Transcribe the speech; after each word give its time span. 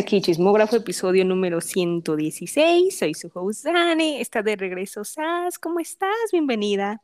aquí, 0.00 0.22
Chismógrafo, 0.22 0.76
episodio 0.76 1.26
número 1.26 1.60
116. 1.60 2.98
Soy 2.98 3.12
su 3.12 3.30
host 3.34 3.64
Dani. 3.64 4.18
Está 4.18 4.42
de 4.42 4.56
regreso 4.56 5.04
Sas. 5.04 5.58
¿Cómo 5.58 5.78
estás? 5.78 6.16
Bienvenida. 6.32 7.02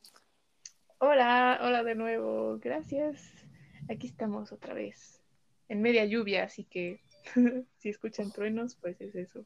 Hola, 0.97 1.61
hola 1.63 1.85
de 1.85 1.95
nuevo. 1.95 2.59
Gracias. 2.59 3.35
Aquí 3.91 4.07
estamos 4.07 4.51
otra 4.51 4.73
vez. 4.73 5.21
En 5.69 5.83
media 5.83 6.07
lluvia, 6.07 6.45
así 6.45 6.65
que 6.65 7.03
si 7.77 7.91
escuchan 7.91 8.33
truenos, 8.33 8.77
pues 8.77 8.99
es 9.03 9.15
eso. 9.15 9.45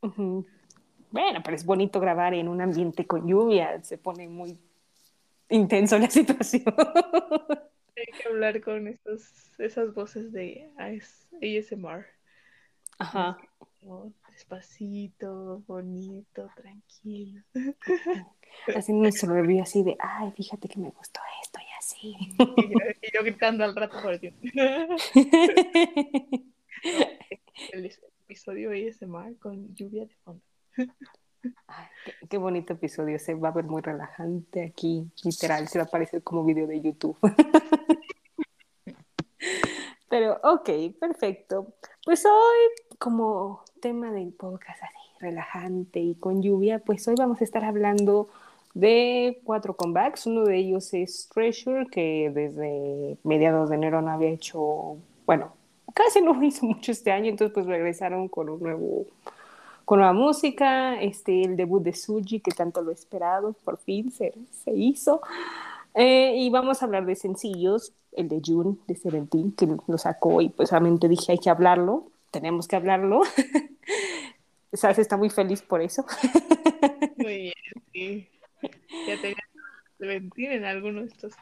Bueno, 0.00 1.42
pero 1.44 1.56
es 1.56 1.66
bonito 1.66 2.00
grabar 2.00 2.32
en 2.32 2.48
un 2.48 2.62
ambiente 2.62 3.06
con 3.06 3.28
lluvia. 3.28 3.82
Se 3.84 3.98
pone 3.98 4.28
muy 4.28 4.58
intenso 5.50 5.98
la 5.98 6.08
situación. 6.10 6.64
Hay 7.96 8.18
que 8.18 8.28
hablar 8.30 8.62
con 8.62 8.88
estos, 8.88 9.30
esas 9.58 9.92
voces 9.92 10.32
de 10.32 10.70
ASMR. 10.78 12.15
Ajá. 12.98 13.38
despacito, 14.30 15.62
bonito, 15.66 16.50
tranquilo. 16.56 17.42
Así 18.74 18.92
nuestro 18.92 19.32
review 19.34 19.62
así 19.62 19.82
de, 19.82 19.96
ay, 19.98 20.30
fíjate 20.32 20.68
que 20.68 20.78
me 20.80 20.90
gustó 20.90 21.20
esto 21.42 21.60
y 21.60 21.66
así. 21.78 22.16
Y 23.02 23.12
yo, 23.14 23.22
gritando 23.22 23.64
al 23.64 23.76
rato 23.76 24.00
por 24.02 24.14
el 24.14 24.34
El 27.72 27.90
episodio 28.28 28.70
ASMR 28.70 29.36
con 29.38 29.74
lluvia 29.74 30.04
de 30.04 30.14
fondo. 30.24 30.42
Ay, 31.66 31.86
qué, 32.28 32.38
bonito 32.38 32.74
episodio, 32.74 33.18
se 33.18 33.34
va 33.34 33.48
a 33.48 33.52
ver 33.52 33.64
muy 33.64 33.82
relajante 33.82 34.64
aquí, 34.64 35.10
literal, 35.24 35.66
se 35.68 35.78
va 35.78 35.84
a 35.84 35.88
parecer 35.88 36.22
como 36.22 36.44
video 36.44 36.66
de 36.66 36.80
YouTube. 36.80 37.16
Pero, 40.08 40.38
ok, 40.42 40.70
perfecto. 41.00 41.74
Pues 42.04 42.24
hoy, 42.24 42.58
como 42.98 43.62
tema 43.80 44.10
del 44.10 44.32
podcast 44.32 44.82
así, 44.82 44.98
relajante 45.20 46.00
y 46.00 46.14
con 46.14 46.42
lluvia, 46.42 46.78
pues 46.78 47.06
hoy 47.08 47.14
vamos 47.16 47.40
a 47.40 47.44
estar 47.44 47.64
hablando 47.64 48.28
de 48.74 49.40
cuatro 49.44 49.74
comebacks. 49.74 50.26
Uno 50.26 50.44
de 50.44 50.58
ellos 50.58 50.92
es 50.92 51.28
Treasure, 51.32 51.86
que 51.86 52.30
desde 52.34 53.18
mediados 53.24 53.70
de 53.70 53.76
enero 53.76 54.02
no 54.02 54.10
había 54.10 54.28
hecho, 54.28 54.96
bueno, 55.24 55.52
casi 55.94 56.20
no 56.20 56.40
hizo 56.42 56.66
mucho 56.66 56.92
este 56.92 57.12
año, 57.12 57.30
entonces 57.30 57.54
pues 57.54 57.66
regresaron 57.66 58.28
con 58.28 58.48
un 58.48 58.60
nuevo 58.60 59.06
con 59.86 60.00
la 60.00 60.12
música, 60.12 61.00
este, 61.00 61.42
el 61.42 61.56
debut 61.56 61.80
de 61.80 61.94
Suji, 61.94 62.40
que 62.40 62.50
tanto 62.50 62.82
lo 62.82 62.90
he 62.90 62.94
esperado, 62.94 63.52
por 63.64 63.78
fin 63.78 64.10
se, 64.10 64.34
se 64.50 64.72
hizo. 64.72 65.20
Eh, 65.94 66.34
y 66.36 66.50
vamos 66.50 66.82
a 66.82 66.86
hablar 66.86 67.06
de 67.06 67.14
sencillos, 67.14 67.92
el 68.12 68.28
de 68.28 68.42
June, 68.44 68.76
de 68.88 68.96
Seventeen, 68.96 69.52
que 69.52 69.68
lo 69.86 69.96
sacó 69.96 70.40
y 70.40 70.48
pues 70.48 70.72
realmente 70.72 71.08
dije, 71.08 71.32
hay 71.32 71.38
que 71.38 71.50
hablarlo, 71.50 72.08
tenemos 72.30 72.68
que 72.68 72.76
hablarlo. 72.76 73.22
Sas 74.72 74.98
está 74.98 75.16
muy 75.16 75.30
feliz 75.30 75.62
por 75.62 75.80
eso. 75.80 76.04
muy 77.16 77.36
bien, 77.38 77.54
sí. 77.92 78.28
Ya 79.06 79.20
tenía 79.20 79.36
Seventeen 79.98 80.52
en 80.52 80.64
alguno 80.64 81.00
de 81.00 81.06
estos. 81.06 81.34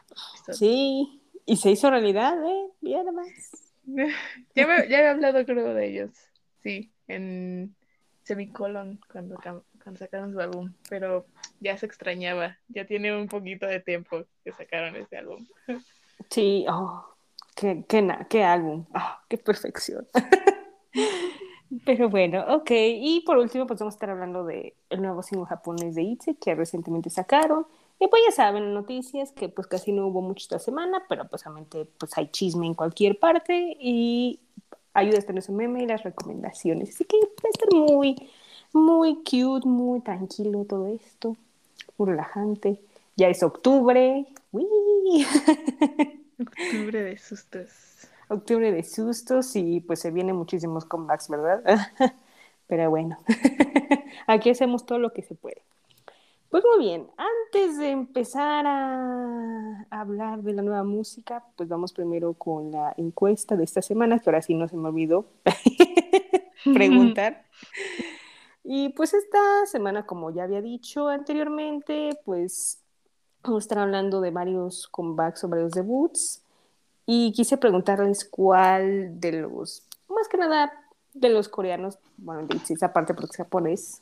Sí, 0.51 1.21
y 1.45 1.57
se 1.57 1.71
hizo 1.71 1.89
realidad, 1.89 2.37
¿eh? 2.45 2.67
Bien 2.81 3.05
más. 3.13 3.73
ya, 4.55 4.67
me, 4.67 4.87
ya 4.89 5.01
he 5.01 5.07
hablado 5.07 5.45
creo 5.45 5.73
de 5.73 5.87
ellos, 5.87 6.11
sí, 6.63 6.91
en 7.07 7.75
Semicolon 8.23 8.99
cuando, 9.11 9.35
cuando 9.83 9.99
sacaron 9.99 10.33
su 10.33 10.39
álbum, 10.39 10.73
pero 10.89 11.27
ya 11.59 11.77
se 11.77 11.85
extrañaba, 11.85 12.57
ya 12.67 12.85
tiene 12.85 13.15
un 13.15 13.27
poquito 13.27 13.67
de 13.67 13.79
tiempo 13.79 14.25
que 14.43 14.51
sacaron 14.51 14.95
ese 14.95 15.17
álbum. 15.17 15.45
Sí, 16.29 16.65
oh, 16.67 17.05
qué, 17.55 17.85
qué, 17.87 18.07
qué 18.29 18.43
álbum, 18.43 18.85
oh, 18.95 19.17
qué 19.29 19.37
perfección. 19.37 20.07
Pero 21.83 22.09
bueno, 22.09 22.45
ok. 22.49 22.71
Y 22.71 23.23
por 23.25 23.37
último, 23.37 23.65
pues 23.67 23.79
vamos 23.79 23.95
a 23.95 23.97
estar 23.97 24.09
hablando 24.09 24.45
del 24.45 24.73
el 24.89 25.01
nuevo 25.01 25.23
single 25.23 25.47
japonés 25.47 25.95
de 25.95 26.03
Itzy 26.03 26.35
que 26.35 26.55
recientemente 26.55 27.09
sacaron. 27.09 27.65
Y 27.99 28.07
pues 28.07 28.21
ya 28.25 28.31
saben, 28.31 28.73
noticias 28.73 29.31
que 29.31 29.49
pues 29.49 29.67
casi 29.67 29.91
no 29.91 30.07
hubo 30.07 30.21
mucho 30.21 30.43
esta 30.43 30.59
semana, 30.59 31.03
pero 31.07 31.27
pues 31.27 31.45
obviamente 31.47 31.85
pues 31.97 32.17
hay 32.17 32.27
chisme 32.27 32.67
en 32.67 32.73
cualquier 32.73 33.17
parte 33.19 33.77
y 33.79 34.39
ayuda 34.93 35.19
a 35.19 35.21
tener 35.21 35.41
su 35.41 35.53
meme 35.53 35.83
y 35.83 35.87
las 35.87 36.03
recomendaciones. 36.03 36.89
Así 36.89 37.05
que 37.05 37.17
va 37.17 37.27
a 37.45 37.49
estar 37.49 37.73
muy, 37.73 38.15
muy 38.73 39.15
cute, 39.23 39.67
muy 39.67 40.01
tranquilo 40.01 40.65
todo 40.65 40.87
esto, 40.87 41.37
muy 41.97 42.09
relajante. 42.09 42.79
Ya 43.15 43.29
es 43.29 43.43
octubre. 43.43 44.25
Octubre 46.37 47.01
de 47.01 47.17
sustos. 47.17 47.69
Octubre 48.29 48.71
de 48.71 48.83
sustos 48.83 49.55
y 49.55 49.81
pues 49.81 49.99
se 49.99 50.11
vienen 50.11 50.35
muchísimos 50.35 50.85
comebacks, 50.85 51.29
¿verdad? 51.29 51.63
Pero 52.67 52.89
bueno, 52.89 53.17
aquí 54.27 54.49
hacemos 54.49 54.85
todo 54.85 54.99
lo 54.99 55.13
que 55.13 55.21
se 55.21 55.35
puede. 55.35 55.61
Pues 56.49 56.63
muy 56.63 56.85
bien, 56.85 57.07
antes 57.17 57.77
de 57.77 57.89
empezar 57.89 58.65
a 58.65 59.85
hablar 59.89 60.41
de 60.41 60.53
la 60.53 60.61
nueva 60.61 60.83
música, 60.83 61.43
pues 61.57 61.67
vamos 61.67 61.91
primero 61.91 62.33
con 62.33 62.71
la 62.71 62.93
encuesta 62.97 63.57
de 63.57 63.65
esta 63.65 63.81
semana, 63.81 64.19
que 64.19 64.29
ahora 64.29 64.41
sí 64.41 64.53
no 64.53 64.67
se 64.67 64.77
me 64.77 64.87
olvidó 64.87 65.25
preguntar. 66.63 67.43
Y 68.63 68.89
pues 68.89 69.13
esta 69.13 69.65
semana, 69.65 70.05
como 70.05 70.31
ya 70.31 70.43
había 70.43 70.61
dicho 70.61 71.09
anteriormente, 71.09 72.17
pues 72.23 72.79
vamos 73.43 73.63
a 73.63 73.65
estar 73.65 73.79
hablando 73.79 74.21
de 74.21 74.31
varios 74.31 74.87
comebacks 74.87 75.43
o 75.43 75.49
varios 75.49 75.73
debuts. 75.73 76.41
Y 77.05 77.31
quise 77.33 77.57
preguntarles 77.57 78.25
cuál 78.25 79.19
de 79.19 79.31
los, 79.33 79.83
más 80.07 80.27
que 80.27 80.37
nada 80.37 80.71
de 81.13 81.29
los 81.29 81.47
coreanos, 81.49 81.97
bueno, 82.17 82.47
de 82.47 82.59
esa 82.73 82.91
parte 82.91 83.13
porque 83.13 83.31
es 83.31 83.37
japonés, 83.37 84.01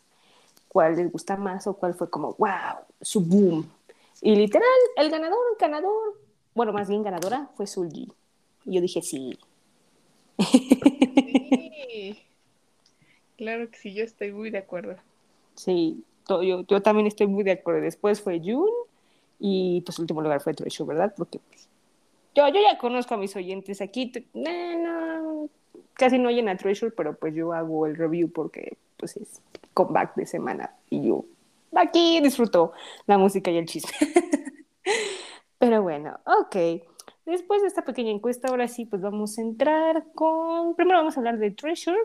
cuál 0.68 0.96
les 0.96 1.12
gusta 1.12 1.38
más 1.38 1.68
o 1.68 1.74
cuál 1.74 1.94
fue 1.94 2.10
como, 2.10 2.34
wow, 2.36 2.80
su 3.02 3.22
boom. 3.22 3.70
Y 4.22 4.36
literal, 4.36 4.68
el 4.96 5.10
ganador, 5.10 5.40
el 5.52 5.58
ganador, 5.60 6.20
bueno, 6.56 6.72
más 6.72 6.88
bien 6.88 7.04
ganadora 7.04 7.50
fue 7.56 7.68
Sulji. 7.68 8.12
Y 8.66 8.76
yo 8.76 8.82
dije, 8.82 9.02
sí. 9.02 9.38
sí. 10.40 12.20
Claro 13.38 13.70
que 13.70 13.78
sí, 13.78 13.94
yo 13.94 14.04
estoy 14.04 14.32
muy 14.32 14.50
de 14.52 14.60
acuerdo. 14.60 14.96
Sí, 15.56 16.04
yo, 16.30 16.62
yo 16.62 16.82
también 16.82 17.08
estoy 17.08 17.28
muy 17.28 17.44
de 17.44 17.52
acuerdo. 17.52 17.82
Después 17.82 18.22
fue 18.22 18.40
June 18.40 18.72
y 19.40 19.82
pues 19.82 19.98
el 19.98 20.04
último 20.04 20.22
lugar 20.22 20.42
fue 20.42 20.54
Treasure, 20.54 20.88
¿verdad? 20.88 21.14
Porque 21.18 21.40
pues, 21.40 21.68
yo, 22.36 22.48
yo 22.48 22.62
ya 22.62 22.78
conozco 22.78 23.16
a 23.16 23.18
mis 23.18 23.36
oyentes 23.36 23.82
aquí. 23.82 24.12
no, 24.34 25.50
casi 25.94 26.18
no 26.20 26.30
oyen 26.30 26.50
a 26.50 26.58
Treasure, 26.58 26.92
pero 26.92 27.16
pues 27.16 27.34
yo 27.36 27.54
hago 27.54 27.86
el 27.86 27.96
review 27.96 28.32
porque 28.32 28.78
pues 28.98 29.18
es 29.18 29.42
comeback 29.74 30.16
de 30.16 30.26
semana 30.26 30.76
y 30.90 31.08
yo 31.08 31.26
aquí 31.76 32.20
disfruto 32.22 32.74
la 33.06 33.18
música 33.18 33.52
y 33.52 33.58
el 33.58 33.66
chisme. 33.66 33.92
Pero 35.60 35.82
bueno, 35.82 36.20
ok. 36.26 36.84
Después 37.26 37.62
de 37.62 37.70
esta 37.70 37.86
pequeña 37.86 38.12
encuesta, 38.12 38.50
ahora 38.50 38.68
sí, 38.68 38.86
pues 38.86 39.02
vamos 39.02 39.38
a 39.38 39.42
entrar 39.42 40.06
con... 40.14 40.76
Primero 40.76 41.00
vamos 41.00 41.16
a 41.16 41.20
hablar 41.22 41.38
de 41.38 41.52
Treasure. 41.52 41.98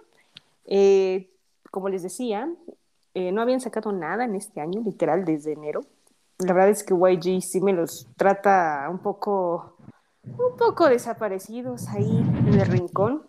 Eh, 0.65 1.29
como 1.71 1.89
les 1.89 2.03
decía, 2.03 2.49
eh, 3.15 3.33
no 3.33 3.43
habían 3.43 3.61
sacado 3.61 3.91
nada 3.91 4.25
en 4.25 4.37
este 4.37 4.61
año, 4.61 4.81
literal, 4.85 5.25
desde 5.25 5.53
enero. 5.53 5.81
La 6.39 6.53
verdad 6.53 6.71
es 6.71 6.85
que 6.85 6.95
YG 6.95 7.43
sí 7.43 7.61
me 7.61 7.73
los 7.73 8.07
trata 8.17 8.87
un 8.89 9.01
poco, 9.01 9.75
un 10.37 10.57
poco 10.57 10.89
desaparecidos 10.89 11.89
ahí 11.89 12.25
en 12.47 12.61
el 12.61 12.67
rincón. 12.67 13.27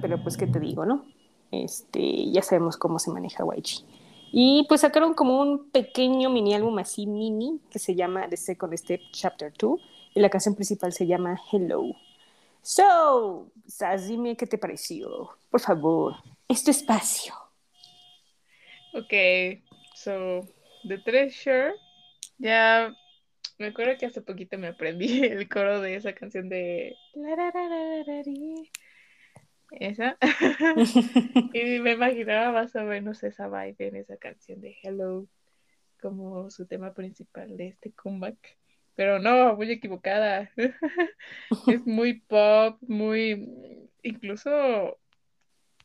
Pero 0.00 0.22
pues, 0.22 0.36
¿qué 0.36 0.46
te 0.46 0.60
digo, 0.60 0.84
no? 0.84 1.04
Este, 1.50 2.30
ya 2.30 2.42
sabemos 2.42 2.76
cómo 2.76 2.98
se 2.98 3.10
maneja 3.10 3.44
YG. 3.44 3.84
Y 4.32 4.64
pues 4.68 4.82
sacaron 4.82 5.14
como 5.14 5.40
un 5.40 5.70
pequeño 5.70 6.30
mini 6.30 6.54
álbum 6.54 6.78
así 6.78 7.06
mini 7.06 7.60
que 7.70 7.80
se 7.80 7.96
llama 7.96 8.28
The 8.28 8.36
Second 8.36 8.76
Step 8.76 9.00
Chapter 9.12 9.52
2 9.58 9.80
y 10.14 10.20
la 10.20 10.30
canción 10.30 10.54
principal 10.54 10.92
se 10.92 11.06
llama 11.06 11.40
Hello. 11.50 11.82
So, 12.62 13.50
Saz, 13.66 14.06
dime 14.06 14.36
qué 14.36 14.46
te 14.46 14.58
pareció. 14.58 15.30
Por 15.50 15.60
favor, 15.60 16.14
es 16.46 16.62
tu 16.62 16.70
espacio. 16.70 17.34
Ok, 18.92 19.62
so, 19.94 20.46
The 20.86 20.98
Treasure, 20.98 21.74
ya 22.38 22.94
me 23.60 23.66
acuerdo 23.66 23.98
que 23.98 24.06
hace 24.06 24.22
poquito 24.22 24.58
me 24.58 24.68
aprendí 24.68 25.22
el 25.24 25.48
coro 25.48 25.80
de 25.80 25.94
esa 25.94 26.14
canción 26.14 26.48
de 26.48 26.96
esa. 29.72 30.16
y 31.52 31.78
me 31.78 31.92
imaginaba 31.92 32.52
más 32.52 32.74
o 32.74 32.82
menos 32.82 33.22
esa 33.22 33.48
vibe 33.48 33.88
en 33.88 33.96
esa 33.96 34.16
canción 34.16 34.60
de 34.60 34.76
Hello 34.82 35.28
como 36.00 36.50
su 36.50 36.66
tema 36.66 36.94
principal 36.94 37.56
de 37.58 37.68
este 37.68 37.92
comeback. 37.92 38.56
Pero 38.94 39.18
no, 39.18 39.54
muy 39.54 39.70
equivocada. 39.70 40.50
es 41.68 41.86
muy 41.86 42.20
pop, 42.20 42.78
muy... 42.80 43.46
Incluso 44.02 44.98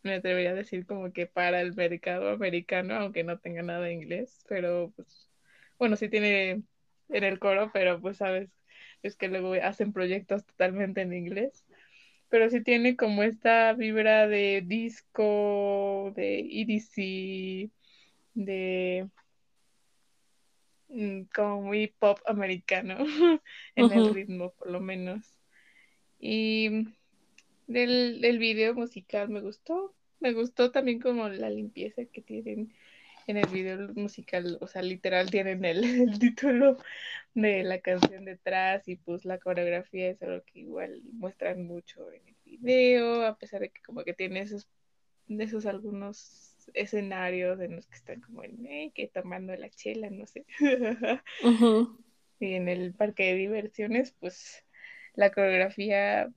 me 0.02 0.16
atrevería 0.16 0.52
a 0.52 0.56
decir 0.56 0.86
como 0.86 1.12
que 1.12 1.28
para 1.28 1.60
el 1.60 1.76
mercado 1.76 2.30
americano, 2.30 2.96
aunque 2.96 3.26
no 3.26 3.38
tenga 3.40 3.64
nada 3.64 3.82
de 3.82 3.94
inglés, 3.94 4.46
pero 4.48 4.94
pues, 4.96 5.30
bueno, 5.78 5.98
sí 5.98 6.08
tiene 6.08 6.64
en 7.10 7.24
el 7.24 7.40
coro, 7.40 7.72
pero 7.74 8.02
pues 8.02 8.18
sabes, 8.18 8.50
es 9.04 9.16
que 9.18 9.28
luego 9.28 9.54
hacen 9.56 9.94
proyectos 9.94 10.46
totalmente 10.46 11.02
en 11.02 11.14
inglés. 11.14 11.66
pero 12.30 12.50
sí 12.50 12.64
tiene 12.64 12.98
como 12.98 13.24
esta 13.24 13.74
vibra 13.74 14.28
de 14.28 14.64
disco, 14.66 16.14
de 16.16 16.40
EDC, 16.42 17.72
de 18.36 19.10
mm, 20.90 21.24
como 21.36 21.62
muy 21.64 21.88
pop 21.88 22.20
americano 22.28 22.98
en 23.76 23.92
el 23.92 24.14
ritmo 24.14 24.54
por 24.54 24.70
lo 24.72 24.82
menos. 24.82 25.40
Y 26.20 26.88
del, 27.68 28.22
del 28.22 28.40
video 28.40 28.74
musical 28.76 29.30
me 29.30 29.42
gustó, 29.42 29.96
me 30.20 30.34
gustó 30.34 30.72
también 30.72 31.00
como 31.00 31.30
la 31.30 31.50
limpieza 31.50 32.06
que 32.06 32.22
tienen 32.22 32.74
en 33.28 33.38
el 33.38 33.48
video 33.48 33.90
musical, 33.96 34.58
o 34.62 34.68
sea, 34.68 34.82
literal 34.82 35.30
tienen 35.30 35.66
el, 35.66 35.84
el, 36.10 36.20
título 36.20 36.78
de 37.34 37.64
la 37.64 37.80
canción 37.80 38.26
detrás 38.26 38.88
y 38.88 38.96
pues 38.98 39.26
la 39.26 39.40
coreografía 39.40 40.10
es 40.10 40.22
algo 40.22 40.44
que 40.46 40.60
igual 40.60 41.02
muestran 41.14 41.66
mucho 41.66 42.12
en 42.12 42.28
el 42.28 42.36
video, 42.46 43.26
a 43.26 43.38
pesar 43.38 43.62
de 43.62 43.70
que 43.70 43.82
como 43.82 44.04
que 44.04 44.14
tiene 44.14 44.42
esos, 44.42 44.68
esos 45.28 45.66
algunos 45.66 46.56
escenarios 46.74 47.60
en 47.60 47.76
los 47.76 47.88
que 47.88 47.96
están 47.96 48.22
como 48.22 48.44
en, 48.44 48.66
eh, 48.66 48.92
que 48.94 49.08
tomando 49.08 49.56
la 49.56 49.70
chela, 49.70 50.10
no 50.10 50.26
sé. 50.28 50.46
Y 52.38 52.56
en 52.56 52.68
el 52.68 52.94
parque 52.94 53.24
de 53.24 53.36
diversiones, 53.36 54.12
pues 54.20 54.66
la 55.14 55.32
coreografía 55.32 56.30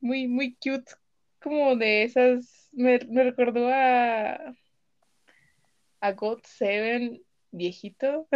muy, 0.00 0.26
muy 0.26 0.54
cute, 0.56 0.92
como 1.40 1.76
de 1.76 2.02
esas, 2.02 2.68
me, 2.72 2.98
me 3.08 3.22
recordó 3.22 3.68
a, 3.68 4.56
a 6.00 6.12
God 6.12 6.40
Seven 6.44 7.22
viejito, 7.50 8.28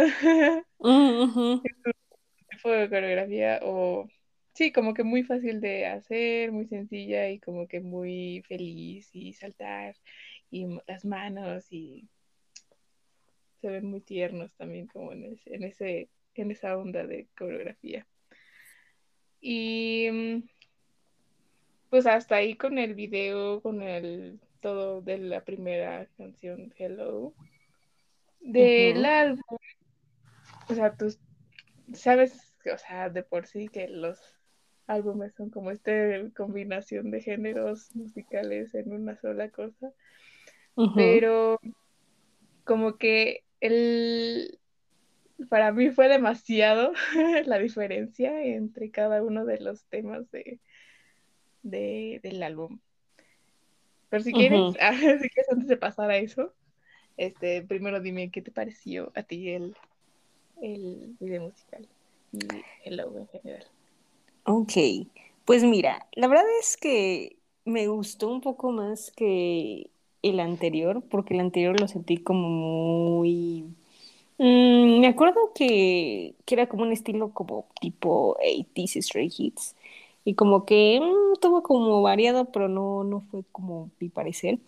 Ujú. 0.77 1.61
tipo 2.49 2.69
de 2.69 2.89
coreografía, 2.89 3.59
o 3.63 4.07
sí, 4.53 4.71
como 4.71 4.93
que 4.93 5.03
muy 5.03 5.23
fácil 5.23 5.61
de 5.61 5.87
hacer, 5.87 6.51
muy 6.51 6.65
sencilla 6.67 7.29
y 7.29 7.39
como 7.39 7.67
que 7.67 7.79
muy 7.79 8.43
feliz 8.47 9.09
y 9.13 9.33
saltar 9.33 9.95
y 10.51 10.67
las 10.87 11.05
manos 11.05 11.71
y 11.71 12.07
se 13.61 13.69
ven 13.69 13.85
muy 13.85 14.01
tiernos 14.01 14.53
también 14.55 14.87
como 14.87 15.13
en 15.13 15.23
ese, 15.25 15.55
en 15.55 15.63
ese, 15.63 16.09
en 16.35 16.51
esa 16.51 16.77
onda 16.77 17.05
de 17.05 17.27
coreografía. 17.37 18.05
Y 19.39 20.09
mm, 20.11 20.43
pues 21.89 22.05
hasta 22.05 22.35
ahí 22.35 22.55
con 22.55 22.77
el 22.77 22.93
video, 22.93 23.61
con 23.61 23.81
el 23.81 24.39
todo 24.61 25.01
de 25.01 25.17
la 25.17 25.43
primera 25.43 26.07
canción 26.17 26.73
Hello. 26.77 27.33
Del 28.43 29.05
álbum, 29.05 29.41
o 30.69 30.73
sea, 30.73 30.95
tú 30.95 31.15
sabes, 31.93 32.53
o 32.71 32.77
sea, 32.77 33.09
de 33.09 33.23
por 33.23 33.47
sí 33.47 33.67
que 33.67 33.87
los 33.87 34.19
álbumes 34.87 35.33
son 35.35 35.49
como 35.49 35.71
esta 35.71 35.91
combinación 36.35 37.09
de 37.11 37.21
géneros 37.21 37.95
musicales 37.95 38.75
en 38.75 38.91
una 38.91 39.15
sola 39.17 39.49
cosa, 39.49 39.91
pero 40.95 41.59
como 42.65 42.97
que 42.97 43.43
el, 43.61 44.59
para 45.49 45.71
mí 45.71 45.89
fue 45.91 46.09
demasiado 46.09 46.93
la 47.45 47.59
diferencia 47.59 48.43
entre 48.43 48.91
cada 48.91 49.23
uno 49.23 49.45
de 49.45 49.59
los 49.59 49.85
temas 49.85 50.29
de, 50.31 50.59
de, 51.61 52.19
del 52.23 52.43
álbum. 52.43 52.79
Pero 54.09 54.23
si 54.23 54.33
quieres, 54.33 54.59
Ujú. 54.59 54.77
ah, 54.81 54.93
si 54.93 55.29
quieres 55.29 55.49
antes 55.51 55.67
de 55.67 55.77
pasar 55.77 56.11
a 56.11 56.17
eso, 56.17 56.53
este, 57.17 57.61
primero 57.61 57.99
dime 57.99 58.29
qué 58.31 58.41
te 58.41 58.51
pareció 58.51 59.11
a 59.15 59.23
ti 59.23 59.49
el, 59.49 59.75
el 60.61 61.15
video 61.19 61.43
musical 61.43 61.87
y 62.31 62.39
el 62.85 62.97
logo 62.97 63.19
en 63.19 63.27
general. 63.27 63.65
Ok, 64.45 64.73
pues 65.45 65.63
mira, 65.63 66.07
la 66.13 66.27
verdad 66.27 66.45
es 66.59 66.77
que 66.77 67.37
me 67.65 67.87
gustó 67.87 68.29
un 68.29 68.41
poco 68.41 68.71
más 68.71 69.11
que 69.11 69.89
el 70.21 70.39
anterior, 70.39 71.03
porque 71.09 71.33
el 71.33 71.41
anterior 71.41 71.79
lo 71.79 71.87
sentí 71.87 72.17
como 72.17 72.49
muy... 72.49 73.65
Mm, 74.37 74.99
me 74.99 75.07
acuerdo 75.07 75.51
que, 75.53 76.35
que 76.45 76.55
era 76.55 76.67
como 76.67 76.83
un 76.83 76.91
estilo 76.91 77.31
como 77.33 77.67
tipo 77.79 78.37
80s 78.39 79.01
Stray 79.05 79.31
Hits, 79.37 79.75
y 80.25 80.35
como 80.35 80.65
que 80.65 80.99
mm, 81.01 81.39
tuvo 81.39 81.63
como 81.63 82.01
variado, 82.01 82.45
pero 82.51 82.67
no, 82.67 83.03
no 83.03 83.21
fue 83.21 83.43
como 83.51 83.91
mi 83.99 84.09
parecer. 84.09 84.59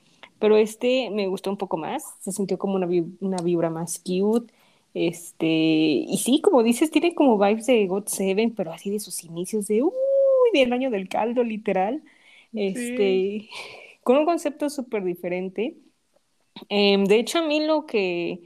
Pero 0.46 0.58
este 0.58 1.10
me 1.12 1.28
gustó 1.28 1.50
un 1.50 1.58
poco 1.58 1.78
más, 1.78 2.04
se 2.22 2.32
sintió 2.32 2.58
como 2.60 2.76
una, 2.76 2.86
vi- 2.86 3.18
una 3.20 3.38
vibra 3.38 3.70
más 3.72 4.00
cute. 4.00 4.54
Este, 4.94 5.48
y 5.48 6.18
sí, 6.24 6.40
como 6.42 6.64
dices, 6.64 6.92
tiene 6.92 7.16
como 7.16 7.38
vibes 7.40 7.66
de 7.68 7.88
God 7.88 8.06
Seven, 8.08 8.54
pero 8.56 8.72
así 8.72 8.92
de 8.92 9.00
sus 9.00 9.24
inicios, 9.24 9.68
de 9.68 9.84
uy, 9.84 9.92
del 10.54 10.72
año 10.74 10.92
del 10.92 11.10
caldo, 11.10 11.44
literal. 11.44 12.04
Sí, 12.74 13.26
Este, 13.34 13.50
con 14.04 14.18
un 14.18 14.26
concepto 14.26 14.70
súper 14.70 15.04
diferente. 15.04 15.78
Em, 16.70 17.06
de 17.06 17.20
hecho, 17.20 17.40
a 17.40 17.48
mí 17.48 17.66
lo 17.66 17.86
que, 17.86 18.42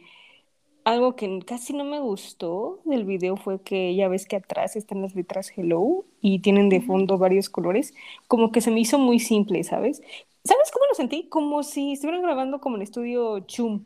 algo 0.86 1.16
que 1.16 1.40
casi 1.46 1.74
no 1.74 1.84
me 1.86 2.00
gustó 2.00 2.82
del 2.86 3.06
video 3.06 3.38
fue 3.38 3.62
que 3.64 3.96
ya 3.96 4.08
ves 4.10 4.26
que 4.28 4.38
atrás 4.38 4.76
están 4.76 5.02
las 5.02 5.16
letras 5.16 5.52
Hello 5.58 6.06
y 6.22 6.40
tienen 6.42 6.70
de 6.70 6.82
fondo 6.82 7.18
varios 7.18 7.50
colores, 7.50 7.94
como 8.28 8.52
que 8.52 8.62
se 8.62 8.72
me 8.72 8.80
hizo 8.82 9.00
muy 9.00 9.20
simple, 9.20 9.64
¿sabes? 9.64 10.02
¿Sabes 10.44 10.72
cómo 10.72 10.86
lo 10.90 10.96
sentí? 10.96 11.28
Como 11.30 11.64
si 11.64 11.94
estuvieran 11.94 12.22
grabando 12.22 12.60
como 12.60 12.76
en 12.78 12.84
estudio 12.84 13.40
Chum. 13.42 13.84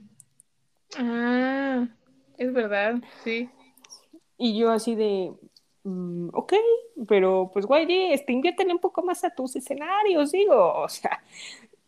Ah, 0.98 1.88
es 2.38 2.54
verdad, 2.54 3.02
sí. 3.24 3.50
Y 4.38 4.58
yo 4.58 4.72
así 4.72 4.96
de, 4.96 5.34
mm, 5.84 6.30
ok, 6.34 6.54
pero 7.08 7.50
pues 7.54 7.66
güey, 7.66 8.12
este, 8.14 8.34
inviértele 8.34 8.74
un 8.74 8.80
poco 8.80 9.04
más 9.04 9.24
a 9.24 9.30
tus 9.30 9.56
escenarios, 9.56 10.32
digo, 10.32 10.74
o 10.84 10.90
sea, 10.90 11.24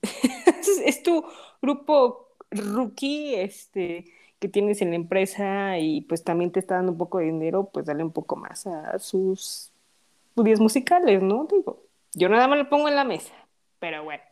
es, 0.02 0.82
es 0.84 1.04
tu 1.04 1.24
grupo 1.62 2.30
rookie, 2.52 3.36
este, 3.36 4.06
que 4.40 4.50
tienes 4.50 4.82
en 4.82 4.90
la 4.92 4.96
empresa 4.96 5.78
y 5.80 6.02
pues 6.02 6.24
también 6.24 6.52
te 6.52 6.60
está 6.60 6.76
dando 6.76 6.92
un 6.94 6.98
poco 6.98 7.20
de 7.20 7.26
dinero, 7.26 7.70
pues 7.72 7.86
dale 7.86 8.04
un 8.04 8.12
poco 8.12 8.36
más 8.36 8.68
a 8.68 9.00
sus 9.00 9.72
estudios 10.30 10.60
musicales, 10.60 11.22
¿no? 11.22 11.48
Digo, 11.50 11.84
yo 12.14 12.30
nada 12.30 12.48
más 12.48 12.58
lo 12.58 12.70
pongo 12.70 12.88
en 12.88 12.96
la 12.96 13.04
mesa, 13.04 13.34
pero 13.80 14.04
bueno. 14.04 14.24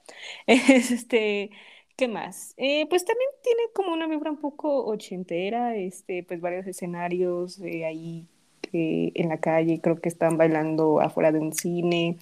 Es, 0.48 0.57
este, 0.92 1.51
¿qué 1.95 2.07
más? 2.07 2.54
Eh, 2.57 2.86
pues 2.90 3.06
también 3.06 3.30
tiene 3.44 3.62
como 3.74 3.94
una 3.94 4.07
vibra 4.07 4.31
un 4.31 4.38
poco 4.38 4.86
ochentera, 4.86 5.75
este, 5.75 6.24
pues 6.24 6.42
varios 6.42 6.68
escenarios 6.68 7.60
eh, 7.62 7.85
ahí 7.85 8.28
eh, 8.73 9.12
en 9.16 9.30
la 9.30 9.40
calle, 9.40 9.81
creo 9.81 10.00
que 10.02 10.09
están 10.09 10.38
bailando 10.38 11.00
afuera 11.02 11.31
de 11.31 11.40
un 11.40 11.54
cine. 11.54 12.18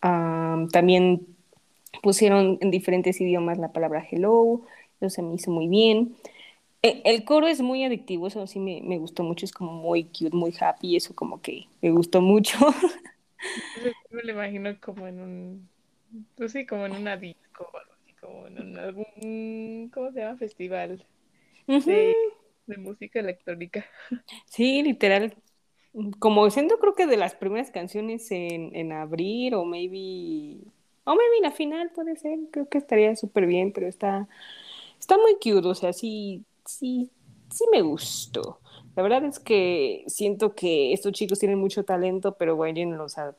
Am, 0.00 0.68
también 0.68 1.26
pusieron 2.02 2.58
en 2.60 2.70
diferentes 2.70 3.20
idiomas 3.20 3.58
la 3.58 3.72
palabra 3.72 4.06
hello, 4.10 4.62
eso 5.00 5.10
se 5.10 5.22
me 5.22 5.34
hizo 5.34 5.50
muy 5.50 5.68
bien. 5.68 6.16
Eh, 6.82 7.02
el 7.04 7.24
coro 7.24 7.48
es 7.48 7.60
muy 7.60 7.84
adictivo, 7.84 8.28
eso 8.28 8.46
sí 8.46 8.60
me, 8.60 8.80
me 8.82 8.98
gustó 8.98 9.24
mucho, 9.24 9.44
es 9.44 9.52
como 9.52 9.72
muy 9.72 10.04
cute, 10.04 10.36
muy 10.36 10.54
happy, 10.58 10.96
eso 10.96 11.14
como 11.14 11.40
que 11.40 11.66
me 11.82 11.90
gustó 11.90 12.20
mucho. 12.20 12.58
Me 14.10 14.22
lo 14.22 14.32
imagino 14.32 14.80
como 14.80 15.06
en 15.06 15.20
un, 15.20 15.68
pues 16.36 16.52
sí, 16.52 16.66
como 16.66 16.86
en 16.86 16.92
una 16.94 17.16
disco 17.16 17.68
o 17.72 17.78
algo 17.78 17.92
así, 17.94 18.14
como 18.14 18.46
en 18.46 18.58
un, 18.60 18.78
algún, 18.78 19.90
¿cómo 19.92 20.12
se 20.12 20.20
llama? 20.20 20.38
Festival 20.38 21.06
Ujú, 21.68 21.92
de, 21.92 22.14
de 22.66 22.78
música 22.78 23.20
electrónica. 23.20 23.86
Sí, 24.46 24.82
literal. 24.82 25.36
Como 26.18 26.50
siendo 26.50 26.78
creo 26.78 26.94
que 26.94 27.06
de 27.06 27.16
las 27.16 27.34
primeras 27.34 27.70
canciones 27.70 28.30
en, 28.30 28.74
en 28.76 28.92
abril 28.92 29.54
o 29.54 29.64
maybe, 29.64 30.60
o 31.04 31.10
maybe 31.14 31.40
la 31.42 31.52
final 31.52 31.90
puede 31.94 32.16
ser, 32.16 32.38
creo 32.52 32.68
que 32.68 32.78
estaría 32.78 33.16
súper 33.16 33.46
bien, 33.46 33.72
pero 33.72 33.86
está, 33.88 34.28
está 35.00 35.18
muy 35.18 35.34
cute, 35.36 35.68
o 35.68 35.74
sea, 35.74 35.92
sí, 35.92 36.44
sí, 36.66 37.10
sí 37.50 37.64
me 37.72 37.82
gustó. 37.82 38.60
La 38.96 39.02
verdad 39.04 39.24
es 39.26 39.40
que 39.40 40.04
siento 40.08 40.54
que 40.54 40.92
estos 40.92 41.12
chicos 41.12 41.38
tienen 41.40 41.58
mucho 41.60 41.84
talento, 41.84 42.36
pero 42.38 42.56
Waylon 42.56 42.98
los 42.98 43.18
ha 43.18 43.36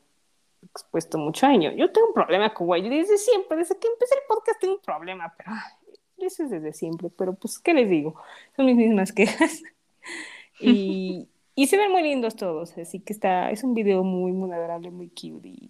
expuesto 0.63 1.17
mucho 1.17 1.45
año. 1.45 1.71
Yo 1.71 1.91
tengo 1.91 2.07
un 2.07 2.13
problema 2.13 2.53
con 2.53 2.67
Waylon 2.67 2.91
desde 2.91 3.17
siempre, 3.17 3.57
desde 3.57 3.77
que 3.77 3.87
empecé 3.87 4.15
el 4.15 4.21
podcast 4.27 4.59
tengo 4.59 4.75
un 4.75 4.81
problema, 4.81 5.33
pero 5.37 5.51
eso 6.19 6.43
es 6.43 6.49
desde 6.49 6.73
siempre, 6.73 7.09
pero 7.09 7.33
pues, 7.33 7.59
¿qué 7.59 7.73
les 7.73 7.89
digo? 7.89 8.15
Son 8.55 8.65
mis 8.65 8.75
mismas 8.75 9.11
quejas. 9.11 9.63
Y, 10.59 11.27
y 11.53 11.67
se 11.67 11.77
ven 11.77 11.91
muy 11.91 12.01
lindos 12.01 12.35
todos, 12.35 12.75
así 12.79 12.99
que 12.99 13.13
está, 13.13 13.51
es 13.51 13.63
un 13.63 13.75
video 13.75 14.03
muy, 14.03 14.31
muy 14.31 14.51
adorable, 14.51 14.89
muy 14.89 15.07
cute. 15.07 15.47
Y, 15.47 15.69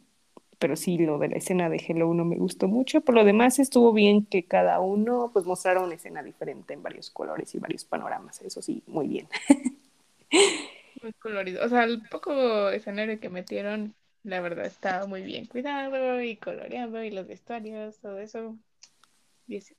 pero 0.60 0.75
sí, 0.75 0.98
lo 0.98 1.20
de 1.20 1.29
la 1.29 1.38
escena 1.38 1.70
de 1.70 1.84
Hello 1.86 2.13
no 2.13 2.25
me 2.25 2.38
gustó 2.38 2.67
mucho. 2.67 3.01
Por 3.01 3.15
lo 3.15 3.24
demás, 3.24 3.60
estuvo 3.60 3.94
bien 3.94 4.25
que 4.25 4.44
cada 4.46 4.79
uno 4.79 5.29
pues 5.34 5.46
mostrara 5.46 5.82
una 5.82 5.96
escena 5.96 6.24
diferente 6.24 6.74
en 6.74 6.84
varios 6.84 7.10
colores 7.12 7.53
y 7.53 7.60
varios 7.60 7.86
panoramas. 7.86 8.41
Eso 8.41 8.62
sí, 8.62 8.82
muy 8.88 9.08
bien. 9.08 9.27
Muy 11.03 11.13
colorido. 11.13 11.63
O 11.63 11.70
sea, 11.70 11.84
el 11.84 12.01
poco 12.10 12.70
escenario 12.70 13.20
que 13.20 13.29
metieron, 13.29 13.94
la 14.24 14.42
verdad, 14.42 14.66
estaba 14.66 15.08
muy 15.08 15.22
bien 15.22 15.46
cuidado 15.46 16.22
y 16.22 16.38
coloreado 16.38 17.04
y 17.04 17.12
los 17.12 17.28
vestuarios, 17.28 17.98
todo 18.00 18.20
eso. 18.20 18.58
diez. 19.48 19.74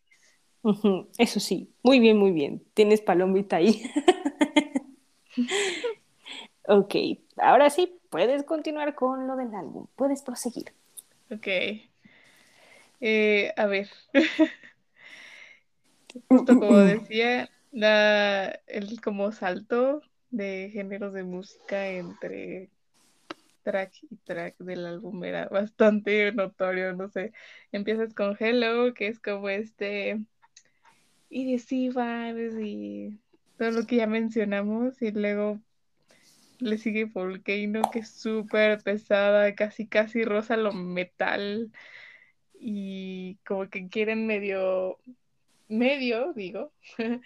Ujú, 0.62 1.08
Eso 1.18 1.40
sí, 1.40 1.70
muy 1.82 2.00
bien, 2.00 2.18
muy 2.18 2.32
bien. 2.32 2.62
Tienes 2.74 3.00
palomita 3.00 3.56
ahí. 3.56 3.82
Ok, 6.70 6.94
ahora 7.38 7.70
sí, 7.70 7.98
puedes 8.10 8.42
continuar 8.42 8.94
con 8.94 9.26
lo 9.26 9.36
del 9.36 9.54
álbum. 9.54 9.86
Puedes 9.96 10.22
proseguir. 10.22 10.74
Ok. 11.30 11.46
Eh, 13.00 13.52
a 13.56 13.66
ver, 13.66 13.88
justo 16.28 16.58
como 16.58 16.78
decía, 16.78 17.48
la, 17.72 18.60
el 18.66 19.00
como 19.00 19.32
salto 19.32 20.02
de 20.30 20.70
géneros 20.72 21.12
de 21.12 21.22
música 21.22 21.88
entre 21.88 22.70
track 23.68 23.92
y 24.10 24.16
track 24.24 24.56
del 24.60 24.86
álbum 24.86 25.22
era 25.24 25.46
bastante 25.48 26.32
notorio, 26.32 26.94
no 26.94 27.10
sé. 27.10 27.32
Empiezas 27.70 28.14
con 28.14 28.34
Hello, 28.40 28.94
que 28.94 29.08
es 29.08 29.20
como 29.20 29.50
este 29.50 30.22
EDC 31.28 31.70
vibes 31.70 32.54
y 32.62 33.18
todo 33.58 33.72
lo 33.72 33.86
que 33.86 33.96
ya 33.96 34.06
mencionamos, 34.06 35.02
y 35.02 35.10
luego 35.10 35.60
le 36.60 36.78
sigue 36.78 37.04
Volcano, 37.04 37.82
que 37.92 37.98
es 37.98 38.08
súper 38.08 38.82
pesada, 38.82 39.54
casi 39.54 39.86
casi 39.86 40.24
rosa 40.24 40.56
lo 40.56 40.72
metal, 40.72 41.70
y 42.58 43.36
como 43.46 43.68
que 43.68 43.86
quieren 43.90 44.26
medio, 44.26 44.98
medio, 45.68 46.32
digo, 46.32 46.72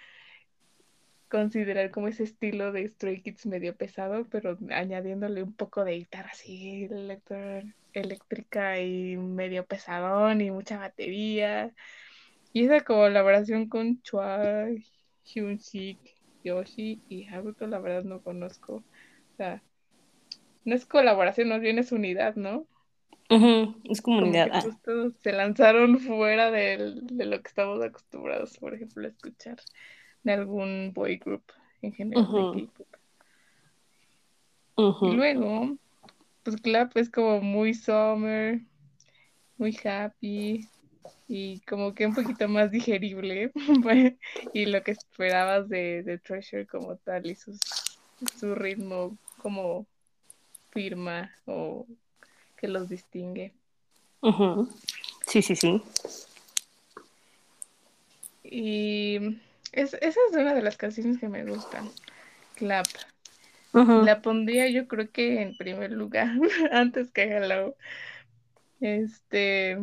considerar 1.33 1.91
como 1.91 2.09
ese 2.09 2.25
estilo 2.25 2.73
de 2.73 2.87
Stray 2.87 3.23
Kids 3.23 3.47
medio 3.47 3.75
pesado, 3.75 4.27
pero 4.31 4.59
añadiéndole 4.69 5.43
un 5.43 5.55
poco 5.55 5.83
de 5.83 5.97
guitarra 5.97 6.29
así 6.31 6.91
eléctrica 7.95 8.79
y 8.79 9.17
medio 9.17 9.65
pesadón 9.65 10.43
y 10.43 10.51
mucha 10.51 10.79
batería. 10.79 11.73
Y 12.53 12.67
esa 12.67 12.83
colaboración 12.83 13.71
con 13.71 14.03
Chua, 14.03 14.67
Hyun-sik, 15.25 15.97
Yoshi 16.45 17.01
y 17.09 17.27
Haruto, 17.29 17.67
la 17.67 17.79
verdad 17.79 18.05
no 18.05 18.21
conozco. 18.21 18.75
O 18.75 19.37
sea, 19.39 19.63
no 20.67 20.75
es 20.75 20.85
colaboración, 20.85 21.49
más 21.49 21.63
bien 21.63 21.79
es 21.79 21.93
unidad, 21.93 22.37
¿no? 22.37 22.67
es 23.31 24.03
comunidad. 24.03 24.49
Como 24.49 24.61
que 24.61 24.69
justo 24.69 25.11
se 25.23 25.33
lanzaron 25.33 25.99
fuera 25.99 26.51
de 26.51 26.77
lo 27.09 27.41
que 27.41 27.49
estamos 27.49 27.83
acostumbrados, 27.83 28.59
por 28.59 28.75
ejemplo, 28.75 29.07
a 29.07 29.09
escuchar 29.09 29.57
de 30.23 30.33
algún 30.33 30.93
boy 30.95 31.17
group 31.17 31.45
en 31.83 31.93
general 31.93 32.33
de 32.33 32.67
K-pop. 32.67 32.87
Y 35.03 35.13
luego, 35.13 35.77
pues 36.43 36.57
Clap 36.61 36.97
es 36.97 37.11
como 37.11 37.41
muy 37.41 37.75
summer, 37.75 38.61
muy 39.59 39.77
happy 39.85 40.69
y 41.29 41.61
como 41.61 41.95
que 41.95 42.07
un 42.07 42.15
poquito 42.15 42.49
más 42.49 42.71
digerible 42.71 43.53
y 44.53 44.67
lo 44.67 44.83
que 44.83 44.93
esperabas 44.93 45.69
de, 45.69 46.03
de 46.03 46.19
Treasure 46.19 46.67
como 46.67 46.97
tal 46.97 47.27
y 47.27 47.35
sus, 47.35 47.61
su 48.39 48.55
ritmo 48.55 49.17
como 49.39 49.87
firma 50.71 51.31
o 51.47 51.87
que 52.57 52.69
los 52.69 52.89
distingue. 52.89 53.53
Sí, 55.27 55.43
sí, 55.43 55.57
sí. 55.57 55.83
Y 58.45 59.39
esa 59.73 59.99
es 60.01 60.17
una 60.33 60.55
de 60.55 60.63
las 60.63 60.77
canciones 60.77 61.19
que 61.19 61.29
me 61.29 61.45
gustan. 61.45 61.91
Clap. 62.57 62.87
La 63.73 64.21
pondría 64.21 64.69
yo 64.69 64.87
creo 64.87 65.11
que 65.11 65.41
en 65.41 65.57
primer 65.57 65.93
lugar, 65.93 66.29
antes 66.73 67.11
que 67.11 67.23
Hello. 67.23 67.75
Este. 68.81 69.79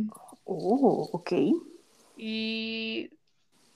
Oh, 0.46 1.10
ok. 1.12 1.31
Y 2.17 3.10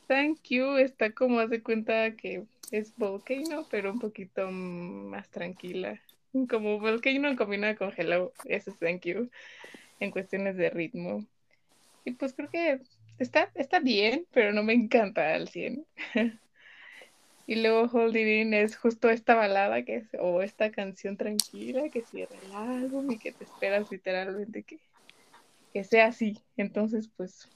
Thank 0.08 0.42
You 0.50 0.76
está 0.76 1.12
como 1.12 1.40
hace 1.40 1.64
cuenta 1.64 2.16
que 2.16 2.44
es 2.72 2.94
Volcano, 2.98 3.66
pero 3.72 3.92
un 3.92 4.00
poquito 4.00 4.52
más 4.52 5.30
tranquila. 5.30 6.00
Como 6.50 6.80
Volcano 6.80 7.36
combinada 7.36 7.76
con 7.76 7.92
Hello, 7.96 8.34
ese 8.46 8.70
es 8.70 8.80
Thank 8.80 9.06
You, 9.06 9.30
en 10.00 10.12
cuestiones 10.12 10.58
de 10.58 10.70
ritmo. 10.70 11.26
Y 12.06 12.12
pues 12.12 12.34
creo 12.34 12.50
que 12.50 12.82
está, 13.20 13.52
está 13.56 13.80
bien, 13.80 14.26
pero 14.32 14.54
no 14.54 14.64
me 14.64 14.74
encanta 14.74 15.34
al 15.34 15.48
100. 15.48 15.86
y 17.48 17.56
luego 17.56 17.90
Hold 17.92 18.16
It 18.16 18.28
In 18.28 18.54
es 18.54 18.78
justo 18.78 19.10
esta 19.10 19.36
balada 19.36 19.84
que 19.84 19.98
es, 19.98 20.08
o 20.20 20.42
esta 20.42 20.72
canción 20.72 21.18
tranquila 21.18 21.90
que 21.90 22.02
cierra 22.02 22.36
el 22.46 22.54
álbum 22.54 23.12
y 23.12 23.20
que 23.20 23.32
te 23.32 23.44
esperas 23.44 23.92
literalmente 23.92 24.64
que, 24.64 24.80
que 25.74 25.84
sea 25.84 26.08
así. 26.08 26.40
Entonces, 26.58 27.10
pues, 27.16 27.50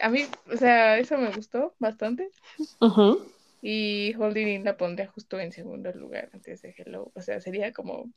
a 0.00 0.08
mí, 0.08 0.24
o 0.52 0.56
sea, 0.56 0.98
eso 0.98 1.18
me 1.18 1.30
gustó 1.30 1.74
bastante. 1.78 2.30
Y 3.62 4.14
Hold 4.16 4.36
It 4.36 4.48
In 4.48 4.64
la 4.64 4.76
pondría 4.76 5.08
justo 5.08 5.40
en 5.40 5.52
segundo 5.52 5.90
lugar 5.92 6.28
antes 6.32 6.62
de 6.62 6.74
Hello. 6.76 7.10
O 7.14 7.22
sea, 7.22 7.40
sería 7.40 7.72
como, 7.72 8.12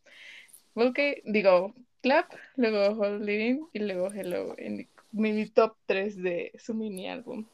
porque, 0.73 1.21
digo, 1.25 1.73
Clap, 2.01 2.31
luego 2.55 2.99
Hold 2.99 3.27
It 3.29 3.41
In 3.41 3.67
y 3.73 3.79
luego 3.79 4.11
Hello 4.11 4.53
en 4.57 4.87
mini 5.11 5.47
top 5.49 5.75
3 5.85 6.21
de 6.21 6.51
su 6.57 6.73
mini 6.73 7.09
álbum. 7.09 7.45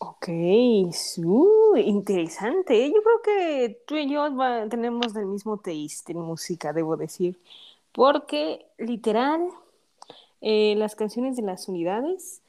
Ok, 0.00 0.28
uh, 0.28 1.76
interesante. 1.76 2.88
Yo 2.88 3.02
creo 3.02 3.22
que 3.24 3.80
tú 3.86 3.96
y 3.96 4.08
yo 4.08 4.28
tenemos 4.68 5.16
el 5.16 5.26
mismo 5.26 5.58
taste 5.58 6.12
en 6.12 6.20
música, 6.20 6.72
debo 6.72 6.96
decir. 6.96 7.36
Porque, 7.92 8.64
literal, 8.78 9.48
eh, 10.40 10.74
las 10.76 10.94
canciones 10.94 11.36
de 11.36 11.42
las 11.42 11.68
unidades 11.68 12.42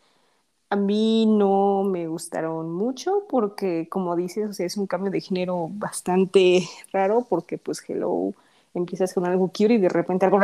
a 0.69 0.75
mí 0.75 1.25
no 1.25 1.83
me 1.83 2.07
gustaron 2.07 2.71
mucho 2.71 3.25
porque, 3.27 3.88
como 3.89 4.15
dices, 4.15 4.49
o 4.49 4.53
sea, 4.53 4.67
es 4.67 4.77
un 4.77 4.85
cambio 4.85 5.11
de 5.11 5.21
género 5.21 5.67
bastante 5.71 6.63
raro 6.93 7.25
porque, 7.27 7.57
pues, 7.57 7.83
Hello 7.88 8.33
empiezas 8.75 9.13
con 9.13 9.25
algo 9.25 9.47
cute 9.47 9.73
y 9.73 9.77
de 9.79 9.89
repente 9.89 10.25
algo. 10.25 10.39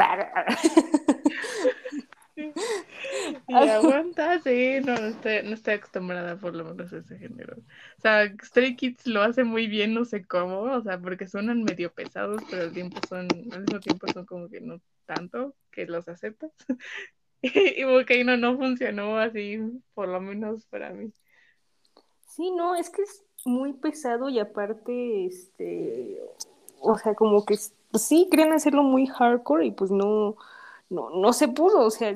Y 3.47 3.53
aguanta, 3.53 4.39
sí, 4.41 4.77
no, 4.85 4.95
no 4.95 5.07
estoy, 5.07 5.43
no 5.43 5.53
estoy 5.53 5.73
acostumbrada 5.75 6.37
por 6.37 6.55
lo 6.55 6.65
menos 6.65 6.91
a 6.93 6.97
ese 6.97 7.17
género. 7.17 7.57
O 7.97 8.01
sea, 8.01 8.31
Stray 8.43 8.75
Kids 8.75 9.07
lo 9.07 9.21
hace 9.21 9.43
muy 9.43 9.67
bien, 9.67 9.93
no 9.93 10.05
sé 10.05 10.25
cómo, 10.25 10.61
o 10.61 10.81
sea, 10.81 10.99
porque 10.99 11.27
suenan 11.27 11.63
medio 11.63 11.91
pesados, 11.91 12.41
pero 12.49 12.63
al 12.63 12.73
tiempo 12.73 12.99
son, 13.07 13.27
al 13.51 13.61
mismo 13.61 13.79
tiempo 13.79 14.07
son 14.13 14.25
como 14.25 14.49
que 14.49 14.61
no 14.61 14.81
tanto 15.05 15.55
que 15.71 15.85
los 15.85 16.07
aceptas. 16.07 16.51
y 17.41 17.83
Volcano 17.83 18.37
no 18.37 18.57
funcionó 18.57 19.17
así, 19.17 19.59
por 19.93 20.07
lo 20.07 20.21
menos 20.21 20.65
para 20.67 20.91
mí. 20.91 21.11
Sí, 22.27 22.51
no, 22.51 22.75
es 22.75 22.89
que 22.89 23.03
es 23.03 23.23
muy 23.45 23.73
pesado 23.73 24.29
y 24.29 24.39
aparte, 24.39 25.25
este, 25.25 26.19
o 26.81 26.97
sea, 26.97 27.13
como 27.15 27.45
que 27.45 27.57
pues 27.91 28.03
sí, 28.03 28.27
querían 28.29 28.51
hacerlo 28.51 28.83
muy 28.83 29.07
hardcore 29.07 29.67
y 29.67 29.71
pues 29.71 29.89
no, 29.89 30.35
no, 30.89 31.11
no 31.11 31.33
se 31.33 31.47
pudo, 31.47 31.85
o 31.85 31.91
sea, 31.91 32.13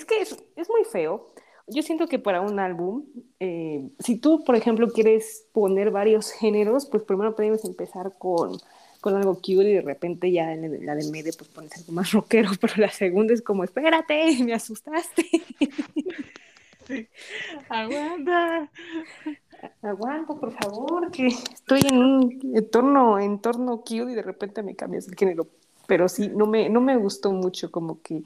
es 0.00 0.04
que 0.04 0.20
es, 0.56 0.68
muy 0.68 0.84
feo. 0.84 1.32
Yo 1.66 1.82
siento 1.82 2.08
que 2.08 2.18
para 2.18 2.40
un 2.40 2.58
álbum, 2.58 3.04
eh, 3.38 3.88
si 3.98 4.16
tú, 4.16 4.42
por 4.44 4.56
ejemplo, 4.56 4.88
quieres 4.88 5.46
poner 5.52 5.90
varios 5.90 6.32
géneros, 6.32 6.86
pues 6.86 7.04
primero 7.04 7.36
podemos 7.36 7.64
empezar 7.64 8.14
con, 8.18 8.58
con 9.00 9.14
algo 9.14 9.34
cute 9.36 9.70
y 9.70 9.74
de 9.74 9.82
repente 9.82 10.32
ya 10.32 10.52
en 10.52 10.84
la 10.84 10.94
de 10.94 11.10
medio 11.10 11.32
pues 11.36 11.48
pones 11.50 11.76
algo 11.76 11.92
más 11.92 12.12
rockero, 12.12 12.50
pero 12.60 12.74
la 12.76 12.90
segunda 12.90 13.34
es 13.34 13.42
como, 13.42 13.62
espérate, 13.62 14.36
me 14.44 14.54
asustaste. 14.54 15.24
Sí. 16.86 17.08
Aguanta. 17.68 18.70
Aguanta, 19.82 20.34
por 20.34 20.52
favor, 20.52 21.10
que 21.10 21.26
estoy 21.26 21.82
en 21.88 21.98
un 21.98 22.40
entorno, 22.54 23.18
entorno 23.18 23.80
cute 23.80 24.12
y 24.12 24.14
de 24.14 24.22
repente 24.22 24.62
me 24.62 24.74
cambias 24.74 25.06
el 25.06 25.14
género. 25.14 25.46
Pero 25.86 26.08
sí, 26.08 26.28
no 26.28 26.46
me, 26.46 26.68
no 26.70 26.80
me 26.80 26.96
gustó 26.96 27.32
mucho, 27.32 27.70
como 27.70 28.00
que 28.00 28.22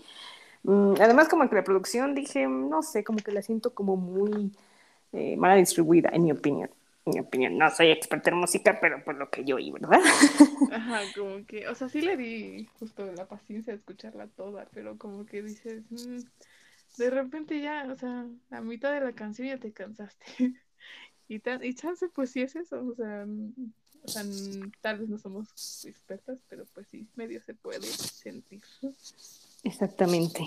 además, 0.66 1.28
como 1.28 1.49
que 1.49 1.56
la 1.56 1.64
producción, 1.64 2.14
dije, 2.14 2.47
no 2.47 2.83
sé, 2.83 3.04
como 3.04 3.18
que 3.18 3.33
la 3.33 3.42
siento 3.42 3.75
como 3.75 3.97
muy 3.97 4.52
eh, 5.12 5.37
mala 5.37 5.56
distribuida, 5.56 6.11
en 6.12 6.25
mi 6.25 6.33
opinión. 6.33 6.71
En 7.06 7.14
mi 7.14 7.21
opinión, 7.21 7.59
no 7.59 7.71
soy 7.71 7.90
experta 7.90 8.30
en 8.30 8.37
música, 8.37 8.78
pero 8.80 9.04
por 9.04 9.16
lo 9.16 9.28
que 9.30 9.44
yo 9.44 9.56
oí, 9.56 9.71
¿verdad? 9.71 10.00
Ajá, 10.73 11.00
como 11.14 11.44
que, 11.47 11.68
o 11.68 11.75
sea, 11.75 11.88
sí 11.88 12.00
le 12.00 12.16
di 12.16 12.66
justo 12.78 13.04
la 13.12 13.26
paciencia 13.26 13.73
de 13.73 13.78
escucharla 13.78 14.26
toda, 14.28 14.66
pero 14.73 14.97
como 14.97 15.26
que 15.26 15.42
dices, 15.42 15.83
mm, 15.90 16.18
de 16.97 17.11
repente 17.11 17.61
ya, 17.61 17.87
o 17.90 17.94
sea, 17.94 18.26
a 18.50 18.61
mitad 18.62 18.92
de 18.92 19.00
la 19.00 19.12
canción 19.12 19.49
ya 19.49 19.59
te 19.59 19.73
cansaste. 19.73 20.25
y, 21.28 21.42
y 21.62 21.75
chance, 21.75 22.09
pues 22.09 22.30
sí 22.30 22.40
es 22.40 22.56
eso, 22.56 22.83
o 22.83 22.94
sea, 22.94 23.26
o 24.04 24.09
sea, 24.09 24.23
tal 24.80 24.99
vez 24.99 25.09
no 25.09 25.18
somos 25.18 25.85
expertas, 25.85 26.38
pero 26.49 26.64
pues 26.75 26.87
sí, 26.88 27.09
medio 27.16 27.42
se 27.42 27.54
puede 27.54 27.87
sentir. 27.87 28.62
Exactamente, 29.64 30.44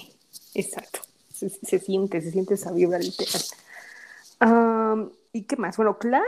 exacto. 0.54 1.02
Se, 1.34 1.50
siente, 1.80 2.22
se 2.22 2.32
siente 2.32 2.54
esa 2.56 2.72
vibra 2.72 2.98
literal. 3.00 3.42
¿Y 5.34 5.44
qué 5.44 5.56
más? 5.58 5.78
Bueno, 5.78 5.98
Clap, 6.00 6.24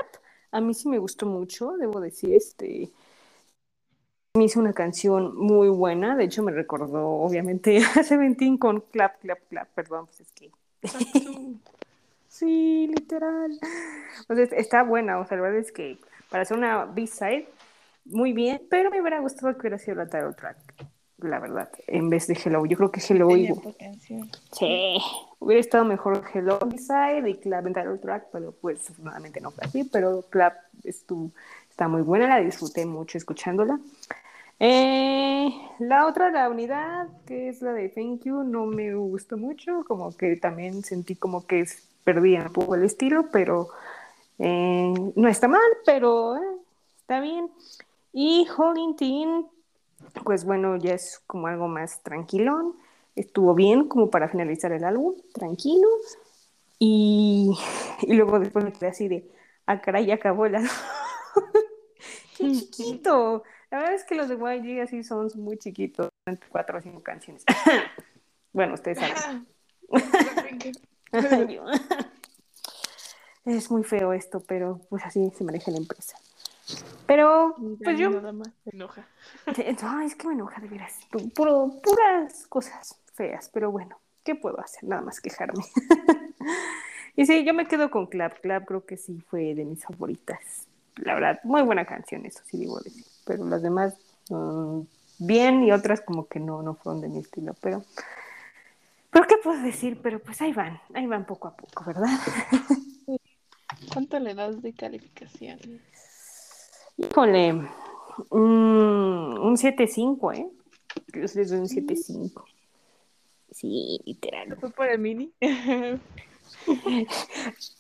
a 0.52 0.62
mí 0.62 0.74
sí 0.74 0.88
me 0.88 1.00
gustó 1.00 1.26
mucho, 1.26 1.78
debo 1.78 2.00
decir, 2.00 2.34
este, 2.34 2.92
me 4.36 4.46
hizo 4.46 4.60
una 4.60 4.74
canción 4.74 5.36
muy 5.36 5.70
buena, 5.70 6.16
de 6.16 6.26
hecho 6.26 6.44
me 6.44 6.52
recordó 6.52 7.08
obviamente 7.08 7.80
a 7.96 8.04
Seventeen 8.04 8.58
con 8.58 8.82
Clap, 8.82 9.20
Clap, 9.22 9.40
Clap, 9.50 9.70
perdón, 9.74 10.06
pues 10.08 10.22
es 10.22 10.32
que... 10.32 10.52
sí, 12.28 12.88
literal. 12.88 13.60
O 14.30 14.36
sea, 14.36 14.44
está 14.46 14.84
buena, 14.84 15.20
o 15.20 15.26
sea, 15.26 15.38
la 15.38 15.44
verdad 15.44 15.60
es 15.62 15.72
que 15.72 16.00
para 16.30 16.44
hacer 16.44 16.58
una 16.58 16.86
B-side, 16.86 17.50
muy 18.06 18.34
bien, 18.34 18.62
pero 18.70 18.92
me 18.92 19.02
hubiera 19.02 19.20
gustado 19.20 19.54
que 19.56 19.62
hubiera 19.62 19.80
sido 19.80 19.98
la 19.98 20.08
title 20.08 20.34
track. 20.34 20.58
La 21.22 21.40
verdad, 21.40 21.70
en 21.88 22.10
vez 22.10 22.28
de 22.28 22.34
Hello. 22.34 22.66
Yo 22.66 22.78
creo 22.78 22.92
que 22.92 23.02
Hello 23.02 23.28
Tenía 23.28 23.52
igual-. 23.52 23.76
Sí, 24.52 24.98
hubiera 25.40 25.60
estado 25.60 25.86
mejor 25.86 26.24
Hello 26.34 26.60
Side 26.78 27.30
y 27.30 27.36
Clap 27.36 27.68
en 27.68 27.74
Title 27.74 27.98
Track, 27.98 28.28
pero 28.32 28.52
pues 28.52 28.82
afortunadamente 28.90 29.42
no 29.42 29.52
fue 29.52 29.66
así, 29.66 29.84
pero 29.84 30.24
Clap 30.30 30.56
estuvo, 30.84 31.32
está 31.70 31.88
muy 31.88 32.02
buena, 32.02 32.28
la 32.28 32.40
disfruté 32.40 32.86
mucho 32.86 33.18
escuchándola. 33.18 33.80
Eh, 34.62 35.50
la 35.80 36.06
otra, 36.06 36.32
la 36.32 36.50
unidad, 36.50 37.08
que 37.26 37.48
es 37.48 37.62
la 37.62 37.72
de 37.72 37.88
Thank 37.88 38.24
You, 38.24 38.44
no 38.44 38.66
me 38.66 38.94
gustó 38.94 39.38
mucho, 39.38 39.86
como 39.88 40.16
que 40.16 40.36
también 40.36 40.84
sentí 40.84 41.16
como 41.16 41.48
que 41.48 41.66
perdía 42.04 42.44
un 42.48 42.54
poco 42.54 42.76
el 42.76 42.84
estilo, 42.84 43.28
pero 43.32 43.70
eh, 44.38 44.94
no 45.16 45.28
está 45.30 45.48
mal, 45.48 45.62
pero 45.86 46.36
eh, 46.36 46.58
está 47.00 47.22
bien. 47.22 47.50
Y 48.12 48.48
Holding 48.58 48.96
Teen, 48.98 49.46
pues 50.24 50.46
bueno, 50.46 50.78
ya 50.78 50.94
es 50.94 51.22
como 51.28 51.48
algo 51.48 51.68
más 51.68 52.02
tranquilón. 52.04 52.76
Estuvo 53.16 53.54
bien 53.56 53.88
como 53.88 54.10
para 54.10 54.30
finalizar 54.30 54.72
el 54.72 54.84
álbum, 54.84 55.16
tranquilo. 55.34 55.88
Y, 56.78 57.52
y 58.02 58.14
luego 58.14 58.40
después 58.40 58.66
me 58.66 58.72
quedé 58.72 58.88
así 58.88 59.08
de, 59.08 59.30
ah, 59.66 59.82
caray, 59.82 60.06
ya 60.06 60.16
acabó 60.16 60.46
el 60.46 60.56
álbum. 60.56 60.70
¡Qué 62.38 62.52
chiquito! 62.52 63.44
La 63.72 63.80
verdad 63.80 63.96
es 63.96 64.04
que 64.04 64.16
los 64.16 64.30
de 64.30 64.36
YG 64.36 64.82
así 64.82 65.04
son 65.04 65.30
muy 65.36 65.58
chiquitos, 65.58 66.10
entre 66.26 66.50
cuatro 66.50 66.80
o 66.80 66.82
cinco 66.82 67.04
canciones. 67.04 67.44
bueno, 68.54 68.74
ustedes 68.74 68.98
saben. 68.98 69.48
Es 73.46 73.70
muy 73.70 73.84
feo 73.84 74.14
esto, 74.14 74.42
pero 74.48 74.82
pues 74.90 75.04
así 75.06 75.32
se 75.36 75.44
maneja 75.44 75.72
la 75.72 75.78
empresa. 75.78 76.18
Pero, 77.06 77.56
pues 77.84 77.98
yo 77.98 78.10
Nada 78.12 78.32
más 78.32 78.50
se 78.64 78.70
enoja. 78.76 79.08
no, 79.82 80.02
es 80.02 80.16
que 80.16 80.28
me 80.28 80.34
enoja 80.34 80.62
de 80.62 80.68
veras. 80.68 81.00
Pu- 81.12 81.34
Puro, 81.34 81.72
puras 81.84 82.46
cosas 82.48 83.00
feas, 83.14 83.50
pero 83.54 83.72
bueno, 83.72 83.98
¿qué 84.24 84.36
puedo 84.36 84.60
hacer? 84.60 84.84
Nada 84.84 85.02
más 85.02 85.20
quejarme. 85.20 85.64
y 87.16 87.26
sí, 87.26 87.44
yo 87.44 87.54
me 87.54 87.68
quedo 87.68 87.90
con 87.90 88.06
Clap. 88.08 88.40
Clap 88.42 88.66
creo 88.66 88.86
que 88.86 88.98
sí 88.98 89.20
fue 89.30 89.56
de 89.56 89.66
mis 89.66 89.84
favoritas. 89.84 90.68
La 90.98 91.16
verdad, 91.16 91.40
muy 91.44 91.62
buena 91.64 91.86
canción, 91.86 92.26
eso 92.26 92.42
sí 92.46 92.58
digo 92.58 92.80
decir. 92.80 93.06
Pero 93.26 93.46
las 93.46 93.62
demás, 93.62 93.96
mm, 94.30 94.82
bien, 95.20 95.64
y 95.64 95.72
otras 95.72 96.02
como 96.02 96.28
que 96.28 96.40
no, 96.40 96.62
no 96.62 96.76
fueron 96.76 97.02
de 97.02 97.10
mi 97.10 97.20
estilo. 97.20 97.56
Pero, 97.62 97.84
pero 99.10 99.26
¿qué 99.28 99.38
puedo 99.44 99.62
decir? 99.62 100.00
Pero 100.02 100.20
pues 100.20 100.42
ahí 100.42 100.54
van, 100.54 100.80
ahí 100.94 101.08
van 101.08 101.26
poco 101.26 101.48
a 101.48 101.56
poco, 101.56 101.86
¿verdad? 101.86 102.10
¿Cuánto 103.92 104.20
le 104.20 104.34
das 104.36 104.62
de 104.62 104.74
calificación? 104.74 105.60
Híjole, 107.00 107.54
mm, 107.54 107.68
un 108.30 109.56
7.5, 109.56 110.34
¿eh? 110.34 110.50
Yo 111.14 111.22
les 111.22 111.50
doy 111.50 111.60
un 111.60 111.68
7.5. 111.68 112.44
Sí, 113.52 114.02
literal. 114.06 114.58
¿Fue 114.60 114.70
por 114.70 114.88
el 114.88 115.00
mini? 115.00 115.32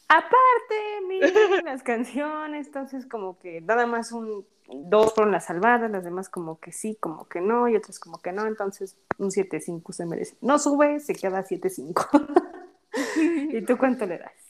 Aparte, 0.07 0.75
miren 1.07 1.65
las 1.65 1.83
canciones, 1.83 2.67
entonces 2.67 3.05
como 3.05 3.37
que 3.39 3.59
nada 3.59 3.85
más 3.85 4.13
un 4.13 4.45
dos 4.69 5.13
fueron 5.13 5.33
las 5.33 5.47
salvadas, 5.47 5.91
las 5.91 6.05
demás 6.05 6.29
como 6.29 6.59
que 6.59 6.71
sí, 6.71 6.95
como 6.99 7.27
que 7.27 7.41
no, 7.41 7.67
y 7.67 7.75
otras 7.75 7.99
como 7.99 8.19
que 8.19 8.31
no, 8.31 8.45
entonces 8.45 8.95
un 9.17 9.31
7.5 9.31 9.91
se 9.91 10.05
merece. 10.05 10.37
No 10.41 10.59
sube, 10.59 11.01
se 11.01 11.13
queda 11.13 11.43
7.5. 11.43 12.45
¿Y 13.51 13.65
tú 13.65 13.77
cuánto 13.77 14.05
le 14.05 14.19
das? 14.19 14.48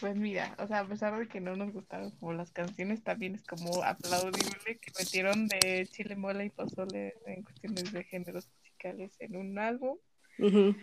Pues 0.00 0.14
mira, 0.16 0.54
o 0.58 0.66
sea, 0.66 0.80
a 0.80 0.86
pesar 0.86 1.18
de 1.18 1.26
que 1.26 1.40
no 1.40 1.56
nos 1.56 1.72
gustaron 1.72 2.10
como 2.12 2.34
las 2.34 2.52
canciones, 2.52 3.02
también 3.02 3.34
es 3.34 3.44
como 3.44 3.82
aplaudible 3.82 4.78
que 4.78 4.92
metieron 4.98 5.48
de 5.48 5.86
chile, 5.90 6.16
mole 6.16 6.44
y 6.46 6.50
pozole 6.50 7.14
en 7.26 7.42
cuestiones 7.42 7.92
de 7.92 8.04
géneros 8.04 8.48
musicales 8.58 9.16
en 9.20 9.36
un 9.36 9.58
álbum. 9.58 9.96
O 10.38 10.74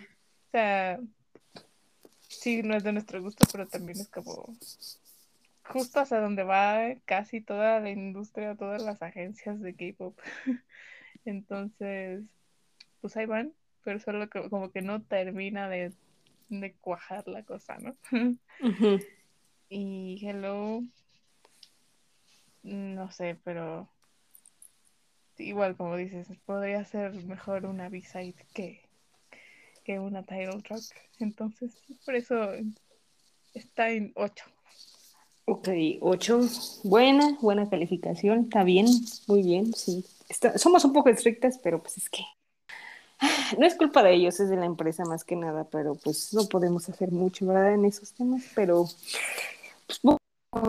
sea, 0.51 0.99
sí, 2.21 2.63
no 2.63 2.75
es 2.75 2.83
de 2.83 2.93
nuestro 2.93 3.21
gusto, 3.21 3.45
pero 3.51 3.67
también 3.67 3.99
es 3.99 4.09
como 4.09 4.55
justo 5.65 5.99
hacia 5.99 6.19
donde 6.19 6.43
va 6.43 6.95
casi 7.05 7.41
toda 7.41 7.79
la 7.79 7.89
industria, 7.89 8.55
todas 8.55 8.81
las 8.81 9.01
agencias 9.01 9.61
de 9.61 9.75
K-pop. 9.75 10.17
Entonces, 11.25 12.23
pues 13.01 13.15
ahí 13.15 13.25
van, 13.25 13.53
pero 13.83 13.99
solo 13.99 14.27
como 14.49 14.71
que 14.71 14.81
no 14.81 15.01
termina 15.01 15.69
de, 15.69 15.93
de 16.61 16.73
cuajar 16.73 17.27
la 17.27 17.43
cosa, 17.43 17.77
¿no? 17.77 17.95
Y 19.69 20.19
Hello, 20.25 20.81
no 22.63 23.11
sé, 23.11 23.37
pero 23.43 23.89
igual 25.37 25.75
como 25.75 25.95
dices, 25.97 26.27
podría 26.45 26.85
ser 26.85 27.13
mejor 27.25 27.65
una 27.65 27.89
B-side 27.89 28.35
que, 28.53 28.81
que 29.83 29.99
una 29.99 30.23
title 30.23 30.61
track. 30.61 30.83
Entonces, 31.19 31.71
por 32.05 32.15
eso 32.15 32.51
está 33.53 33.89
en 33.89 34.11
8. 34.15 34.45
Ok, 35.45 35.67
8. 36.01 36.41
Buena, 36.83 37.37
buena 37.41 37.69
calificación. 37.69 38.45
Está 38.45 38.63
bien, 38.63 38.85
muy 39.27 39.43
bien, 39.43 39.73
sí. 39.73 40.05
Está- 40.29 40.57
somos 40.57 40.85
un 40.85 40.93
poco 40.93 41.09
estrictas, 41.09 41.59
pero 41.61 41.81
pues 41.81 41.97
es 41.97 42.09
que 42.09 42.23
no 43.57 43.65
es 43.65 43.75
culpa 43.75 44.03
de 44.03 44.13
ellos, 44.13 44.39
es 44.39 44.49
de 44.49 44.55
la 44.57 44.65
empresa 44.65 45.03
más 45.05 45.23
que 45.23 45.35
nada, 45.35 45.65
pero 45.65 45.95
pues 45.95 46.33
no 46.33 46.45
podemos 46.47 46.87
hacer 46.89 47.11
mucho, 47.11 47.45
¿verdad? 47.45 47.73
En 47.73 47.85
esos 47.85 48.13
temas, 48.13 48.43
pero 48.55 48.85
pues, 49.87 50.01
bu- 50.03 50.17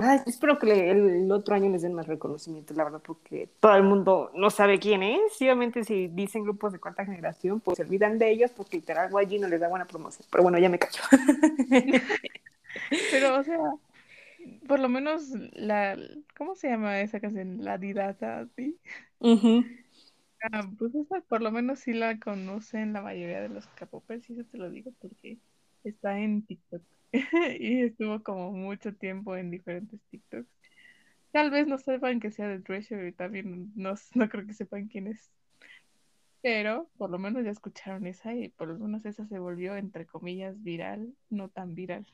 ay, 0.02 0.20
espero 0.26 0.58
que 0.58 0.66
le- 0.66 0.90
el, 0.90 1.30
otro 1.32 1.54
año 1.54 1.70
les 1.70 1.82
den 1.82 1.94
más 1.94 2.06
reconocimiento, 2.06 2.74
la 2.74 2.84
verdad, 2.84 3.02
porque 3.04 3.48
todo 3.60 3.74
el 3.76 3.82
mundo 3.82 4.30
no 4.34 4.50
sabe 4.50 4.78
quién 4.78 5.02
es. 5.02 5.40
Y 5.40 5.44
obviamente 5.44 5.84
si 5.84 6.08
dicen 6.08 6.44
grupos 6.44 6.72
de 6.72 6.78
cuarta 6.80 7.04
generación, 7.04 7.60
pues 7.60 7.76
se 7.76 7.82
olvidan 7.84 8.18
de 8.18 8.30
ellos 8.30 8.50
porque 8.56 8.78
literal 8.78 9.10
YG 9.12 9.40
no 9.40 9.48
les 9.48 9.60
da 9.60 9.68
buena 9.68 9.86
promoción. 9.86 10.26
Pero 10.30 10.42
bueno, 10.42 10.58
ya 10.58 10.68
me 10.68 10.78
callo. 10.78 11.00
Pero, 13.10 13.38
o 13.38 13.42
sea, 13.44 13.58
por 14.68 14.80
lo 14.80 14.88
menos 14.88 15.30
la, 15.52 15.96
¿cómo 16.36 16.54
se 16.54 16.68
llama 16.68 17.00
esa 17.00 17.20
canción? 17.20 17.58
La 17.64 17.78
Didata, 17.78 18.46
¿sí? 18.56 18.78
Ujú. 19.20 19.64
Ah, 20.52 20.68
pues 20.78 20.94
esa 20.94 21.22
por 21.22 21.40
lo 21.40 21.50
menos 21.50 21.80
sí 21.80 21.94
la 21.94 22.18
conocen 22.18 22.92
la 22.92 23.00
mayoría 23.00 23.40
de 23.40 23.48
los 23.48 23.66
K-popers, 23.68 24.28
y 24.28 24.34
eso 24.34 24.44
te 24.44 24.58
lo 24.58 24.68
digo 24.68 24.92
porque 25.00 25.38
está 25.84 26.18
en 26.18 26.44
TikTok 26.44 26.82
y 27.60 27.80
estuvo 27.82 28.22
como 28.22 28.52
mucho 28.52 28.94
tiempo 28.94 29.36
en 29.36 29.50
diferentes 29.50 30.00
TikToks. 30.10 30.46
Tal 31.32 31.50
vez 31.50 31.66
no 31.66 31.78
sepan 31.78 32.20
que 32.20 32.30
sea 32.30 32.46
de 32.46 32.60
Treasure 32.60 33.08
y 33.08 33.12
también 33.12 33.72
no, 33.74 33.94
no 34.14 34.28
creo 34.28 34.46
que 34.46 34.52
sepan 34.52 34.86
quién 34.88 35.06
es, 35.06 35.30
pero 36.42 36.90
por 36.98 37.08
lo 37.08 37.18
menos 37.18 37.42
ya 37.42 37.50
escucharon 37.50 38.06
esa 38.06 38.34
y 38.34 38.50
por 38.50 38.68
lo 38.68 38.78
menos 38.78 39.06
esa 39.06 39.26
se 39.26 39.38
volvió 39.38 39.76
entre 39.76 40.04
comillas 40.04 40.62
viral, 40.62 41.14
no 41.30 41.48
tan 41.48 41.74
viral. 41.74 42.06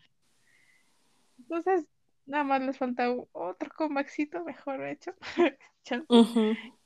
Entonces, 1.39 1.85
nada 2.27 2.45
más 2.45 2.63
les 2.63 2.79
falta 2.79 3.11
otro 3.11 3.71
comebackcito 3.77 4.45
mejor 4.45 4.85
hecho. 4.85 5.15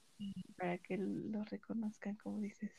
para 0.57 0.79
que 0.79 0.97
lo 0.99 1.45
reconozcan, 1.45 2.17
como 2.17 2.41
dices. 2.41 2.71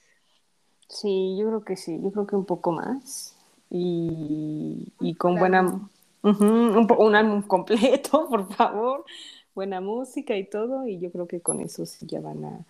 Sí, 0.87 1.35
yo 1.39 1.47
creo 1.47 1.63
que 1.63 1.75
sí, 1.75 1.99
yo 2.01 2.11
creo 2.11 2.27
que 2.27 2.35
un 2.35 2.45
poco 2.45 2.71
más. 2.71 3.35
Y, 3.69 4.93
y 4.99 5.15
con 5.15 5.37
buena, 5.37 5.61
un, 6.21 6.87
un 6.97 7.15
álbum 7.15 7.41
completo, 7.41 8.27
por 8.29 8.53
favor, 8.53 9.05
buena 9.53 9.81
música 9.81 10.35
y 10.37 10.45
todo, 10.47 10.87
y 10.87 10.99
yo 10.99 11.11
creo 11.11 11.27
que 11.27 11.41
con 11.41 11.59
eso 11.59 11.85
sí 11.85 12.05
ya 12.05 12.21
van 12.21 12.45
a, 12.45 12.65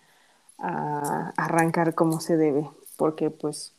a 0.58 1.30
arrancar 1.36 1.94
como 1.94 2.20
se 2.20 2.36
debe, 2.36 2.68
porque 2.96 3.30
pues, 3.30 3.74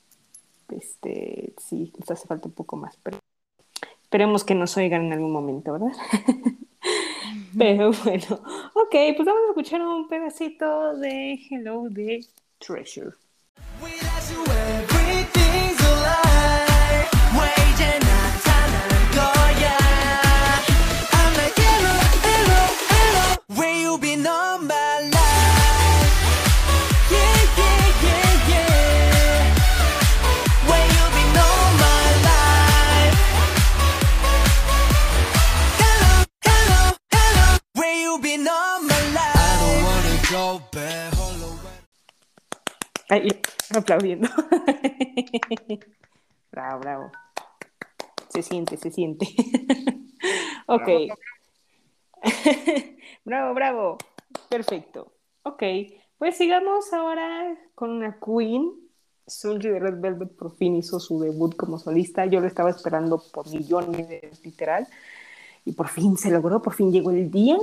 este, 0.69 1.53
sí, 1.57 1.91
les 1.97 2.11
hace 2.11 2.27
falta 2.27 2.47
un 2.47 2.53
poco 2.53 2.77
más, 2.77 2.97
pero 3.03 3.17
esperemos 4.03 4.43
que 4.43 4.55
nos 4.55 4.77
oigan 4.77 5.05
en 5.05 5.13
algún 5.13 5.31
momento, 5.31 5.73
¿verdad? 5.73 5.91
Pero 7.57 7.91
bueno, 8.03 8.41
ok, 8.73 8.91
pues 9.15 9.25
vamos 9.25 9.43
a 9.45 9.49
escuchar 9.49 9.81
un 9.81 10.07
pedacito 10.07 10.95
de 10.97 11.39
Hello 11.49 11.89
de 11.89 12.25
Treasure. 12.59 13.13
Ahí, 43.09 43.29
aplaudiendo. 43.73 44.27
bravo, 46.51 46.79
bravo. 46.81 47.11
Se 48.29 48.41
siente, 48.41 48.75
se 48.75 48.91
siente. 48.91 49.27
ok. 50.67 50.89
bravo, 53.25 53.53
bravo. 53.53 53.97
Perfecto. 54.49 55.13
Ok. 55.43 55.63
Pues 56.17 56.37
sigamos 56.37 56.91
ahora 56.93 57.57
con 57.75 57.91
una 57.91 58.19
queen. 58.19 58.73
Sulji 59.25 59.67
de 59.67 59.79
Red 59.79 59.99
Velvet 59.99 60.37
por 60.37 60.55
fin 60.55 60.75
hizo 60.75 60.99
su 60.99 61.19
debut 61.19 61.55
como 61.55 61.79
solista. 61.79 62.25
Yo 62.25 62.41
lo 62.41 62.47
estaba 62.47 62.69
esperando 62.69 63.23
por 63.33 63.49
millones 63.49 64.09
de 64.09 64.31
literal. 64.43 64.87
Y 65.63 65.73
por 65.73 65.89
fin 65.89 66.17
se 66.17 66.31
logró, 66.31 66.61
por 66.61 66.73
fin 66.73 66.91
llegó 66.91 67.11
el 67.11 67.31
día. 67.31 67.57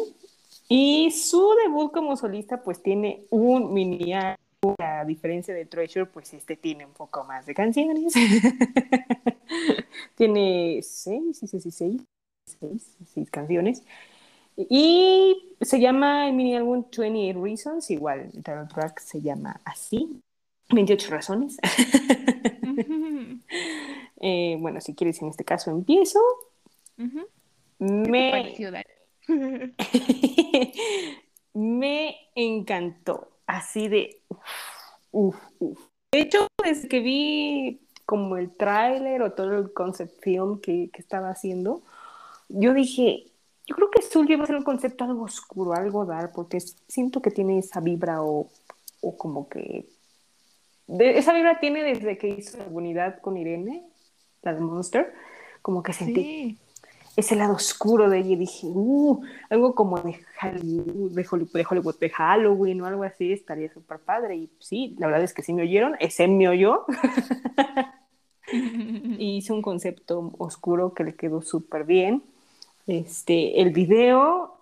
Y 0.69 1.11
su 1.11 1.55
debut 1.65 1.93
como 1.93 2.17
solista 2.17 2.63
pues 2.63 2.83
tiene 2.83 3.27
un 3.31 3.75
mini 3.75 4.15
álbum. 4.15 4.44
A 4.79 5.05
diferencia 5.05 5.55
de 5.55 5.67
Treasure, 5.67 6.07
pues 6.07 6.33
este 6.35 6.57
tiene 6.57 6.87
un 6.87 6.93
poco 6.93 7.25
más 7.25 7.47
de 7.47 7.55
canciones. 7.55 8.15
tiene 10.17 10.81
seis, 10.83 11.39
seis, 11.39 11.75
seis, 11.75 12.03
seis 13.13 13.31
canciones. 13.31 13.83
Y 14.57 15.57
se 15.61 15.81
llama 15.81 16.29
el 16.29 16.35
mini 16.35 16.57
álbum 16.57 16.85
28 16.97 17.43
Reasons, 17.43 17.91
igual 17.91 18.31
el 18.33 18.43
track 18.43 19.01
se 19.01 19.21
llama 19.21 19.61
así, 19.65 20.21
28 20.71 21.11
razones. 21.11 21.59
Eh, 24.27 24.57
bueno, 24.59 24.81
si 24.81 24.95
quieres, 24.95 25.21
en 25.21 25.29
este 25.29 25.45
caso 25.45 25.71
empiezo. 25.71 26.19
Me 31.53 32.17
encantó, 32.35 33.34
así 33.47 33.89
de. 33.89 34.21
De 35.13 36.21
hecho, 36.21 36.47
desde 36.63 36.89
que 36.89 37.01
vi 37.01 37.81
como 38.07 38.37
el 38.37 38.51
tráiler 38.51 39.23
o 39.23 39.33
todo 39.33 39.59
el 39.59 39.73
concept 39.73 40.21
que, 40.21 40.91
que 40.93 41.01
estaba 41.01 41.31
haciendo, 41.31 41.83
yo 42.49 42.75
dije, 42.75 43.27
yo 43.67 43.75
creo 43.75 43.91
que 43.91 44.03
Sully 44.03 44.37
va 44.37 44.45
a 44.45 44.47
ser 44.47 44.57
un 44.57 44.65
concepto 44.65 45.05
algo 45.05 45.25
oscuro, 45.25 45.73
algo 45.73 46.05
dark, 46.05 46.33
porque 46.35 46.61
siento 46.61 47.23
que 47.23 47.31
tiene 47.31 47.59
esa 47.59 47.81
vibra 47.81 48.23
o, 48.23 48.49
o 49.01 49.17
como 49.17 49.49
que... 49.49 49.87
esa 50.99 51.33
vibra 51.33 51.61
tiene 51.61 51.83
desde 51.83 52.19
que 52.19 52.29
hizo 52.29 52.59
la 52.59 52.67
unidad 52.67 53.21
con 53.21 53.37
Irene, 53.37 53.85
la 54.43 54.53
de 54.53 54.61
Monster, 54.61 55.15
como 55.63 55.83
que 55.83 55.95
sentí 55.95 56.23
Sí, 56.23 56.59
ese 57.17 57.37
lado 57.37 57.55
oscuro 57.55 58.09
de 58.11 58.19
ella 58.19 58.31
y 58.31 58.37
dije, 58.37 58.67
uh, 58.67 59.23
algo 59.51 59.75
como 59.75 59.99
de 59.99 60.21
Hollywood, 60.43 61.13
de 61.13 61.67
Hollywood, 61.69 61.99
de 61.99 62.11
Halloween 62.11 62.81
o 62.81 62.87
algo 62.87 63.05
así, 63.05 63.33
estaría 63.33 63.73
súper 63.73 64.01
padre. 64.01 64.37
Y 64.37 64.51
sí, 64.59 64.97
la 64.99 65.07
verdad 65.07 65.23
es 65.23 65.33
que 65.33 65.43
sí 65.43 65.53
me 65.53 65.63
oyeron, 65.63 65.97
ese 66.01 66.27
me 66.27 66.49
oyó 66.49 66.85
y 68.53 69.37
hizo 69.37 69.55
un 69.55 69.63
concepto 69.63 70.33
oscuro 70.39 70.93
que 70.95 71.05
le 71.05 71.15
quedó 71.15 71.43
súper 71.43 71.85
bien. 71.85 72.23
Este, 72.87 73.61
el 73.61 73.71
video, 73.71 74.59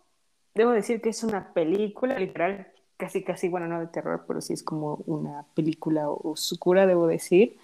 debo 0.55 0.71
decir 0.71 1.01
que 1.01 1.09
es 1.09 1.25
una 1.25 1.53
película, 1.53 2.19
literal, 2.19 2.69
casi, 2.97 3.25
casi, 3.25 3.49
bueno, 3.49 3.67
no 3.67 3.81
de 3.81 3.87
terror, 3.87 4.25
pero 4.29 4.41
sí 4.41 4.53
es 4.53 4.63
como 4.63 5.03
una 5.07 5.45
película 5.55 6.09
oscura, 6.09 6.87
debo 6.87 7.07
decir. 7.07 7.57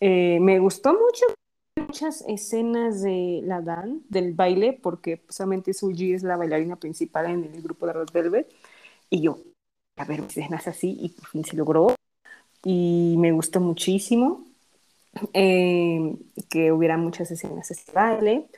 Eh, 0.00 0.38
me 0.40 0.60
gustó 0.60 0.92
mucho 0.92 1.26
muchas 1.80 2.24
escenas 2.28 3.02
de 3.02 3.40
la 3.44 3.60
Dan, 3.60 4.02
del 4.08 4.32
baile, 4.34 4.72
porque 4.72 5.22
solamente 5.28 5.74
Suji 5.74 6.12
es 6.14 6.22
la 6.22 6.36
bailarina 6.36 6.76
principal 6.76 7.26
en 7.26 7.44
el 7.44 7.62
grupo 7.62 7.86
de 7.86 7.92
Red 7.94 8.08
Velvet, 8.12 8.52
y 9.10 9.22
yo, 9.22 9.38
a 9.96 10.04
ver, 10.04 10.20
escenas 10.20 10.68
así, 10.68 10.96
y 11.00 11.08
por 11.10 11.28
fin 11.28 11.44
se 11.44 11.56
logró, 11.56 11.94
y 12.64 13.16
me 13.18 13.32
gustó 13.32 13.60
muchísimo 13.60 14.44
eh, 15.32 16.16
que 16.50 16.72
hubiera 16.72 16.96
muchas 16.96 17.30
escenas 17.30 17.68
de 17.68 17.74
este 17.74 17.92
baile. 17.92 18.48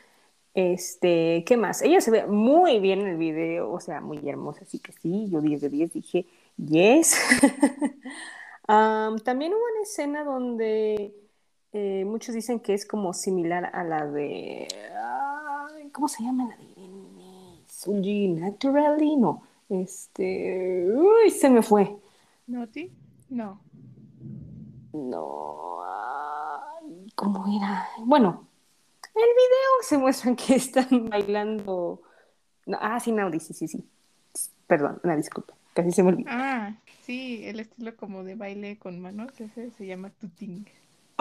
Este, 0.54 1.44
¿qué 1.46 1.56
más? 1.56 1.80
Ella 1.82 2.00
se 2.00 2.10
ve 2.10 2.26
muy 2.26 2.80
bien 2.80 3.00
en 3.00 3.08
el 3.08 3.16
video, 3.16 3.70
o 3.72 3.80
sea, 3.80 4.00
muy 4.00 4.18
hermosa, 4.28 4.62
así 4.62 4.78
que 4.80 4.92
sí, 4.92 5.28
yo 5.30 5.40
10 5.40 5.60
de 5.60 5.68
10 5.68 5.92
dije, 5.92 6.26
yes. 6.56 7.16
Am, 8.66 9.18
también 9.20 9.52
hubo 9.52 9.60
una 9.60 9.82
escena 9.82 10.24
donde 10.24 11.14
eh, 11.72 12.04
muchos 12.04 12.34
dicen 12.34 12.60
que 12.60 12.74
es 12.74 12.84
como 12.84 13.12
similar 13.12 13.70
a 13.72 13.84
la 13.84 14.06
de, 14.06 14.66
ay, 14.94 15.88
¿cómo 15.90 16.08
se 16.08 16.22
llama 16.22 16.48
la 16.48 16.56
de 16.56 18.28
Naturally, 18.28 19.16
no, 19.16 19.42
este, 19.68 20.86
uy, 20.92 21.30
se 21.30 21.48
me 21.48 21.62
fue. 21.62 21.96
¿Noti? 22.46 22.90
No. 23.30 23.60
No, 24.92 25.78
ay, 25.84 27.06
¿cómo 27.14 27.44
era? 27.56 27.88
Bueno, 28.04 28.46
en 29.14 29.22
el 29.22 29.28
video 29.28 29.82
se 29.82 29.96
muestran 29.96 30.36
que 30.36 30.56
están 30.56 30.88
bailando. 31.08 32.02
No, 32.66 32.78
ah, 32.80 32.98
sí, 33.00 33.12
Naudi, 33.12 33.40
sí, 33.40 33.54
sí, 33.54 33.68
sí. 33.68 33.84
Perdón, 34.66 35.00
una 35.04 35.16
disculpa, 35.16 35.54
casi 35.72 35.92
se 35.92 36.02
me 36.02 36.10
olvidó. 36.10 36.28
Ah, 36.30 36.74
sí, 37.02 37.42
el 37.44 37.60
estilo 37.60 37.96
como 37.96 38.24
de 38.24 38.34
baile 38.34 38.78
con 38.78 39.00
manos, 39.00 39.40
ese 39.40 39.70
se 39.70 39.86
llama 39.86 40.10
tuting. 40.10 40.66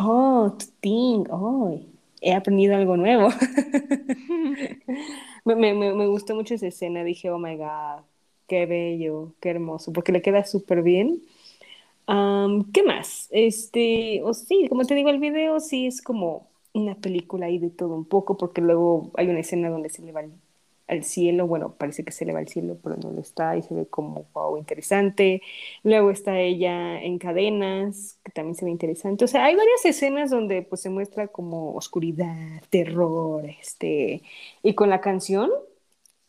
Oh, 0.01 0.55
Tuting, 0.57 1.27
oh, 1.29 1.77
he 2.21 2.33
aprendido 2.33 2.75
algo 2.75 2.95
nuevo. 2.95 3.29
me, 5.45 5.55
me, 5.55 5.73
me, 5.73 6.07
gustó 6.07 6.35
mucho 6.35 6.53
esa 6.55 6.67
escena, 6.67 7.03
dije, 7.03 7.29
oh 7.29 7.38
my 7.38 7.57
God, 7.57 8.03
qué 8.47 8.65
bello, 8.65 9.33
qué 9.41 9.49
hermoso, 9.49 9.91
porque 9.91 10.13
le 10.13 10.21
queda 10.21 10.45
súper 10.45 10.83
bien. 10.83 11.21
Am, 12.07 12.71
¿qué 12.71 12.83
más? 12.83 13.27
Este, 13.31 14.21
o 14.23 14.33
sí, 14.33 14.67
como 14.69 14.85
te 14.85 14.95
digo, 14.95 15.09
el 15.09 15.19
video 15.19 15.59
sí 15.59 15.88
es 15.88 16.01
como 16.01 16.47
una 16.73 16.95
película 16.95 17.47
ahí 17.47 17.59
de 17.59 17.69
todo 17.69 17.95
un 17.95 18.05
poco, 18.05 18.38
porque 18.38 18.62
luego 18.62 19.12
hay 19.15 19.27
una 19.29 19.39
escena 19.41 19.69
donde 19.69 19.89
se 19.89 20.01
le 20.03 20.13
va 20.13 20.21
al, 20.21 20.31
al 20.89 21.04
cielo, 21.04 21.47
bueno, 21.47 21.75
parece 21.78 22.04
que 22.04 22.12
se 22.12 22.25
le 22.25 22.34
va 22.34 22.39
al 22.39 22.47
cielo, 22.47 22.78
pero 22.84 22.97
no 22.97 23.12
lo 23.12 23.21
está, 23.21 23.56
y 23.56 23.62
se 23.62 23.73
ve 23.75 23.86
como, 23.88 24.25
wow, 24.34 24.58
interesante. 24.58 25.41
Luego 25.84 26.10
está 26.12 26.39
ella 26.39 27.02
en 27.02 27.19
cadenas, 27.19 28.17
que 28.23 28.32
también 28.32 28.56
se 28.56 28.65
ve 28.65 28.71
interesante. 28.71 29.23
O 29.23 29.28
sea, 29.28 29.45
hay 29.45 29.56
varias 29.56 29.86
escenas 29.86 30.32
donde 30.32 30.63
pues 30.63 30.82
se 30.82 30.89
muestra 30.89 31.28
como 31.28 31.73
oscuridad, 31.75 32.62
terror, 32.71 33.45
este, 33.45 34.23
y 34.63 34.73
con 34.73 34.89
la 34.89 34.99
canción 34.99 35.52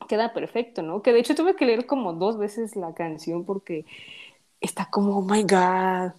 queda 0.08 0.34
perfecto, 0.34 0.82
¿no? 0.82 1.02
Que 1.02 1.12
de 1.12 1.20
hecho 1.20 1.34
tuve 1.34 1.56
que 1.56 1.66
leer 1.66 1.86
como 1.86 2.12
dos 2.12 2.38
veces 2.38 2.76
la 2.76 2.94
canción 2.94 3.44
porque 3.44 3.86
está 4.60 4.86
como, 4.90 5.18
oh 5.18 5.22
my 5.22 5.42
God. 5.42 6.12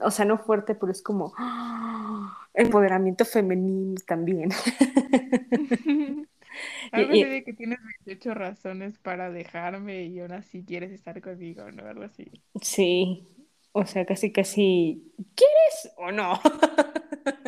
O 0.00 0.10
sea, 0.10 0.24
no 0.24 0.38
fuerte, 0.38 0.74
pero 0.74 0.92
es 0.92 1.02
como 1.02 1.32
¡ah! 1.38 2.36
empoderamiento 2.54 3.24
femenino 3.24 3.94
también. 4.06 4.50
Algo 6.92 7.12
así 7.14 7.28
de 7.28 7.44
que 7.44 7.52
tienes 7.52 7.78
28 7.82 8.34
razones 8.34 8.98
para 8.98 9.30
dejarme 9.30 10.04
y 10.06 10.20
aún 10.20 10.32
así 10.32 10.64
quieres 10.64 10.92
estar 10.92 11.20
conmigo, 11.20 11.70
¿no? 11.72 11.86
Algo 11.86 12.04
así. 12.04 12.30
Sí, 12.62 13.28
o 13.72 13.86
sea, 13.86 14.06
casi, 14.06 14.32
casi, 14.32 15.12
¿quieres 15.34 15.92
o 15.98 16.10
no? 16.12 16.40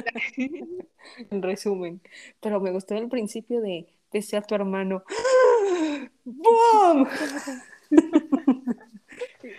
En 1.31 1.43
resumen. 1.43 2.01
Pero 2.41 2.61
me 2.61 2.71
gustó 2.71 2.95
el 2.97 3.09
principio 3.09 3.61
de, 3.61 3.87
de 4.13 4.23
ser 4.23 4.47
tu 4.47 4.55
hermano. 4.55 5.03
¡Boom! 6.25 7.09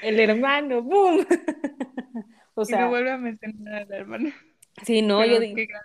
El 0.02 0.20
hermano, 0.20 0.82
¡boom! 0.84 1.26
O 2.56 2.66
Y 2.68 2.76
no 2.76 2.88
sea, 2.88 2.88
vuelve 2.90 3.12
a 3.12 3.18
mencionar 3.18 3.84
a 3.84 3.86
la 3.86 3.98
hermana. 3.98 4.34
sí, 4.84 5.02
no, 5.02 5.24
Pero 5.24 5.34
yo 5.34 5.40
di- 5.40 5.54
qué 5.54 5.66
gran- 5.66 5.84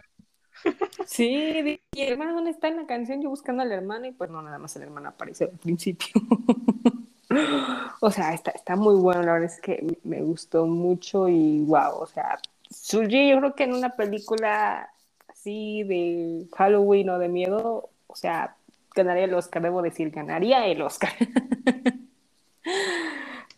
sí, 1.06 1.80
¿y 1.92 2.00
el 2.00 2.12
hermano 2.12 2.34
dónde 2.34 2.50
está 2.50 2.68
en 2.68 2.76
la 2.76 2.86
canción? 2.86 3.22
Yo 3.22 3.30
buscando 3.30 3.62
al 3.62 3.72
hermano 3.72 4.06
y 4.06 4.12
pues 4.12 4.30
no, 4.30 4.42
nada 4.42 4.58
más 4.58 4.74
el 4.76 4.82
hermano 4.82 5.08
aparece 5.10 5.44
al 5.44 5.58
principio. 5.58 6.12
O 8.00 8.10
sea, 8.10 8.32
está, 8.32 8.50
está 8.52 8.76
muy 8.76 8.94
bueno, 8.94 9.22
la 9.22 9.32
verdad 9.32 9.50
es 9.50 9.60
que 9.60 9.98
me 10.04 10.20
gustó 10.22 10.66
mucho 10.66 11.28
y 11.28 11.64
wow, 11.64 11.96
o 11.98 12.06
sea, 12.06 12.38
Sulji 12.70 13.30
yo 13.30 13.38
creo 13.38 13.54
que 13.54 13.64
en 13.64 13.74
una 13.74 13.96
película 13.96 14.90
así 15.28 15.82
de 15.84 16.46
Halloween 16.56 17.10
o 17.10 17.18
de 17.18 17.28
miedo, 17.28 17.90
o 18.06 18.16
sea, 18.16 18.56
ganaría 18.94 19.24
el 19.24 19.34
Oscar, 19.34 19.62
debo 19.62 19.82
decir, 19.82 20.10
ganaría 20.10 20.66
el 20.66 20.82
Oscar. 20.82 21.12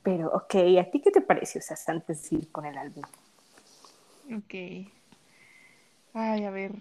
Pero, 0.02 0.28
ok, 0.28 0.54
¿a 0.80 0.84
ti 0.90 1.00
qué 1.00 1.10
te 1.10 1.20
pareció, 1.20 1.60
o 1.60 1.62
sea, 1.62 1.76
antes 1.88 2.30
de 2.30 2.36
ir 2.36 2.52
con 2.52 2.64
el 2.64 2.78
álbum? 2.78 3.04
Ok. 4.36 4.54
Ay, 6.18 6.44
a 6.44 6.50
ver. 6.50 6.72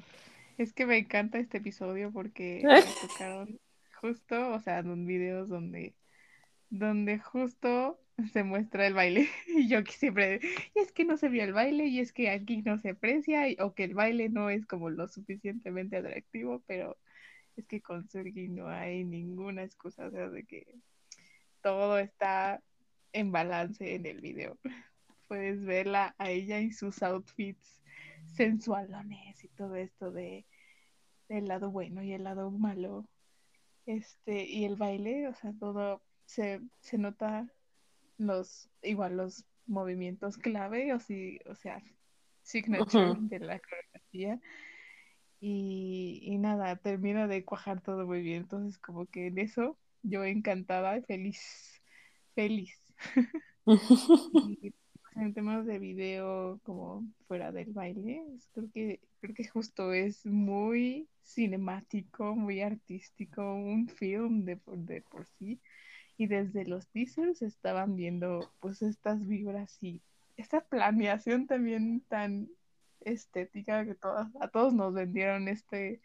Es 0.58 0.72
que 0.72 0.86
me 0.86 0.98
encanta 0.98 1.40
este 1.40 1.58
episodio 1.58 2.10
porque 2.14 2.62
me 3.04 3.08
tocaron 3.10 3.60
justo, 4.00 4.52
o 4.54 4.62
sea, 4.62 4.80
en 4.80 5.06
videos 5.06 5.50
donde, 5.50 5.94
donde 6.70 7.20
justo 7.20 8.00
se 8.32 8.44
muestra 8.46 8.88
el 8.88 8.94
baile. 8.94 9.28
Y 9.48 9.68
yo 9.68 9.84
que 9.84 9.92
siempre, 9.92 10.40
y 10.74 10.80
es 10.80 10.94
que 10.94 11.04
no 11.04 11.18
se 11.18 11.28
vio 11.28 11.44
el 11.44 11.52
baile, 11.52 11.88
y 11.88 12.00
es 12.00 12.14
que 12.14 12.30
aquí 12.30 12.62
no 12.62 12.78
se 12.78 12.92
aprecia, 12.92 13.50
y- 13.50 13.58
o 13.60 13.74
que 13.74 13.84
el 13.84 13.94
baile 13.94 14.30
no 14.30 14.50
es 14.50 14.66
como 14.66 14.90
lo 14.90 15.10
suficientemente 15.10 15.98
atractivo, 15.98 16.64
pero 16.66 16.98
es 17.58 17.68
que 17.68 17.82
con 17.82 18.08
Surgi 18.08 18.48
no 18.48 18.70
hay 18.70 19.04
ninguna 19.04 19.64
excusa, 19.64 20.08
o 20.08 20.12
sea, 20.12 20.30
de 20.30 20.46
que 20.46 20.66
todo 21.62 22.00
está 22.00 22.64
en 23.12 23.34
balance 23.34 23.96
en 23.96 24.06
el 24.06 24.22
video. 24.22 24.58
Puedes 25.28 25.66
verla 25.66 26.16
a 26.20 26.30
ella 26.30 26.62
y 26.62 26.72
sus 26.72 27.04
outfits 27.04 27.82
sensualones 28.36 29.44
y 29.44 29.48
todo 29.50 29.76
esto 29.76 30.12
de 30.12 30.46
del 31.30 31.48
lado 31.48 31.72
bueno 31.72 32.04
y 32.04 32.14
el 32.14 32.24
lado 32.24 32.52
malo. 32.52 33.08
Este, 33.86 34.46
y 34.46 34.66
el 34.66 34.76
baile, 34.76 35.28
o 35.28 35.34
sea, 35.34 35.54
todo 35.60 36.02
se, 36.26 36.62
se 36.80 36.98
nota 36.98 37.48
los, 38.18 38.70
igual 38.82 39.18
los 39.18 39.46
movimientos 39.68 40.38
clave, 40.38 40.94
o, 40.94 41.00
si, 41.00 41.40
o 41.46 41.56
sea, 41.56 41.82
signature 42.42 43.16
de 43.20 43.40
la 43.40 43.60
coreografía. 43.60 44.40
Y, 45.40 46.22
y 46.24 46.38
nada, 46.38 46.76
termina 46.78 47.28
de 47.28 47.44
cuajar 47.46 47.82
todo 47.82 48.08
muy 48.08 48.22
bien. 48.22 48.44
Entonces, 48.44 48.80
como 48.80 49.06
que 49.06 49.28
en 49.28 49.38
eso 49.38 49.78
yo 50.02 50.24
encantada 50.24 50.98
y 50.98 51.02
feliz, 51.02 51.82
feliz. 52.34 52.80
Y 54.62 54.74
en 55.16 55.34
temas 55.34 55.66
de 55.66 55.80
video, 55.80 56.60
como 56.64 57.06
fuera 57.28 57.52
del 57.52 57.72
baile, 57.72 58.24
creo 58.54 58.70
que, 58.74 59.00
creo 59.22 59.34
que 59.34 59.48
justo 59.48 59.94
es 59.94 60.26
muy 60.26 61.08
cinemático, 61.24 62.36
muy 62.36 62.62
artístico, 62.62 63.42
un 63.56 63.88
film 63.88 64.46
de 64.46 64.58
por, 64.58 64.78
de 64.78 65.02
por 65.02 65.26
sí. 65.26 65.62
Y 66.18 66.28
desde 66.28 66.66
los 66.66 66.88
teasers 66.88 67.42
estaban 67.42 67.96
viendo 67.96 68.52
pues 68.60 68.82
estas 68.82 69.26
vibras 69.26 69.78
y 69.82 70.02
esta 70.38 70.62
planeación 70.62 71.48
también 71.48 72.02
tan 72.02 72.50
estética 73.02 73.86
que 73.86 73.96
todas, 73.96 74.30
a 74.40 74.48
todos 74.48 74.74
nos 74.74 74.94
vendieron 74.94 75.48
este 75.48 76.02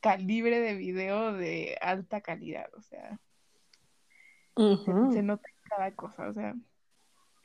calibre 0.00 0.60
de 0.60 0.74
video 0.74 1.32
de 1.32 1.76
alta 1.80 2.20
calidad. 2.20 2.68
O 2.74 2.82
sea, 2.82 3.18
se, 4.56 5.12
se 5.12 5.22
nota 5.22 5.48
cada 5.68 5.94
cosa. 5.94 6.28
O 6.28 6.32
sea, 6.32 6.54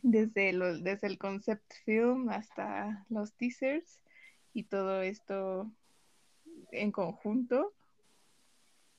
desde, 0.03 0.53
lo, 0.53 0.77
desde 0.77 1.07
el 1.07 1.17
concept 1.17 1.73
film 1.85 2.29
hasta 2.29 3.05
los 3.09 3.33
teasers 3.33 3.99
y 4.53 4.63
todo 4.65 5.01
esto 5.01 5.71
en 6.71 6.91
conjunto. 6.91 7.73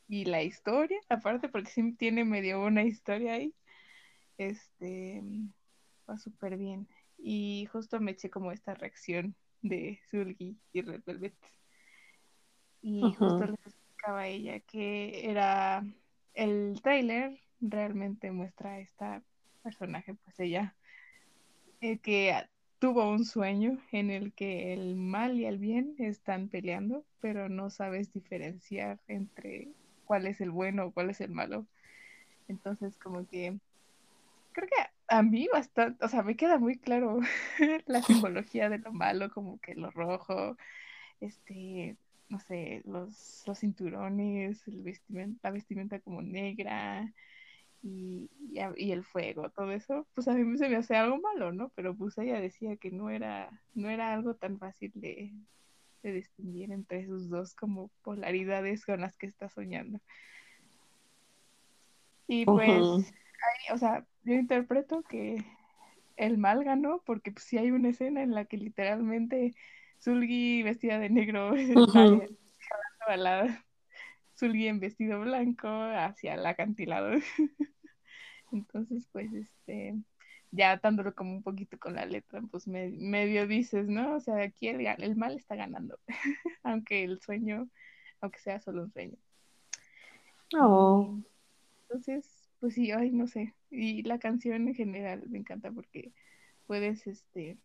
Y 0.09 0.25
la 0.25 0.43
historia, 0.43 0.99
aparte, 1.09 1.49
porque 1.49 1.71
sí 1.71 1.93
tiene 1.93 2.25
medio 2.25 2.63
una 2.63 2.83
historia 2.83 3.35
ahí, 3.35 3.55
este, 4.37 5.23
va 6.09 6.19
súper 6.19 6.57
bien. 6.57 6.89
Y 7.19 7.67
justo 7.71 8.01
me 8.01 8.11
eché 8.11 8.29
como 8.29 8.53
esta 8.53 8.75
reacción 8.75 9.35
de 9.63 10.01
Zulgi 10.11 10.59
y 10.73 10.83
Red 10.83 11.03
Velvet. 11.07 11.37
Y 12.83 13.01
justo 13.01 13.47
les 13.47 13.67
explicaba 13.67 14.21
a 14.21 14.29
ella 14.29 14.61
que 14.61 15.31
era 15.31 15.83
el 16.35 16.79
tráiler 16.83 17.41
realmente 17.61 18.31
muestra 18.31 18.73
a 18.73 18.81
esta 18.81 19.23
personaje, 19.63 20.15
pues 20.15 20.39
ella, 20.39 20.77
que 22.03 22.35
tuvo 22.79 23.11
un 23.11 23.25
sueño 23.25 23.79
en 23.93 24.11
el 24.11 24.33
que 24.33 24.73
el 24.73 24.97
mal 24.97 25.39
y 25.39 25.47
el 25.47 25.59
bien 25.59 25.95
están 25.99 26.49
peleando, 26.49 27.05
pero 27.21 27.49
no 27.49 27.71
sabes 27.71 28.13
diferenciar 28.13 28.99
entre 29.09 29.69
cuál 30.05 30.27
es 30.27 30.41
el 30.41 30.51
bueno 30.51 30.87
o 30.87 30.93
cuál 30.93 31.11
es 31.11 31.21
el 31.21 31.31
malo. 31.31 31.67
Entonces, 32.49 32.97
como 32.99 33.27
que 33.27 33.59
creo 34.53 34.69
que 34.69 34.83
a 35.09 35.23
mí 35.23 35.49
bastante, 35.53 36.05
o 36.05 36.09
sea, 36.09 36.23
me 36.23 36.37
queda 36.37 36.59
muy 36.59 36.77
claro 36.79 37.21
la 37.87 38.03
simbología 38.03 38.69
de 38.69 38.79
lo 38.79 38.93
malo, 38.93 39.31
como 39.31 39.59
que 39.61 39.75
lo 39.75 39.91
rojo, 39.91 40.57
este, 41.21 41.97
no 42.29 42.39
sé, 42.39 42.83
los, 42.85 43.45
los 43.47 43.59
cinturones, 43.59 44.67
el 44.69 45.01
la 45.43 45.51
vestimenta 45.51 46.01
como 46.01 46.23
negra 46.23 47.13
y, 47.85 48.31
y, 48.51 48.59
a- 48.61 48.73
y 48.77 48.93
el 48.93 49.05
fuego, 49.05 49.51
todo 49.51 49.71
eso, 49.71 50.09
pues 50.15 50.27
a 50.27 50.33
mí 50.35 50.57
se 50.57 50.69
me 50.71 50.77
hace 50.77 50.97
algo 50.97 51.19
malo, 51.21 51.53
¿no? 51.53 51.69
Pero 51.77 51.95
pues 51.95 52.17
ella 52.17 52.41
decía 52.41 52.77
que 52.77 52.91
no 52.91 53.11
era, 53.11 53.51
no 53.75 53.91
era 53.91 54.15
algo 54.15 54.35
tan 54.35 54.59
fácil 54.59 54.91
de, 54.95 55.33
de 56.03 56.13
distinguir 56.13 56.73
entre 56.73 57.01
esos 57.01 57.29
dos 57.29 57.55
como 57.55 57.91
polaridades 58.03 58.87
con 58.87 59.03
las 59.03 59.17
que 59.19 59.27
está 59.27 59.51
soñando. 59.51 60.01
Y 62.27 62.47
pues, 62.47 62.89
ahí, 62.89 63.75
o 63.75 63.79
sea, 63.79 64.07
yo 64.23 64.33
interpreto 64.33 65.03
que 65.03 65.45
el 66.17 66.39
mal 66.39 66.65
ganó 66.65 67.03
porque 67.05 67.33
pues 67.33 67.45
sí 67.45 67.59
hay 67.59 67.71
una 67.71 67.91
escena 67.91 68.23
en 68.23 68.33
la 68.35 68.47
que 68.47 68.57
literalmente 68.57 69.55
Zulgi 70.01 70.63
vestida 70.63 70.99
de 70.99 71.11
negro 71.11 71.55
está 71.55 71.81
Ujú. 71.81 71.93
jalando 73.07 73.63
en 74.41 74.81
vestido 74.81 75.21
blanco 75.21 75.69
hacia 75.69 76.35
el 76.35 76.47
acantilado. 76.47 77.11
Entonces, 78.53 79.09
pues, 79.13 79.33
este, 79.33 79.97
ya 80.51 80.73
atándolo 80.73 81.15
como 81.15 81.33
un 81.33 81.43
poquito 81.43 81.79
con 81.79 81.95
la 81.95 82.07
letra, 82.07 82.41
pues 82.51 82.69
me, 82.69 82.89
medio 82.89 83.47
dices, 83.47 83.89
¿no? 83.89 84.17
O 84.17 84.21
sea, 84.21 84.43
aquí 84.43 84.69
el, 84.69 84.87
el 84.87 85.17
mal 85.17 85.37
está 85.37 85.57
ganando, 85.57 85.99
aunque 86.63 87.05
el 87.05 87.21
sueño, 87.21 87.69
aunque 88.21 88.39
sea 88.39 88.61
solo 88.61 88.83
un 88.85 88.93
sueño. 88.93 89.17
Oh. 90.59 91.19
Entonces, 91.83 92.49
pues 92.61 92.75
sí, 92.75 92.93
ay, 92.93 93.11
no 93.11 93.27
sé. 93.27 93.55
Y 93.71 94.03
la 94.03 94.19
canción 94.19 94.69
en 94.69 94.75
general 94.75 95.25
me 95.29 95.39
encanta 95.39 95.71
porque 95.73 96.13
puedes, 96.67 97.07
este, 97.07 97.59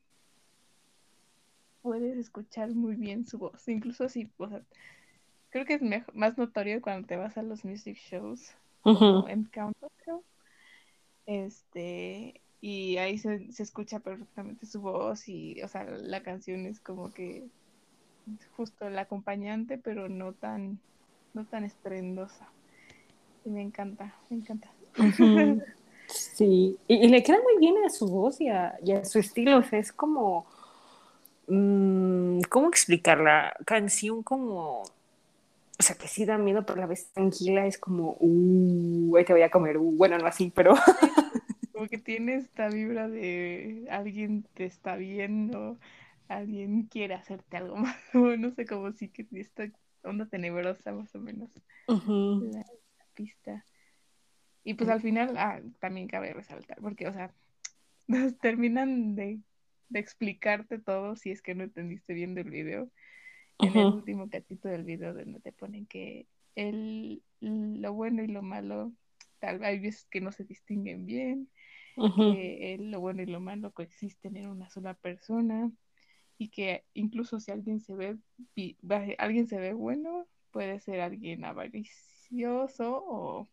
puedes 1.81 2.17
escuchar 2.17 2.73
muy 2.73 2.95
bien 2.95 3.25
su 3.25 3.37
voz. 3.37 3.67
Incluso 3.67 4.09
si, 4.09 4.31
o 4.37 4.49
sea, 4.49 4.63
creo 5.49 5.65
que 5.65 5.75
es 5.75 5.81
mejor, 5.81 6.13
más 6.15 6.37
notorio 6.37 6.81
cuando 6.81 7.07
te 7.07 7.15
vas 7.15 7.37
a 7.37 7.43
los 7.43 7.65
music 7.65 7.97
shows. 7.97 8.51
Encounter, 8.85 9.89
creo. 10.03 10.23
Este, 11.25 12.41
y 12.61 12.97
ahí 12.97 13.17
se, 13.17 13.51
se 13.51 13.63
escucha 13.63 13.99
perfectamente 13.99 14.65
su 14.65 14.81
voz 14.81 15.27
y, 15.27 15.61
o 15.61 15.67
sea, 15.67 15.83
la 15.83 16.23
canción 16.23 16.65
es 16.65 16.79
como 16.79 17.11
que 17.13 17.47
justo 18.55 18.87
el 18.87 18.97
acompañante, 18.97 19.77
pero 19.77 20.09
no 20.09 20.33
tan, 20.33 20.79
no 21.33 21.45
tan 21.45 21.63
estrendosa. 21.63 22.47
Y 23.45 23.49
me 23.49 23.61
encanta, 23.61 24.13
me 24.29 24.37
encanta. 24.37 24.69
Sí, 26.09 26.75
y, 26.87 27.05
y 27.05 27.07
le 27.07 27.21
queda 27.21 27.37
muy 27.43 27.59
bien 27.59 27.75
a 27.85 27.89
su 27.89 28.07
voz 28.07 28.41
y 28.41 28.49
a, 28.49 28.77
y 28.83 28.93
a 28.93 29.05
su 29.05 29.19
estilo, 29.19 29.57
o 29.57 29.63
sea, 29.63 29.77
es 29.77 29.91
como, 29.91 30.47
mm, 31.47 32.41
¿cómo 32.49 32.67
explicar 32.67 33.19
la 33.19 33.55
canción 33.63 34.23
como, 34.23 34.83
sea, 35.89 35.97
que 35.97 36.07
sí 36.07 36.25
da 36.25 36.37
miedo, 36.37 36.65
pero 36.65 36.77
a 36.77 36.81
la 36.81 36.87
vez 36.87 37.11
tranquila, 37.11 37.65
es 37.65 37.77
como, 37.77 38.15
uh, 38.19 39.15
ahí 39.17 39.25
te 39.25 39.33
voy 39.33 39.41
a 39.41 39.49
comer, 39.49 39.77
uh, 39.77 39.91
bueno, 39.97 40.17
no 40.17 40.27
así, 40.27 40.51
pero 40.55 40.73
Como 41.73 41.87
que 41.87 41.97
tiene 41.97 42.35
esta 42.35 42.67
vibra 42.67 43.07
de 43.07 43.87
alguien 43.89 44.43
te 44.53 44.65
está 44.65 44.97
viendo, 44.97 45.79
alguien 46.27 46.83
quiere 46.83 47.13
hacerte 47.13 47.57
algo 47.57 47.75
malo, 48.13 48.37
no 48.37 48.51
sé, 48.51 48.65
como 48.65 48.91
si 48.91 49.07
que 49.07 49.25
esta 49.31 49.69
onda 50.03 50.25
tenebrosa 50.25 50.91
más 50.91 51.13
o 51.15 51.19
menos, 51.19 51.49
la 51.87 52.65
pista. 53.13 53.65
Y 54.63 54.73
pues 54.73 54.89
al 54.89 55.01
final, 55.01 55.37
ah, 55.37 55.61
también 55.79 56.07
cabe 56.07 56.33
resaltar, 56.33 56.77
porque, 56.81 57.07
o 57.07 57.13
sea, 57.13 57.33
nos 58.07 58.37
terminan 58.37 59.15
de, 59.15 59.39
de 59.87 59.99
explicarte 59.99 60.79
todo 60.79 61.15
si 61.15 61.31
es 61.31 61.41
que 61.41 61.55
no 61.55 61.63
entendiste 61.63 62.13
bien 62.13 62.35
del 62.35 62.49
video. 62.49 62.91
En 63.59 63.75
el 63.75 63.85
último 63.93 64.29
cachito 64.29 64.67
del 64.69 64.83
video 64.83 65.13
donde 65.13 65.39
te 65.39 65.51
ponen 65.51 65.85
que 65.85 66.27
el, 66.55 67.21
lo 67.41 67.93
bueno 67.93 68.23
y 68.23 68.27
lo 68.27 68.41
malo, 68.41 68.91
tal 69.39 69.59
vez 69.59 69.67
hay 69.69 69.79
veces 69.79 70.07
que 70.09 70.21
no 70.21 70.31
se 70.31 70.43
distinguen 70.45 71.05
bien, 71.05 71.49
que 72.15 72.73
el- 72.75 72.91
lo 72.91 72.99
bueno 73.01 73.21
y 73.21 73.25
lo 73.25 73.39
malo 73.41 73.71
coexisten 73.71 74.37
en 74.37 74.47
una 74.47 74.69
sola 74.69 74.93
persona 74.93 75.71
y 76.37 76.49
que 76.49 76.85
incluso 76.93 77.39
si 77.41 77.51
alguien 77.51 77.81
se 77.81 77.93
ve 77.95 78.17
alguien 79.17 79.47
se 79.47 79.57
ve 79.59 79.73
bueno, 79.73 80.25
puede 80.51 80.79
ser 80.79 81.01
alguien 81.01 81.43
avaricioso 81.43 83.03
o 83.05 83.49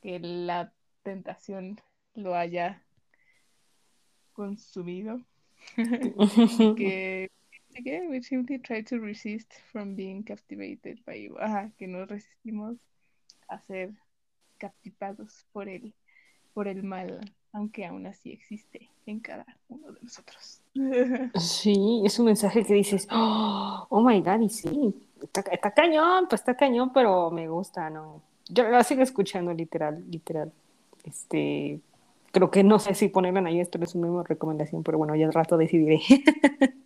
que 0.00 0.18
la 0.18 0.72
tentación 1.02 1.80
lo 2.14 2.34
haya 2.34 2.82
consumido. 4.32 5.20
Que, 6.76 7.30
we 7.78 8.22
simply 8.22 8.58
try 8.58 8.82
to 8.82 8.98
resist 8.98 9.52
from 9.72 9.94
being 9.94 10.22
captivated 10.22 10.98
by 11.06 11.14
you. 11.14 11.36
Que 11.78 11.86
nos 11.86 12.08
resistimos 12.08 12.78
a 13.48 13.60
ser 13.60 13.90
captivados 14.58 15.46
por 15.52 15.68
el, 15.68 15.94
por 16.54 16.68
el 16.68 16.82
mal, 16.82 17.20
aunque 17.52 17.86
aún 17.86 18.06
así 18.06 18.32
existe 18.32 18.90
en 19.06 19.20
cada 19.20 19.46
uno 19.68 19.92
de 19.92 20.00
nosotros. 20.02 20.60
Sí, 21.40 22.02
es 22.04 22.18
un 22.18 22.26
mensaje 22.26 22.64
que 22.64 22.74
dices, 22.74 23.08
oh, 23.10 23.86
oh 23.88 24.02
my 24.02 24.20
god, 24.20 24.40
y 24.40 24.48
sí, 24.48 24.94
está, 25.20 25.70
cañón, 25.72 26.26
pues 26.28 26.40
está 26.40 26.56
cañón, 26.56 26.92
pero 26.92 27.30
me 27.30 27.48
gusta, 27.48 27.90
¿no? 27.90 28.22
Yo 28.48 28.68
la 28.68 28.84
sigo 28.84 29.02
escuchando, 29.02 29.52
literal, 29.52 30.04
literal. 30.08 30.52
Este, 31.04 31.80
creo 32.30 32.50
que 32.50 32.62
no 32.62 32.78
sé 32.78 32.94
si 32.94 33.08
ponerla 33.08 33.48
ahí, 33.48 33.60
esto 33.60 33.78
es 33.82 33.94
una 33.94 34.22
recomendación, 34.22 34.82
pero 34.82 34.98
bueno, 34.98 35.14
ya 35.16 35.26
al 35.26 35.32
rato 35.32 35.56
decidiré. 35.56 36.00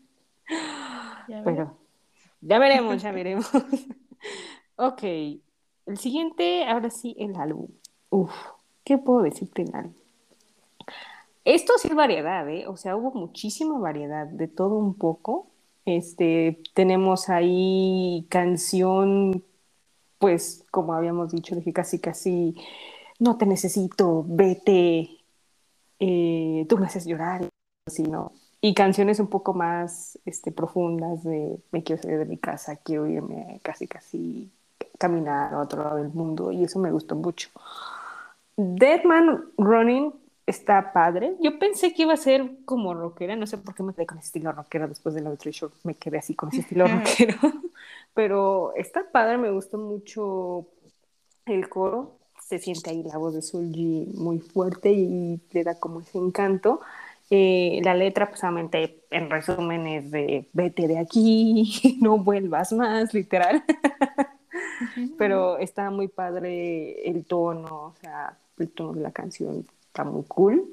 Ya. 1.29 1.43
Pero 1.45 1.77
ya 2.41 2.59
veremos, 2.59 3.03
ya 3.03 3.13
veremos. 3.13 3.51
ok, 4.77 5.03
el 5.03 5.99
siguiente, 5.99 6.65
ahora 6.65 6.91
sí, 6.91 7.17
el 7.19 7.37
álbum. 7.37 7.69
Uf, 8.11 8.33
¿qué 8.85 8.99
puedo 8.99 9.23
decirte 9.23 9.65
del 9.65 9.75
álbum? 9.75 9.95
Esto 11.45 11.75
sí 11.79 11.89
es 11.89 11.95
variedad, 11.95 12.49
¿eh? 12.49 12.67
O 12.69 12.77
sea, 12.77 12.97
hubo 12.97 13.13
muchísima 13.13 13.79
variedad, 13.79 14.27
de 14.27 14.49
todo 14.49 14.77
un 14.77 14.95
poco. 14.95 15.49
Este, 15.85 16.63
tenemos 16.75 17.29
ahí 17.29 18.27
canción, 18.31 19.45
pues, 20.19 20.65
como 20.71 20.95
habíamos 20.95 21.33
dicho, 21.33 21.55
que 21.63 21.73
casi, 21.73 21.99
casi, 21.99 22.55
no 23.19 23.37
te 23.37 23.47
necesito, 23.47 24.25
vete, 24.27 25.11
eh, 25.99 26.67
Tú 26.69 26.77
me 26.79 26.87
haces 26.87 27.07
llorar, 27.07 27.49
así, 27.87 28.03
¿no? 28.03 28.33
Y 28.65 28.73
canciones 28.73 29.21
un 29.21 29.27
poco 29.27 29.53
más 29.53 30.19
este, 30.25 30.51
profundas 30.51 31.23
de 31.23 31.59
me 31.71 31.83
quiero 31.83 32.01
salir 32.01 32.17
de 32.17 32.25
mi 32.25 32.39
casa, 32.39 32.77
quiero 32.77 33.07
irme 33.07 33.61
casi 33.63 33.87
casi 33.87 34.51
caminar 34.97 35.53
a 35.53 35.61
otro 35.61 35.85
lado 35.85 35.97
del 35.97 36.09
mundo 36.09 36.51
y 36.51 36.65
eso 36.65 36.79
me 36.79 36.91
gustó 36.91 37.15
mucho. 37.15 37.51
Dead 38.57 39.05
Man 39.05 39.45
Running 39.59 40.15
está 40.47 40.95
padre. 40.95 41.37
Yo 41.41 41.59
pensé 41.59 41.93
que 41.93 42.05
iba 42.05 42.15
a 42.15 42.17
ser 42.17 42.53
como 42.65 42.95
rockera, 42.95 43.37
no 43.37 43.47
sé 43.47 43.59
por 43.59 43.75
qué 43.75 43.83
me 43.83 43.93
quedé 43.93 44.07
con 44.07 44.17
ese 44.17 44.29
estilo 44.29 44.51
rockero 44.51 44.89
después 44.89 45.15
de 45.15 45.21
la 45.21 45.29
Outre 45.29 45.53
Show, 45.53 45.71
me 45.83 45.97
quedé 45.97 46.17
así 46.17 46.35
con 46.35 46.49
ese 46.49 46.63
estilo 46.63 46.87
rockero, 46.89 47.37
pero 48.15 48.73
está 48.77 49.05
padre, 49.13 49.37
me 49.37 49.51
gustó 49.51 49.77
mucho 49.77 50.69
el 51.45 51.69
coro, 51.69 52.17
se 52.41 52.59
siente 52.59 52.89
ahí 52.89 53.03
la 53.03 53.19
voz 53.19 53.35
de 53.35 53.43
Sulji 53.43 54.11
muy 54.15 54.39
fuerte 54.41 54.91
y 54.91 55.39
le 55.53 55.65
da 55.65 55.79
como 55.79 56.01
ese 56.01 56.17
encanto. 56.17 56.81
Eh, 57.31 57.81
la 57.83 57.95
letra, 57.95 58.29
pues 58.29 58.41
solamente 58.41 59.01
en 59.11 59.31
resumen 59.31 59.87
es 59.87 60.11
de 60.11 60.49
vete 60.53 60.87
de 60.87 60.99
aquí, 60.99 61.99
no 62.03 62.19
vuelvas 62.19 62.73
más, 62.73 63.15
literal. 63.15 63.65
Pero 65.19 65.59
está 65.59 65.91
muy 65.91 66.09
padre 66.09 67.09
el 67.09 67.25
tono, 67.25 67.87
o 67.87 67.95
sea, 68.01 68.37
el 68.59 68.71
tono 68.71 68.93
de 68.93 69.01
la 69.01 69.13
canción 69.13 69.67
está 69.87 70.05
muy 70.05 70.25
cool. 70.25 70.65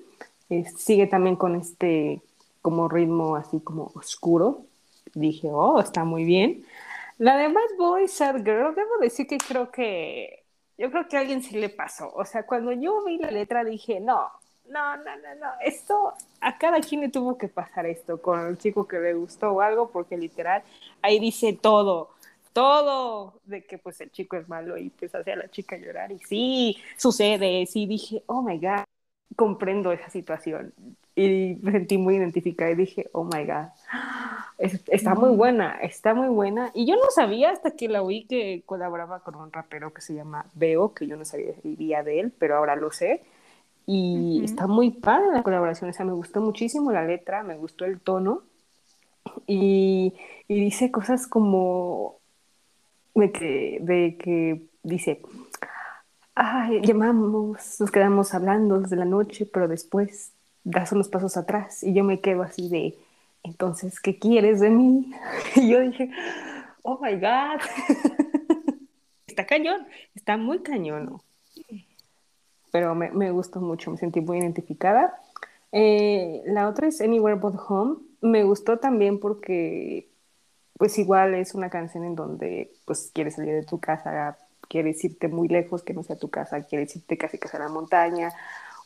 Eh, 0.50 0.66
sigue 0.76 1.08
también 1.08 1.36
con 1.36 1.56
este 1.56 2.22
como 2.62 2.88
ritmo 2.88 3.36
así 3.36 3.60
como 3.62 3.92
oscuro. 3.96 4.66
Dije, 5.14 5.50
oh, 5.52 5.80
está 5.80 6.04
muy 6.04 6.24
bien. 6.26 6.66
La 7.18 7.38
de 7.38 7.48
Bad 7.48 7.78
Boy, 7.78 8.08
Sad 8.08 8.38
Girl, 8.38 8.74
debo 8.76 8.98
decir 9.00 9.28
que 9.28 9.38
creo 9.38 9.72
que, 9.72 10.44
yo 10.78 10.90
creo 10.90 11.08
que 11.08 11.18
a 11.18 11.20
alguien 11.20 11.44
sí 11.44 11.56
le 11.58 11.70
pasó. 11.70 12.12
O 12.16 12.26
sea, 12.26 12.48
cuando 12.48 12.72
yo 12.72 13.04
vi 13.04 13.18
la 13.18 13.32
letra 13.32 13.64
dije, 13.64 14.00
no, 14.00 14.32
no, 14.71 14.97
no, 14.97 15.03
no, 15.17 15.36
no, 15.39 15.47
esto, 15.63 16.13
a 16.41 16.57
cada 16.57 16.79
quien 16.81 17.01
le 17.01 17.10
tuvo 17.10 17.38
que 17.38 17.47
pasar 17.47 17.86
esto 17.86 18.21
con 18.21 18.39
el 18.47 18.57
chico 18.57 18.88
que 18.88 18.99
le 18.99 19.13
gustó 19.13 19.51
o 19.51 19.62
algo, 19.62 19.91
porque 19.91 20.17
literal, 20.17 20.63
ahí 21.01 21.19
dice 21.19 21.53
todo 21.53 22.10
todo 22.53 23.39
de 23.45 23.63
que 23.65 23.77
pues 23.77 24.01
el 24.01 24.12
chico 24.12 24.36
es 24.36 24.49
malo 24.49 24.77
y 24.77 24.89
pues 24.89 25.15
hace 25.15 25.31
a 25.31 25.38
la 25.38 25.49
chica 25.49 25.77
llorar 25.77 26.12
y 26.12 26.19
sí, 26.19 26.77
sucede, 26.97 27.65
sí 27.65 27.86
dije, 27.88 28.23
oh 28.25 28.41
my 28.41 28.57
god, 28.60 28.84
comprendo 29.38 29.93
esa 29.93 30.10
situación 30.10 30.73
y 31.15 31.57
me 31.62 31.71
sentí 31.71 31.97
muy 31.97 32.17
identificada 32.17 32.71
y 32.71 32.75
dije, 32.75 33.10
oh 33.13 33.23
my 33.23 33.45
god, 33.45 33.69
es- 34.57 34.81
está 34.88 35.15
muy 35.15 35.31
buena, 35.36 35.77
está 35.81 36.13
muy 36.13 36.27
buena 36.29 36.71
y 36.73 36.86
yo 36.86 36.95
no 36.95 37.10
sabía 37.12 37.51
hasta 37.51 37.71
que 37.71 37.88
la 37.89 38.01
oí 38.03 38.25
que 38.25 38.63
colaboraba 38.65 39.21
con 39.21 39.36
un 39.36 39.51
rapero 39.51 39.93
que 39.93 40.01
se 40.01 40.13
llama 40.13 40.45
Beo, 40.53 40.93
que 40.93 41.07
yo 41.07 41.17
no 41.17 41.25
sabía 41.25 42.03
de 42.03 42.19
él, 42.19 42.34
pero 42.38 42.57
ahora 42.57 42.75
lo 42.75 42.91
sé. 42.91 43.21
Y 43.86 44.41
está 44.44 44.67
muy 44.67 44.91
padre 44.91 45.32
la 45.34 45.44
colaboración, 45.44 45.89
o 45.89 45.94
sea, 45.94 46.06
me 46.06 46.13
gustó 46.13 46.39
muchísimo 46.41 46.91
la 46.91 47.04
letra, 47.04 47.44
me 47.44 47.58
gustó 47.58 47.86
el 47.86 48.00
tono 48.00 48.44
y, 49.48 50.13
y 50.48 50.60
dice 50.60 50.91
cosas 50.91 51.28
como 51.28 52.17
de 53.15 53.32
que, 53.32 53.80
de 53.82 54.17
que 54.17 54.62
dice, 54.84 55.22
Ay, 56.34 56.80
llamamos, 56.82 57.80
nos 57.80 57.91
quedamos 57.91 58.34
hablando 58.34 58.80
desde 58.80 58.96
la 58.96 59.06
noche, 59.06 59.46
pero 59.46 59.67
después 59.67 60.32
das 60.63 60.91
unos 60.91 61.10
pasos 61.10 61.36
atrás 61.36 61.84
y 61.84 61.94
yo 61.94 62.04
me 62.04 62.22
quedo 62.22 62.41
así 62.41 62.70
de, 62.70 62.96
entonces, 63.44 64.00
¿qué 64.00 64.17
quieres 64.17 64.60
de 64.60 64.70
mí? 64.70 65.12
Y 65.56 65.70
yo 65.70 65.82
dije, 65.82 66.10
oh 66.84 67.00
my 67.02 67.15
God, 67.15 67.60
está 69.28 69.46
cañón, 69.46 69.86
está 70.15 70.38
muy 70.38 70.60
cañón, 70.60 71.06
¿no? 71.06 71.24
Pero 72.71 72.95
me, 72.95 73.12
me 73.12 73.31
gustó 73.31 73.62
mucho, 73.62 73.91
me 73.91 73.97
sentí 73.97 74.21
muy 74.21 74.39
identificada. 74.39 75.19
Eh, 75.71 76.41
la 76.45 76.67
otra 76.67 76.88
es 76.88 77.01
Anywhere 77.01 77.39
But 77.39 77.55
Home, 77.67 77.97
me 78.21 78.43
gustó 78.43 78.77
también 78.77 79.19
porque 79.19 80.10
pues 80.77 80.97
igual 80.97 81.36
es 81.36 81.53
una 81.53 81.69
canción 81.69 82.03
en 82.03 82.15
donde 82.15 82.71
pues 82.86 83.12
quieres 83.13 83.36
salir 83.36 83.53
de 83.53 83.63
tu 83.63 83.79
casa, 83.79 84.38
quieres 84.67 85.03
irte 85.03 85.27
muy 85.27 85.47
lejos, 85.47 85.84
que 85.84 85.93
no 85.93 86.03
sea 86.03 86.17
tu 86.17 86.29
casa, 86.29 86.63
quieres 86.63 86.95
irte 86.95 87.17
casi 87.17 87.38
casi 87.38 87.57
a 87.57 87.62
la 87.62 87.69
montaña 87.69 88.34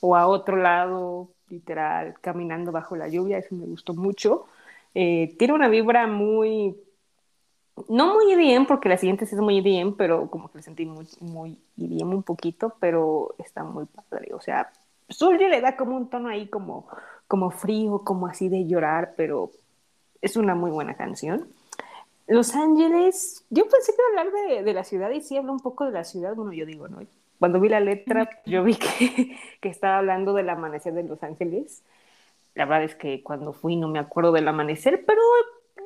o 0.02 0.16
a 0.16 0.28
otro 0.28 0.58
lado, 0.58 1.30
literal, 1.50 2.16
caminando 2.22 2.72
bajo 2.72 2.96
la 2.96 3.08
lluvia, 3.08 3.38
eso 3.38 3.56
me 3.56 3.66
gustó 3.66 3.94
mucho. 3.94 4.46
Eh, 4.94 5.36
tiene 5.40 5.54
una 5.54 5.70
vibra 5.70 6.08
muy, 6.08 6.76
no 7.90 8.14
muy 8.14 8.32
EDM, 8.32 8.66
porque 8.66 8.90
la 8.90 8.98
siguiente 8.98 9.26
sí 9.26 9.36
es 9.36 9.42
muy 9.42 9.60
EDM, 9.60 9.96
pero 9.96 10.30
como 10.30 10.50
que 10.50 10.60
la 10.60 10.62
sentí 10.64 10.86
muy, 10.86 11.08
muy 11.20 11.60
EDM 11.78 12.16
un 12.16 12.24
poquito, 12.24 12.76
pero 12.80 13.36
está 13.38 13.64
muy 13.64 13.86
padre, 13.86 14.34
o 14.34 14.42
sea, 14.42 14.72
Sully 15.10 15.50
le 15.50 15.62
da 15.62 15.76
como 15.76 15.96
un 15.96 16.10
tono 16.10 16.30
ahí 16.30 16.48
como, 16.48 16.88
como 17.28 17.52
frío, 17.52 18.00
como 18.04 18.28
así 18.28 18.50
de 18.50 18.66
llorar, 18.66 19.14
pero 19.16 19.52
es 20.22 20.36
una 20.36 20.56
muy 20.56 20.72
buena 20.72 20.96
canción. 20.96 21.48
Los 22.28 22.56
Ángeles, 22.56 23.46
yo 23.52 23.68
pensé 23.68 23.94
que 23.94 23.98
iba 24.02 24.22
a 24.22 24.28
hablar 24.28 24.48
de, 24.50 24.64
de 24.64 24.74
la 24.74 24.84
ciudad 24.84 25.12
y 25.12 25.22
sí 25.22 25.38
habla 25.38 25.52
un 25.52 25.60
poco 25.60 25.86
de 25.86 25.92
la 25.92 26.04
ciudad, 26.04 26.34
bueno, 26.36 26.54
yo 26.54 26.66
digo, 26.66 26.88
¿no? 26.88 27.02
Cuando 27.38 27.60
vi 27.60 27.70
la 27.70 27.80
letra, 27.80 28.30
yo 28.46 28.64
vi 28.64 28.76
que, 28.76 29.38
que 29.62 29.70
estaba 29.70 30.00
hablando 30.00 30.34
del 30.34 30.50
amanecer 30.50 30.94
de 30.94 31.04
Los 31.04 31.22
Ángeles. 31.22 31.84
La 32.56 32.66
verdad 32.66 32.86
es 32.86 32.96
que 32.96 33.22
cuando 33.22 33.54
fui 33.54 33.76
no 33.76 33.88
me 33.90 34.00
acuerdo 34.00 34.32
del 34.32 34.48
amanecer, 34.48 35.04
pero 35.06 35.22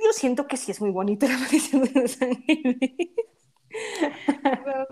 yo 0.10 0.14
siento 0.14 0.48
que 0.48 0.58
sí 0.58 0.72
es 0.72 0.82
muy 0.82 0.90
bonito 0.90 1.26
el 1.26 1.34
amanecer 1.34 1.82
de 1.82 2.02
Los 2.02 2.22
Ángeles. 2.22 2.78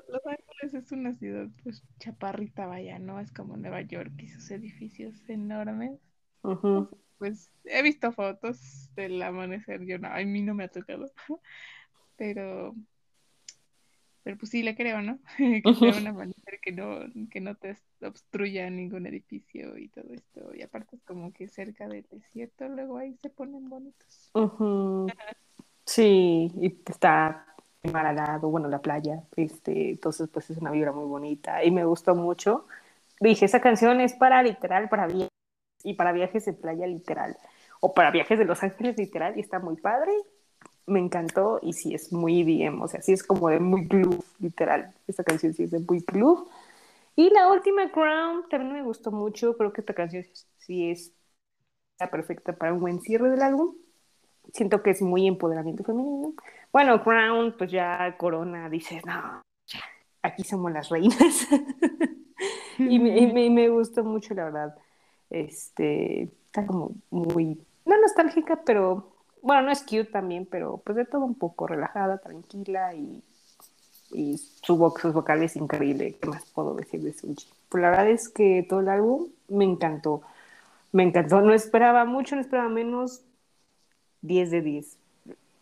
Los, 0.10 0.26
Ángeles 0.26 0.74
es 0.74 0.92
una 0.92 1.14
ciudad 1.16 1.48
pues 1.64 1.84
chaparrita, 2.00 2.68
vaya, 2.68 3.00
¿no? 3.00 3.20
Es 3.20 3.32
como 3.32 3.58
Nueva 3.58 3.82
York 3.82 4.12
y 4.20 4.28
sus 4.28 4.52
edificios 4.52 5.28
enormes. 5.28 6.00
Pues 7.18 7.50
he 7.66 7.82
visto 7.82 8.12
fotos 8.12 8.92
del 8.96 9.20
amanecer, 9.24 9.84
yo 9.86 9.98
no, 9.98 10.08
a 10.08 10.20
mí 10.20 10.44
no 10.44 10.54
me 10.54 10.66
ha 10.66 10.68
tocado, 10.68 11.12
pero, 12.16 12.76
pero 14.28 14.40
pues 14.40 14.50
sí 14.50 14.62
le 14.62 14.76
creo, 14.76 15.02
¿no? 15.02 15.20
Que 15.64 15.74
sea 15.74 16.02
un 16.02 16.06
amanecer 16.06 16.60
que 16.62 16.74
no, 16.74 17.00
que 17.32 17.40
no 17.40 17.56
te 17.56 17.78
obstruya 18.02 18.70
ningún 18.70 19.06
edificio 19.06 19.78
y 19.78 19.88
todo 19.88 20.14
esto. 20.14 20.54
Y 20.54 20.64
aparte 20.64 20.98
es 20.98 21.04
como 21.04 21.32
que 21.32 21.48
cerca 21.48 21.88
del 21.88 22.06
desierto, 22.12 22.68
luego 22.68 22.98
ahí 22.98 23.16
se 23.22 23.30
ponen 23.30 23.70
bonitos. 23.70 24.30
Sí, 25.86 26.52
y 26.60 26.78
está 26.86 27.46
el 27.84 27.94
mar 27.94 28.06
al 28.06 28.18
lado, 28.18 28.50
bueno, 28.50 28.68
la 28.68 28.82
playa, 28.82 29.24
este, 29.38 29.92
entonces 29.92 30.28
pues 30.28 30.50
es 30.50 30.58
una 30.58 30.72
vibra 30.72 30.92
muy 30.92 31.06
bonita 31.06 31.64
y 31.64 31.72
me 31.72 31.86
gustó 31.86 32.14
mucho. 32.14 32.68
Dije, 33.22 33.46
esa 33.46 33.62
canción 33.62 34.02
es 34.02 34.14
para 34.14 34.44
literal, 34.44 34.90
para 34.90 35.08
viajes 35.08 35.30
y 35.86 35.94
para 35.94 36.12
viajes 36.12 36.44
de 36.44 36.52
playa 36.52 36.86
literal 36.86 37.38
o 37.80 37.94
para 37.94 38.12
viajes 38.12 38.38
de 38.38 38.44
Los 38.44 38.62
Ángeles 38.62 38.98
literal 38.98 39.38
y 39.38 39.40
está 39.40 39.60
muy 39.60 39.78
padre. 39.78 40.12
Me 40.88 41.00
encantó 41.00 41.60
y 41.62 41.74
sí 41.74 41.94
es 41.94 42.12
muy 42.14 42.44
bien, 42.44 42.82
o 42.82 42.88
sea, 42.88 43.02
sí 43.02 43.14
es 43.14 43.24
como 43.24 43.50
de 43.50 43.60
muy 43.60 43.88
club, 43.88 44.24
literal. 44.40 44.94
Esta 45.08 45.24
canción 45.24 45.54
sí 45.54 45.64
es 45.64 45.72
de 45.72 45.80
muy 45.80 46.02
club. 46.04 46.50
Y 47.16 47.30
la 47.32 47.52
última 47.52 47.92
Crown 47.92 48.46
también 48.50 48.74
me 48.74 48.84
gustó 48.84 49.12
mucho, 49.12 49.58
creo 49.58 49.74
que 49.74 49.82
esta 49.82 49.94
canción 49.94 50.26
sí 50.58 50.90
es 50.92 51.14
la 52.00 52.10
perfecta 52.10 52.54
para 52.54 52.74
un 52.74 52.80
buen 52.80 53.02
cierre 53.02 53.30
del 53.30 53.42
álbum 53.42 53.76
siento 54.54 54.82
que 54.82 54.92
es 54.92 55.02
muy 55.02 55.28
empoderamiento 55.28 55.84
femenino. 55.84 56.34
Bueno, 56.72 57.04
Crown, 57.04 57.56
pues 57.58 57.72
ya 57.72 58.16
Corona 58.18 58.70
dices, 58.70 59.06
no, 59.06 59.42
ya, 59.68 59.80
aquí 60.22 60.44
somos 60.44 60.72
las 60.72 60.90
reinas. 60.90 61.48
y 62.78 63.00
me, 63.00 63.18
y 63.18 63.32
me, 63.32 63.50
me 63.50 63.70
gustó 63.70 64.04
mucho, 64.04 64.34
la 64.34 64.46
verdad. 64.46 64.76
Este, 65.30 66.24
está 66.24 66.66
como 66.66 66.92
muy, 67.10 67.60
no 67.86 68.00
nostálgica, 68.00 68.62
pero, 68.66 69.17
bueno, 69.42 69.64
no 69.64 69.72
es 69.72 69.82
cute 69.82 70.06
también, 70.06 70.46
pero 70.46 70.78
pues 70.78 70.96
de 70.96 71.06
todo 71.06 71.26
un 71.26 71.36
poco 71.36 71.68
relajada, 71.68 72.18
tranquila 72.18 72.94
y, 72.94 73.24
y 74.12 74.38
su 74.38 74.78
voz, 74.78 75.00
sus 75.00 75.14
vocales 75.14 75.56
increíble. 75.56 76.18
¿Qué 76.22 76.30
más 76.30 76.46
puedo 76.52 76.74
decir 76.76 77.02
de 77.02 77.14
Suji? 77.14 77.48
Pues 77.70 77.82
la 77.82 77.90
verdad 77.90 78.10
es 78.10 78.30
que 78.30 78.66
todo 78.68 78.80
el 78.82 78.90
álbum 78.90 79.28
me 79.48 79.66
encantó. 79.66 80.22
Me 80.92 81.04
encantó, 81.04 81.42
no 81.42 81.54
esperaba 81.54 82.06
mucho, 82.06 82.36
no 82.36 82.42
esperaba 82.42 82.70
menos, 82.70 83.22
10 84.22 84.52
de 84.52 84.62
10. 84.62 84.98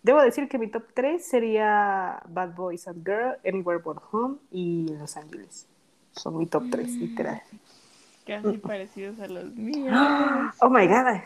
Debo 0.04 0.22
decir 0.22 0.48
que 0.48 0.60
mi 0.60 0.68
top 0.68 0.84
3 0.94 1.26
sería 1.26 2.22
Bad 2.28 2.54
Boy, 2.56 2.78
Sad 2.78 2.98
Girl, 3.04 3.38
Anywhere 3.44 3.80
But 3.80 3.98
Home 4.12 4.38
y 4.52 4.88
Los 5.00 5.18
Ángeles. 5.18 5.68
Son 6.12 6.38
mi 6.38 6.46
top 6.46 6.66
3, 6.70 6.88
literal. 6.98 7.42
Casi 8.26 8.58
parecidos 8.58 9.20
a 9.20 9.28
los 9.28 9.54
míos. 9.56 9.96
Oh 10.62 10.70
my 10.70 10.88
god. 10.88 11.22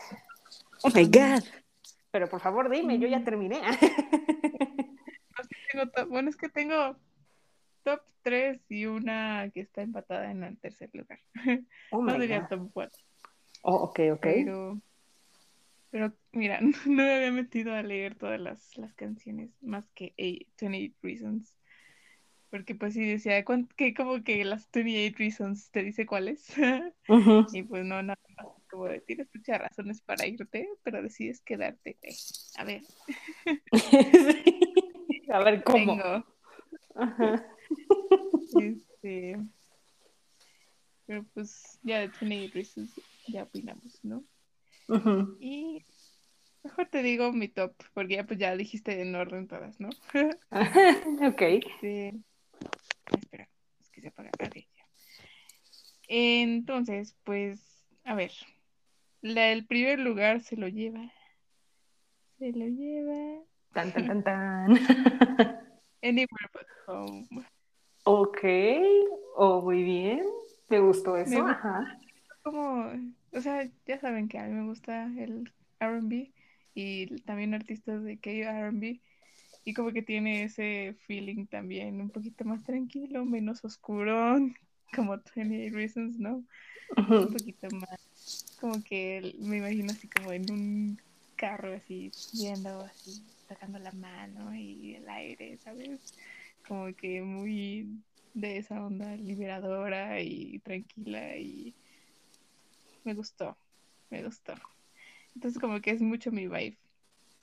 Oh 0.84 0.90
my 0.96 1.06
god. 1.06 1.44
Pero 2.12 2.28
por 2.28 2.40
favor 2.42 2.70
dime, 2.70 3.00
yo 3.00 3.08
ya 3.08 3.24
terminé. 3.24 3.62
No 5.38 5.44
sé, 5.46 5.56
tengo 5.72 5.90
top- 5.92 6.10
bueno, 6.10 6.30
es 6.30 6.36
que 6.36 6.50
tengo 6.50 6.98
top 7.84 8.02
3 8.24 8.60
y 8.68 8.88
una 8.88 9.50
que 9.54 9.62
está 9.62 9.82
empatada 9.82 10.32
en 10.32 10.44
el 10.44 10.58
tercer 10.60 10.90
lugar. 10.92 11.20
Oh 11.92 12.02
No 12.04 12.20
diría 12.20 12.42
god. 12.42 12.48
top 12.50 12.70
4. 12.74 13.04
Oh, 13.62 13.76
ok, 13.76 14.00
ok. 14.16 14.22
Pero, 14.22 14.82
pero 15.92 16.14
mira, 16.34 16.60
no 16.62 16.76
me 16.88 17.14
había 17.14 17.32
metido 17.32 17.74
a 17.74 17.84
leer 17.84 18.16
todas 18.16 18.40
las, 18.42 18.78
las 18.78 18.94
canciones 18.96 19.52
más 19.62 19.90
que 19.92 20.14
eight- 20.18 20.48
28 20.60 20.96
Reasons. 21.02 21.56
Porque 22.50 22.76
pues 22.76 22.94
sí 22.96 23.06
decía, 23.06 23.46
¿cuán- 23.46 23.70
que 23.78 23.94
como 23.94 24.22
que 24.24 24.44
las 24.44 24.70
28 24.74 25.16
Reasons 25.20 25.72
te 25.72 25.84
dice 25.84 26.06
cuáles. 26.06 26.52
Y 27.54 27.64
pues 27.64 27.86
no, 27.86 28.04
nada. 28.04 28.20
Como 28.70 28.86
de, 28.86 29.02
tienes 29.02 29.28
muchas 29.34 29.60
razones 29.60 30.02
para 30.02 30.26
irte, 30.28 30.70
pero 30.84 31.02
decides 31.02 31.42
quedarte. 31.42 31.98
güey. 32.02 32.16
A 32.58 32.64
ver, 32.64 32.82
A 35.32 35.44
ver, 35.44 35.64
¿cómo? 35.64 35.96
tengo. 35.96 36.26
Ajá. 36.96 37.46
Este, 38.60 39.38
pero 41.06 41.24
pues 41.34 41.80
ya 41.84 42.00
de 42.00 42.08
28 42.22 42.54
Reasons 42.54 43.02
ya 43.28 43.44
opinamos, 43.44 44.00
¿no? 44.04 44.24
Ujú. 44.88 45.38
Y 45.40 45.86
mejor 46.64 46.88
te 46.88 47.04
digo 47.04 47.32
mi 47.32 47.48
top, 47.48 47.74
porque 47.94 48.16
ya 48.16 48.26
pues 48.26 48.40
ya 48.40 48.56
dijiste 48.56 49.02
en 49.02 49.16
orden 49.16 49.48
todas, 49.48 49.80
¿no? 49.80 49.90
ok. 51.28 51.42
Este, 51.42 52.14
espera, 53.18 53.50
es 53.80 53.90
que 53.92 54.02
se 54.02 54.08
apaga. 54.08 54.32
ok, 54.34 54.56
ya. 54.56 54.86
Entonces, 56.08 57.16
pues, 57.24 57.86
a 58.04 58.16
ver, 58.16 58.32
la, 59.22 59.52
el 59.52 59.66
primer 59.66 60.00
lugar 60.00 60.42
se 60.42 60.56
lo 60.56 60.68
lleva. 60.68 61.12
Se 62.38 62.52
lo 62.52 62.66
lleva 62.66 63.44
Tan, 63.74 63.92
tan, 63.94 64.08
tan, 64.08 64.24
tan. 64.24 64.70
Anywhere 66.02 66.50
But 66.54 66.68
Home. 66.88 67.28
ok. 68.04 68.40
Oh, 69.36 69.62
muy 69.62 69.84
bien. 69.84 70.24
¿Te 70.68 70.80
gustó 70.80 71.18
eso? 71.18 71.30
Me. 71.44 71.52
Ajá. 71.52 72.00
Como, 72.44 72.92
o 73.32 73.42
sea, 73.42 73.70
ya 73.86 74.00
saben 74.00 74.28
que 74.28 74.40
a 74.40 74.46
mí 74.48 74.54
me 74.54 74.68
gusta 74.68 75.06
el 75.18 75.52
R&B 75.80 76.32
y 76.74 77.22
también 77.22 77.54
artistas 77.54 78.04
de 78.04 78.18
K-R&B 78.18 79.02
y 79.66 79.74
como 79.74 79.92
que 79.92 80.02
tiene 80.02 80.44
ese 80.44 80.96
feeling 81.06 81.46
también 81.46 82.02
un 82.02 82.10
poquito 82.10 82.46
más 82.46 82.64
tranquilo, 82.64 83.26
menos 83.26 83.64
oscurón, 83.64 84.56
como 84.96 85.18
28 85.36 85.76
Reasons, 85.76 86.18
¿no? 86.18 86.44
un 86.98 87.32
poquito 87.32 87.68
más, 87.76 88.09
como 88.60 88.84
que 88.84 89.36
me 89.40 89.58
imagino 89.58 89.92
así 89.92 90.08
como 90.08 90.32
en 90.32 90.52
un 90.52 91.02
carro 91.36 91.74
así, 91.74 92.12
viendo 92.34 92.82
así, 92.82 93.22
sacando 93.48 93.80
la 93.80 93.92
mano 93.92 94.54
y 94.54 94.96
el 94.96 95.08
aire, 95.10 95.58
¿sabes? 95.64 96.00
Como 96.68 96.94
que 96.96 97.22
muy 97.22 97.88
de 98.34 98.58
esa 98.58 98.86
onda 98.86 99.16
liberadora 99.16 100.22
y 100.22 100.60
tranquila 100.60 101.36
y 101.38 101.74
me 103.04 103.14
gustó, 103.14 103.58
me 104.10 104.24
gustó. 104.24 104.54
Entonces 105.36 105.60
como 105.60 105.80
que 105.82 105.92
es 105.92 106.02
mucho 106.02 106.32
mi 106.32 106.48
vibe. 106.48 106.78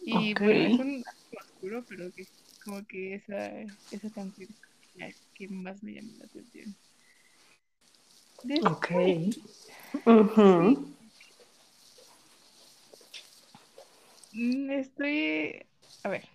Y 0.00 0.34
Ok. 0.34 0.40
bueno, 0.40 0.74
es 0.74 0.78
un 0.78 1.02
oscuro, 1.40 1.84
pero 1.88 2.12
que 2.12 2.26
como 2.62 2.84
que 2.86 3.14
esa, 3.14 3.48
esa 3.90 4.10
canción 4.14 4.48
es 4.50 4.96
la 5.00 5.12
que 5.34 5.48
más 5.48 5.82
me 5.82 5.94
llama 5.94 6.12
la 6.18 6.24
atención. 6.26 6.76
Ok. 8.64 8.90
Después, 9.92 10.16
Ujú. 10.16 10.96
Mm, 14.32 14.70
Estoy, 14.70 15.64
a 16.02 16.08
ver, 16.08 16.28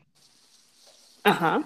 Ajá. 1.24 1.64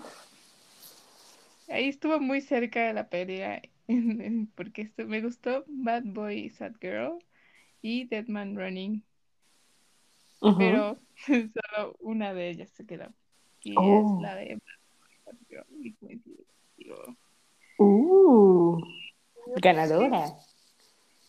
ahí 1.70 1.88
estuvo 1.88 2.20
muy 2.20 2.42
cerca 2.42 2.88
de 2.88 2.94
la 2.94 3.08
pelea 3.10 3.62
porque 4.56 4.82
esto, 4.84 5.06
me 5.08 5.22
gustó 5.22 5.64
Bad 5.68 6.04
Boy 6.06 6.50
Sad 6.50 6.74
Girl 6.82 7.20
y 7.82 8.06
Dead 8.08 8.28
Man 8.28 8.56
Running, 8.56 9.04
pero 10.58 11.00
solo 11.26 11.96
una 12.00 12.34
de 12.34 12.50
ellas 12.50 12.70
se 12.72 12.86
quedó 12.86 13.14
y 13.64 13.76
Oh. 13.78 14.18
es 14.18 14.22
la 14.24 14.36
de 14.36 14.56
Bad 14.56 14.80
Boy 15.00 15.10
Sad 15.24 15.38
Girl 15.48 15.66
y. 15.86 15.96
Uh, 17.78 18.78
ganadora. 19.58 20.34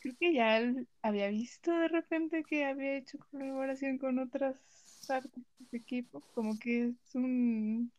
Creo 0.06 0.16
que 0.20 0.34
ya 0.34 0.72
había 1.02 1.28
visto 1.30 1.72
de 1.76 1.88
repente 1.88 2.44
que 2.44 2.64
había 2.64 2.96
hecho 2.96 3.18
colaboración 3.32 3.98
con 3.98 4.20
otras 4.20 4.56
artistas 5.08 5.42
de 5.72 5.78
equipo, 5.78 6.20
como 6.32 6.56
que 6.60 6.90
es 6.90 7.14
un, 7.16 7.90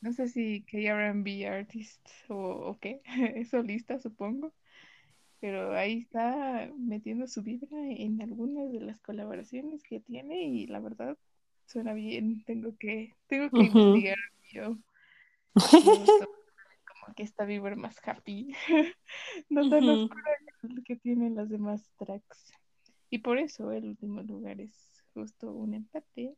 no 0.00 0.12
sé 0.12 0.26
si 0.26 0.64
K-R&B 0.64 1.46
artist 1.46 2.00
o, 2.28 2.34
o 2.34 2.78
qué, 2.80 3.02
es 3.36 3.50
solista 3.50 4.00
supongo, 4.00 4.52
pero 5.40 5.76
ahí 5.76 6.00
está 6.00 6.68
metiendo 6.76 7.28
su 7.28 7.44
vibra 7.44 7.68
en 7.88 8.20
algunas 8.20 8.72
de 8.72 8.80
las 8.80 8.98
colaboraciones 8.98 9.84
que 9.84 10.00
tiene 10.00 10.42
y 10.42 10.66
la 10.66 10.80
verdad 10.80 11.16
suena 11.66 11.92
bien, 11.92 12.42
tengo 12.46 12.76
que, 12.78 13.14
tengo 13.28 13.48
que 13.48 13.58
Ujú. 13.58 13.78
investigar 13.78 14.18
yo. 14.52 14.76
Como 17.00 17.14
que 17.14 17.22
esta 17.22 17.44
vibra 17.44 17.76
más 17.76 17.96
happy, 18.04 18.52
no 19.50 19.68
tan 19.68 19.88
Ujú. 19.88 20.02
oscura 20.02 20.30
que- 20.60 20.68
que 20.84 20.96
tienen 20.96 21.34
las 21.34 21.48
demás 21.48 21.90
tracks. 21.98 22.52
Y 23.10 23.18
por 23.18 23.38
eso 23.38 23.72
el 23.72 23.86
último 23.86 24.22
lugar 24.22 24.60
es 24.60 25.02
justo 25.14 25.52
un 25.52 25.74
empate 25.74 26.36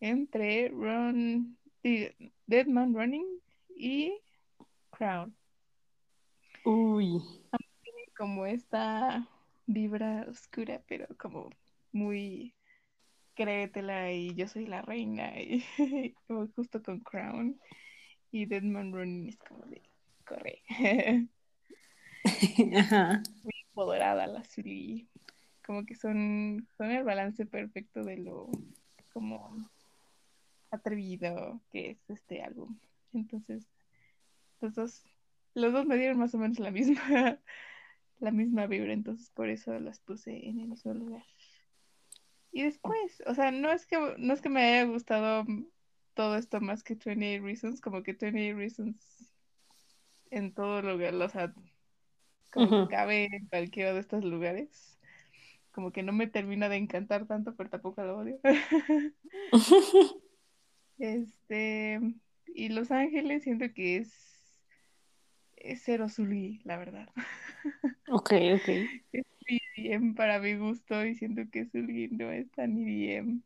entre 0.00 0.68
Run, 0.68 1.58
Dead 1.82 2.66
Man 2.66 2.94
Running 2.94 3.26
y 3.76 4.18
Crown. 4.90 5.34
Uy. 6.64 7.22
Como 8.16 8.46
esta 8.46 9.26
vibra 9.66 10.26
oscura, 10.28 10.82
pero 10.86 11.06
como 11.18 11.50
muy 11.92 12.54
créetela 13.34 14.12
y 14.12 14.34
yo 14.34 14.46
soy 14.48 14.66
la 14.66 14.82
reina, 14.82 15.40
y 15.40 15.64
como 16.26 16.48
justo 16.48 16.82
con 16.82 17.00
Crown. 17.00 17.58
Y 18.30 18.46
Dead 18.46 18.62
Man 18.62 18.92
Running 18.92 19.28
es 19.28 19.38
como 19.38 19.64
de 19.66 19.82
corre. 20.24 20.62
Ajá. 22.76 23.22
Colorada, 23.74 24.26
la 24.26 24.40
azul 24.40 25.08
como 25.70 25.86
que 25.86 25.94
son, 25.94 26.66
son 26.76 26.90
el 26.90 27.04
balance 27.04 27.46
perfecto 27.46 28.02
de 28.02 28.16
lo 28.16 28.50
como 29.12 29.70
atrevido 30.72 31.60
que 31.70 31.90
es 31.90 32.10
este 32.10 32.42
álbum. 32.42 32.76
Entonces, 33.12 33.68
los 34.60 34.74
dos, 34.74 35.04
los 35.54 35.72
dos 35.72 35.86
me 35.86 35.96
dieron 35.96 36.18
más 36.18 36.34
o 36.34 36.38
menos 36.38 36.58
la 36.58 36.72
misma, 36.72 36.98
la 38.18 38.30
misma 38.32 38.66
vibra, 38.66 38.92
entonces 38.92 39.30
por 39.30 39.48
eso 39.48 39.78
las 39.78 40.00
puse 40.00 40.48
en 40.48 40.58
el 40.58 40.66
mismo 40.68 40.92
lugar. 40.92 41.24
Y 42.50 42.62
después, 42.62 43.22
o 43.26 43.34
sea, 43.36 43.52
no 43.52 43.70
es 43.70 43.86
que 43.86 43.96
no 44.18 44.34
es 44.34 44.40
que 44.40 44.48
me 44.48 44.64
haya 44.64 44.84
gustado 44.90 45.44
todo 46.14 46.36
esto 46.36 46.60
más 46.60 46.82
que 46.82 46.96
28 46.96 47.44
Reasons, 47.44 47.80
como 47.80 48.02
que 48.02 48.14
28 48.14 48.56
Reasons 48.56 49.30
en 50.30 50.52
todo 50.52 50.82
lugar, 50.82 51.14
o 51.14 51.28
sea, 51.28 51.54
como 52.50 52.68
que 52.68 52.88
cabe 52.88 53.28
en 53.32 53.46
cualquiera 53.46 53.92
de 53.94 54.00
estos 54.00 54.24
lugares. 54.24 54.98
Como 55.72 55.92
que 55.92 56.02
no 56.02 56.12
me 56.12 56.26
termina 56.26 56.68
de 56.68 56.76
encantar 56.76 57.26
tanto, 57.26 57.54
pero 57.56 57.70
tampoco 57.70 58.02
lo 58.02 58.18
odio. 58.18 58.40
Este, 60.98 61.98
y 62.46 62.68
Los 62.68 62.90
Ángeles 62.90 63.44
siento 63.44 63.72
que 63.72 63.96
es, 63.96 64.60
es 65.56 65.82
cero 65.82 66.08
Zully, 66.08 66.60
la 66.64 66.76
verdad. 66.76 67.08
Ok, 68.12 68.32
ok. 68.54 68.68
Es 69.12 69.24
EDM 69.76 70.14
para 70.14 70.40
mi 70.40 70.56
gusto 70.56 71.04
y 71.04 71.14
siento 71.14 71.42
que 71.50 71.66
Zully 71.66 72.08
no 72.08 72.30
es 72.30 72.50
tan 72.50 72.76
EDM. 72.76 73.40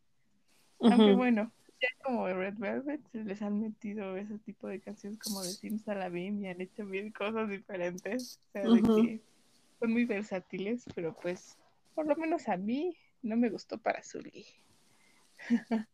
Aunque 0.81 1.11
Ujú. 1.11 1.17
bueno, 1.17 1.53
ya 1.85 2.05
como 2.05 2.27
Red 2.27 2.55
Velvet 2.59 3.01
se 3.13 3.25
les 3.25 3.43
han 3.43 3.61
metido 3.61 4.17
ese 4.17 4.39
tipo 4.39 4.69
de 4.69 4.81
canciones 4.81 5.19
como 5.19 5.43
de 5.43 5.51
Simsalabim 5.51 6.43
y 6.43 6.49
han 6.49 6.61
hecho 6.61 6.85
mil 6.85 7.13
cosas 7.13 7.49
diferentes. 7.49 8.41
O 8.49 8.53
sea, 8.53 8.63
de 8.63 8.83
que 8.83 9.21
son 9.81 9.93
muy 9.93 10.05
versátiles, 10.05 10.85
pero 10.95 11.15
pues 11.15 11.59
por 11.95 12.07
lo 12.07 12.17
menos 12.17 12.49
a 12.49 12.57
mí 12.57 12.97
no 13.23 13.37
me 13.37 13.51
gustó 13.51 13.79
para 13.79 14.03
Zully. 14.03 14.47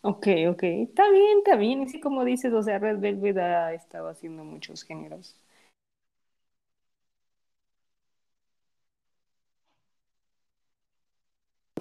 Ok, 0.00 0.28
ok. 0.48 0.62
Está 0.62 1.10
bien, 1.10 1.38
está 1.38 1.56
bien. 1.56 1.82
Así 1.82 2.00
como 2.00 2.24
dices, 2.24 2.50
o 2.54 2.62
sea, 2.62 2.78
Red 2.78 2.98
Velvet 2.98 3.36
ha 3.36 3.74
estado 3.74 4.08
haciendo 4.08 4.42
muchos 4.42 4.84
géneros. 4.84 5.36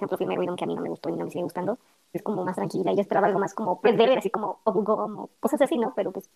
Ejemplo, 0.04 0.18
Firme 0.18 0.36
Rhythm, 0.36 0.56
que 0.56 0.64
a 0.64 0.68
mí 0.68 0.76
no 0.76 0.82
me 0.82 0.90
gustó 0.90 1.10
y 1.10 1.16
no 1.16 1.26
me 1.26 1.32
sigue 1.32 1.44
gustando. 1.44 1.80
Es 2.12 2.22
como 2.22 2.44
más 2.44 2.56
tranquila. 2.56 2.94
Yo 2.94 3.02
esperaba 3.02 3.28
algo 3.28 3.40
más 3.40 3.54
como 3.54 3.80
Red 3.82 3.98
Velvet, 3.98 4.20
así 4.20 4.30
como 4.30 4.60
o 4.64 5.30
cosas 5.40 5.62
así, 5.62 5.78
¿no? 5.78 5.94
Pero 5.96 6.12
pues, 6.12 6.30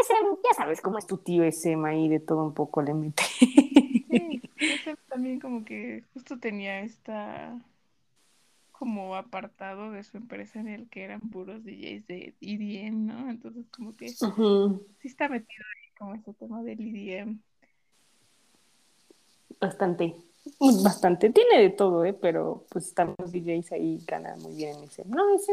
Ese, 0.00 0.14
ya 0.44 0.54
sabes 0.56 0.80
cómo 0.80 0.98
es 0.98 1.06
tu 1.06 1.18
tío 1.18 1.44
ese 1.44 1.74
ahí 1.86 2.08
de 2.08 2.20
todo 2.20 2.44
un 2.44 2.54
poco 2.54 2.82
le 2.82 2.94
mete. 2.94 3.22
Sí, 4.10 4.42
ese 4.56 4.96
también 5.08 5.40
como 5.40 5.64
que 5.64 6.04
justo 6.12 6.38
tenía 6.38 6.80
esta 6.80 7.58
como 8.72 9.16
apartado 9.16 9.90
de 9.90 10.04
su 10.04 10.16
empresa 10.16 10.60
en 10.60 10.68
el 10.68 10.88
que 10.88 11.02
eran 11.02 11.20
puros 11.20 11.64
DJs 11.64 12.06
de 12.06 12.34
EDM, 12.40 13.06
¿no? 13.06 13.28
Entonces 13.28 13.66
como 13.70 13.96
que 13.96 14.08
sí 14.08 14.24
está 15.02 15.28
metido 15.28 15.64
ahí 15.64 15.94
como 15.98 16.14
ese 16.14 16.32
tema 16.34 16.62
del 16.62 16.80
EDM. 16.80 17.40
Bastante. 19.60 20.14
Pues 20.58 20.82
Bastante. 20.82 21.30
Tiene 21.30 21.60
de 21.60 21.70
todo, 21.70 22.04
¿eh? 22.04 22.12
Pero 22.12 22.64
pues 22.68 22.94
también 22.94 23.16
los 23.18 23.32
DJs 23.32 23.72
ahí 23.72 24.00
ganan 24.06 24.40
muy 24.40 24.54
bien 24.54 24.76
en 24.76 24.84
ese. 24.84 25.04
No, 25.06 25.34
ese 25.34 25.52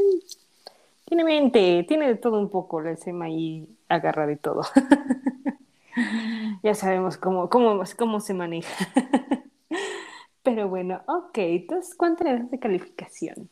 tiene 1.06 1.24
mente, 1.24 1.86
tiene 1.88 2.08
de 2.08 2.16
todo 2.16 2.40
un 2.40 2.50
poco. 2.50 2.82
El 2.82 2.98
SEM 2.98 3.22
ahí 3.22 3.68
agarra 3.90 4.26
de 4.26 4.38
todo. 4.38 4.62
ya 6.64 6.74
sabemos 6.74 7.18
cómo, 7.18 7.50
cómo, 7.50 7.84
cómo 7.98 8.20
se 8.20 8.34
maneja. 8.34 8.88
Pero 10.44 10.68
bueno, 10.68 11.02
ok. 11.08 11.38
Entonces, 11.38 11.96
¿cuánto 11.96 12.24
le 12.24 12.34
das 12.34 12.52
de 12.52 12.60
calificación? 12.60 13.50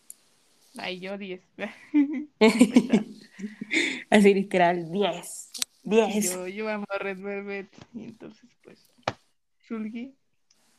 Ay, 0.78 1.00
yo 1.00 1.18
10. 1.18 1.41
Así 4.10 4.34
literal, 4.34 4.91
10. 4.91 5.52
10. 5.84 6.34
Yo, 6.34 6.48
yo 6.48 6.70
amo 6.70 6.86
a 6.89 6.98
Red 6.98 7.20
Velvet. 7.20 7.68
Y 7.94 8.06
entonces, 8.06 8.50
pues, 8.64 8.80
Shulgi, 9.68 10.16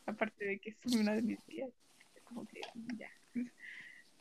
aparte 0.07 0.45
de 0.45 0.59
que 0.59 0.71
es 0.71 0.95
una 0.95 1.15
de 1.15 1.23
mis 1.23 1.43
tías. 1.45 1.71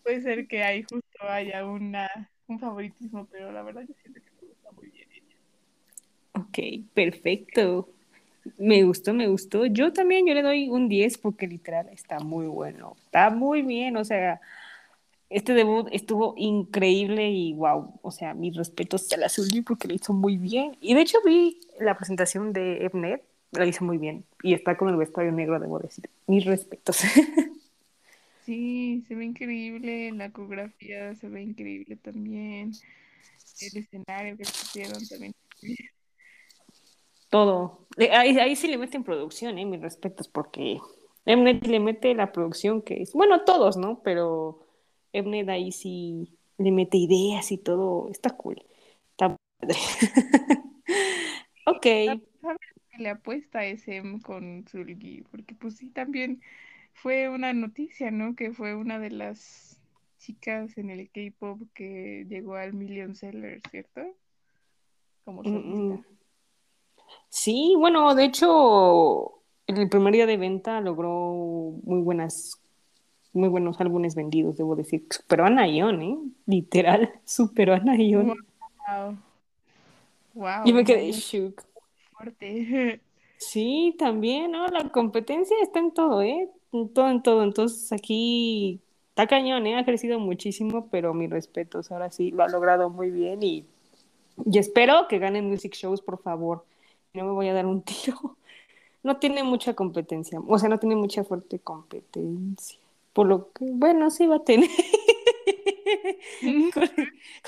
Puede 0.03 0.21
ser 0.21 0.47
que 0.47 0.63
ahí 0.63 0.83
justo 0.83 1.23
haya 1.23 1.65
una, 1.65 2.09
un 2.47 2.59
favoritismo, 2.59 3.27
pero 3.31 3.51
la 3.51 3.63
verdad 3.63 3.83
yo 3.87 3.93
siento 4.01 4.19
que 4.21 4.31
me 4.41 4.47
gusta 4.49 4.71
muy 4.71 4.89
bien 4.89 5.07
ella. 5.11 5.35
Ok, 6.33 6.89
perfecto. 6.93 7.89
Me 8.57 8.83
gustó, 8.83 9.13
me 9.13 9.27
gustó. 9.27 9.65
Yo 9.65 9.93
también, 9.93 10.27
yo 10.27 10.33
le 10.33 10.41
doy 10.41 10.67
un 10.69 10.89
10 10.89 11.17
porque 11.17 11.47
literal 11.47 11.87
está 11.89 12.19
muy 12.19 12.47
bueno. 12.47 12.95
Está 13.05 13.29
muy 13.29 13.61
bien, 13.61 13.95
o 13.95 14.03
sea, 14.03 14.41
este 15.29 15.53
debut 15.53 15.87
estuvo 15.91 16.35
increíble 16.37 17.31
y 17.31 17.53
wow, 17.53 17.99
o 18.01 18.11
sea, 18.11 18.33
mis 18.33 18.55
respetos 18.55 19.11
a 19.13 19.17
la 19.17 19.29
Zully 19.29 19.61
porque 19.61 19.87
lo 19.87 19.95
hizo 19.95 20.13
muy 20.13 20.37
bien. 20.37 20.77
Y 20.81 20.93
de 20.93 21.01
hecho 21.01 21.17
vi 21.25 21.59
la 21.79 21.95
presentación 21.95 22.53
de 22.53 22.85
Evnet, 22.85 23.23
la 23.51 23.65
hizo 23.65 23.85
muy 23.85 23.97
bien. 23.97 24.25
Y 24.43 24.53
está 24.53 24.77
con 24.77 24.89
el 24.89 24.97
vestuario 24.97 25.31
negro, 25.31 25.59
debo 25.59 25.79
decir. 25.79 26.09
Mis 26.27 26.45
respetos. 26.45 27.01
Sí, 28.45 29.03
se 29.07 29.15
ve 29.15 29.23
increíble, 29.23 30.11
la 30.11 30.29
coreografía 30.29 31.15
se 31.15 31.29
ve 31.29 31.43
increíble 31.43 31.95
también. 31.95 32.73
El 33.61 33.77
escenario 33.77 34.35
que 34.35 34.43
pusieron 34.43 35.07
también. 35.07 35.33
Todo. 37.29 37.87
Eh, 37.97 38.09
Ahí, 38.11 38.37
ahí 38.37 38.55
sí 38.57 38.67
le 38.67 38.77
meten 38.77 39.05
producción, 39.05 39.57
¿eh? 39.57 39.65
Mis 39.65 39.79
respetos, 39.79 40.27
porque 40.27 40.79
Mnet 41.25 41.65
le 41.67 41.79
mete 41.79 42.13
la 42.15 42.33
producción 42.33 42.81
que 42.81 43.01
es. 43.01 43.13
Bueno, 43.13 43.45
todos, 43.45 43.77
¿no? 43.77 44.01
Pero 44.03 44.59
Mnet 45.13 45.47
ahí 45.47 45.71
sí 45.71 46.37
le 46.57 46.71
mete 46.71 46.97
ideas 46.97 47.49
y 47.51 47.57
todo. 47.57 48.09
Está 48.11 48.31
cool. 48.31 48.61
Está 49.11 49.37
padre. 49.59 49.77
ok. 51.65 51.85
¿Sabes 52.41 52.72
le 52.97 53.09
apuesta 53.09 53.59
a 53.59 53.65
SM 53.65 54.21
con 54.21 54.65
Zulgi? 54.67 55.23
Porque 55.31 55.55
pues 55.55 55.77
sí, 55.77 55.89
también 55.89 56.41
fue 56.93 57.29
una 57.29 57.53
noticia, 57.53 58.11
¿no? 58.11 58.35
Que 58.35 58.51
fue 58.53 58.75
una 58.75 58.99
de 58.99 59.11
las 59.11 59.79
chicas 60.19 60.77
en 60.77 60.89
el 60.89 61.09
K-pop 61.11 61.61
que 61.73 62.25
llegó 62.29 62.55
al 62.55 62.73
Million 62.73 63.15
Seller, 63.15 63.61
¿cierto? 63.69 64.01
Como 65.25 65.43
Mm, 65.43 65.49
mm. 65.49 65.89
solista. 65.91 66.09
Sí, 67.29 67.73
bueno, 67.77 68.13
de 68.15 68.25
hecho, 68.25 69.41
en 69.67 69.77
el 69.77 69.89
primer 69.89 70.13
día 70.13 70.25
de 70.25 70.37
venta 70.37 70.81
logró 70.81 71.73
muy 71.83 72.01
buenas, 72.01 72.61
muy 73.33 73.49
buenos 73.49 73.79
álbumes 73.81 74.15
vendidos, 74.15 74.57
debo 74.57 74.75
decir. 74.75 75.05
Superó 75.09 75.45
a 75.45 75.49
Nayeon, 75.49 76.01
¿eh? 76.01 76.17
Literal, 76.45 77.11
superó 77.25 77.73
a 77.73 77.79
Nayeon. 77.79 78.27
Wow. 78.87 79.17
Wow, 80.35 80.67
Y 80.67 80.73
me 80.73 80.83
quedé 80.83 81.11
shook. 81.11 81.63
Sí, 83.37 83.95
también, 83.99 84.51
¿no? 84.51 84.67
La 84.67 84.89
competencia 84.89 85.55
está 85.61 85.79
en 85.79 85.91
todo, 85.93 86.21
¿eh? 86.21 86.49
En 86.71 86.89
todo, 86.93 87.09
en 87.09 87.21
todo. 87.21 87.43
Entonces 87.43 87.91
aquí 87.91 88.79
está 89.09 89.27
cañón, 89.27 89.67
¿eh? 89.67 89.77
Ha 89.77 89.83
crecido 89.85 90.17
muchísimo, 90.19 90.87
pero 90.89 91.13
mis 91.13 91.29
respetos, 91.29 91.91
ahora 91.91 92.09
sí, 92.11 92.31
lo 92.31 92.43
ha 92.43 92.47
logrado 92.47 92.89
muy 92.89 93.11
bien 93.11 93.43
y, 93.43 93.65
y 94.45 94.57
espero 94.59 95.07
que 95.09 95.19
ganen 95.19 95.49
Music 95.49 95.73
Shows, 95.75 96.01
por 96.01 96.21
favor. 96.21 96.63
No 97.13 97.25
me 97.25 97.31
voy 97.31 97.47
a 97.49 97.53
dar 97.53 97.65
un 97.65 97.81
tiro. 97.83 98.37
No 99.03 99.17
tiene 99.17 99.43
mucha 99.43 99.73
competencia, 99.75 100.39
o 100.47 100.57
sea, 100.59 100.69
no 100.69 100.79
tiene 100.79 100.95
mucha 100.95 101.23
fuerte 101.23 101.59
competencia. 101.59 102.79
Por 103.13 103.27
lo 103.27 103.51
que, 103.53 103.65
bueno, 103.71 104.09
sí 104.11 104.27
va 104.27 104.37
a 104.37 104.43
tener. 104.45 104.69
con, 106.73 106.89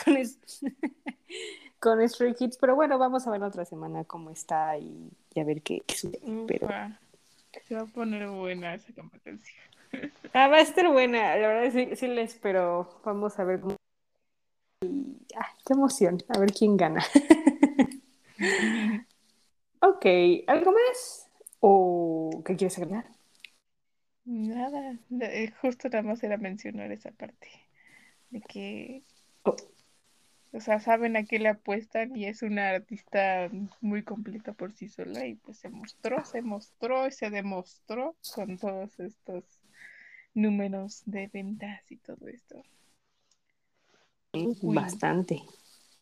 con, 0.03 0.17
es- 0.17 0.37
con 1.85 2.09
Stray 2.09 2.33
Kids, 2.33 2.57
pero 2.57 2.73
bueno, 2.73 2.97
vamos 2.97 3.27
a 3.27 3.31
ver 3.31 3.39
la 3.39 3.47
otra 3.47 3.63
semana 3.63 4.03
cómo 4.05 4.31
está 4.31 4.75
y, 4.75 5.11
y 5.35 5.39
a 5.39 5.43
ver 5.43 5.61
qué, 5.61 5.83
qué 5.85 5.95
sucede. 5.95 6.19
Pero 6.47 6.67
Se 7.67 7.75
va 7.75 7.81
a 7.81 7.85
poner 7.85 8.27
buena 8.27 8.73
esa 8.73 8.91
competencia. 8.93 9.53
ah, 10.33 10.47
va 10.47 10.55
a 10.57 10.61
estar 10.61 10.91
buena, 10.91 11.35
la 11.35 11.47
verdad 11.47 11.71
sí, 11.71 11.95
sí 11.95 12.07
la 12.07 12.21
espero. 12.21 12.89
Vamos 13.05 13.37
a 13.37 13.43
ver 13.43 13.59
cómo. 13.59 13.75
Y, 14.81 15.15
ah, 15.35 15.53
qué 15.63 15.73
emoción, 15.73 16.17
a 16.27 16.39
ver 16.39 16.51
quién 16.53 16.75
gana. 16.75 17.05
ok, 19.81 20.05
¿algo 20.47 20.71
más? 20.71 21.29
¿O 21.59 22.41
qué 22.43 22.55
quieres 22.55 22.79
agregar? 22.79 23.05
Nada, 24.25 24.97
eh, 25.21 25.53
justo 25.61 25.87
nada 25.89 26.01
más 26.01 26.23
era 26.23 26.37
mencionar 26.37 26.91
esa 26.91 27.11
parte 27.11 27.47
de 28.31 28.41
que, 28.41 29.03
Oh, 29.43 29.55
o 30.55 30.61
sea, 30.61 30.79
saben 30.79 31.17
a 31.17 31.25
qué 31.25 31.37
le 31.37 31.49
apuestan 31.49 32.15
y 32.15 32.25
es 32.25 32.41
una 32.41 32.69
artista 32.69 33.49
muy 33.81 34.03
completa 34.03 34.53
por 34.53 34.71
sí 34.71 34.87
sola 34.87 35.27
y 35.27 35.35
pues 35.35 35.57
se 35.57 35.67
mostró, 35.69 36.23
se 36.23 36.41
mostró 36.41 37.07
y 37.07 37.11
se 37.11 37.29
demostró 37.29 38.15
con 38.33 38.57
todos 38.57 38.97
estos 38.99 39.43
números 40.33 41.03
de 41.05 41.29
ventas 41.33 41.91
y 41.91 41.97
todo 41.97 42.27
esto. 42.27 42.63
Queen. 44.31 44.55
bastante. 44.61 45.43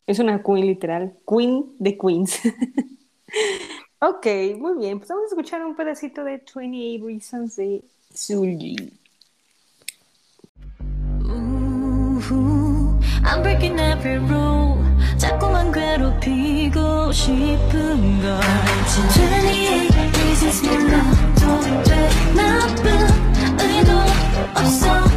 Es 0.06 0.20
una 0.20 0.44
queen 0.44 0.68
literal, 0.68 1.18
queen 1.28 1.76
de 1.80 1.98
queens. 1.98 2.40
ok, 4.02 4.28
muy 4.60 4.78
bien, 4.78 5.00
pues 5.00 5.10
vamos 5.10 5.26
a 5.26 5.28
escuchar 5.30 5.66
un 5.66 5.76
pedacito 5.76 6.24
de 6.24 6.44
28 6.56 7.06
Reasons 7.08 7.56
de. 7.56 7.84
Ooh, 11.26 12.63
I'm 13.26 13.42
breaking 13.42 13.80
every 13.80 14.18
rule 14.18 14.84
자꾸만 15.18 15.72
괴롭히고 15.72 17.12
싶은 17.12 18.22
걸28 18.22 20.16
reasons 20.20 20.62
몰라도 20.68 21.84
돼 21.84 22.10
나쁜 22.36 22.86
의도 23.60 23.92
없어 24.54 25.13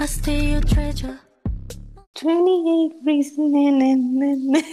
I 0.00 0.06
stay 0.06 0.52
your 0.52 0.60
treasure 0.60 1.18
28 2.22 2.92
Reasons. 3.04 4.64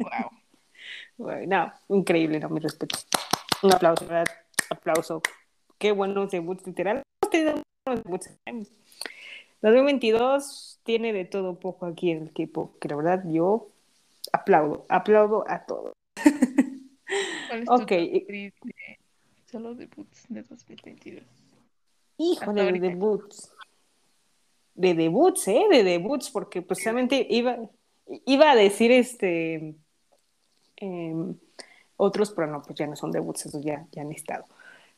Wow. 0.00 0.30
Bueno, 1.16 1.72
no, 1.88 1.96
increíble, 1.96 2.40
no, 2.40 2.48
mi 2.48 2.58
respeto. 2.58 2.98
Un 3.62 3.72
aplauso, 3.72 4.04
¿verdad? 4.06 4.26
Aplauso. 4.70 5.22
Qué 5.78 5.92
buenos 5.92 6.32
debuts, 6.32 6.66
literal. 6.66 7.02
Buenos 7.30 7.62
debuts. 8.04 8.30
2022 9.62 10.80
tiene 10.82 11.12
de 11.12 11.24
todo 11.24 11.60
poco 11.60 11.86
aquí 11.86 12.10
en 12.10 12.22
el 12.22 12.28
equipo, 12.28 12.76
que 12.80 12.88
la 12.88 12.96
verdad 12.96 13.22
yo 13.28 13.68
aplaudo, 14.32 14.86
aplaudo 14.88 15.44
a 15.48 15.64
todo. 15.66 15.92
¿Cuál 17.48 17.62
es 17.62 17.66
tu 17.66 17.74
Ok. 17.74 17.90
de 17.90 18.52
solo 19.46 19.74
debuts 19.74 20.26
de 20.28 20.42
2022? 20.42 21.24
Híjole, 22.18 22.72
de 22.72 22.80
debuts. 22.80 23.52
De 24.74 24.94
debuts, 24.94 25.48
¿eh? 25.48 25.66
De 25.70 25.82
debuts, 25.82 26.30
porque 26.30 26.62
precisamente 26.62 27.26
iba, 27.30 27.58
iba 28.26 28.50
a 28.50 28.56
decir 28.56 28.92
este 28.92 29.74
em, 30.76 31.36
otros, 31.96 32.30
pero 32.32 32.46
no, 32.46 32.62
pues 32.62 32.78
ya 32.78 32.86
no 32.86 32.96
son 32.96 33.10
debuts, 33.10 33.46
esos 33.46 33.64
ya, 33.64 33.86
ya 33.92 34.02
han 34.02 34.12
estado. 34.12 34.44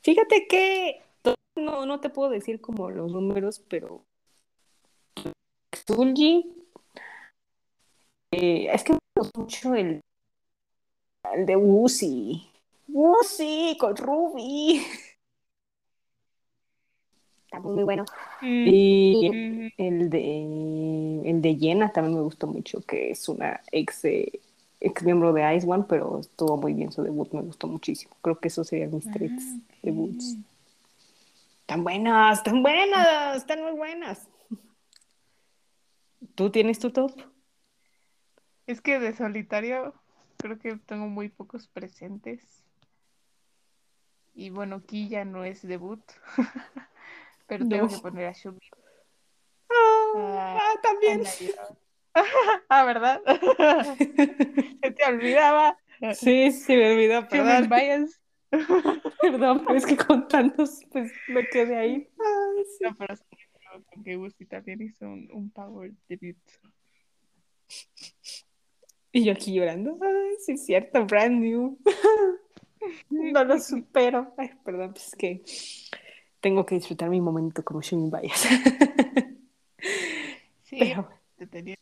Fíjate 0.03 0.47
que 0.49 1.03
no, 1.57 1.87
no 1.87 2.01
te 2.01 2.11
puedo 2.11 2.31
decir 2.31 2.61
como 2.61 2.91
los 2.91 3.13
números, 3.13 3.61
pero 3.69 4.05
Zulji, 5.87 6.53
eh, 8.33 8.69
es 8.73 8.85
que 8.85 8.93
me 8.93 8.99
gustó 9.17 9.41
mucho 9.41 9.75
el, 9.75 10.01
el 11.33 11.47
de 11.47 11.57
Wuzi. 11.57 12.47
Wuzi 12.89 13.77
con 13.79 13.97
Ruby. 13.97 14.83
Está 17.45 17.61
muy 17.61 17.85
bueno. 17.85 18.05
Y 18.43 19.29
Ujú. 19.29 19.71
el 19.77 20.11
de 20.11 21.31
el 21.31 21.43
de 21.43 21.57
Jenna 21.57 21.93
también 21.93 22.17
me 22.17 22.23
gustó 22.23 22.47
mucho, 22.47 22.81
que 22.83 23.11
es 23.11 23.29
una 23.29 23.61
ex 23.73 24.05
ex 24.05 25.03
miembro 25.03 25.33
de 25.33 25.55
Ice 25.57 25.67
One, 25.69 25.85
pero 25.89 26.21
estuvo 26.21 26.57
muy 26.57 26.73
bien 26.75 26.91
su 26.93 27.03
debut, 27.03 27.33
me 27.33 27.43
gustó 27.43 27.67
muchísimo. 27.67 28.17
Creo 28.23 28.39
que 28.39 28.49
esos 28.49 28.69
serían 28.69 28.95
mis 28.95 29.11
tres 29.11 29.31
Ah, 29.37 29.59
debuts. 29.83 30.37
Están 31.61 31.85
buenas, 31.85 32.39
están 32.39 32.63
buenas, 32.63 33.37
están 33.37 33.63
muy 33.63 33.73
buenas. 33.73 34.29
¿Tú 36.35 36.51
tienes 36.51 36.79
tu 36.79 36.91
top? 36.91 37.13
Es 38.67 38.81
que 38.81 38.99
de 38.99 39.15
solitario 39.15 39.95
creo 40.41 40.59
que 40.59 40.77
tengo 40.77 41.07
muy 41.07 41.29
pocos 41.29 41.69
presentes. 41.69 42.65
Y 44.35 44.51
bueno, 44.51 44.77
aquí 44.77 45.09
ya 45.09 45.25
no 45.25 45.45
es 45.45 45.67
debut. 45.67 46.03
Pero 47.47 47.67
tengo 47.69 47.85
No. 47.87 47.89
que 47.91 47.99
poner 47.99 48.27
a 48.27 48.33
Shumi. 48.33 48.59
Ah, 49.71 50.59
Ah, 50.61 50.81
también. 50.83 51.23
Ah, 52.69 52.85
¿verdad? 52.85 53.23
Se 53.99 54.91
te 54.91 55.05
olvidaba. 55.07 55.79
Sí, 56.15 56.51
sí, 56.51 56.75
me 56.77 56.93
olvidó, 56.93 57.29
perdón. 57.29 57.69
bias. 57.69 58.21
Perdón, 59.21 59.65
pero 59.65 59.79
es 59.79 59.87
que 59.87 59.97
con 59.97 60.27
tantos, 60.27 60.81
pues 60.91 61.13
me 61.29 61.47
quedé 61.49 61.77
ahí. 61.77 62.09
Ay, 62.19 62.65
sí. 62.65 62.85
No, 62.85 62.95
pero 62.97 63.15
sí, 63.17 63.25
creo 63.53 63.85
que 64.05 64.17
Gusti 64.17 64.45
también 64.47 64.83
hizo 64.83 65.05
un, 65.07 65.29
un 65.33 65.51
power 65.51 65.93
debut. 66.09 66.37
Y 69.13 69.25
yo 69.25 69.33
aquí 69.33 69.55
llorando. 69.55 69.99
Ay, 70.01 70.37
sí, 70.45 70.53
es 70.53 70.65
cierto, 70.67 71.05
brand 71.07 71.41
new. 71.41 71.79
No 73.11 73.45
lo 73.45 73.61
supero. 73.61 74.33
Ay, 74.39 74.53
perdón, 74.65 74.93
pues 74.93 75.09
es 75.09 75.15
que 75.15 75.43
tengo 76.41 76.65
que 76.65 76.77
disfrutar 76.77 77.11
mi 77.11 77.21
momento 77.21 77.63
como 77.63 77.83
Shumi 77.83 78.11
Bias. 78.11 78.49
Sí, 80.63 80.77
Pero 80.79 81.09
te 81.37 81.49
tenía 81.49 81.77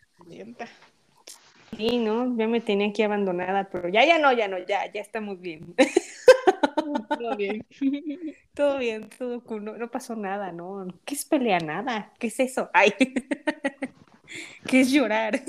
sí, 1.76 1.99
¿no? 1.99 2.35
Ya 2.39 2.49
me 2.49 2.62
tenía 2.62 2.89
aquí 2.89 3.03
abandonada, 3.03 3.68
pero 3.70 3.91
ya, 3.91 4.03
ya 4.07 4.18
no, 4.18 4.33
ya 4.33 4.49
no, 4.49 4.57
ya, 4.59 4.91
ya 4.91 5.03
estamos 5.03 5.41
bien. 5.43 5.74
Todo 7.18 7.37
bien. 7.37 7.66
Todo 8.55 8.79
bien, 8.79 9.11
todo 9.11 9.45
cool. 9.45 9.62
No, 9.62 9.76
no 9.76 9.91
pasó 9.91 10.16
nada, 10.16 10.53
¿no? 10.53 10.87
¿Qué 11.05 11.14
es 11.14 11.26
pelear 11.26 11.62
nada? 11.62 12.14
¿Qué 12.18 12.29
es 12.29 12.41
eso? 12.41 12.70
Ay. 12.72 12.95
¿Qué 14.66 14.81
es 14.81 14.91
llorar? 14.91 15.43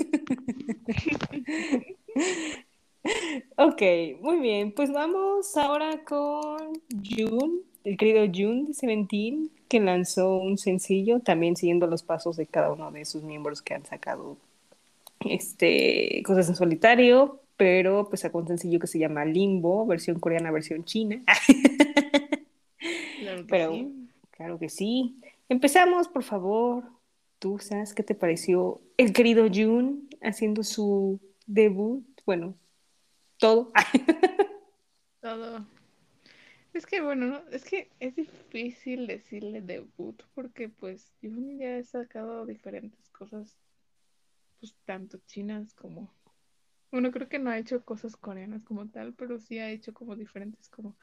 ok, 3.56 3.82
muy 4.20 4.38
bien. 4.40 4.72
Pues 4.72 4.92
vamos 4.92 5.56
ahora 5.56 6.04
con 6.04 6.72
June, 6.90 7.60
el 7.84 7.96
querido 7.96 8.24
June 8.32 8.68
de 8.68 8.74
Seventeen, 8.74 9.50
que 9.68 9.80
lanzó 9.80 10.36
un 10.36 10.58
sencillo, 10.58 11.20
también 11.20 11.56
siguiendo 11.56 11.86
los 11.86 12.02
pasos 12.02 12.36
de 12.36 12.46
cada 12.46 12.72
uno 12.72 12.90
de 12.90 13.04
sus 13.04 13.22
miembros 13.22 13.62
que 13.62 13.74
han 13.74 13.84
sacado 13.84 14.36
este, 15.20 16.22
cosas 16.24 16.48
en 16.48 16.56
solitario, 16.56 17.40
pero 17.56 18.08
pues 18.08 18.22
sacó 18.22 18.38
un 18.38 18.48
sencillo 18.48 18.78
que 18.78 18.86
se 18.86 18.98
llama 18.98 19.24
Limbo, 19.24 19.86
versión 19.86 20.18
coreana, 20.18 20.50
versión 20.50 20.84
china. 20.84 21.22
Claro 23.18 23.46
que 23.46 23.48
Pero 23.48 23.72
sí. 23.72 24.08
claro 24.30 24.58
que 24.58 24.68
sí. 24.68 25.16
Empezamos, 25.48 26.08
por 26.08 26.22
favor. 26.24 26.84
Tú, 27.40 27.58
¿sabes 27.58 27.94
qué 27.94 28.02
te 28.02 28.14
pareció 28.14 28.82
el 28.98 29.14
querido 29.14 29.48
Jun 29.52 30.10
haciendo 30.20 30.62
su 30.62 31.18
debut? 31.46 32.04
Bueno, 32.26 32.54
todo. 33.38 33.72
Todo. 35.22 35.66
Es 36.74 36.86
que 36.86 37.00
bueno, 37.00 37.26
¿no? 37.26 37.38
es 37.50 37.64
que 37.64 37.90
es 37.98 38.14
difícil 38.14 39.06
decirle 39.06 39.60
debut 39.60 40.22
porque 40.34 40.68
pues 40.68 41.12
yo 41.20 41.30
ya 41.58 41.78
he 41.78 41.84
sacado 41.84 42.46
diferentes 42.46 43.08
cosas, 43.10 43.56
pues 44.60 44.74
tanto 44.84 45.18
chinas 45.26 45.74
como, 45.74 46.12
bueno, 46.90 47.10
creo 47.10 47.28
que 47.28 47.38
no 47.38 47.50
ha 47.50 47.58
hecho 47.58 47.84
cosas 47.84 48.16
coreanas 48.16 48.62
como 48.64 48.86
tal, 48.88 49.14
pero 49.14 49.38
sí 49.38 49.58
ha 49.58 49.70
hecho 49.70 49.92
como 49.92 50.14
diferentes 50.14 50.68
como 50.68 50.96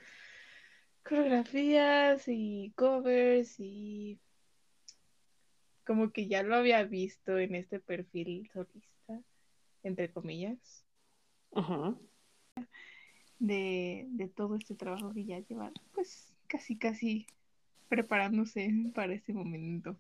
coreografías 1.04 2.28
y 2.28 2.74
covers 2.76 3.60
y 3.60 4.20
como 5.88 6.12
que 6.12 6.28
ya 6.28 6.44
lo 6.44 6.56
había 6.56 6.84
visto 6.84 7.40
en 7.40 7.56
este 7.56 7.80
perfil 7.80 8.50
solista, 8.54 9.22
entre 9.84 10.12
comillas. 10.12 10.84
Ujú. 11.52 11.98
de, 13.40 14.06
de 14.10 14.28
todo 14.28 14.56
este 14.56 14.76
trabajo 14.76 15.14
que 15.14 15.26
ya 15.26 15.40
lleva, 15.40 15.72
pues 15.94 16.36
casi, 16.48 16.76
casi 16.78 17.26
preparándose 17.88 18.70
para 18.94 19.14
ese 19.14 19.34
momento. 19.34 19.98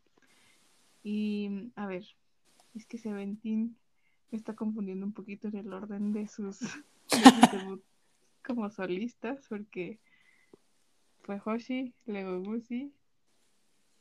Y 1.03 1.71
a 1.75 1.87
ver, 1.87 2.03
es 2.75 2.85
que 2.85 2.97
Seventeen 2.97 3.77
me 4.29 4.37
está 4.37 4.55
confundiendo 4.55 5.05
un 5.05 5.13
poquito 5.13 5.47
en 5.47 5.55
el 5.55 5.71
orden 5.71 6.11
de 6.11 6.27
sus, 6.27 6.59
de 7.11 7.31
sus 7.31 7.51
debut 7.51 7.81
como 8.45 8.69
solistas, 8.69 9.45
porque 9.47 9.99
fue 11.21 11.39
Hoshi, 11.43 11.93
luego 12.05 12.41
Gucci 12.41 12.91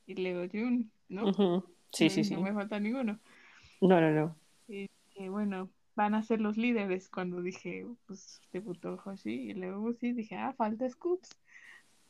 y 0.07 0.15
luego 0.15 0.49
Jun, 0.51 0.91
¿no? 1.09 1.33
Sí, 1.33 1.76
sí, 1.93 2.05
No- 2.07 2.25
sí. 2.25 2.35
No 2.35 2.43
me 2.43 2.53
falta 2.53 2.79
ninguno. 2.81 3.19
No, 3.81 4.01
no, 4.01 4.11
no. 4.11 4.37
que 4.67 5.29
bueno, 5.29 5.71
van 5.95 6.15
a 6.15 6.23
ser 6.23 6.41
los 6.41 6.57
líderes. 6.57 7.09
Cuando 7.09 7.43
dije, 7.43 7.87
pues 8.07 8.41
debutó 8.53 9.01
Hoshi 9.05 9.51
y 9.51 9.55
luego 9.55 9.81
Gucci, 9.81 10.13
dije, 10.13 10.37
ah, 10.37 10.55
falta 10.57 10.89
Scoops. 10.89 11.31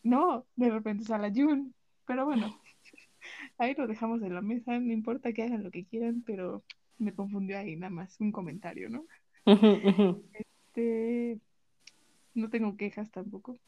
No, 0.02 0.46
de 0.56 0.70
repente 0.70 1.04
sale 1.04 1.32
Jun. 1.34 1.74
Pero 2.06 2.24
bueno, 2.24 2.60
ahí 3.58 3.74
lo 3.74 3.86
dejamos 3.86 4.22
en 4.22 4.34
la 4.34 4.40
mesa. 4.42 4.78
No 4.78 4.92
importa 4.92 5.32
que 5.32 5.42
hagan 5.42 5.64
lo 5.64 5.70
que 5.70 5.84
quieran, 5.84 6.22
pero 6.24 6.62
me 6.98 7.12
confundió 7.14 7.58
ahí 7.58 7.76
nada 7.76 7.90
más 7.90 8.20
un 8.20 8.32
comentario, 8.32 8.88
¿no? 8.88 9.04
Este, 10.32 11.38
no 12.34 12.48
tengo 12.50 12.76
quejas 12.76 13.10
tampoco, 13.10 13.58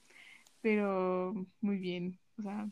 pero 0.61 1.35
muy 1.61 1.79
bien. 1.79 2.19
O 2.39 2.43
sea, 2.43 2.69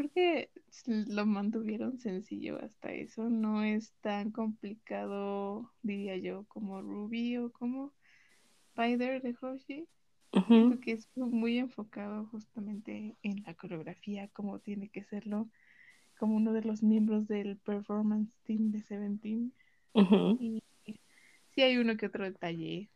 creo 0.00 0.12
que 0.12 0.50
lo 0.86 1.26
mantuvieron 1.26 1.98
sencillo 1.98 2.58
hasta 2.62 2.92
eso. 2.92 3.28
No 3.28 3.62
es 3.62 3.92
tan 4.00 4.30
complicado, 4.30 5.70
diría 5.82 6.16
yo, 6.16 6.44
como 6.44 6.80
Ruby 6.80 7.36
o 7.36 7.52
como 7.52 7.92
Spider 8.68 9.20
de 9.20 9.36
Hoshi. 9.40 9.86
Siento 10.46 10.78
que 10.80 10.92
es 10.92 11.08
muy 11.16 11.58
enfocado 11.58 12.26
justamente 12.26 13.16
en 13.22 13.42
la 13.42 13.54
coreografía, 13.54 14.28
como 14.28 14.60
tiene 14.60 14.88
que 14.88 15.02
serlo, 15.04 15.50
como 16.18 16.36
uno 16.36 16.52
de 16.52 16.62
los 16.62 16.82
miembros 16.82 17.26
del 17.26 17.56
performance 17.58 18.32
team 18.44 18.70
de 18.70 18.80
Seventeen. 18.82 19.52
Y 20.38 20.62
sí 21.50 21.62
hay 21.62 21.76
uno 21.78 21.96
que 21.96 22.06
otro 22.06 22.24
detalle, 22.24 22.88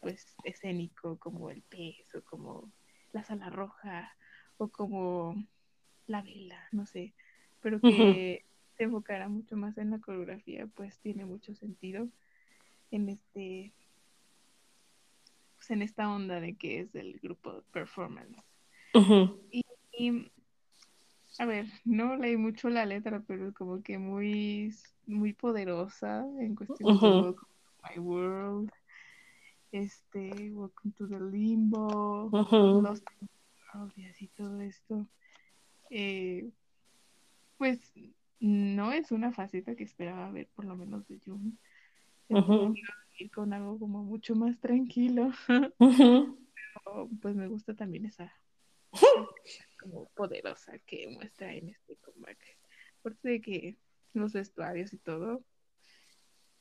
pues 0.00 0.36
escénico, 0.44 1.18
como 1.18 1.50
el 1.50 1.62
peso, 1.62 2.22
como 2.24 2.70
la 3.12 3.24
sala 3.24 3.48
roja, 3.48 4.14
o 4.58 4.68
como 4.68 5.34
la 6.06 6.22
vela, 6.22 6.68
no 6.72 6.86
sé, 6.86 7.14
pero 7.60 7.80
que 7.80 8.44
se 8.76 8.84
enfocará 8.84 9.28
mucho 9.28 9.56
más 9.56 9.78
en 9.78 9.90
la 9.90 9.98
coreografía, 9.98 10.66
pues 10.66 10.98
tiene 10.98 11.24
mucho 11.24 11.54
sentido 11.54 12.08
en 12.90 13.08
este, 13.08 13.72
pues 15.56 15.70
en 15.70 15.82
esta 15.82 16.10
onda 16.10 16.40
de 16.40 16.54
que 16.54 16.80
es 16.80 16.92
del 16.92 17.18
grupo 17.20 17.52
de 17.52 17.62
performance. 17.72 18.42
Y 19.94 20.30
a 21.38 21.46
ver, 21.46 21.66
no 21.84 22.16
leí 22.16 22.36
mucho 22.36 22.68
la 22.68 22.84
letra, 22.84 23.22
pero 23.26 23.52
como 23.54 23.82
que 23.82 23.98
muy, 23.98 24.74
muy 25.06 25.32
poderosa 25.32 26.26
en 26.40 26.54
cuestiones 26.54 27.00
de 27.00 27.08
Ujú. 27.08 27.22
Welcome 27.22 27.52
to 27.64 27.88
My 27.88 27.98
World, 27.98 28.70
este, 29.70 30.52
Welcome 30.52 30.92
to 30.98 31.08
the 31.08 31.20
Limbo, 31.20 32.26
Ujú. 32.26 32.82
Lost 32.82 33.04
in 33.20 33.28
the 33.28 33.78
World 33.78 33.92
y 33.96 34.04
así 34.06 34.28
todo 34.28 34.60
esto. 34.60 35.06
Eh, 35.94 36.50
pues 37.58 37.92
no 38.40 38.92
es 38.92 39.12
una 39.12 39.30
faceta 39.30 39.76
que 39.76 39.84
esperaba 39.84 40.30
ver, 40.30 40.48
por 40.54 40.64
lo 40.64 40.74
menos 40.74 41.06
de 41.06 41.20
Jung. 41.20 41.52
Ir 43.18 43.30
con 43.30 43.52
algo 43.52 43.78
como 43.78 44.02
mucho 44.02 44.34
más 44.34 44.58
tranquilo. 44.58 45.30
Pero, 45.78 47.10
pues 47.20 47.36
me 47.36 47.46
gusta 47.46 47.74
también 47.74 48.06
esa 48.06 48.32
como 49.80 50.08
poderosa 50.14 50.78
que 50.86 51.08
muestra 51.08 51.52
en 51.52 51.68
este 51.68 51.96
comeback. 51.96 52.38
Aparte 53.00 53.28
de 53.28 53.40
que 53.42 53.76
los 54.14 54.32
vestuarios 54.32 54.94
y 54.94 54.98
todo, 54.98 55.44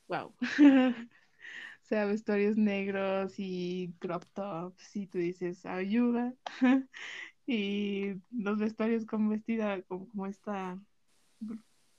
wow. 0.08 0.36
o 0.42 1.84
sea, 1.84 2.06
vestuarios 2.06 2.58
negros 2.58 3.36
y 3.38 3.94
crop 4.00 4.26
tops 4.34 4.94
y 4.98 5.08
tú 5.08 5.20
dices, 5.20 5.66
ayuda. 5.66 6.34
Y 7.46 8.14
los 8.32 8.60
vestuarios 8.60 9.06
con 9.06 9.30
vestida 9.30 9.82
como, 9.84 10.08
como 10.10 10.28
esta 10.28 10.80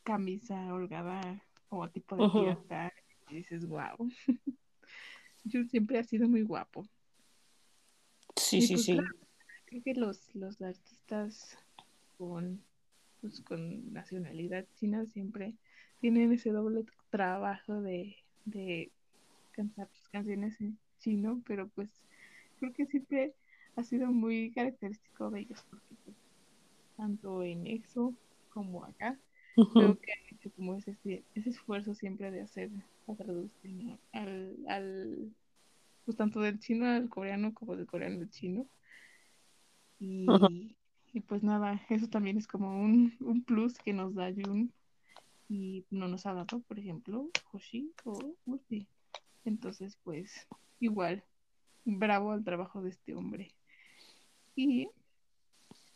camisa 0.02 0.72
holgada 0.72 1.42
como 1.68 1.88
tipo 1.90 2.16
de 2.16 2.28
pirata 2.28 2.92
y 3.28 3.36
dices, 3.36 3.66
wow. 3.66 3.96
Yo 5.44 5.64
siempre 5.64 5.98
ha 5.98 6.04
sido 6.04 6.28
muy 6.28 6.42
guapo. 6.42 6.86
Sí, 8.36 8.58
Y 8.58 8.62
sí, 8.62 8.74
pues 8.74 8.84
sí. 8.84 8.92
claro, 8.92 9.16
creo 9.66 9.82
que 9.82 9.94
los, 9.94 10.34
los 10.34 10.62
artistas 10.62 11.58
con, 12.18 12.62
pues, 13.20 13.40
con 13.40 13.92
nacionalidad 13.92 14.66
china 14.76 15.06
siempre 15.06 15.56
tienen 16.00 16.32
ese 16.32 16.50
doble 16.50 16.84
trabajo 17.10 17.80
de, 17.80 18.16
de 18.44 18.92
cantar 19.52 19.88
sus 19.92 20.08
canciones 20.08 20.60
en, 20.60 20.78
chino, 21.02 21.42
pero 21.46 21.68
pues 21.68 21.90
creo 22.58 22.72
que 22.72 22.86
siempre 22.86 23.34
ha 23.76 23.84
sido 23.84 24.06
muy 24.08 24.50
característico 24.52 25.30
de 25.30 25.40
ellos, 25.40 25.64
porque 25.70 25.94
pues, 26.04 26.16
tanto 26.96 27.42
en 27.42 27.66
EXO 27.66 28.14
como 28.50 28.84
acá, 28.84 29.18
creo 29.54 29.98
que 29.98 30.12
han 30.12 30.34
hecho 30.34 30.50
como 30.52 30.74
ese, 30.74 30.96
ese 31.34 31.50
esfuerzo 31.50 31.94
siempre 31.94 32.30
de 32.30 32.42
hacer 32.42 32.70
la 33.06 33.14
traducción 33.14 33.98
al, 34.12 34.56
al, 34.68 35.32
pues 36.04 36.16
tanto 36.16 36.40
del 36.40 36.58
chino 36.58 36.86
al 36.86 37.08
coreano 37.08 37.54
como 37.54 37.76
del 37.76 37.86
coreano 37.86 38.20
al 38.20 38.30
chino. 38.30 38.66
Y, 39.98 40.26
y 41.12 41.20
pues 41.20 41.42
nada, 41.42 41.80
eso 41.88 42.08
también 42.08 42.36
es 42.36 42.46
como 42.46 42.82
un, 42.82 43.14
un 43.20 43.42
plus 43.44 43.78
que 43.78 43.92
nos 43.92 44.14
da 44.14 44.32
Jun 44.32 44.72
y 45.48 45.84
no 45.90 46.08
nos 46.08 46.26
ha 46.26 46.32
dado, 46.32 46.60
por 46.60 46.78
ejemplo, 46.78 47.30
Hoshi 47.52 47.92
o 48.04 48.36
Urti. 48.46 48.88
Entonces, 49.44 49.98
pues 50.02 50.48
igual, 50.80 51.22
bravo 51.84 52.32
al 52.32 52.44
trabajo 52.44 52.82
de 52.82 52.90
este 52.90 53.14
hombre. 53.14 53.54
Y 54.54 54.88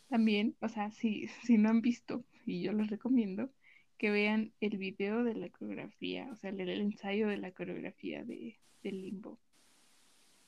también, 0.08 0.56
o 0.60 0.68
sea, 0.68 0.90
si, 0.90 1.28
si 1.28 1.58
no 1.58 1.68
han 1.70 1.80
visto, 1.80 2.24
y 2.44 2.62
yo 2.62 2.72
les 2.72 2.88
recomiendo, 2.90 3.50
que 3.98 4.10
vean 4.10 4.52
el 4.60 4.78
video 4.78 5.24
de 5.24 5.34
la 5.34 5.48
coreografía, 5.50 6.28
o 6.32 6.36
sea, 6.36 6.50
el, 6.50 6.60
el 6.60 6.80
ensayo 6.80 7.28
de 7.28 7.38
la 7.38 7.52
coreografía 7.52 8.24
de, 8.24 8.60
de 8.82 8.92
Limbo. 8.92 9.40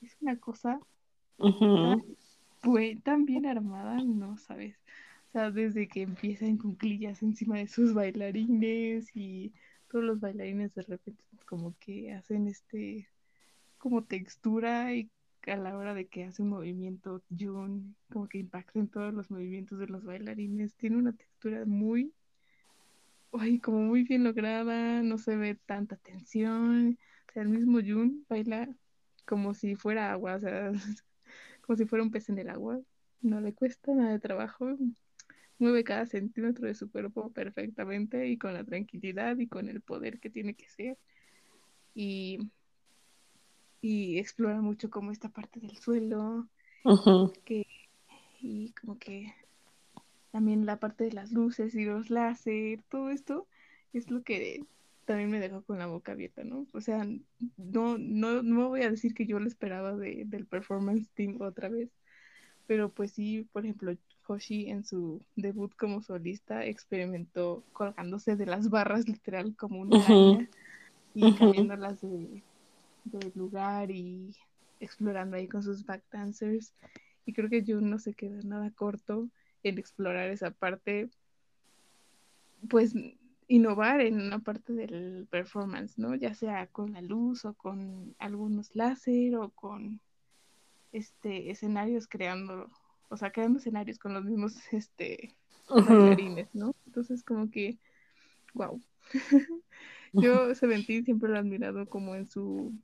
Es 0.00 0.16
una 0.20 0.38
cosa 0.38 0.80
Ujú. 1.38 2.16
fue 2.61 2.96
tan 3.04 3.24
bien 3.24 3.46
armada, 3.46 4.02
no 4.04 4.36
sabes. 4.36 4.76
O 5.28 5.32
sea, 5.32 5.50
desde 5.50 5.88
que 5.88 6.02
empieza 6.02 6.46
en 6.46 6.59
cuclillas 6.59 7.22
encima 7.22 7.59
de 7.59 7.68
sus 7.68 7.94
bailarines 7.94 9.11
y 9.14 9.52
todos 9.88 10.04
los 10.04 10.20
bailarines 10.20 10.74
de 10.74 10.82
repente 10.82 11.24
como 11.46 11.76
que 11.78 12.12
hacen 12.12 12.48
este 12.48 13.09
como 13.78 14.04
textura 14.04 14.94
y 14.94 15.11
a 15.47 15.57
la 15.57 15.76
hora 15.76 15.95
de 15.95 16.07
que 16.09 16.24
hace 16.24 16.43
un 16.43 16.51
movimiento 16.51 17.22
Jun 17.36 17.97
como 18.12 18.28
que 18.28 18.39
impacta 18.39 18.78
en 18.78 18.89
todos 18.89 19.14
los 19.14 19.30
movimientos 19.30 19.78
de 19.78 19.86
los 19.86 20.05
bailarines. 20.05 20.74
Tiene 20.74 20.97
una 20.97 21.12
textura 21.12 21.64
muy, 21.64 22.12
ay, 23.32 23.59
como 23.61 23.80
muy 23.80 24.05
bien 24.05 24.24
lograda, 24.24 25.03
no 25.03 25.18
se 25.18 25.36
ve 25.36 25.55
tanta 25.66 25.97
tensión. 25.97 26.99
O 27.28 27.32
sea, 27.32 27.43
el 27.43 27.49
mismo 27.49 27.78
Jun 27.80 28.26
baila 28.28 28.68
como 29.26 29.55
si 29.55 29.76
fuera 29.76 30.12
agua, 30.12 30.36
o 30.36 30.41
sea, 30.41 30.72
como 31.62 31.76
si 31.76 31.86
fuera 31.86 32.03
un 32.05 32.11
pez 32.11 32.28
en 32.28 32.39
el 32.39 32.49
agua. 32.49 32.80
No 33.20 33.41
le 33.41 33.55
cuesta 33.55 33.95
nada 33.95 34.12
de 34.12 34.20
trabajo. 34.20 34.76
Mueve 35.59 35.84
cada 35.84 36.07
centímetro 36.07 36.66
de 36.66 36.74
su 36.74 36.91
cuerpo 36.91 37.32
perfectamente 37.32 38.28
y 38.28 38.39
con 38.39 38.55
la 38.55 38.64
tranquilidad 38.64 39.39
y 39.39 39.49
con 39.49 39.68
el 39.68 39.80
poder 39.80 40.20
que 40.20 40.30
tiene 40.30 40.55
que 40.55 40.68
ser. 40.68 40.99
Y, 41.95 42.39
y 43.81 44.18
explora 44.18 44.61
mucho 44.61 44.91
como 44.91 45.12
esta 45.12 45.29
parte 45.29 45.61
del 45.61 45.76
suelo 45.76 46.49
que, 47.45 47.66
y 48.41 48.72
como 48.72 48.99
que 48.99 49.35
también 50.31 50.66
la 50.66 50.79
parte 50.79 51.05
de 51.05 51.12
las 51.12 51.33
luces 51.33 51.74
y 51.74 51.85
los 51.85 52.11
láser, 52.11 52.83
todo 52.89 53.11
esto 53.11 53.47
es 53.93 54.11
lo 54.11 54.22
que 54.22 54.64
también 55.05 55.31
me 55.31 55.41
dejó 55.41 55.62
con 55.62 55.79
la 55.79 55.87
boca 55.87 56.12
abierta, 56.12 56.45
¿no? 56.45 56.66
O 56.72 56.81
sea, 56.81 57.07
no, 57.57 57.97
no, 57.99 58.43
no 58.43 58.68
voy 58.68 58.83
a 58.83 58.91
decir 58.91 59.14
que 59.14 59.26
yo 59.26 59.41
lo 59.41 59.49
esperaba 59.49 59.97
de, 59.97 60.24
del 60.26 60.47
performance 60.47 61.09
team 61.14 61.41
otra 61.41 61.68
vez, 61.68 61.91
pero 62.66 62.91
pues 62.91 63.12
sí, 63.12 63.49
por 63.53 63.64
ejemplo, 63.64 63.95
Hoshi 64.26 64.68
en 64.68 64.85
su 64.85 65.22
debut 65.37 65.74
como 65.74 66.03
solista 66.03 66.66
experimentó 66.66 67.64
colgándose 67.72 68.37
de 68.37 68.45
las 68.45 68.68
barras 68.68 69.09
literal 69.09 69.57
como 69.57 69.81
una 69.81 70.05
araña 70.05 70.51
y 71.14 71.33
cambiándolas 71.33 72.03
de, 72.03 72.43
de 73.05 73.32
lugar 73.34 73.90
y 73.90 74.34
explorando 74.80 75.36
ahí 75.36 75.49
con 75.49 75.62
sus 75.62 75.84
back 75.84 76.03
dancers. 76.11 76.74
Y 77.26 77.32
creo 77.32 77.49
que 77.49 77.64
Jun 77.66 77.90
no 77.90 77.99
se 77.99 78.14
queda 78.14 78.40
nada 78.42 78.70
corto 78.70 79.28
en 79.62 79.78
explorar 79.78 80.30
esa 80.30 80.51
parte, 80.51 81.11
pues 82.68 82.94
innovar 83.49 84.01
en 84.01 84.20
una 84.20 84.38
parte 84.38 84.72
del 84.72 85.26
performance, 85.30 85.99
¿no? 85.99 86.14
Ya 86.14 86.34
sea 86.34 86.66
con 86.66 86.92
la 86.92 87.01
luz 87.01 87.44
o 87.44 87.55
con 87.55 88.14
algunos 88.18 88.74
láser 88.76 89.36
o 89.36 89.51
con 89.51 90.01
este 90.92 91.51
escenarios 91.51 92.07
creando, 92.07 92.70
o 93.09 93.16
sea, 93.16 93.30
creando 93.30 93.59
escenarios 93.59 93.99
con 93.99 94.14
los 94.14 94.24
mismos 94.24 94.55
este 94.72 95.34
bailarines, 95.68 96.55
¿no? 96.55 96.74
Entonces 96.86 97.22
como 97.22 97.51
que 97.51 97.78
wow. 98.55 98.80
Yo 100.12 100.55
Seventeen 100.55 101.05
siempre 101.05 101.28
lo 101.28 101.36
he 101.36 101.38
admirado 101.38 101.86
como 101.86 102.14
en 102.14 102.26
su 102.26 102.74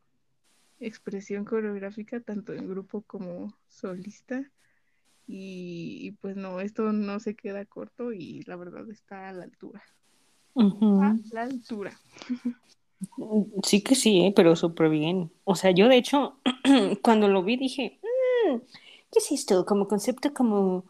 expresión 0.80 1.44
coreográfica, 1.44 2.20
tanto 2.20 2.52
en 2.52 2.68
grupo 2.68 3.02
como 3.02 3.54
solista. 3.68 4.50
Y, 5.26 5.98
y, 6.02 6.10
pues 6.12 6.36
no, 6.36 6.60
esto 6.60 6.92
no 6.92 7.18
se 7.18 7.34
queda 7.34 7.64
corto 7.64 8.12
y 8.12 8.42
la 8.42 8.56
verdad 8.56 8.88
está 8.90 9.28
a 9.28 9.32
la 9.32 9.44
altura. 9.44 9.82
A 10.56 11.16
la 11.32 11.42
altura. 11.42 11.92
Sí 13.62 13.82
que 13.82 13.94
sí, 13.94 14.20
¿eh? 14.20 14.32
pero 14.36 14.54
súper 14.54 14.90
bien. 14.90 15.32
O 15.44 15.54
sea, 15.56 15.70
yo 15.70 15.88
de 15.88 15.96
hecho, 15.96 16.38
cuando 17.02 17.28
lo 17.28 17.42
vi 17.42 17.56
dije, 17.56 17.98
"Mm, 18.02 18.58
¿qué 19.10 19.18
es 19.18 19.32
esto? 19.32 19.64
Como 19.64 19.88
concepto 19.88 20.32
como 20.34 20.84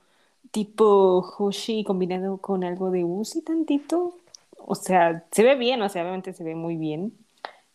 tipo 0.51 1.18
Hoshi 1.37 1.82
combinado 1.82 2.39
con 2.39 2.62
algo 2.62 2.91
de 2.93 3.05
Uzi 3.05 3.43
tantito. 3.43 4.14
O 4.57 4.76
sea, 4.76 5.24
se 5.32 5.43
ve 5.43 5.57
bien, 5.57 5.82
o 5.82 5.89
sea, 5.89 6.03
obviamente 6.03 6.32
se 6.32 6.45
ve 6.45 6.55
muy 6.55 6.76
bien. 6.76 7.12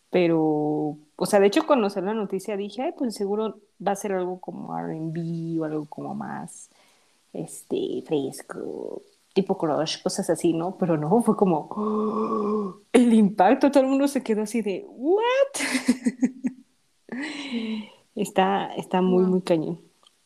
Pero, 0.10 0.98
o 1.20 1.26
sea, 1.26 1.40
de 1.40 1.48
hecho 1.48 1.68
cuando 1.68 1.90
salió 1.90 2.14
la 2.14 2.22
noticia 2.22 2.58
dije, 2.58 2.82
ay, 2.84 2.94
pues 2.98 3.16
seguro 3.16 3.60
va 3.86 3.92
a 3.94 3.96
ser 3.96 4.14
algo 4.14 4.40
como 4.40 4.78
R&B 4.78 5.60
o 5.60 5.66
algo 5.66 5.86
como 5.86 6.16
más, 6.16 6.70
este, 7.34 8.04
fresco, 8.06 9.04
tipo 9.34 9.58
crush, 9.58 10.02
cosas 10.02 10.30
así, 10.30 10.54
¿no? 10.54 10.78
Pero 10.78 10.98
no, 10.98 11.22
fue 11.22 11.36
como, 11.36 11.68
¡oh! 11.72 12.80
el 12.94 13.14
impacto, 13.14 13.72
todo 13.72 13.84
el 13.84 13.90
mundo 13.90 14.08
se 14.08 14.24
quedó 14.24 14.44
así 14.44 14.62
de, 14.62 14.86
¿what? 14.88 15.54
está, 18.16 18.74
está 18.76 19.02
muy, 19.02 19.24
Wow. 19.24 19.32
muy 19.32 19.42
cañón. 19.42 19.80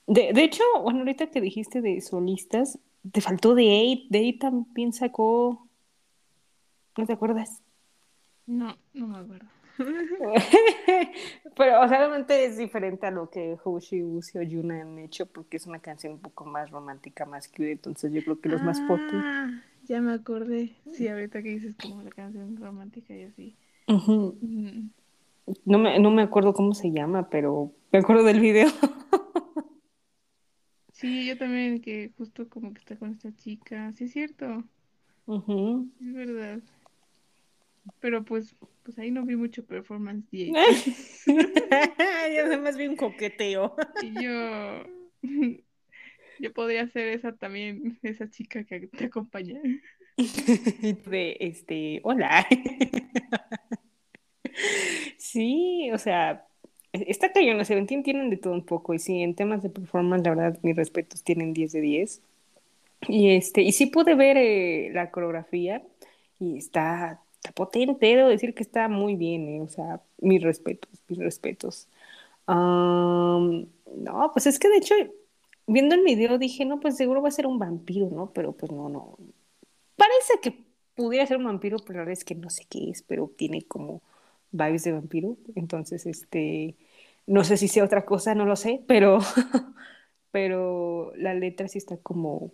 De, 0.07 0.33
de 0.33 0.43
hecho, 0.43 0.63
bueno, 0.83 0.99
ahorita 0.99 1.27
que 1.31 1.41
dijiste 1.41 1.81
de 1.81 2.01
solistas, 2.01 2.79
te 3.11 3.21
faltó 3.21 3.55
de 3.55 3.63
Eight, 3.63 4.09
de 4.09 4.19
Eight 4.19 4.41
también 4.41 4.93
sacó, 4.93 5.67
¿no 6.97 7.05
te 7.05 7.13
acuerdas? 7.13 7.61
No, 8.45 8.75
no 8.93 9.07
me 9.07 9.17
acuerdo. 9.19 9.47
Pero, 11.55 11.81
o 11.81 11.87
sea, 11.87 11.97
realmente 11.99 12.45
es 12.45 12.57
diferente 12.57 13.05
a 13.07 13.11
lo 13.11 13.29
que 13.29 13.57
Hoshi, 13.63 14.03
Uzi 14.03 14.37
o 14.37 14.41
Yuna 14.41 14.81
han 14.81 14.99
hecho 14.99 15.25
porque 15.25 15.57
es 15.57 15.65
una 15.65 15.79
canción 15.79 16.13
un 16.13 16.19
poco 16.19 16.45
más 16.45 16.71
romántica, 16.71 17.25
más 17.25 17.47
cute. 17.47 17.71
Entonces, 17.71 18.11
yo 18.11 18.23
creo 18.23 18.39
que 18.39 18.49
los 18.49 18.61
más 18.61 18.79
potentes. 18.81 19.21
Ah, 19.23 19.61
ya 19.83 20.01
me 20.01 20.13
acordé. 20.13 20.75
Sí, 20.91 21.07
ahorita 21.07 21.41
que 21.41 21.49
dices 21.49 21.75
como 21.81 22.01
la 22.01 22.11
canción 22.11 22.55
romántica 22.57 23.13
y 23.15 23.23
así. 23.23 23.55
Mm, 23.87 24.89
no, 25.65 25.77
me, 25.77 25.99
no 25.99 26.11
me 26.11 26.21
acuerdo 26.21 26.53
cómo 26.53 26.73
se 26.73 26.91
llama, 26.91 27.29
pero 27.29 27.71
me 27.91 27.99
acuerdo 27.99 28.23
del 28.23 28.39
video. 28.39 28.69
Sí, 30.93 31.25
yo 31.25 31.37
también, 31.37 31.81
que 31.81 32.13
justo 32.17 32.47
como 32.47 32.71
que 32.73 32.79
está 32.79 32.95
con 32.95 33.11
esta 33.11 33.35
chica. 33.35 33.91
Sí, 33.93 34.05
es 34.05 34.13
cierto. 34.13 34.63
Es 35.27 36.13
verdad. 36.13 36.59
Pero 37.99 38.23
pues, 38.23 38.55
pues 38.83 38.97
ahí 38.99 39.11
no 39.11 39.25
vi 39.25 39.35
mucho 39.35 39.65
performance 39.65 40.25
ya 42.33 42.45
además 42.45 42.77
vi 42.77 42.87
un 42.87 42.95
coqueteo. 42.95 43.75
Y 44.01 44.23
yo, 44.23 44.83
yo 46.39 46.53
podría 46.53 46.87
ser 46.87 47.09
esa 47.09 47.33
también, 47.33 47.99
esa 48.03 48.29
chica 48.29 48.63
que 48.63 48.87
te 48.87 49.05
acompaña. 49.05 49.59
De 50.17 51.37
este, 51.39 51.99
hola. 52.03 52.45
sí, 55.17 55.89
o 55.91 55.97
sea, 55.97 56.45
está 56.91 57.31
cañón, 57.31 57.57
los 57.57 57.67
Seventeen 57.67 58.03
tienen 58.03 58.29
de 58.29 58.37
todo 58.37 58.53
un 58.53 58.65
poco. 58.65 58.93
Y 58.93 58.99
sí, 58.99 59.21
en 59.21 59.35
temas 59.35 59.63
de 59.63 59.69
performance, 59.69 60.23
la 60.23 60.35
verdad, 60.35 60.59
mis 60.61 60.75
respetos 60.75 61.23
tienen 61.23 61.53
10 61.53 61.71
de 61.71 61.81
10. 61.81 62.21
Y 63.07 63.31
este, 63.31 63.61
y 63.61 63.71
sí 63.71 63.87
pude 63.87 64.15
ver 64.15 64.37
eh, 64.37 64.89
la 64.93 65.11
coreografía 65.11 65.83
y 66.39 66.57
está, 66.57 67.21
está 67.43 67.51
potente, 67.51 68.05
debo 68.05 68.29
decir 68.29 68.53
que 68.55 68.63
está 68.63 68.87
muy 68.87 69.15
bien, 69.15 69.47
eh, 69.49 69.61
o 69.61 69.67
sea, 69.67 70.01
mis 70.19 70.41
respetos, 70.41 70.89
mis 71.09 71.19
respetos. 71.19 71.89
No, 72.47 74.31
pues 74.33 74.47
es 74.47 74.59
que 74.59 74.69
de 74.69 74.77
hecho, 74.77 74.95
viendo 75.67 75.95
el 75.95 76.03
video 76.03 76.37
dije, 76.37 76.65
no, 76.65 76.79
pues 76.79 76.95
seguro 76.97 77.21
va 77.21 77.29
a 77.29 77.31
ser 77.31 77.47
un 77.47 77.59
vampiro, 77.59 78.09
¿no? 78.09 78.31
Pero 78.33 78.53
pues 78.53 78.71
no, 78.71 78.89
no. 78.89 79.17
Parece 79.95 80.33
que 80.41 80.63
pudiera 80.95 81.25
ser 81.27 81.37
un 81.37 81.45
vampiro, 81.45 81.77
pero 81.79 81.99
la 81.99 82.05
verdad 82.05 82.13
es 82.13 82.25
que 82.25 82.35
no 82.35 82.49
sé 82.49 82.65
qué 82.69 82.89
es, 82.91 83.03
pero 83.03 83.31
tiene 83.35 83.63
como 83.63 84.01
vibes 84.51 84.83
de 84.83 84.93
vampiro. 84.93 85.37
Entonces, 85.55 86.05
este, 86.05 86.75
no 87.27 87.43
sé 87.43 87.57
si 87.57 87.67
sea 87.67 87.83
otra 87.85 88.05
cosa, 88.05 88.35
no 88.35 88.45
lo 88.45 88.55
sé, 88.55 88.83
pero, 88.87 89.19
pero 90.31 91.13
la 91.17 91.33
letra 91.33 91.67
sí 91.67 91.77
está 91.77 91.97
como 91.97 92.53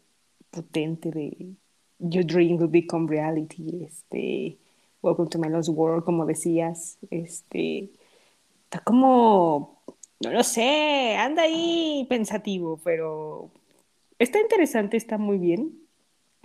potente 0.52 1.12
de 1.12 1.56
Your 2.00 2.26
dream 2.26 2.58
will 2.58 2.70
become 2.70 3.08
reality, 3.10 3.84
este, 3.86 4.58
Welcome 5.02 5.30
to 5.30 5.40
my 5.40 5.48
lost 5.48 5.70
world, 5.70 6.04
como 6.04 6.26
decías, 6.26 6.98
este, 7.10 7.90
está 8.66 8.80
como, 8.84 9.82
No 10.20 10.32
lo 10.32 10.44
sé, 10.44 11.16
anda 11.16 11.44
ahí 11.44 12.06
pensativo, 12.10 12.80
pero 12.84 13.50
está 14.18 14.42
interesante, 14.42 14.98
está 14.98 15.18
muy 15.18 15.38
bien. 15.38 15.80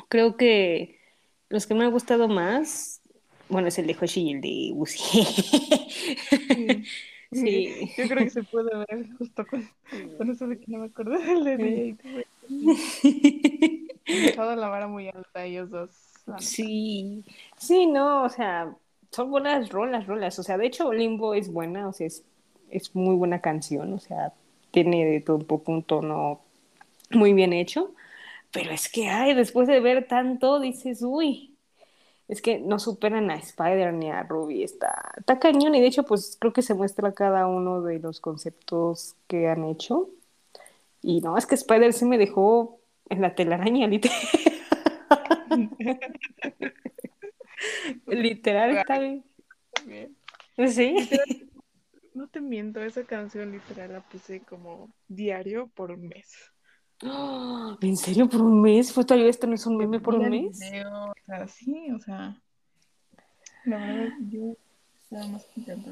Creo 0.08 0.36
que 0.36 1.00
los 1.48 1.66
que 1.66 1.74
me 1.74 1.84
han 1.84 1.90
gustado 1.90 2.28
más, 2.28 3.00
bueno, 3.48 3.68
es 3.68 3.78
el 3.78 3.88
de 3.88 3.96
Hoshi 4.00 4.22
y 4.22 4.32
el 4.32 4.40
de 4.40 4.70
Uzi. 4.74 5.26
Sí. 7.34 7.90
Yo 7.98 8.06
creo 8.06 8.24
que 8.24 8.30
se 8.30 8.44
puede 8.44 8.70
ver 8.76 9.08
justo 9.18 9.44
con, 9.44 9.68
con 10.16 10.30
eso 10.30 10.46
de 10.46 10.56
que 10.56 10.66
no 10.68 10.78
me 10.78 10.86
acuerdo 10.86 11.18
del 11.18 11.42
de 11.42 11.96
dejado 14.06 14.54
la 14.54 14.68
vara 14.68 14.86
muy 14.86 15.08
alta 15.08 15.44
ellos 15.44 15.68
dos. 15.70 15.90
Sí, 16.38 17.24
sí, 17.56 17.86
no, 17.86 18.24
o 18.24 18.28
sea, 18.28 18.74
son 19.12 19.30
buenas 19.30 19.68
rolas, 19.70 20.06
rolas. 20.06 20.38
O 20.38 20.42
sea, 20.42 20.58
de 20.58 20.66
hecho, 20.66 20.92
Limbo 20.92 21.34
es 21.34 21.52
buena, 21.52 21.88
o 21.88 21.92
sea, 21.92 22.06
es, 22.06 22.24
es 22.70 22.94
muy 22.94 23.14
buena 23.14 23.40
canción, 23.40 23.92
o 23.92 23.98
sea, 24.00 24.32
tiene 24.70 25.04
de 25.04 25.20
todo 25.20 25.36
un 25.36 25.44
poco 25.46 25.70
un 25.72 25.82
tono 25.84 26.40
muy 27.10 27.34
bien 27.34 27.52
hecho. 27.52 27.94
Pero 28.52 28.72
es 28.72 28.90
que, 28.90 29.08
ay, 29.10 29.34
después 29.34 29.68
de 29.68 29.80
ver 29.80 30.08
tanto, 30.08 30.60
dices, 30.60 31.02
uy, 31.02 31.56
es 32.28 32.42
que 32.42 32.58
no 32.60 32.78
superan 32.80 33.30
a 33.30 33.36
Spider 33.36 33.92
ni 33.94 34.10
a 34.10 34.22
Ruby, 34.24 34.62
está, 34.64 35.12
está 35.18 35.38
cañón. 35.40 35.74
Y 35.76 35.80
de 35.80 35.86
hecho, 35.88 36.04
pues 36.04 36.36
creo 36.40 36.52
que 36.54 36.62
se 36.62 36.74
muestra 36.74 37.12
cada 37.14 37.46
uno 37.48 37.82
de 37.82 37.98
los 38.00 38.20
conceptos 38.20 39.16
que 39.28 39.48
han 39.48 39.64
hecho. 39.64 40.10
Y 41.02 41.20
no, 41.20 41.38
es 41.38 41.46
que 41.46 41.54
Spider 41.56 41.92
sí 41.94 42.04
me 42.06 42.18
dejó 42.18 42.80
en 43.10 43.22
la 43.22 43.34
telaraña, 43.34 43.86
literal. 43.88 44.18
Literal 48.06 48.76
está 48.76 48.98
bien. 48.98 49.24
También. 49.72 50.16
Sí. 50.68 50.94
No 52.14 52.28
te 52.28 52.40
miento, 52.40 52.80
esa 52.80 53.04
canción 53.04 53.50
literal 53.52 53.92
la 53.92 54.00
puse 54.00 54.40
como 54.40 54.94
diario 55.08 55.68
por 55.74 55.90
un 55.90 56.08
mes. 56.08 56.32
¿En 57.80 57.96
serio 57.96 58.28
por 58.28 58.42
un 58.42 58.62
mes? 58.62 58.92
¿Fue 58.92 59.04
todavía 59.04 59.28
esto 59.28 59.46
no 59.46 59.54
es 59.54 59.66
un 59.66 59.76
meme 59.76 60.00
por 60.00 60.14
un 60.14 60.28
mes? 60.28 60.58
video, 60.58 61.10
o 61.10 61.14
sea, 61.26 61.48
sí, 61.48 61.90
o 61.90 61.98
sea, 61.98 62.40
la 63.64 63.78
verdad 63.78 64.12
yo 64.30 64.56
estaba 65.02 65.26
más 65.26 65.44
contenta. 65.54 65.90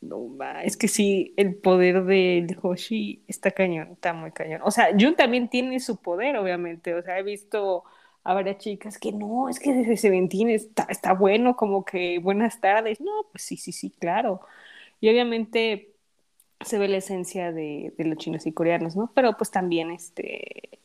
No, 0.00 0.36
es 0.62 0.76
que 0.76 0.88
sí, 0.88 1.34
el 1.36 1.54
poder 1.56 2.04
del 2.04 2.56
Hoshi 2.60 3.22
está 3.28 3.50
cañón, 3.50 3.92
está 3.92 4.12
muy 4.12 4.32
cañón. 4.32 4.60
O 4.64 4.70
sea, 4.70 4.88
Jun 4.98 5.16
también 5.16 5.48
tiene 5.48 5.80
su 5.80 5.96
poder, 5.96 6.36
obviamente. 6.36 6.94
O 6.94 7.02
sea, 7.02 7.18
he 7.18 7.22
visto 7.22 7.84
a 8.24 8.34
varias 8.34 8.58
chicas 8.58 8.98
que 8.98 9.12
no, 9.12 9.48
es 9.48 9.58
que 9.60 9.72
desde 9.72 9.96
Seventeen 9.96 10.50
está, 10.50 10.84
está 10.88 11.12
bueno, 11.14 11.56
como 11.56 11.84
que 11.84 12.18
buenas 12.18 12.60
tardes. 12.60 13.00
No, 13.00 13.10
pues 13.32 13.42
sí, 13.44 13.56
sí, 13.56 13.72
sí, 13.72 13.90
claro. 13.90 14.40
Y 15.00 15.10
obviamente 15.10 15.90
se 16.60 16.78
ve 16.78 16.88
la 16.88 16.98
esencia 16.98 17.52
de, 17.52 17.92
de 17.96 18.04
los 18.04 18.18
chinos 18.18 18.46
y 18.46 18.52
coreanos, 18.52 18.96
¿no? 18.96 19.10
Pero 19.14 19.36
pues 19.36 19.50
también, 19.50 19.90
este, 19.90 20.80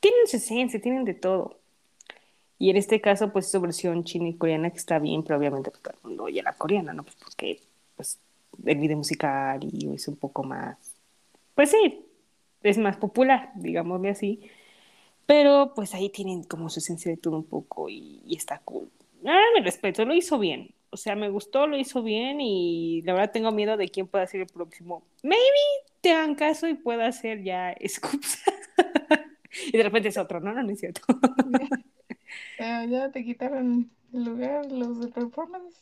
tienen 0.00 0.26
su 0.26 0.36
esencia, 0.38 0.80
tienen 0.80 1.04
de 1.04 1.14
todo. 1.14 1.58
Y 2.58 2.70
en 2.70 2.76
este 2.76 3.00
caso, 3.00 3.32
pues 3.32 3.50
su 3.50 3.60
versión 3.60 4.04
china 4.04 4.28
y 4.28 4.34
coreana 4.34 4.70
que 4.70 4.78
está 4.78 4.98
bien, 4.98 5.22
pero 5.22 5.38
obviamente 5.38 5.70
pues, 5.70 5.82
todo 5.82 5.94
el 5.94 6.08
mundo 6.08 6.24
oye 6.24 6.42
la 6.42 6.54
coreana, 6.54 6.92
¿no? 6.92 7.04
Pues 7.04 7.16
porque 7.16 7.60
pues, 7.96 8.18
el 8.64 8.78
video 8.78 8.96
musical 8.96 9.60
y 9.62 9.92
es 9.94 10.08
un 10.08 10.16
poco 10.16 10.44
más, 10.44 10.76
pues 11.54 11.70
sí, 11.70 12.04
es 12.62 12.78
más 12.78 12.96
popular, 12.96 13.50
digámosle 13.56 14.10
así. 14.10 14.40
Pero 15.26 15.72
pues 15.74 15.94
ahí 15.94 16.08
tienen 16.08 16.42
como 16.42 16.70
su 16.70 16.78
esencia 16.78 17.10
de 17.10 17.18
todo 17.18 17.36
un 17.36 17.44
poco 17.44 17.88
y, 17.90 18.22
está 18.34 18.60
cool. 18.60 18.90
Ah, 19.26 19.44
me 19.54 19.62
respeto, 19.62 20.04
lo 20.06 20.14
hizo 20.14 20.38
bien. 20.38 20.74
O 20.90 20.96
sea, 20.96 21.16
me 21.16 21.28
gustó, 21.28 21.66
lo 21.66 21.76
hizo 21.76 22.02
bien 22.02 22.40
y 22.40 23.02
la 23.02 23.12
verdad 23.12 23.30
tengo 23.30 23.52
miedo 23.52 23.76
de 23.76 23.90
quién 23.90 24.06
pueda 24.06 24.26
ser 24.26 24.40
el 24.40 24.46
próximo. 24.46 25.02
Maybe 25.22 25.42
te 26.00 26.12
hagan 26.12 26.34
caso 26.34 26.66
y 26.66 26.74
pueda 26.74 27.12
ser 27.12 27.42
ya 27.42 27.74
Scoops. 27.86 28.42
y 29.66 29.76
de 29.76 29.82
repente 29.82 30.08
es 30.08 30.16
otro, 30.16 30.40
no, 30.40 30.54
no, 30.54 30.62
no 30.62 30.70
es 30.70 30.80
cierto. 30.80 31.02
Ya 32.58 33.10
te 33.12 33.24
quitaron 33.24 33.90
el 34.12 34.24
lugar 34.24 34.70
los 34.70 35.00
de 35.00 35.08
performance. 35.08 35.76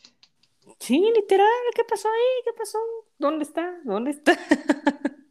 Sí, 0.81 0.99
literal, 1.14 1.49
¿qué 1.75 1.85
pasó 1.85 2.09
ahí? 2.09 2.43
¿Qué 2.45 2.53
pasó? 2.57 2.79
¿Dónde 3.19 3.45
está? 3.45 3.81
¿Dónde 3.85 4.11
está? 4.11 4.39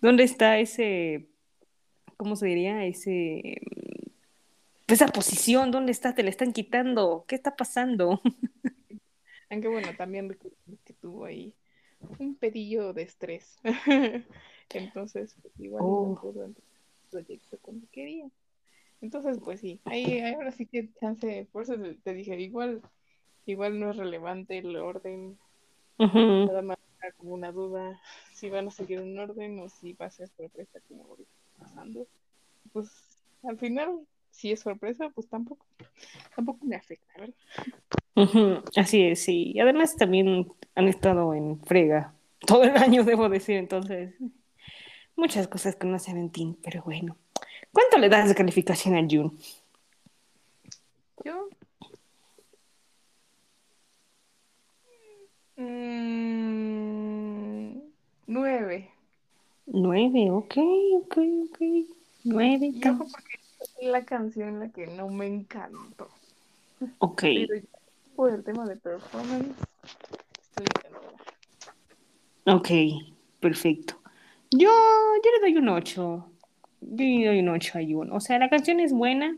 ¿Dónde 0.00 0.24
está 0.24 0.58
ese, 0.58 1.28
cómo 2.16 2.36
se 2.36 2.46
diría? 2.46 2.84
Ese, 2.86 3.60
esa 4.86 5.08
posición, 5.08 5.70
¿dónde 5.70 5.92
está? 5.92 6.14
Te 6.14 6.22
la 6.22 6.30
están 6.30 6.52
quitando. 6.52 7.24
¿Qué 7.28 7.34
está 7.34 7.56
pasando? 7.56 8.20
Aunque 9.50 9.68
bueno, 9.68 9.88
también 9.96 10.36
que 10.84 10.92
tuvo 10.94 11.24
ahí 11.24 11.54
un 12.18 12.36
pedillo 12.36 12.92
de 12.92 13.02
estrés. 13.02 13.58
Entonces, 14.70 15.36
pues, 15.42 15.60
igual 15.60 15.82
Oh. 15.84 16.14
no 16.14 16.20
pudo 16.20 16.44
al 16.44 16.54
proyecto 17.10 17.58
como 17.58 17.80
quería. 17.90 18.28
Entonces, 19.00 19.38
pues 19.44 19.60
sí, 19.60 19.80
ahí 19.84 20.20
ahora 20.20 20.52
sí 20.52 20.66
que 20.66 20.88
chance, 21.00 21.46
por 21.52 21.62
eso 21.62 21.74
te 22.02 22.14
dije, 22.14 22.38
igual, 22.40 22.80
igual 23.46 23.78
no 23.78 23.90
es 23.90 23.96
relevante 23.96 24.58
el 24.58 24.76
orden, 24.76 25.38
nada 25.98 26.62
más 26.62 26.78
como 27.16 27.34
una 27.34 27.52
duda 27.52 28.00
si 28.34 28.50
van 28.50 28.68
a 28.68 28.70
seguir 28.70 29.00
un 29.00 29.18
orden 29.18 29.58
o 29.60 29.68
si 29.68 29.92
va 29.92 30.06
a 30.06 30.10
ser 30.10 30.28
sorpresa 30.28 30.80
como 30.88 31.04
ahorita 31.04 31.30
pasando. 31.58 32.06
Pues 32.72 32.90
al 33.44 33.58
final, 33.58 34.00
si 34.30 34.52
es 34.52 34.60
sorpresa, 34.60 35.10
pues 35.14 35.28
tampoco, 35.28 35.64
tampoco 36.34 36.64
me 36.64 36.76
afecta, 36.76 37.12
¿verdad? 37.18 38.62
Así 38.76 39.02
es, 39.02 39.22
sí. 39.22 39.52
Y 39.54 39.60
además 39.60 39.96
también 39.96 40.52
han 40.74 40.88
estado 40.88 41.34
en 41.34 41.60
frega 41.60 42.14
todo 42.46 42.64
el 42.64 42.76
año, 42.76 43.04
debo 43.04 43.28
decir, 43.28 43.56
entonces 43.56 44.14
muchas 45.14 45.48
cosas 45.48 45.76
que 45.76 45.86
no 45.86 45.98
se 45.98 46.12
ven, 46.12 46.30
pero 46.62 46.82
bueno. 46.82 47.16
¿Cuánto 47.72 47.98
le 47.98 48.08
das 48.08 48.28
de 48.28 48.34
calificación 48.34 48.96
a 48.96 49.06
June? 49.08 49.30
Yo. 51.24 51.48
Mm, 55.56 56.66
nueve. 58.26 58.90
Nueve, 59.66 60.30
ok, 60.30 60.56
ok, 61.02 61.18
ok. 61.48 61.58
Nueve, 62.24 62.70
Y 62.72 62.88
ojo 62.88 63.06
porque 63.10 63.38
es 63.80 63.88
la 63.88 64.04
canción 64.04 64.60
la 64.60 64.68
que 64.68 64.86
no 64.86 65.08
me 65.08 65.26
encantó. 65.26 66.08
ok. 66.98 67.22
Pero 67.22 67.60
por 68.14 68.32
el 68.32 68.44
tema 68.44 68.66
de 68.66 68.76
performance, 68.76 69.54
estoy. 70.40 70.66
Ok, 72.46 72.68
perfecto. 73.40 74.00
Yo, 74.50 74.68
yo 74.68 75.30
le 75.32 75.40
doy 75.40 75.56
un 75.56 75.68
8. 75.68 76.30
Yo 76.80 77.04
le 77.04 77.26
doy 77.26 77.40
un 77.40 77.48
8 77.48 77.78
a 77.78 77.82
June. 77.82 78.10
O 78.12 78.20
sea, 78.20 78.38
la 78.38 78.48
canción 78.48 78.78
es 78.80 78.92
buena. 78.92 79.36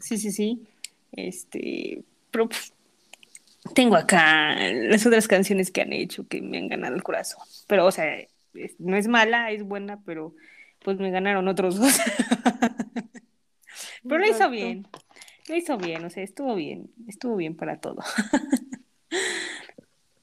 Sí, 0.00 0.18
sí, 0.18 0.32
sí. 0.32 0.66
Este, 1.12 2.02
pero 2.30 2.48
pues, 2.48 2.72
tengo 3.74 3.96
acá 3.96 4.54
las 4.72 5.04
otras 5.06 5.28
canciones 5.28 5.70
que 5.70 5.82
han 5.82 5.92
hecho 5.92 6.26
que 6.28 6.40
me 6.42 6.58
han 6.58 6.68
ganado 6.68 6.94
el 6.94 7.02
corazón. 7.02 7.42
Pero, 7.66 7.86
o 7.86 7.92
sea, 7.92 8.18
es- 8.54 8.78
no 8.78 8.96
es 8.96 9.08
mala, 9.08 9.50
es 9.50 9.62
buena, 9.62 10.00
pero 10.04 10.34
pues 10.84 10.98
me 10.98 11.10
ganaron 11.10 11.48
otros 11.48 11.78
dos. 11.78 11.92
Pero 14.02 14.18
lo 14.18 14.26
hizo 14.26 14.48
bien. 14.48 14.86
Lo 15.48 15.56
hizo 15.56 15.76
bien, 15.76 16.04
o 16.04 16.10
sea, 16.10 16.22
estuvo 16.22 16.54
bien. 16.54 16.90
Estuvo 17.08 17.36
bien 17.36 17.56
para 17.56 17.80
todo. 17.80 17.96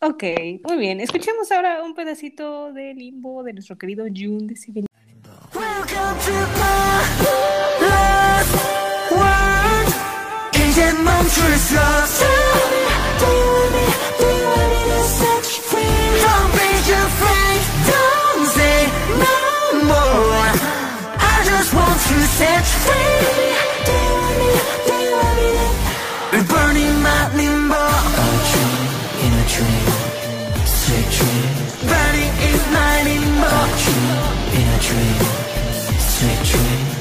Ok, 0.01 0.23
muy 0.63 0.77
bien. 0.77 0.99
Escuchemos 0.99 1.51
ahora 1.51 1.81
un 1.81 1.95
pedacito 1.95 2.71
de 2.73 2.93
limbo 2.93 3.41
de 3.43 3.53
nuestro 3.53 3.75
querido 3.77 4.05
June 4.13 4.45
de 4.45 4.55
Civil. 4.55 4.85
Set 14.20 15.43
you 15.51 15.61
free? 15.70 15.84
Don't 16.26 16.51
be 16.55 16.70
afraid 17.05 17.61
Don't 17.91 18.45
say 18.57 18.78
no 19.26 19.38
more 19.91 20.47
I 21.20 21.36
just 21.45 21.74
want 21.74 21.99
to 22.09 22.18
set 22.39 22.63
you 22.72 22.80
free 22.86 23.18
Do 23.88 23.93
you 24.05 24.13
want 24.20 24.36
me? 24.41 24.51
Do 24.88 24.93
you 25.05 25.13
want 25.20 25.36
me 25.39 25.49
to 25.57 25.68
We're 26.32 26.47
burning 26.53 26.95
my 27.01 27.22
limbo 27.39 27.84
A 28.24 28.30
dream 28.51 28.89
in 29.26 29.32
a 29.34 29.45
dream 29.53 29.88
Sweet 30.66 31.07
dream 31.18 31.53
Burning 31.89 32.34
is 32.49 32.61
my 32.78 32.95
limbo 33.07 33.51
A 33.51 33.74
dream 33.84 34.11
in 34.57 34.66
a 34.68 34.80
dream 34.88 35.22
Sweet 35.99 36.41
dream 36.51 36.94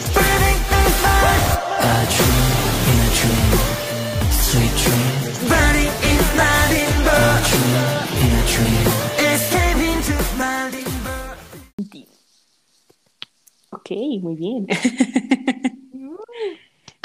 Ok, 13.85 13.91
muy 14.23 14.35
bien. 14.35 14.67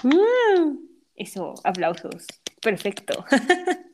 Uh, 0.03 0.77
eso, 1.15 1.53
aplausos. 1.63 2.25
Perfecto. 2.61 3.25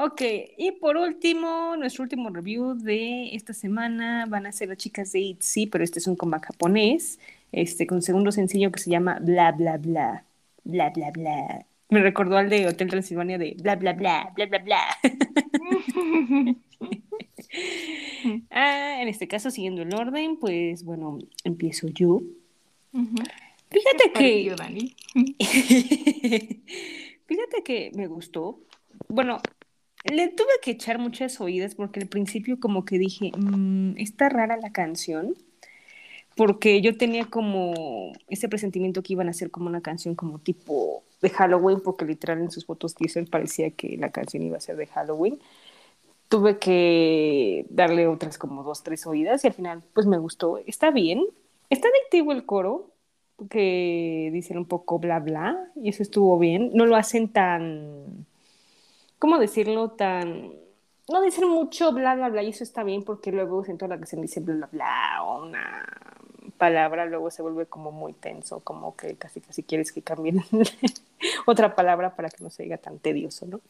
Ok, 0.00 0.22
y 0.56 0.70
por 0.80 0.96
último, 0.96 1.74
nuestro 1.76 2.04
último 2.04 2.30
review 2.30 2.74
de 2.76 3.34
esta 3.34 3.52
semana 3.52 4.26
van 4.28 4.46
a 4.46 4.52
ser 4.52 4.68
las 4.68 4.78
chicas 4.78 5.10
de 5.10 5.18
ITZY, 5.18 5.66
pero 5.66 5.82
este 5.82 5.98
es 5.98 6.06
un 6.06 6.14
comeback 6.14 6.46
japonés, 6.46 7.18
este, 7.50 7.84
con 7.84 7.96
un 7.96 8.02
segundo 8.02 8.30
sencillo 8.30 8.70
que 8.70 8.78
se 8.78 8.90
llama 8.90 9.18
Bla 9.20 9.50
Bla 9.50 9.76
Bla, 9.76 10.24
Bla 10.62 10.90
Bla 10.90 11.10
Bla. 11.10 11.66
Me 11.88 12.00
recordó 12.00 12.36
al 12.36 12.48
de 12.48 12.68
Hotel 12.68 12.90
Transilvania 12.90 13.38
de 13.38 13.56
Bla 13.58 13.74
Bla 13.74 13.92
Bla, 13.94 14.32
Bla 14.36 14.46
Bla 14.46 14.58
Bla. 14.60 14.80
Ah, 18.50 18.98
en 19.00 19.08
este 19.08 19.28
caso, 19.28 19.50
siguiendo 19.50 19.82
el 19.82 19.94
orden, 19.94 20.36
pues 20.38 20.84
bueno, 20.84 21.18
empiezo 21.44 21.88
yo. 21.88 22.20
Fíjate 23.70 24.12
que... 24.12 24.12
Pareció, 24.12 24.56
Dani. 24.56 24.96
Fíjate 27.26 27.62
que 27.64 27.90
me 27.94 28.06
gustó. 28.06 28.60
Bueno, 29.08 29.38
le 30.04 30.28
tuve 30.28 30.52
que 30.62 30.72
echar 30.72 30.98
muchas 30.98 31.40
oídas 31.40 31.74
porque 31.74 32.00
al 32.00 32.08
principio 32.08 32.58
como 32.60 32.84
que 32.84 32.98
dije, 32.98 33.30
"Mm, 33.36 33.96
está 33.98 34.28
rara 34.28 34.56
la 34.56 34.72
canción, 34.72 35.34
porque 36.36 36.80
yo 36.80 36.96
tenía 36.96 37.24
como 37.24 38.12
ese 38.28 38.48
presentimiento 38.48 39.02
que 39.02 39.12
iban 39.12 39.28
a 39.28 39.32
ser 39.32 39.50
como 39.50 39.66
una 39.66 39.80
canción 39.80 40.14
como 40.14 40.38
tipo 40.38 41.02
de 41.20 41.30
Halloween, 41.30 41.80
porque 41.80 42.04
literal 42.04 42.40
en 42.40 42.50
sus 42.50 42.64
fotos 42.64 42.94
teaser 42.94 43.28
parecía 43.28 43.70
que 43.70 43.96
la 43.96 44.10
canción 44.10 44.44
iba 44.44 44.56
a 44.56 44.60
ser 44.60 44.76
de 44.76 44.86
Halloween. 44.86 45.38
Tuve 46.28 46.58
que 46.58 47.66
darle 47.70 48.06
otras 48.06 48.38
como 48.38 48.62
dos, 48.62 48.82
tres 48.82 49.06
oídas 49.06 49.44
y 49.44 49.48
al 49.48 49.54
final 49.54 49.82
pues 49.94 50.06
me 50.06 50.18
gustó. 50.18 50.58
Está 50.66 50.90
bien. 50.90 51.24
Está 51.70 51.88
adictivo 51.88 52.32
el 52.32 52.44
coro, 52.46 52.90
que 53.50 54.30
dicen 54.32 54.58
un 54.58 54.66
poco 54.66 54.98
bla 54.98 55.20
bla, 55.20 55.70
y 55.76 55.90
eso 55.90 56.02
estuvo 56.02 56.38
bien. 56.38 56.70
No 56.74 56.86
lo 56.86 56.96
hacen 56.96 57.28
tan, 57.28 58.26
¿cómo 59.18 59.38
decirlo? 59.38 59.90
Tan, 59.92 60.52
no 61.08 61.22
dicen 61.22 61.48
mucho 61.48 61.92
bla 61.92 62.14
bla 62.14 62.28
bla, 62.28 62.42
y 62.42 62.50
eso 62.50 62.64
está 62.64 62.82
bien 62.84 63.04
porque 63.04 63.32
luego 63.32 63.64
en 63.66 63.78
toda 63.78 63.90
la 63.90 63.96
canción 63.96 64.22
dice 64.22 64.40
bla 64.40 64.54
bla 64.54 64.68
bla, 64.72 65.22
o 65.24 65.44
una 65.44 65.86
palabra, 66.58 67.06
luego 67.06 67.30
se 67.30 67.42
vuelve 67.42 67.66
como 67.66 67.92
muy 67.92 68.12
tenso, 68.12 68.60
como 68.60 68.96
que 68.96 69.16
casi 69.16 69.40
casi 69.40 69.62
quieres 69.62 69.92
que 69.92 70.02
cambien 70.02 70.42
otra 71.46 71.74
palabra 71.74 72.16
para 72.16 72.30
que 72.30 72.42
no 72.42 72.50
se 72.50 72.64
diga 72.64 72.78
tan 72.78 72.98
tedioso, 72.98 73.46
¿no? 73.46 73.60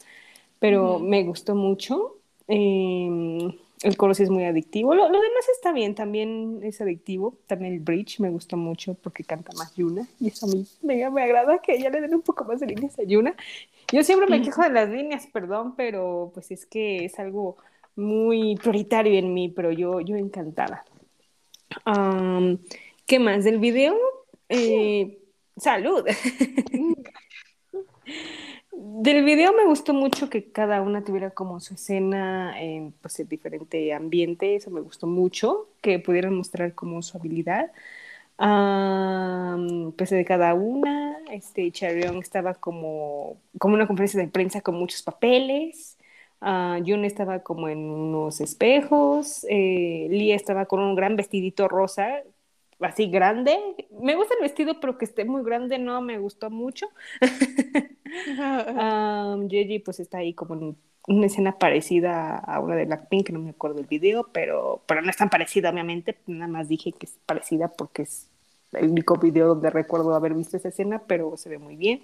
Pero 0.59 0.99
me 0.99 1.23
gustó 1.23 1.55
mucho. 1.55 2.18
Eh, 2.49 3.55
el 3.83 3.95
coro 3.95 4.13
sí 4.13 4.23
es 4.23 4.29
muy 4.29 4.43
adictivo. 4.43 4.93
Lo, 4.93 5.03
lo 5.09 5.21
demás 5.21 5.45
está 5.53 5.71
bien, 5.71 5.95
también 5.95 6.59
es 6.63 6.81
adictivo. 6.81 7.37
También 7.47 7.73
el 7.73 7.79
bridge 7.79 8.19
me 8.19 8.29
gustó 8.29 8.57
mucho 8.57 8.95
porque 8.95 9.23
canta 9.23 9.53
más 9.55 9.73
Yuna. 9.75 10.07
Y 10.19 10.27
eso 10.27 10.47
a 10.47 10.49
mí 10.49 10.65
me, 10.81 11.09
me 11.09 11.23
agrada 11.23 11.59
que 11.59 11.75
ella 11.75 11.89
le 11.89 12.01
den 12.01 12.15
un 12.15 12.21
poco 12.21 12.43
más 12.43 12.59
de 12.59 12.67
líneas 12.67 12.97
a 12.99 13.03
Yuna. 13.03 13.35
Yo 13.93 14.03
siempre 14.03 14.27
me 14.27 14.41
quejo 14.41 14.61
de 14.63 14.71
las 14.71 14.89
líneas, 14.89 15.27
perdón, 15.27 15.75
pero 15.75 16.31
pues 16.33 16.51
es 16.51 16.65
que 16.65 17.05
es 17.05 17.19
algo 17.19 17.57
muy 17.95 18.55
prioritario 18.57 19.17
en 19.17 19.33
mí, 19.33 19.49
pero 19.49 19.71
yo, 19.71 20.01
yo 20.01 20.15
encantada. 20.15 20.83
Am, 21.85 22.59
¿Qué 23.05 23.19
más? 23.19 23.43
Del 23.43 23.59
video, 23.59 23.95
eh, 24.49 25.19
salud. 25.57 26.05
Del 28.81 29.25
video 29.25 29.51
me 29.53 29.65
gustó 29.65 29.93
mucho 29.93 30.29
que 30.29 30.51
cada 30.53 30.81
una 30.81 31.03
tuviera 31.03 31.31
como 31.31 31.59
su 31.59 31.73
escena 31.73 32.57
en 32.61 32.93
pues, 32.93 33.19
en 33.19 33.27
diferente 33.27 33.93
ambiente, 33.93 34.55
eso 34.55 34.71
me 34.71 34.79
gustó 34.79 35.05
mucho, 35.05 35.67
que 35.81 35.99
pudieran 35.99 36.33
mostrar 36.35 36.73
como 36.73 37.01
su 37.01 37.17
habilidad. 37.17 37.71
Am, 38.37 39.91
pues 39.97 40.11
de 40.11 40.23
cada 40.25 40.53
una, 40.53 41.17
este 41.31 41.69
Charion 41.71 42.17
estaba 42.19 42.53
como, 42.55 43.37
como 43.59 43.75
una 43.75 43.85
conferencia 43.87 44.21
de 44.21 44.29
prensa 44.29 44.61
con 44.61 44.75
muchos 44.75 45.03
papeles, 45.03 45.97
Jun 46.41 47.03
estaba 47.05 47.39
como 47.43 47.67
en 47.69 47.79
unos 47.79 48.39
espejos, 48.41 49.45
eh, 49.49 50.07
estaba 50.33 50.65
con 50.67 50.79
un 50.81 50.95
gran 50.95 51.17
vestidito 51.17 51.67
rosa, 51.67 52.23
así 52.79 53.07
grande. 53.09 53.57
Me 54.01 54.15
gusta 54.15 54.35
el 54.35 54.41
vestido, 54.41 54.79
pero 54.79 54.97
que 54.97 55.05
esté 55.05 55.25
muy 55.25 55.43
grande 55.43 55.79
no 55.79 56.01
me 56.01 56.17
gustó 56.19 56.49
mucho. 56.49 56.87
Um, 58.37 59.49
Gigi 59.49 59.79
pues 59.79 59.99
está 59.99 60.19
ahí 60.19 60.33
como 60.33 60.55
en 60.55 60.77
una 61.07 61.25
escena 61.25 61.57
parecida 61.57 62.37
a 62.37 62.59
una 62.59 62.75
de 62.75 62.85
Blackpink, 62.85 63.27
que 63.27 63.33
no 63.33 63.39
me 63.39 63.51
acuerdo 63.51 63.79
el 63.79 63.87
video, 63.87 64.27
pero, 64.31 64.81
pero 64.85 65.01
no 65.01 65.09
es 65.09 65.17
tan 65.17 65.29
parecida, 65.29 65.69
obviamente. 65.69 66.17
Nada 66.27 66.47
más 66.51 66.67
dije 66.67 66.91
que 66.91 67.05
es 67.05 67.17
parecida 67.25 67.67
porque 67.69 68.03
es 68.03 68.27
el 68.73 68.89
único 68.89 69.15
video 69.15 69.47
donde 69.47 69.69
recuerdo 69.69 70.13
haber 70.13 70.33
visto 70.33 70.57
esa 70.57 70.69
escena, 70.69 71.01
pero 71.07 71.35
se 71.37 71.49
ve 71.49 71.57
muy 71.57 71.75
bien. 71.75 72.01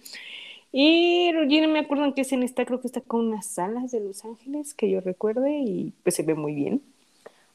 Y 0.71 1.31
Regina, 1.31 1.67
me 1.67 1.79
acuerdo 1.79 2.05
en 2.05 2.13
qué 2.13 2.21
escena 2.21 2.43
está, 2.45 2.65
creo 2.65 2.81
que 2.81 2.87
está 2.87 3.01
con 3.01 3.27
unas 3.27 3.57
alas 3.59 3.91
de 3.91 4.01
Los 4.01 4.25
Ángeles, 4.25 4.73
que 4.73 4.89
yo 4.89 4.99
recuerde, 5.01 5.59
y 5.59 5.93
pues 6.03 6.15
se 6.15 6.23
ve 6.23 6.33
muy 6.33 6.53
bien. 6.53 6.81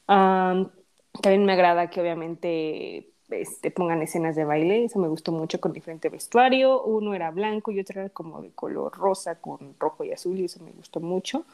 Um, 0.09 0.68
también 1.20 1.44
me 1.44 1.53
agrada 1.53 1.90
que 1.90 2.01
obviamente 2.01 3.10
este, 3.31 3.70
pongan 3.70 4.03
escenas 4.03 4.37
de 4.37 4.45
baile, 4.45 4.85
eso 4.85 4.99
me 4.99 5.09
gustó 5.09 5.33
mucho 5.33 5.61
con 5.61 5.72
diferente 5.72 6.09
vestuario. 6.09 6.83
Uno 6.83 7.14
era 7.14 7.31
blanco 7.31 7.70
y 7.70 7.81
otro 7.81 8.01
era 8.01 8.11
como 8.11 8.43
de 8.43 8.51
color 8.51 8.93
rosa 8.97 9.37
con 9.41 9.74
rojo 9.78 10.05
y 10.05 10.12
azul 10.12 10.39
y 10.39 10.45
eso 10.47 10.62
me 10.62 10.70
gustó 10.72 11.01
mucho. 11.01 11.45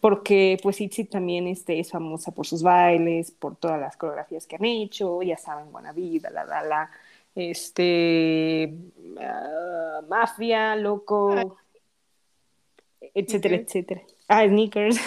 Porque 0.00 0.58
pues 0.62 0.80
Itzy 0.80 1.04
también 1.04 1.46
este, 1.48 1.78
es 1.80 1.90
famosa 1.90 2.32
por 2.32 2.46
sus 2.46 2.62
bailes, 2.62 3.30
por 3.30 3.56
todas 3.56 3.80
las 3.80 3.96
coreografías 3.96 4.46
que 4.46 4.56
han 4.56 4.64
hecho, 4.64 5.22
ya 5.22 5.36
saben, 5.38 5.72
Buena 5.72 5.92
Vida, 5.92 6.30
la, 6.30 6.44
la, 6.44 6.62
la, 6.62 6.90
este, 7.34 8.74
ah, 9.20 10.00
Mafia, 10.08 10.76
Loco, 10.76 11.58
etcétera, 13.14 13.56
Sneakers. 13.56 13.66
etcétera. 13.66 14.02
Ah, 14.28 14.44
Sneakers. 14.46 14.98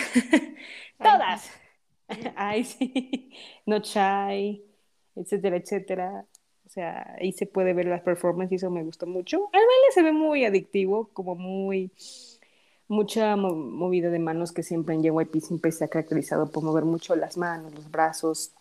Todas. 1.02 1.52
Ay, 2.36 2.64
sí. 2.64 3.32
No 3.66 3.80
Shy, 3.80 4.64
etcétera, 5.18 5.58
etcétera. 5.58 6.26
O 6.66 6.70
sea, 6.70 7.16
ahí 7.20 7.32
se 7.32 7.46
puede 7.46 7.74
ver 7.74 7.86
las 7.88 8.02
performances 8.02 8.52
y 8.54 8.56
eso 8.58 8.70
me 8.72 8.84
gustó 8.84 9.08
mucho. 9.08 9.38
El 9.54 9.60
baile 9.62 9.92
se 9.94 10.04
ve 10.04 10.12
muy 10.12 10.46
adictivo, 10.46 11.10
como 11.14 11.36
muy 11.36 11.92
mucha 12.88 13.36
mo- 13.36 13.56
movida 13.56 14.10
de 14.10 14.20
manos 14.20 14.52
que 14.52 14.64
siempre 14.64 14.96
en 14.96 15.04
JYP 15.04 15.42
siempre 15.42 15.72
se 15.72 15.84
ha 15.86 15.88
caracterizado 15.90 16.52
por 16.52 16.64
mover 16.64 16.86
mucho 16.86 17.16
las 17.16 17.38
manos, 17.38 17.74
los 17.74 17.92
brazos, 17.92 18.52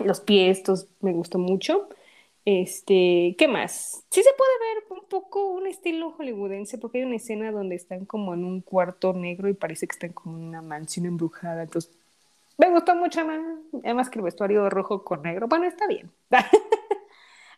los 0.00 0.20
pies, 0.20 0.58
estos 0.58 0.88
me 1.00 1.12
gustó 1.12 1.38
mucho. 1.38 1.88
Este, 2.44 3.36
¿qué 3.38 3.46
más? 3.48 4.04
Sí 4.10 4.22
se 4.22 4.30
puede 4.36 4.50
ver 4.74 5.00
un 5.00 5.08
poco 5.08 5.48
un 5.50 5.66
estilo 5.66 6.12
hollywoodense, 6.12 6.78
porque 6.78 6.98
hay 6.98 7.04
una 7.04 7.16
escena 7.16 7.52
donde 7.52 7.76
están 7.76 8.06
como 8.06 8.32
en 8.34 8.44
un 8.44 8.62
cuarto 8.62 9.12
negro 9.12 9.48
y 9.48 9.54
parece 9.54 9.86
que 9.86 9.92
están 9.92 10.12
como 10.12 10.38
en 10.38 10.44
una 10.44 10.62
mansión 10.62 11.06
embrujada. 11.06 11.64
Entonces, 11.64 11.97
me 12.58 12.70
gustó 12.70 12.94
mucho 12.94 13.24
más. 13.24 13.40
Además 13.84 14.10
que 14.10 14.18
el 14.18 14.24
vestuario 14.24 14.68
rojo 14.70 15.04
con 15.04 15.22
negro, 15.22 15.48
bueno, 15.48 15.66
está 15.66 15.86
bien. 15.86 16.10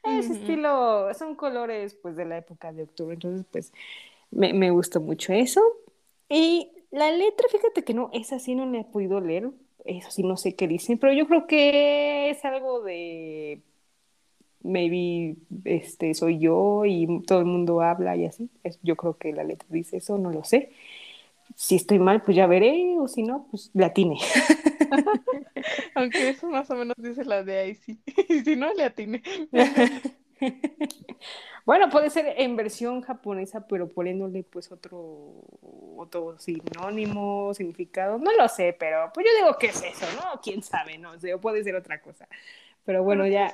Es 0.03 0.31
Ujú. 0.31 0.35
estilo, 0.35 1.13
son 1.15 1.35
colores 1.35 1.95
pues 1.95 2.17
de 2.17 2.25
la 2.25 2.39
época 2.39 2.73
de 2.73 2.85
octubre, 2.85 3.15
entonces 3.15 3.45
pues 3.51 3.73
me, 4.31 4.53
me 4.55 4.71
gustó 4.71 5.01
mucho 5.01 5.33
eso. 5.35 5.61
Y 6.29 6.73
la 6.91 7.11
letra, 7.13 7.49
fíjate 7.51 7.85
que 7.85 7.95
no, 7.95 8.11
esa 8.13 8.39
sí 8.39 8.55
no 8.55 8.67
la 8.67 8.81
he 8.81 8.85
podido 8.85 9.21
leer, 9.21 9.51
eso 9.85 10.11
sí 10.11 10.23
no 10.23 10.37
sé 10.39 10.57
qué 10.57 10.69
dicen, 10.69 10.99
pero 10.99 11.13
yo 11.13 11.27
creo 11.27 11.47
que 11.47 12.31
es 12.31 12.45
algo 12.47 12.83
de 12.83 13.63
maybe 14.63 15.37
este 15.65 16.13
soy 16.15 16.39
yo 16.39 16.85
y 16.85 17.23
todo 17.27 17.39
el 17.41 17.47
mundo 17.47 17.81
habla 17.81 18.17
y 18.17 18.27
así. 18.27 18.51
Es- 18.63 18.79
yo 18.83 18.97
creo 18.97 19.17
que 19.17 19.33
la 19.33 19.45
letra 19.45 19.67
dice 19.71 19.97
eso, 19.99 20.19
no 20.19 20.31
lo 20.31 20.45
sé. 20.45 20.71
Si 21.57 21.77
estoy 21.77 21.99
mal, 22.01 22.23
pues 22.23 22.37
ya 22.37 22.47
veré, 22.49 22.97
o 23.01 23.09
si 23.09 23.23
no, 23.25 23.47
pues 23.51 23.71
la 23.75 23.87
atiné. 23.89 24.19
Aunque 25.95 26.31
eso 26.31 26.49
más 26.49 26.71
o 26.71 26.75
menos 26.75 26.97
dice 26.99 27.25
la 27.25 27.43
de 27.43 27.69
Icy. 27.69 28.01
Y 28.29 28.41
si 28.41 28.57
no, 28.57 28.73
le 28.73 28.85
atiné. 28.85 29.23
Bueno, 31.67 31.91
puede 31.91 32.09
ser 32.11 32.35
en 32.39 32.57
versión 32.57 33.03
japonesa, 33.03 33.67
pero 33.67 33.89
poniéndole 33.89 34.43
pues 34.43 34.73
otro, 34.73 35.45
otro 35.97 36.39
sinónimo, 36.39 37.53
significado. 37.55 38.19
No 38.19 38.33
lo 38.33 38.49
sé, 38.49 38.75
pero 38.79 39.11
pues 39.13 39.27
yo 39.27 39.45
digo 39.45 39.59
que 39.59 39.67
es 39.67 39.83
eso, 39.83 40.07
¿no? 40.17 40.41
Quién 40.43 40.63
sabe, 40.63 40.99
no 40.99 41.21
sé, 41.21 41.35
o 41.35 41.41
puede 41.41 41.63
ser 41.63 41.77
otra 41.77 42.01
cosa. 42.01 42.27
Pero 42.85 43.05
bueno, 43.05 43.27
ya. 43.27 43.53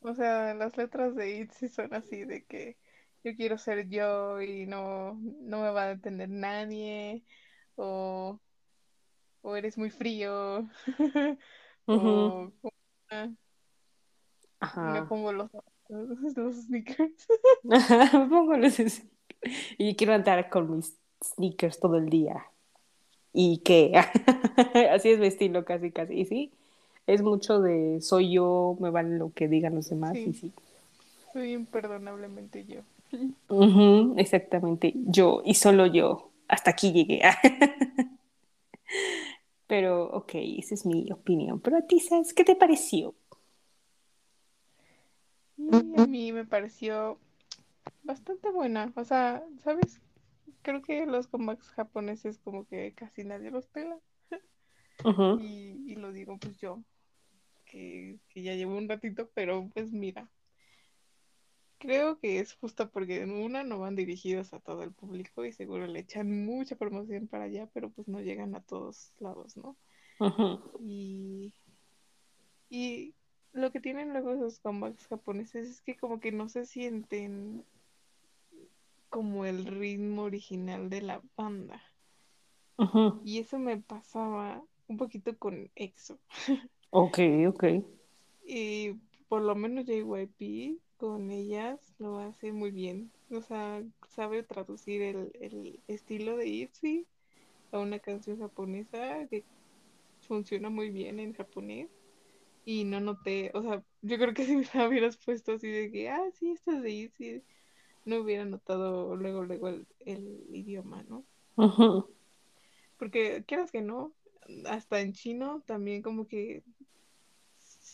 O 0.00 0.14
sea, 0.14 0.54
las 0.54 0.76
letras 0.76 1.14
de 1.14 1.38
Itzy 1.38 1.68
son 1.68 1.94
así 1.94 2.24
de 2.24 2.44
que 2.44 2.76
yo 3.22 3.34
quiero 3.36 3.56
ser 3.58 3.88
yo 3.88 4.40
y 4.42 4.66
no, 4.66 5.14
no 5.40 5.62
me 5.62 5.70
va 5.70 5.84
a 5.84 5.90
entender 5.92 6.28
nadie. 6.28 7.24
O, 7.76 8.40
o 9.44 9.54
eres 9.56 9.78
muy 9.78 9.90
frío. 9.90 10.66
O 11.86 12.50
ah, 13.10 13.28
me 13.28 13.36
Ajá. 14.58 15.06
pongo 15.06 15.32
los, 15.34 15.50
los 16.34 16.56
sneakers. 16.64 17.26
Me 17.62 18.26
pongo 18.26 18.56
los 18.56 18.80
es- 18.80 19.02
Y 19.76 19.94
quiero 19.94 20.14
andar 20.14 20.48
con 20.48 20.74
mis 20.74 20.96
sneakers 21.22 21.78
todo 21.78 21.98
el 21.98 22.08
día. 22.08 22.46
¿Y 23.34 23.58
qué? 23.58 23.92
Así 24.90 25.10
es 25.10 25.18
mi 25.18 25.26
estilo, 25.26 25.66
casi, 25.66 25.90
casi. 25.90 26.14
Y 26.14 26.24
sí, 26.24 26.52
es 27.06 27.20
mucho 27.20 27.60
de 27.60 28.00
soy 28.00 28.32
yo, 28.32 28.78
me 28.80 28.88
vale 28.88 29.18
lo 29.18 29.30
que 29.34 29.46
digan 29.46 29.74
los 29.74 29.90
demás. 29.90 30.14
Sí. 30.14 30.24
Y 30.30 30.32
sí. 30.32 30.52
Soy 31.34 31.52
imperdonablemente 31.52 32.64
yo. 32.64 32.80
Exactamente. 34.16 34.94
Yo 34.94 35.42
y 35.44 35.52
solo 35.52 35.84
yo. 35.84 36.30
Hasta 36.48 36.70
aquí 36.70 36.92
llegué. 36.92 37.20
Pero, 39.74 40.04
ok, 40.04 40.30
esa 40.34 40.72
es 40.72 40.86
mi 40.86 41.10
opinión. 41.10 41.58
Pero 41.58 41.78
a 41.78 41.82
ti, 41.82 41.98
¿sabes 41.98 42.32
qué 42.32 42.44
te 42.44 42.54
pareció? 42.54 43.16
Y 45.56 46.00
a 46.00 46.06
mí 46.06 46.32
me 46.32 46.44
pareció 46.44 47.18
bastante 48.04 48.52
buena. 48.52 48.92
O 48.94 49.02
sea, 49.02 49.42
¿sabes? 49.64 50.00
Creo 50.62 50.80
que 50.80 51.06
los 51.06 51.26
comebacks 51.26 51.70
japoneses 51.70 52.38
como 52.38 52.66
que 52.66 52.92
casi 52.94 53.24
nadie 53.24 53.50
los 53.50 53.66
pela. 53.66 53.98
Y, 55.40 55.82
y 55.88 55.96
lo 55.96 56.12
digo 56.12 56.38
pues 56.38 56.60
yo, 56.60 56.80
que, 57.64 58.20
que 58.28 58.42
ya 58.44 58.54
llevo 58.54 58.78
un 58.78 58.88
ratito, 58.88 59.28
pero 59.34 59.68
pues 59.74 59.90
mira, 59.90 60.30
creo 61.84 62.18
que 62.18 62.40
es 62.40 62.54
justo 62.54 62.90
porque 62.90 63.22
en 63.22 63.32
una 63.32 63.64
no 63.64 63.78
van 63.80 63.96
dirigidos 63.96 64.52
a 64.54 64.60
todo 64.60 64.82
el 64.82 64.92
público 64.92 65.44
y 65.44 65.52
seguro 65.52 65.86
le 65.86 66.00
echan 66.00 66.44
mucha 66.46 66.76
promoción 66.76 67.28
para 67.28 67.44
allá, 67.44 67.68
pero 67.72 67.90
pues 67.90 68.08
no 68.08 68.20
llegan 68.20 68.54
a 68.54 68.62
todos 68.62 69.12
lados, 69.20 69.56
¿no? 69.56 69.76
ujú, 70.20 70.44
Y, 70.78 71.52
y 72.68 73.14
lo 73.52 73.70
que 73.72 73.80
tienen 73.80 74.12
luego 74.12 74.32
esos 74.34 74.58
comebacks 74.60 75.06
japoneses 75.06 75.66
es 75.68 75.80
que 75.82 75.96
como 75.96 76.20
que 76.20 76.30
no 76.32 76.48
se 76.50 76.66
sienten 76.66 77.64
como 79.08 79.46
el 79.46 79.64
ritmo 79.64 80.24
original 80.24 80.90
de 80.90 81.00
la 81.00 81.22
banda. 81.36 81.80
ujú. 82.78 83.24
Y 83.24 83.40
eso 83.40 83.58
me 83.58 83.78
pasaba 83.78 84.62
un 84.86 84.96
poquito 84.98 85.36
con 85.36 85.68
EXO. 85.74 86.20
Ok, 86.90 87.18
ok. 87.48 87.62
Y 88.46 88.92
por 89.28 89.42
lo 89.42 89.54
menos 89.56 89.86
JYP 89.86 90.78
con 91.04 91.30
ellas 91.30 91.94
lo 91.98 92.18
hace 92.18 92.52
muy 92.52 92.70
bien. 92.70 93.12
O 93.30 93.42
sea, 93.42 93.82
sabe 94.08 94.42
traducir 94.42 95.02
el, 95.02 95.32
el 95.40 95.82
estilo 95.86 96.36
de 96.38 96.48
ITZY 96.48 97.06
a 97.72 97.78
una 97.80 97.98
canción 98.00 98.38
japonesa 98.38 99.26
que 99.28 99.44
funciona 100.26 100.70
muy 100.70 100.90
bien 100.90 101.20
en 101.20 101.34
japonés. 101.34 101.90
Y 102.64 102.84
no 102.84 103.00
noté, 103.00 103.50
o 103.54 103.62
sea, 103.62 103.84
yo 104.02 104.18
creo 104.18 104.34
que 104.34 104.46
si 104.46 104.56
me 104.56 104.66
la 104.74 104.88
hubieras 104.88 105.18
puesto 105.18 105.52
así 105.54 105.68
de 105.68 105.90
que, 105.92 106.10
ah, 106.10 106.30
sí, 106.34 106.52
esto 106.52 106.72
es 106.72 106.82
de 106.82 106.90
ITZY, 106.92 107.44
no 108.06 108.18
hubiera 108.22 108.44
notado 108.46 109.16
luego, 109.16 109.44
luego 109.44 109.68
el, 109.68 109.86
el 110.00 110.46
idioma, 110.54 111.04
¿no? 111.04 111.26
Ujú, 111.56 112.06
Porque 112.98 113.44
quieras 113.46 113.70
que 113.70 113.82
no, 113.82 114.14
hasta 114.66 115.00
en 115.00 115.12
chino 115.12 115.62
también 115.66 116.02
como 116.02 116.26
que 116.26 116.62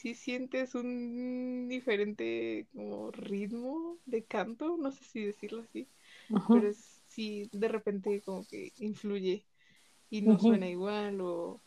sí 0.00 0.14
sientes 0.14 0.74
un 0.74 1.68
diferente 1.68 2.66
como 2.72 3.10
ritmo 3.12 3.98
de 4.06 4.24
canto, 4.24 4.76
no 4.78 4.92
sé 4.92 5.04
si 5.04 5.24
decirlo 5.24 5.62
así, 5.62 5.88
pero 6.50 6.68
es, 6.68 7.02
sí 7.06 7.48
de 7.52 7.68
repente 7.68 8.22
como 8.22 8.46
que 8.46 8.72
influye 8.78 9.46
y 10.10 10.22
no 10.22 10.38
suena 10.40 10.68
igual 10.68 11.20
o, 11.22 11.62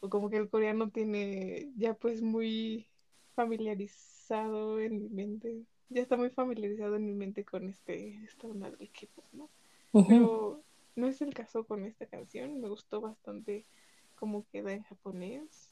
o 0.00 0.08
como 0.10 0.30
que 0.30 0.36
el 0.36 0.48
coreano 0.50 0.90
tiene 0.90 1.72
ya 1.76 1.94
pues 1.94 2.22
muy 2.22 2.86
familiarizado 3.34 4.80
en 4.80 4.98
mi 5.02 5.08
mente, 5.08 5.64
ya 5.88 6.02
está 6.02 6.16
muy 6.16 6.30
familiarizado 6.30 6.96
en 6.96 7.06
mi 7.06 7.14
mente 7.14 7.44
con 7.44 7.68
este, 7.68 8.22
esta 8.24 8.46
onda 8.48 8.70
del 8.70 8.90
K-pop, 8.90 9.24
¿no? 9.32 9.50
Pero 10.06 10.62
no 10.96 11.06
es 11.08 11.20
el 11.22 11.34
caso 11.34 11.64
con 11.66 11.84
esta 11.84 12.06
canción. 12.06 12.60
Me 12.60 12.68
gustó 12.68 13.00
bastante 13.00 13.66
cómo 14.16 14.46
queda 14.52 14.72
en 14.72 14.82
japonés. 14.82 15.67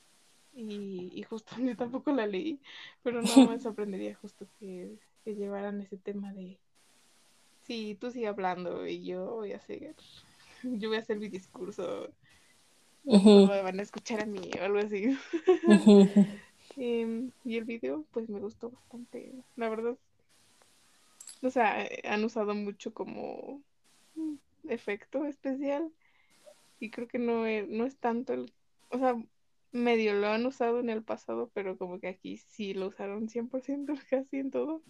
Y, 0.57 1.13
y 1.15 1.23
justo 1.23 1.55
yo 1.61 1.77
tampoco 1.77 2.11
la 2.13 2.27
leí, 2.27 2.59
pero 3.03 3.23
no 3.23 3.49
me 3.49 3.61
sorprendería 3.61 4.17
justo 4.23 4.47
que, 4.59 4.97
que 5.25 5.35
llevaran 5.35 5.81
ese 5.81 5.99
tema 5.99 6.33
de 6.33 6.59
sí, 7.63 7.97
tú 8.01 8.11
sigue 8.11 8.29
hablando 8.29 8.87
y 8.87 9.05
yo 9.05 9.27
voy 9.27 9.53
a 9.53 9.61
seguir, 9.61 9.95
yo 10.63 10.89
voy 10.89 10.99
a 10.99 11.01
hacer 11.01 11.19
mi 11.19 11.29
discurso 11.29 12.11
me 13.07 13.63
van 13.63 13.79
a 13.79 13.83
escuchar 13.83 14.21
a 14.21 14.27
mí 14.27 14.51
o 14.61 14.65
algo 14.65 14.79
así. 14.79 15.17
Em, 16.77 17.31
y 17.45 17.57
el 17.57 17.65
video, 17.65 18.05
pues 18.13 18.29
me 18.29 18.41
gustó 18.41 18.71
bastante, 18.71 19.33
la 19.55 19.69
verdad. 19.69 19.97
O 21.43 21.51
sea, 21.51 21.85
eh, 21.85 22.03
han 22.05 22.25
usado 22.25 22.55
mucho 22.55 22.93
como 22.93 23.63
efecto 24.69 25.25
especial 25.25 25.91
y 26.81 26.91
creo 26.91 27.09
que 27.09 27.19
no 27.19 27.47
es, 27.47 27.69
no 27.69 27.85
es 27.87 27.97
tanto 27.97 28.35
el, 28.35 28.53
o 28.91 28.99
sea, 28.99 29.17
medio 29.73 30.15
lo 30.15 30.29
han 30.29 30.47
usado 30.47 30.81
en 30.81 30.91
el 30.91 31.03
pasado, 31.03 31.51
pero 31.55 31.79
como 31.79 32.01
que 32.01 32.09
aquí 32.09 32.39
sí 32.39 32.75
lo 32.75 32.89
usaron 32.89 33.29
100% 33.29 33.95
casi 34.11 34.39
en 34.39 34.51
todo. 34.51 34.83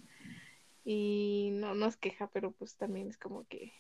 Y 0.84 1.50
no, 1.54 1.74
no 1.74 1.86
es 1.86 1.96
queja, 1.96 2.30
pero 2.30 2.52
pues 2.52 2.76
también 2.76 3.08
es 3.08 3.18
como 3.18 3.46
que 3.46 3.72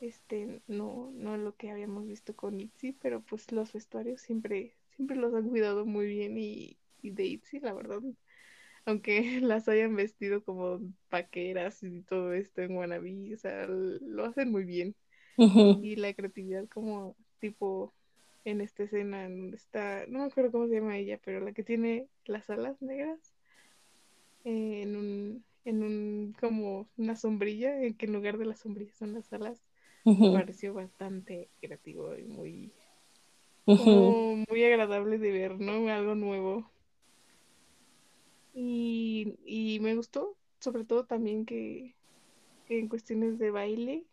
este 0.00 0.62
no, 0.66 1.10
no 1.14 1.34
es 1.34 1.40
lo 1.40 1.56
que 1.56 1.70
habíamos 1.70 2.06
visto 2.06 2.34
con 2.34 2.60
ITZY, 2.60 2.92
pero 2.92 3.22
pues 3.22 3.50
los 3.52 3.72
vestuarios 3.72 4.20
siempre, 4.20 4.74
siempre 4.96 5.16
los 5.16 5.34
han 5.34 5.48
cuidado 5.48 5.86
muy 5.86 6.06
bien 6.06 6.38
y, 6.38 6.78
y 7.02 7.10
de 7.10 7.26
ITZY, 7.26 7.60
la 7.60 7.72
verdad, 7.72 8.00
aunque 8.84 9.40
las 9.42 9.68
hayan 9.68 9.94
vestido 9.96 10.42
como 10.44 10.80
vaqueras 11.10 11.82
y 11.82 12.02
todo 12.02 12.32
esto 12.32 12.62
en 12.62 12.76
Wannabe, 12.76 13.34
o 13.34 13.38
sea, 13.38 13.66
lo 13.66 14.24
hacen 14.24 14.50
muy 14.50 14.64
bien. 14.64 14.94
y 15.36 15.96
la 15.96 16.12
creatividad 16.14 16.66
como 16.68 17.16
tipo 17.38 17.94
en 18.44 18.60
esta 18.60 18.84
escena 18.84 19.24
en 19.26 19.38
donde 19.38 19.56
está, 19.58 20.06
no 20.08 20.20
me 20.20 20.24
acuerdo 20.26 20.52
cómo 20.52 20.68
se 20.68 20.74
llama 20.76 20.98
ella, 20.98 21.20
pero 21.24 21.40
la 21.40 21.52
que 21.52 21.64
tiene 21.64 22.08
las 22.26 22.50
alas 22.50 22.80
negras 22.82 23.34
eh, 24.44 24.82
en 24.82 24.96
un, 24.96 25.44
en 25.64 25.82
un 25.82 26.34
como 26.40 26.88
una 26.96 27.16
sombrilla, 27.16 27.82
en 27.82 27.94
que 27.96 28.06
en 28.06 28.12
lugar 28.14 28.38
de 28.38 28.46
las 28.46 28.60
sombrillas 28.60 28.96
son 28.96 29.14
las 29.14 29.32
alas, 29.32 29.62
me 30.16 30.28
pareció 30.28 30.74
bastante 30.74 31.50
creativo 31.60 32.16
y 32.16 32.24
muy, 32.24 32.74
como 33.74 34.36
muy 34.48 34.64
agradable 34.64 35.18
de 35.18 35.32
ver, 35.32 35.58
¿no? 35.60 35.88
Algo 35.88 36.14
nuevo. 36.14 36.72
Y, 38.52 39.34
y 39.44 39.80
me 39.80 39.94
gustó, 39.94 40.36
sobre 40.60 40.84
todo 40.84 41.06
también 41.06 41.44
que, 41.46 41.96
que 42.66 42.78
en 42.80 42.88
cuestiones 42.88 43.38
de 43.38 43.50
baile 43.52 44.06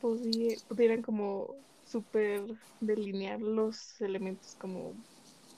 pudi- 0.00 0.62
pudieran 0.68 1.02
como 1.02 1.56
súper 1.86 2.42
delinear 2.80 3.40
los 3.40 4.00
elementos 4.00 4.56
como, 4.56 4.92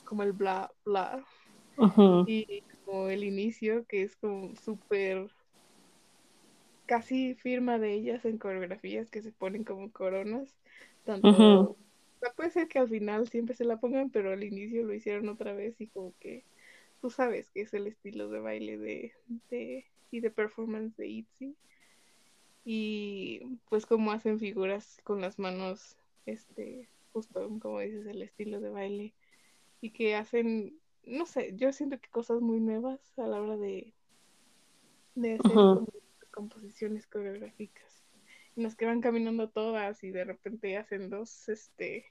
como 0.05 0.22
el 0.22 0.33
bla 0.33 0.70
bla. 0.85 1.24
Y 2.26 2.62
como 2.85 3.09
el 3.09 3.22
inicio 3.22 3.87
que 3.87 4.03
es 4.03 4.17
como 4.17 4.55
súper 4.57 5.30
casi 6.87 7.34
firma 7.34 7.79
de 7.79 7.92
ellas 7.92 8.25
en 8.25 8.38
coreografías 8.38 9.11
que 9.11 9.22
se 9.22 9.30
ponen 9.30 9.63
como 9.63 9.92
coronas, 9.92 10.57
tanto 11.05 11.76
puede 12.37 12.50
ser 12.50 12.68
que 12.68 12.79
al 12.79 12.88
final 12.88 13.29
siempre 13.29 13.55
se 13.55 13.64
la 13.64 13.79
pongan, 13.79 14.11
pero 14.11 14.33
al 14.33 14.42
inicio 14.42 14.84
lo 14.84 14.95
hicieron 14.95 15.29
otra 15.29 15.53
vez 15.53 15.80
y 15.80 15.87
como 15.87 16.14
que 16.18 16.45
tú 17.00 17.11
sabes 17.11 17.50
que 17.50 17.61
es 17.63 17.75
el 17.75 17.87
estilo 17.87 18.29
de 18.29 18.41
baile 18.41 18.79
de, 18.79 19.13
de 19.50 19.84
y 20.11 20.21
de 20.21 20.30
performance 20.30 20.96
de 20.96 21.09
ITZY. 21.09 21.57
Y 22.64 23.59
pues 23.68 23.87
como 23.87 24.13
hacen 24.13 24.38
figuras 24.38 25.00
con 25.05 25.21
las 25.21 25.38
manos, 25.38 25.96
este, 26.33 26.88
justo 27.13 27.49
como 27.61 27.80
dices, 27.80 28.07
el 28.07 28.22
estilo 28.22 28.61
de 28.61 28.71
baile 28.71 29.14
y 29.80 29.91
que 29.91 30.17
hacen, 30.17 30.79
no 31.05 31.26
sé, 31.26 31.55
yo 31.57 31.72
siento 31.72 32.00
que 32.00 32.09
cosas 32.11 32.41
muy 32.41 32.61
nuevas 32.61 33.00
a 33.18 33.26
la 33.26 33.41
hora 33.41 33.57
de, 33.57 33.92
de 35.14 35.34
hacer 35.34 35.57
composiciones 36.30 37.07
coreográficas, 37.07 38.05
en 38.57 38.63
las 38.63 38.76
que 38.76 38.87
van 38.87 39.00
caminando 39.00 39.49
todas 39.49 40.03
y 40.05 40.11
de 40.11 40.25
repente 40.25 40.76
hacen 40.76 41.11
dos, 41.11 41.49
este, 41.49 42.05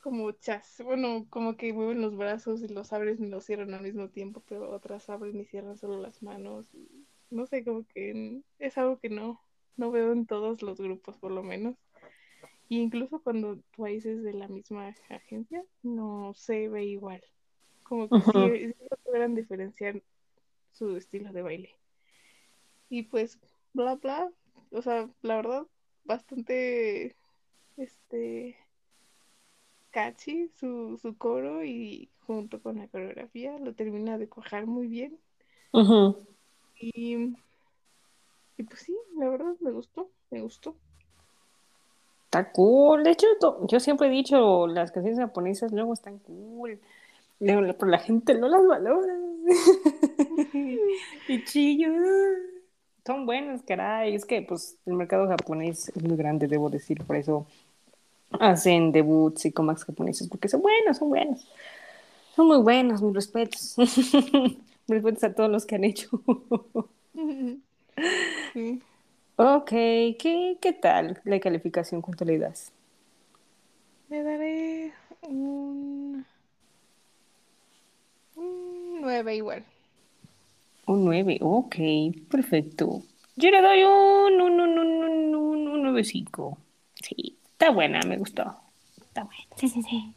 como 0.00 0.30
chas, 0.32 0.80
bueno, 0.84 1.26
como 1.28 1.56
que 1.56 1.72
mueven 1.72 2.00
los 2.00 2.16
brazos 2.16 2.62
y 2.62 2.68
los 2.68 2.92
abren 2.92 3.22
y 3.22 3.28
los 3.28 3.44
cierran 3.44 3.74
al 3.74 3.82
mismo 3.82 4.08
tiempo, 4.08 4.42
pero 4.48 4.70
otras 4.70 5.10
abren 5.10 5.40
y 5.40 5.44
cierran 5.44 5.76
solo 5.76 6.00
las 6.00 6.22
manos. 6.22 6.72
Y 6.72 6.88
no 7.30 7.46
sé, 7.46 7.64
como 7.64 7.86
que 7.86 8.40
es 8.58 8.78
algo 8.78 8.98
que 8.98 9.10
no, 9.10 9.40
no 9.76 9.90
veo 9.90 10.12
en 10.12 10.26
todos 10.26 10.62
los 10.62 10.80
grupos, 10.80 11.18
por 11.18 11.32
lo 11.32 11.42
menos. 11.42 11.76
Y 12.68 12.80
incluso 12.80 13.22
cuando 13.22 13.58
Twice 13.72 14.12
es 14.12 14.22
de 14.22 14.34
la 14.34 14.48
misma 14.48 14.94
agencia, 15.08 15.64
no 15.82 16.34
se 16.34 16.68
ve 16.68 16.84
igual. 16.84 17.22
Como 17.82 18.08
que 18.10 18.20
sí, 18.20 18.28
ujú. 18.28 18.48
sí 18.56 18.74
logran 19.06 19.34
diferenciar 19.34 20.02
su 20.72 20.96
estilo 20.96 21.32
de 21.32 21.42
baile. 21.42 21.70
Y 22.90 23.02
pues, 23.04 23.38
bla, 23.72 23.96
bla, 23.96 24.30
o 24.70 24.82
sea, 24.82 25.08
la 25.22 25.36
verdad, 25.36 25.66
bastante, 26.04 27.16
este, 27.76 28.56
catchy 29.90 30.48
su, 30.56 30.98
su 31.00 31.16
coro 31.16 31.64
y 31.64 32.10
junto 32.20 32.62
con 32.62 32.78
la 32.78 32.88
coreografía 32.88 33.58
lo 33.58 33.74
termina 33.74 34.18
de 34.18 34.28
cuajar 34.28 34.66
muy 34.66 34.86
bien. 34.86 35.18
Ujú. 35.72 36.26
Y, 36.80 37.34
y 38.56 38.62
pues 38.62 38.80
sí, 38.80 38.96
la 39.16 39.28
verdad 39.28 39.54
me 39.60 39.70
gustó, 39.70 40.10
me 40.30 40.40
gustó. 40.40 40.76
Está 42.28 42.52
cool. 42.52 43.04
De 43.04 43.12
hecho, 43.12 43.26
yo 43.66 43.80
siempre 43.80 44.08
he 44.08 44.10
dicho, 44.10 44.66
las 44.66 44.92
canciones 44.92 45.18
japonesas 45.18 45.72
luego 45.72 45.94
están 45.94 46.18
cool. 46.18 46.78
Luego, 47.40 47.62
pero 47.78 47.90
la 47.90 47.98
gente 47.98 48.34
no 48.34 48.48
las 48.48 48.66
valora. 48.66 49.14
Y 51.28 51.44
chillo. 51.44 51.88
Son 53.06 53.24
buenas, 53.24 53.62
caray. 53.62 54.14
Es 54.14 54.26
que, 54.26 54.42
pues, 54.42 54.76
el 54.84 54.92
mercado 54.92 55.26
japonés 55.26 55.88
es 55.88 56.02
muy 56.02 56.18
grande, 56.18 56.48
debo 56.48 56.68
decir. 56.68 57.02
Por 57.02 57.16
eso 57.16 57.46
hacen 58.32 58.92
debuts 58.92 59.46
y 59.46 59.52
comebacks 59.52 59.86
japoneses 59.86 60.28
porque 60.28 60.48
son 60.48 60.60
buenos, 60.60 60.98
son 60.98 61.08
buenos. 61.08 61.46
Son 62.36 62.46
muy 62.46 62.58
buenos, 62.58 63.00
mis 63.00 63.14
respetos. 63.14 63.74
mis 63.78 64.58
respetos 64.86 65.24
a 65.24 65.32
todos 65.32 65.50
los 65.50 65.64
que 65.64 65.76
han 65.76 65.84
hecho. 65.84 66.10
Sí. 68.54 68.80
Ok, 69.38 69.70
¿qué, 69.70 70.58
¿qué 70.60 70.72
tal 70.74 71.20
la 71.24 71.40
calificación? 71.40 72.02
¿Cuánto 72.02 72.24
le 72.26 72.38
das? 72.38 72.72
Le 74.10 74.22
daré 74.22 74.92
un, 75.22 76.26
un 78.36 79.00
9 79.02 79.36
igual. 79.36 79.64
Un 80.86 81.04
9, 81.04 81.38
ok, 81.40 81.76
perfecto. 82.28 83.02
Yo 83.36 83.50
le 83.50 83.62
doy 83.62 83.84
un, 83.84 84.40
un, 84.40 84.60
un, 84.60 84.78
un, 84.78 85.04
un, 85.04 85.34
un, 85.34 85.68
un 85.68 85.82
9.5. 85.84 86.58
Sí, 86.94 87.38
está 87.52 87.70
buena, 87.70 88.00
me 88.06 88.16
gustó. 88.18 88.56
Está 88.96 89.24
buena. 89.24 89.44
Sí, 89.56 89.68
sí, 89.68 89.82
sí. 89.82 90.14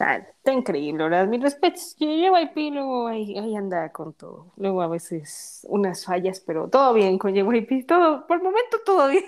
Está, 0.00 0.52
increíble, 0.54 1.04
¿verdad? 1.04 1.26
Mis 1.26 1.42
respetos. 1.42 1.94
Yo 1.98 2.06
llevo 2.08 2.38
IP, 2.38 2.56
luego 2.72 3.06
ahí, 3.06 3.36
ahí 3.38 3.54
anda 3.54 3.92
con 3.92 4.14
todo. 4.14 4.50
Luego 4.56 4.80
a 4.80 4.88
veces 4.88 5.66
unas 5.68 6.06
fallas, 6.06 6.40
pero 6.40 6.68
todo 6.68 6.94
bien 6.94 7.18
con 7.18 7.34
JYP. 7.34 7.86
Todo, 7.86 8.26
por 8.26 8.38
el 8.38 8.42
momento 8.42 8.78
todo 8.84 9.08
bien. 9.08 9.24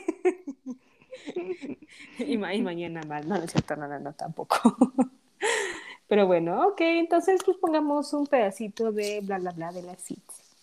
y, 2.18 2.38
ma- 2.38 2.54
y 2.54 2.62
mañana 2.62 3.02
mal. 3.06 3.28
No, 3.28 3.36
no 3.36 3.44
es 3.44 3.52
cierto, 3.52 3.76
no, 3.76 3.86
no, 3.86 3.98
no, 4.00 4.14
tampoco. 4.14 4.56
pero 6.08 6.26
bueno, 6.26 6.68
ok, 6.68 6.80
entonces 6.80 7.42
pues 7.44 7.58
pongamos 7.58 8.14
un 8.14 8.26
pedacito 8.26 8.92
de 8.92 9.20
bla, 9.22 9.38
bla, 9.38 9.52
bla 9.52 9.72
de 9.72 9.82
las 9.82 10.00
seeds. 10.00 10.56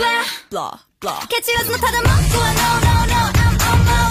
blah, 0.00 0.24
blah, 0.50 0.78
blah. 1.00 1.20
Catch 1.28 1.48
you 1.48 1.56
as 1.60 1.68
my 1.68 1.76
no, 2.60 2.68
no, 2.86 2.94
no, 3.12 3.20
I'm 3.36 3.60
on 3.68 3.84
my 3.84 4.09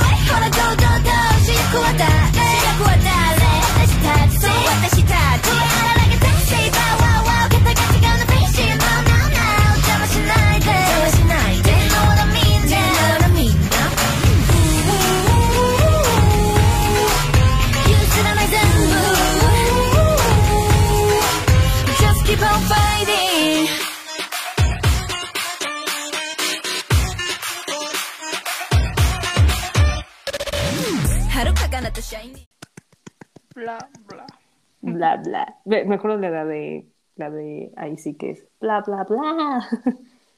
Me, 35.69 35.95
acuerdo 35.95 36.17
de 36.17 36.29
la 36.29 36.45
de, 36.45 36.87
la 37.15 37.29
de 37.29 37.71
ahí 37.77 37.97
sí 37.97 38.15
que 38.15 38.31
es 38.31 38.47
bla, 38.59 38.81
bla, 38.81 39.03
bla. 39.03 39.69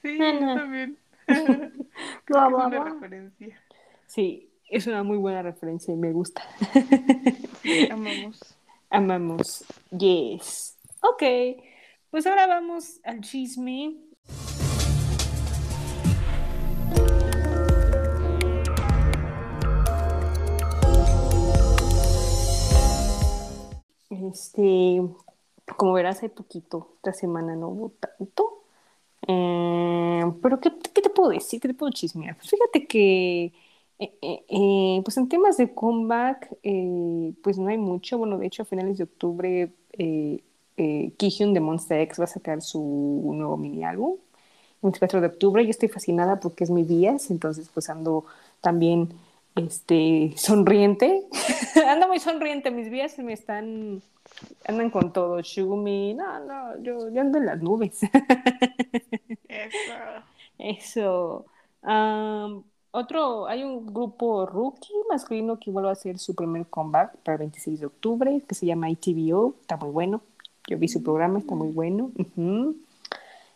Sí, 0.01 0.17
también. 0.39 0.97
Bla, 1.27 1.37
es 1.37 2.27
bla, 2.27 2.47
una 2.47 2.67
bla. 2.67 2.83
referencia. 2.83 3.61
Sí, 4.05 4.49
es 4.69 4.87
una 4.87 5.03
muy 5.03 5.17
buena 5.17 5.41
referencia 5.41 5.93
y 5.93 5.97
me 5.97 6.11
gusta. 6.11 6.41
Sí, 7.61 7.87
amamos. 7.89 8.57
Amamos. 8.89 9.63
Yes. 9.91 10.77
Ok, 11.01 11.23
pues 12.09 12.27
ahora 12.27 12.47
vamos 12.47 12.99
al 13.05 13.21
chisme. 13.21 13.95
Este, 24.11 25.01
como 25.77 25.93
verás, 25.93 26.21
hay 26.23 26.29
poquito. 26.29 26.93
Esta 26.97 27.13
semana 27.13 27.55
no 27.55 27.69
hubo 27.69 27.91
tanto. 27.91 28.63
Eh, 29.27 30.23
pero 30.43 30.59
¿qué, 30.61 30.71
qué 30.93 31.01
te 31.01 31.09
puedo 31.09 31.29
decir? 31.31 31.61
¿Qué 31.61 31.69
te 31.69 31.73
puedo 31.75 31.91
chismear? 31.93 32.35
Pues 32.38 32.49
fíjate 32.49 32.88
que 32.88 33.53
eh, 33.99 34.13
eh, 34.49 35.01
pues 35.03 35.17
en 35.17 35.29
temas 35.29 35.57
de 35.57 35.73
comeback, 35.75 36.49
pues 37.43 37.57
no 37.59 37.69
hay 37.69 37.77
mucho. 37.77 38.17
Bueno, 38.17 38.38
de 38.38 38.47
hecho, 38.47 38.63
a 38.63 38.65
finales 38.65 38.97
de 38.97 39.05
octubre, 39.05 39.73
eh, 40.77 41.13
Kihyun 41.17 41.53
de 41.53 41.59
Monsta 41.59 41.99
X 42.01 42.19
va 42.19 42.23
a 42.25 42.27
sacar 42.27 42.61
su 42.61 42.79
nuevo 43.35 43.57
mini 43.57 43.83
álbum. 43.83 44.13
El 44.13 44.88
24 44.89 45.21
de 45.21 45.27
octubre. 45.27 45.63
Yo 45.63 45.69
estoy 45.69 45.89
fascinada 45.89 46.39
porque 46.39 46.63
es 46.63 46.69
mi 46.71 46.83
días, 46.83 47.29
entonces 47.31 47.69
pues 47.73 47.89
ando 47.89 48.25
también 48.61 49.09
este, 49.56 50.34
sonriente. 50.38 51.28
ando 51.88 52.07
muy 52.07 52.19
sonriente, 52.19 52.72
mis 52.72 52.90
días 52.90 53.14
se 53.14 53.23
me 53.23 53.34
están, 53.34 54.02
andan 54.68 54.90
con 54.90 55.14
todo. 55.14 55.41
Shugumi, 55.41 56.14
no, 56.14 56.40
no, 56.45 56.82
yo, 56.82 57.10
yo 57.10 57.22
ando 57.22 57.38
en 57.38 57.45
las 57.45 57.61
nubes. 57.61 57.99
Eso. 59.48 59.94
Eso. 60.57 61.45
Am, 61.82 62.64
otro, 62.91 63.48
hay 63.48 63.64
un 63.64 63.94
grupo 63.94 64.45
rookie 64.45 64.94
masculino 65.10 65.60
que 65.60 65.72
vuelve 65.72 65.90
a 65.90 65.94
hacer 65.94 66.19
su 66.19 66.36
primer 66.36 66.68
comeback 66.68 67.15
para 67.18 67.36
el 67.36 67.40
26 67.40 67.80
de 67.80 67.86
octubre, 67.86 68.44
que 68.48 68.56
se 68.56 68.65
llama 68.65 68.90
ITVO, 68.90 69.56
está 69.61 69.78
muy 69.78 69.91
bueno. 69.91 70.22
Yo 70.68 70.78
vi 70.78 70.88
su 70.88 71.02
programa, 71.02 71.40
está 71.40 71.56
muy 71.56 71.72
bueno. 71.72 72.11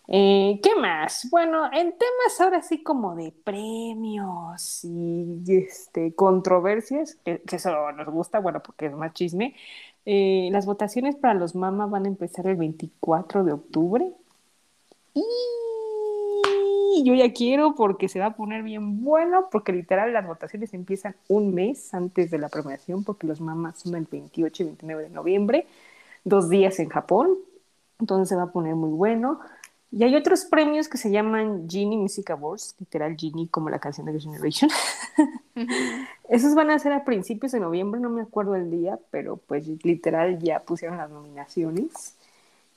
Eh, 0.07 0.59
¿qué 0.63 0.75
más? 0.79 1.27
Bueno, 1.31 1.65
en 1.73 1.91
temas 1.97 2.39
ahora 2.39 2.61
sí 2.61 2.83
como 2.83 3.15
de 3.15 3.31
premios 3.43 4.83
y 4.83 5.41
este, 5.47 6.13
controversias, 6.15 7.15
que, 7.25 7.41
que 7.41 7.55
eso 7.57 7.91
nos 7.93 8.07
gusta, 8.09 8.39
bueno, 8.39 8.61
porque 8.63 8.87
es 8.87 8.93
más 8.93 9.13
chisme. 9.13 9.55
eh, 10.05 10.49
las 10.51 10.65
votaciones 10.67 11.15
para 11.15 11.33
los 11.33 11.55
MAMA 11.55 11.87
van 11.87 12.05
a 12.05 12.09
empezar 12.09 12.47
el 12.47 12.57
24 12.57 13.43
de 13.43 13.53
octubre. 13.53 14.13
Y 15.13 17.03
yo 17.05 17.13
ya 17.13 17.33
quiero 17.33 17.75
porque 17.75 18.07
se 18.07 18.19
va 18.19 18.27
a 18.27 18.35
poner 18.35 18.63
bien 18.63 19.03
bueno, 19.03 19.49
porque 19.51 19.73
literal 19.73 20.13
las 20.13 20.25
votaciones 20.25 20.73
empiezan 20.73 21.15
un 21.27 21.53
mes 21.53 21.93
antes 21.93 22.31
de 22.31 22.37
la 22.37 22.49
premiación, 22.49 23.03
porque 23.03 23.27
los 23.27 23.41
mamás 23.41 23.79
son 23.79 23.95
el 23.95 24.05
28 24.09 24.63
y 24.63 24.65
29 24.67 25.03
de 25.03 25.09
noviembre, 25.09 25.67
dos 26.23 26.49
días 26.49 26.79
en 26.79 26.89
Japón, 26.89 27.37
entonces 27.99 28.29
se 28.29 28.35
va 28.35 28.43
a 28.43 28.51
poner 28.51 28.75
muy 28.75 28.91
bueno. 28.91 29.39
Y 29.91 30.03
hay 30.03 30.15
otros 30.15 30.45
premios 30.45 30.89
que 30.89 30.97
se 30.97 31.09
llaman 31.11 31.69
Genie 31.69 31.97
Music 31.97 32.29
Awards, 32.31 32.75
literal 32.79 33.15
Genie 33.17 33.47
como 33.49 33.69
la 33.69 33.79
canción 33.79 34.05
de 34.07 34.19
Generation. 34.19 34.69
Esos 36.29 36.53
van 36.55 36.69
a 36.71 36.79
ser 36.79 36.91
a 36.91 37.05
principios 37.05 37.51
de 37.53 37.59
noviembre, 37.59 38.01
no 38.01 38.09
me 38.09 38.21
acuerdo 38.21 38.55
el 38.55 38.69
día, 38.71 38.99
pero 39.11 39.37
pues 39.37 39.67
literal 39.83 40.39
ya 40.39 40.59
pusieron 40.61 40.97
las 40.97 41.09
nominaciones 41.09 42.15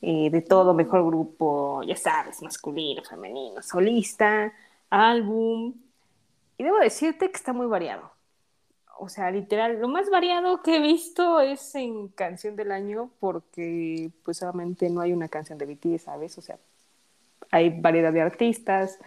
eh, 0.01 0.31
de 0.31 0.43
todo, 0.43 0.75
mejor 0.75 1.05
grupo, 1.05 1.83
ya 1.83 1.97
sabes, 1.97 2.41
masculino, 2.43 3.03
femenino, 3.03 3.63
solista, 3.63 4.53
álbum. 4.91 5.75
Y 6.59 6.65
debo 6.65 6.79
decirte 6.79 7.31
que 7.31 7.37
está 7.37 7.53
muy 7.53 7.67
variado. 7.67 8.13
O 9.01 9.09
sea, 9.09 9.31
literal, 9.31 9.81
lo 9.81 9.89
más 9.89 10.11
variado 10.11 10.63
que 10.63 10.77
he 10.77 10.81
visto 10.81 11.41
es 11.41 11.75
en 11.75 12.09
canción 12.09 12.57
del 12.57 12.73
año, 12.73 13.11
porque 13.21 14.11
pues 14.25 14.39
solamente 14.39 14.91
no 14.91 15.01
hay 15.01 15.13
una 15.13 15.29
canción 15.29 15.59
de 15.59 15.67
BTS, 15.67 16.03
¿sabes? 16.03 16.37
O 16.39 16.43
sea, 16.43 16.59
hay 17.51 17.81
variedad 17.81 18.13
de 18.13 18.21
artistas. 18.21 18.99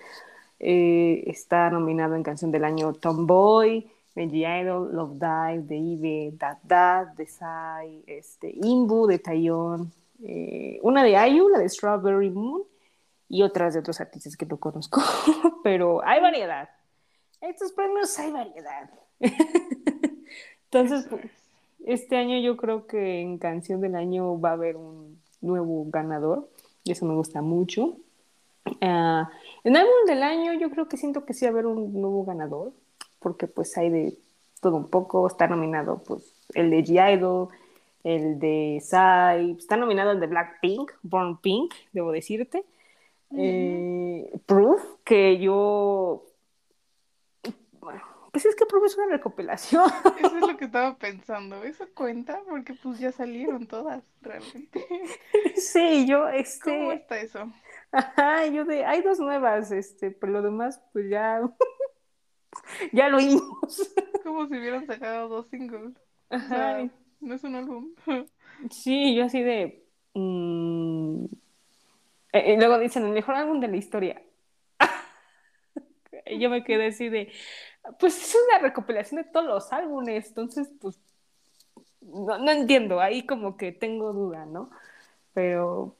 Eh, 0.59 1.23
está 1.27 1.69
nominado 1.69 2.15
en 2.15 2.23
canción 2.23 2.51
del 2.51 2.65
año 2.65 2.93
Tomboy, 2.93 3.89
Benji 4.15 4.45
Idol, 4.45 4.93
Love 4.93 5.13
Dive, 5.13 5.63
de 5.63 5.77
Eve, 5.77 6.31
Dad 6.37 6.57
Dad, 6.63 7.07
de 7.15 7.25
Psy, 7.25 8.03
este, 8.05 8.51
Inbu, 8.61 9.07
de 9.07 9.19
Taeyeon, 9.19 9.91
eh, 10.23 10.79
una 10.83 11.03
de 11.03 11.11
IU, 11.11 11.49
la 11.49 11.59
de 11.59 11.69
Strawberry 11.69 12.29
Moon, 12.29 12.63
y 13.27 13.43
otras 13.43 13.73
de 13.73 13.79
otros 13.79 14.01
artistas 14.01 14.35
que 14.35 14.45
no 14.45 14.57
conozco, 14.57 15.01
pero 15.63 16.05
hay 16.05 16.21
variedad. 16.21 16.69
Estos 17.39 17.71
premios 17.71 18.17
hay 18.19 18.31
variedad. 18.31 18.89
Entonces, 20.65 21.07
este 21.85 22.17
año 22.17 22.37
yo 22.39 22.57
creo 22.57 22.85
que 22.85 23.21
en 23.21 23.37
canción 23.37 23.81
del 23.81 23.95
año 23.95 24.39
va 24.39 24.49
a 24.49 24.53
haber 24.53 24.75
un 24.75 25.21
nuevo 25.39 25.85
ganador, 25.89 26.49
y 26.83 26.91
eso 26.91 27.05
me 27.05 27.15
gusta 27.15 27.41
mucho. 27.41 27.97
Ah, 28.81 29.29
en 29.63 29.77
álbum 29.77 30.05
del 30.07 30.23
año 30.23 30.53
yo 30.53 30.69
creo 30.69 30.87
que 30.87 30.97
siento 30.97 31.25
que 31.25 31.33
sí 31.33 31.45
va 31.45 31.49
a 31.49 31.53
haber 31.53 31.65
un 31.65 31.93
nuevo 31.93 32.25
ganador, 32.25 32.73
porque 33.19 33.47
pues 33.47 33.77
hay 33.77 33.89
de 33.89 34.17
todo 34.59 34.77
un 34.77 34.89
poco, 34.89 35.27
está 35.27 35.47
nominado 35.47 36.03
pues 36.03 36.33
el 36.53 36.69
de 36.69 36.83
G-Idol, 36.83 37.49
el 38.03 38.39
de 38.39 38.79
Psy, 38.81 39.57
está 39.57 39.77
nominado 39.77 40.11
el 40.11 40.19
de 40.19 40.27
Blackpink, 40.27 40.91
Born 41.03 41.37
Pink, 41.37 41.73
debo 41.91 42.11
decirte. 42.11 42.63
Eh, 43.37 44.29
Proof, 44.45 44.81
que 45.03 45.39
yo... 45.39 46.25
Bueno, 47.79 48.01
pues 48.31 48.45
es 48.45 48.55
que 48.55 48.65
Proof 48.65 48.85
es 48.85 48.97
una 48.97 49.07
recopilación. 49.07 49.89
Eso 50.19 50.35
es 50.35 50.47
lo 50.47 50.57
que 50.57 50.65
estaba 50.65 50.95
pensando. 50.95 51.63
¿Eso 51.63 51.85
cuenta? 51.93 52.41
Porque 52.49 52.73
pues 52.73 52.99
ya 52.99 53.11
salieron 53.11 53.67
todas, 53.67 54.03
realmente. 54.21 54.85
sí, 55.55 56.05
yo, 56.07 56.19
¿Cómo 56.21 56.31
este... 56.31 56.93
está 56.93 57.19
eso? 57.19 57.51
Ajá, 57.91 58.47
yo 58.47 58.65
de, 58.65 58.85
hay 58.85 59.01
dos 59.01 59.19
nuevas, 59.19 59.71
este, 59.71 60.11
pero 60.11 60.31
lo 60.33 60.41
demás, 60.41 60.81
pues 60.93 61.09
ya, 61.09 61.41
ya 62.93 63.09
lo 63.09 63.17
oímos. 63.17 63.93
Como 64.23 64.47
si 64.47 64.57
hubieran 64.57 64.85
sacado 64.87 65.27
dos 65.29 65.47
singles. 65.49 65.95
O 65.95 65.99
Ajá, 66.29 66.47
sea, 66.47 66.89
no 67.19 67.33
es 67.35 67.43
un 67.43 67.55
álbum. 67.55 67.93
sí, 68.71 69.15
yo 69.15 69.25
así 69.25 69.41
de, 69.41 69.85
mm, 70.13 71.25
eh, 72.33 72.53
y 72.53 72.57
luego 72.57 72.79
dicen, 72.79 73.05
el 73.05 73.11
mejor 73.11 73.35
álbum 73.35 73.59
de 73.59 73.67
la 73.67 73.77
historia. 73.77 74.21
Y 76.25 76.39
yo 76.39 76.49
me 76.49 76.63
quedé 76.63 76.87
así 76.87 77.09
de, 77.09 77.31
pues 77.99 78.17
es 78.21 78.37
una 78.49 78.59
recopilación 78.59 79.21
de 79.23 79.29
todos 79.29 79.45
los 79.47 79.73
álbumes, 79.73 80.27
entonces, 80.29 80.71
pues, 80.79 80.99
no, 82.01 82.37
no 82.37 82.51
entiendo, 82.51 82.99
ahí 83.01 83.25
como 83.25 83.57
que 83.57 83.71
tengo 83.71 84.13
duda, 84.13 84.45
¿no? 84.45 84.69
Pero 85.33 85.97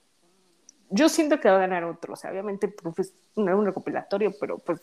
yo 0.91 1.09
siento 1.09 1.39
que 1.39 1.49
va 1.49 1.55
a 1.55 1.61
ganar 1.61 1.83
otro, 1.85 2.13
o 2.13 2.15
sea, 2.15 2.31
obviamente 2.31 2.67
pues, 2.67 2.99
es 2.99 3.13
un 3.35 3.65
recopilatorio, 3.65 4.33
pero 4.39 4.59
pues, 4.59 4.81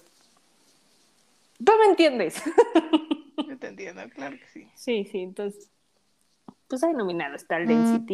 tú 1.63 1.73
me 1.79 1.91
entiendes. 1.91 2.43
Yo 3.49 3.57
te 3.57 3.69
entiendo, 3.69 4.03
claro 4.15 4.37
que 4.37 4.47
sí. 4.49 4.69
Sí, 4.75 5.05
sí, 5.05 5.21
entonces, 5.21 5.71
pues 6.67 6.83
hay 6.83 6.93
nominado, 6.93 7.37
está 7.37 7.57
el 7.59 7.69
de 7.69 7.75
NCT, 7.75 8.11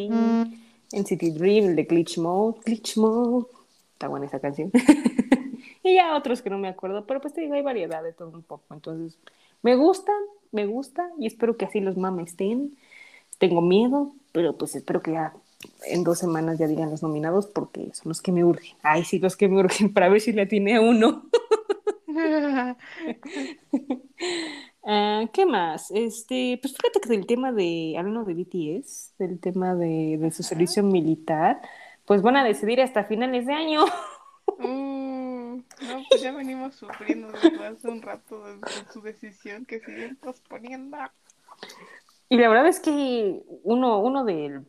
NCT 0.92 1.38
Dream, 1.38 1.70
el 1.70 1.76
de 1.76 1.84
Glitch 1.84 2.18
Mode, 2.18 2.60
Glitch 2.64 2.96
Mode, 2.98 3.46
está 3.94 4.08
buena 4.08 4.26
esa 4.26 4.38
canción. 4.38 4.70
y 5.82 5.94
ya 5.94 6.14
otros 6.14 6.42
que 6.42 6.50
no 6.50 6.58
me 6.58 6.68
acuerdo, 6.68 7.06
pero 7.06 7.20
pues 7.20 7.32
te 7.32 7.40
digo, 7.40 7.54
hay 7.54 7.62
variedad 7.62 8.02
de 8.02 8.12
todo 8.12 8.30
un 8.30 8.42
poco, 8.42 8.74
entonces, 8.74 9.18
me 9.62 9.76
gusta, 9.76 10.12
me 10.52 10.66
gusta, 10.66 11.10
y 11.18 11.26
espero 11.26 11.56
que 11.56 11.64
así 11.64 11.80
los 11.80 11.96
mames 11.96 12.32
estén. 12.32 12.76
Tengo 13.38 13.60
miedo, 13.60 14.12
pero 14.30 14.56
pues 14.56 14.76
espero 14.76 15.02
que 15.02 15.12
ya 15.12 15.34
en 15.86 16.04
dos 16.04 16.18
semanas 16.18 16.58
ya 16.58 16.66
digan 16.66 16.90
los 16.90 17.02
nominados, 17.02 17.46
porque 17.46 17.90
son 17.92 18.10
los 18.10 18.22
que 18.22 18.32
me 18.32 18.44
urgen. 18.44 18.76
Ay, 18.82 19.04
sí, 19.04 19.18
los 19.18 19.36
que 19.36 19.48
me 19.48 19.58
urgen, 19.58 19.92
para 19.94 20.08
ver 20.08 20.20
si 20.20 20.32
le 20.32 20.42
atiné 20.42 20.76
a 20.76 20.80
uno. 20.80 21.24
Ah, 24.86 25.24
¿qué 25.32 25.46
más? 25.46 25.90
Este, 25.90 26.58
pues 26.60 26.74
fíjate 26.76 27.00
que 27.00 27.08
del 27.08 27.24
tema 27.24 27.52
de, 27.52 27.96
hablando 27.96 28.22
de 28.24 28.34
BTS, 28.34 29.14
del 29.18 29.40
tema 29.40 29.74
de, 29.74 30.18
de 30.20 30.30
su 30.30 30.42
servicio 30.42 30.82
militar, 30.82 31.62
pues 32.04 32.20
van 32.20 32.36
a 32.36 32.44
decidir 32.44 32.82
hasta 32.82 33.04
finales 33.04 33.46
de 33.46 33.54
año. 33.54 33.84
Uh, 34.46 35.56
no, 35.56 36.04
pues 36.10 36.20
ya 36.20 36.32
venimos 36.32 36.74
sufriendo 36.74 37.32
desde 37.32 37.66
hace 37.66 37.88
un 37.88 38.02
rato 38.02 38.44
de, 38.44 38.56
de 38.56 38.92
su 38.92 39.00
decisión 39.00 39.64
que 39.64 39.80
siguen 39.80 40.16
posponiendo. 40.16 40.98
Y 42.28 42.36
la 42.36 42.48
verdad 42.48 42.66
es 42.66 42.80
que 42.80 43.42
uno, 43.62 44.00
uno 44.00 44.24
del 44.24 44.66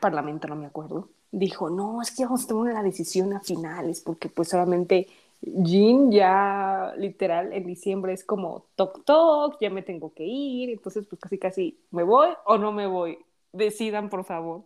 parlamento, 0.00 0.48
no 0.48 0.56
me 0.56 0.66
acuerdo, 0.66 1.08
dijo, 1.30 1.70
no, 1.70 2.02
es 2.02 2.10
que 2.10 2.24
vamos 2.24 2.44
a 2.44 2.48
tomar 2.48 2.72
la 2.72 2.82
decisión 2.82 3.32
a 3.32 3.40
finales, 3.40 4.00
porque 4.00 4.28
pues 4.28 4.48
solamente 4.48 5.08
Jin 5.42 6.10
ya 6.10 6.94
literal 6.96 7.52
en 7.52 7.66
diciembre 7.66 8.12
es 8.12 8.24
como 8.24 8.66
toc 8.74 9.04
toc, 9.04 9.58
ya 9.60 9.70
me 9.70 9.82
tengo 9.82 10.12
que 10.14 10.24
ir, 10.24 10.70
entonces 10.70 11.06
pues 11.06 11.20
casi 11.20 11.38
casi 11.38 11.78
me 11.90 12.02
voy 12.02 12.28
o 12.44 12.58
no 12.58 12.72
me 12.72 12.86
voy, 12.86 13.18
decidan 13.52 14.08
por 14.08 14.24
favor. 14.24 14.62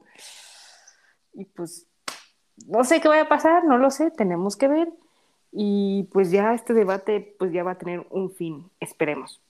Y 1.33 1.45
pues 1.45 1.87
no 2.67 2.85
sé 2.85 3.01
qué 3.01 3.09
vaya 3.09 3.23
a 3.23 3.29
pasar, 3.29 3.65
no 3.65 3.79
lo 3.79 3.91
sé, 3.91 4.11
tenemos 4.11 4.57
que 4.57 4.69
ver. 4.69 4.93
Y 5.53 6.05
pues 6.13 6.31
ya 6.31 6.55
este 6.55 6.75
debate 6.75 7.35
pues 7.39 7.53
ya 7.53 7.65
va 7.65 7.73
a 7.73 7.79
tener 7.79 8.07
un 8.11 8.31
fin, 8.31 8.71
esperemos. 8.79 9.41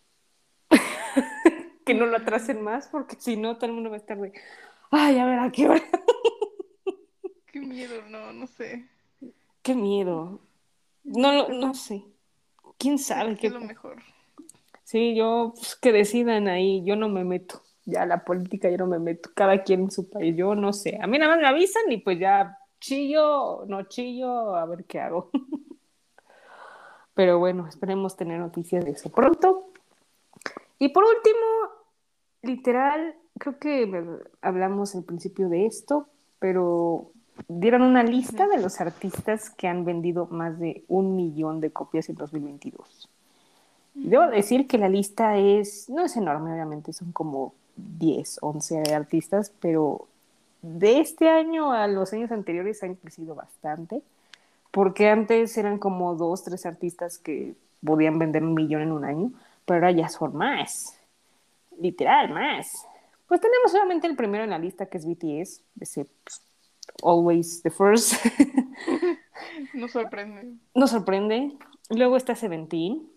que 1.84 1.94
no 1.94 2.06
lo 2.06 2.16
atrasen 2.16 2.62
más, 2.62 2.88
porque 2.88 3.16
si 3.18 3.36
no 3.36 3.56
todo 3.56 3.66
el 3.66 3.72
mundo 3.72 3.90
va 3.90 3.96
a 3.96 3.98
estar 3.98 4.18
de, 4.18 4.32
ay, 4.90 5.18
a 5.18 5.26
ver, 5.26 5.38
¿a 5.38 5.50
qué 5.52 5.68
hora? 5.68 5.82
Qué 7.52 7.60
miedo, 7.60 8.02
no, 8.08 8.32
no 8.32 8.46
sé. 8.46 8.86
Qué 9.62 9.74
miedo. 9.74 10.40
No, 11.02 11.32
lo- 11.32 11.48
no 11.48 11.74
sé. 11.74 12.04
¿Quién 12.78 12.98
sabe 12.98 13.34
¿Qué 13.34 13.40
qué? 13.40 13.46
es 13.48 13.52
lo 13.52 13.60
mejor? 13.60 13.96
Sí, 14.84 15.14
yo, 15.16 15.52
pues, 15.56 15.76
que 15.76 15.92
decidan 15.92 16.48
ahí, 16.48 16.82
yo 16.84 16.96
no 16.96 17.08
me 17.08 17.24
meto. 17.24 17.62
Ya 17.84 18.06
la 18.06 18.24
política 18.24 18.70
yo 18.70 18.76
no 18.78 18.86
me 18.86 18.98
meto. 19.00 19.30
Cada 19.34 19.62
quien 19.64 19.80
en 19.82 19.90
su 19.90 20.08
país, 20.08 20.36
yo 20.36 20.54
no 20.54 20.72
sé. 20.72 20.98
A 21.02 21.06
mí 21.06 21.18
nada 21.18 21.32
más 21.34 21.40
me 21.42 21.48
avisan 21.48 21.90
y 21.90 21.98
pues 21.98 22.18
ya 22.20 22.56
chillo, 22.80 23.64
no 23.66 23.82
chillo, 23.88 24.54
a 24.54 24.64
ver 24.66 24.84
qué 24.84 25.00
hago. 25.00 25.30
Pero 27.14 27.38
bueno, 27.38 27.66
esperemos 27.66 28.16
tener 28.16 28.38
noticias 28.38 28.84
de 28.84 28.92
eso 28.92 29.10
pronto. 29.10 29.72
Y 30.78 30.88
por 30.90 31.04
último, 31.04 31.38
literal, 32.42 33.16
creo 33.40 33.58
que 33.58 34.20
hablamos 34.42 34.94
al 34.94 35.02
principio 35.02 35.48
de 35.48 35.66
esto, 35.66 36.06
pero 36.38 37.10
dieron 37.48 37.82
una 37.82 38.04
lista 38.04 38.46
de 38.46 38.60
los 38.60 38.80
artistas 38.80 39.50
que 39.50 39.66
han 39.66 39.84
vendido 39.84 40.26
más 40.26 40.58
de 40.60 40.84
un 40.86 41.16
millón 41.16 41.60
de 41.60 41.72
copias 41.72 42.08
en 42.08 42.16
2022. 42.16 43.08
Debo 43.94 44.26
decir 44.28 44.68
que 44.68 44.78
la 44.78 44.88
lista 44.88 45.36
es, 45.36 45.88
no 45.88 46.04
es 46.04 46.16
enorme, 46.16 46.52
obviamente, 46.52 46.92
son 46.92 47.12
como 47.12 47.54
10, 47.76 48.38
11 48.42 48.94
artistas, 48.94 49.52
pero 49.60 50.06
de 50.62 51.00
este 51.00 51.28
año 51.28 51.72
a 51.72 51.86
los 51.88 52.12
años 52.12 52.30
anteriores 52.30 52.82
han 52.82 52.94
crecido 52.94 53.34
bastante, 53.34 54.02
porque 54.70 55.08
antes 55.08 55.56
eran 55.56 55.78
como 55.78 56.14
dos, 56.14 56.44
tres 56.44 56.66
artistas 56.66 57.18
que 57.18 57.54
podían 57.84 58.18
vender 58.18 58.44
un 58.44 58.54
millón 58.54 58.82
en 58.82 58.92
un 58.92 59.04
año, 59.04 59.32
pero 59.64 59.78
ahora 59.78 59.90
ya 59.90 60.08
son 60.08 60.36
más, 60.36 60.98
literal, 61.80 62.30
más. 62.30 62.86
Pues 63.30 63.40
tenemos 63.40 63.70
solamente 63.70 64.08
el 64.08 64.16
primero 64.16 64.42
en 64.42 64.50
la 64.50 64.58
lista, 64.58 64.86
que 64.86 64.98
es 64.98 65.06
BTS, 65.06 65.62
ese 65.80 66.04
pues, 66.24 66.44
Always 67.04 67.62
the 67.62 67.70
First. 67.70 68.14
Nos 69.72 69.92
sorprende. 69.92 70.54
Nos 70.74 70.90
sorprende. 70.90 71.52
Luego 71.90 72.16
está 72.16 72.34
Seventeen. 72.34 73.08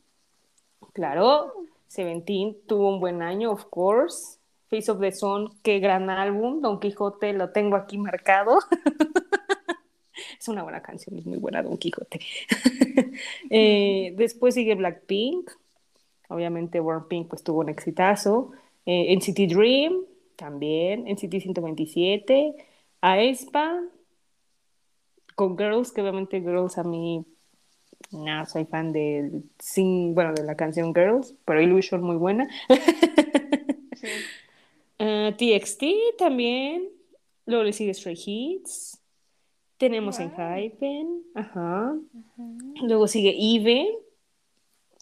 Claro, 0.93 1.51
Seventeen 1.87 2.55
tuvo 2.67 2.89
un 2.89 2.99
buen 2.99 3.23
año, 3.23 3.49
of 3.49 3.65
course. 3.71 4.37
Face 4.69 4.91
of 4.91 4.99
the 4.99 5.11
Sun, 5.11 5.49
qué 5.63 5.79
gran 5.79 6.07
álbum. 6.11 6.61
Don 6.61 6.79
Quijote 6.79 7.33
lo 7.33 7.49
tengo 7.49 7.75
aquí 7.75 7.97
marcado. 7.97 8.59
es 10.39 10.47
una 10.47 10.61
buena 10.61 10.83
canción, 10.83 11.17
es 11.17 11.25
muy 11.25 11.39
buena 11.39 11.63
Don 11.63 11.75
Quijote. 11.75 12.19
Eh, 13.49 14.13
después 14.15 14.53
sigue 14.53 14.75
Blackpink. 14.75 15.49
Obviamente 16.29 16.79
Pink 17.09 17.29
pues 17.29 17.43
tuvo 17.43 17.61
un 17.61 17.69
exitazo. 17.69 18.51
Eh, 18.85 19.15
NCT 19.15 19.53
Dream 19.53 20.05
también. 20.35 21.05
NCT 21.07 21.39
127. 21.41 22.55
aespa 23.01 23.81
con 25.35 25.57
Girls, 25.57 25.91
que 25.91 26.01
obviamente 26.01 26.41
Girls 26.41 26.77
a 26.77 26.83
mí 26.83 27.25
no 28.11 28.45
soy 28.45 28.65
fan 28.65 28.91
del 28.91 29.43
sing, 29.59 30.13
bueno, 30.13 30.33
de 30.33 30.43
la 30.43 30.55
canción 30.55 30.93
Girls, 30.93 31.35
pero 31.45 31.61
Illusion 31.61 32.01
muy 32.03 32.17
buena. 32.17 32.47
Sí. 33.95 34.09
TXT 35.37 35.83
también. 36.17 36.89
Luego 37.45 37.63
le 37.63 37.73
sigue 37.73 37.93
Stray 37.93 38.17
Hits. 38.25 38.99
Tenemos 39.77 40.19
en. 40.19 40.31
Hypen. 40.31 41.23
Ajá. 41.35 41.95
Luego 42.81 43.07
sigue 43.07 43.35
Eve. 43.37 43.97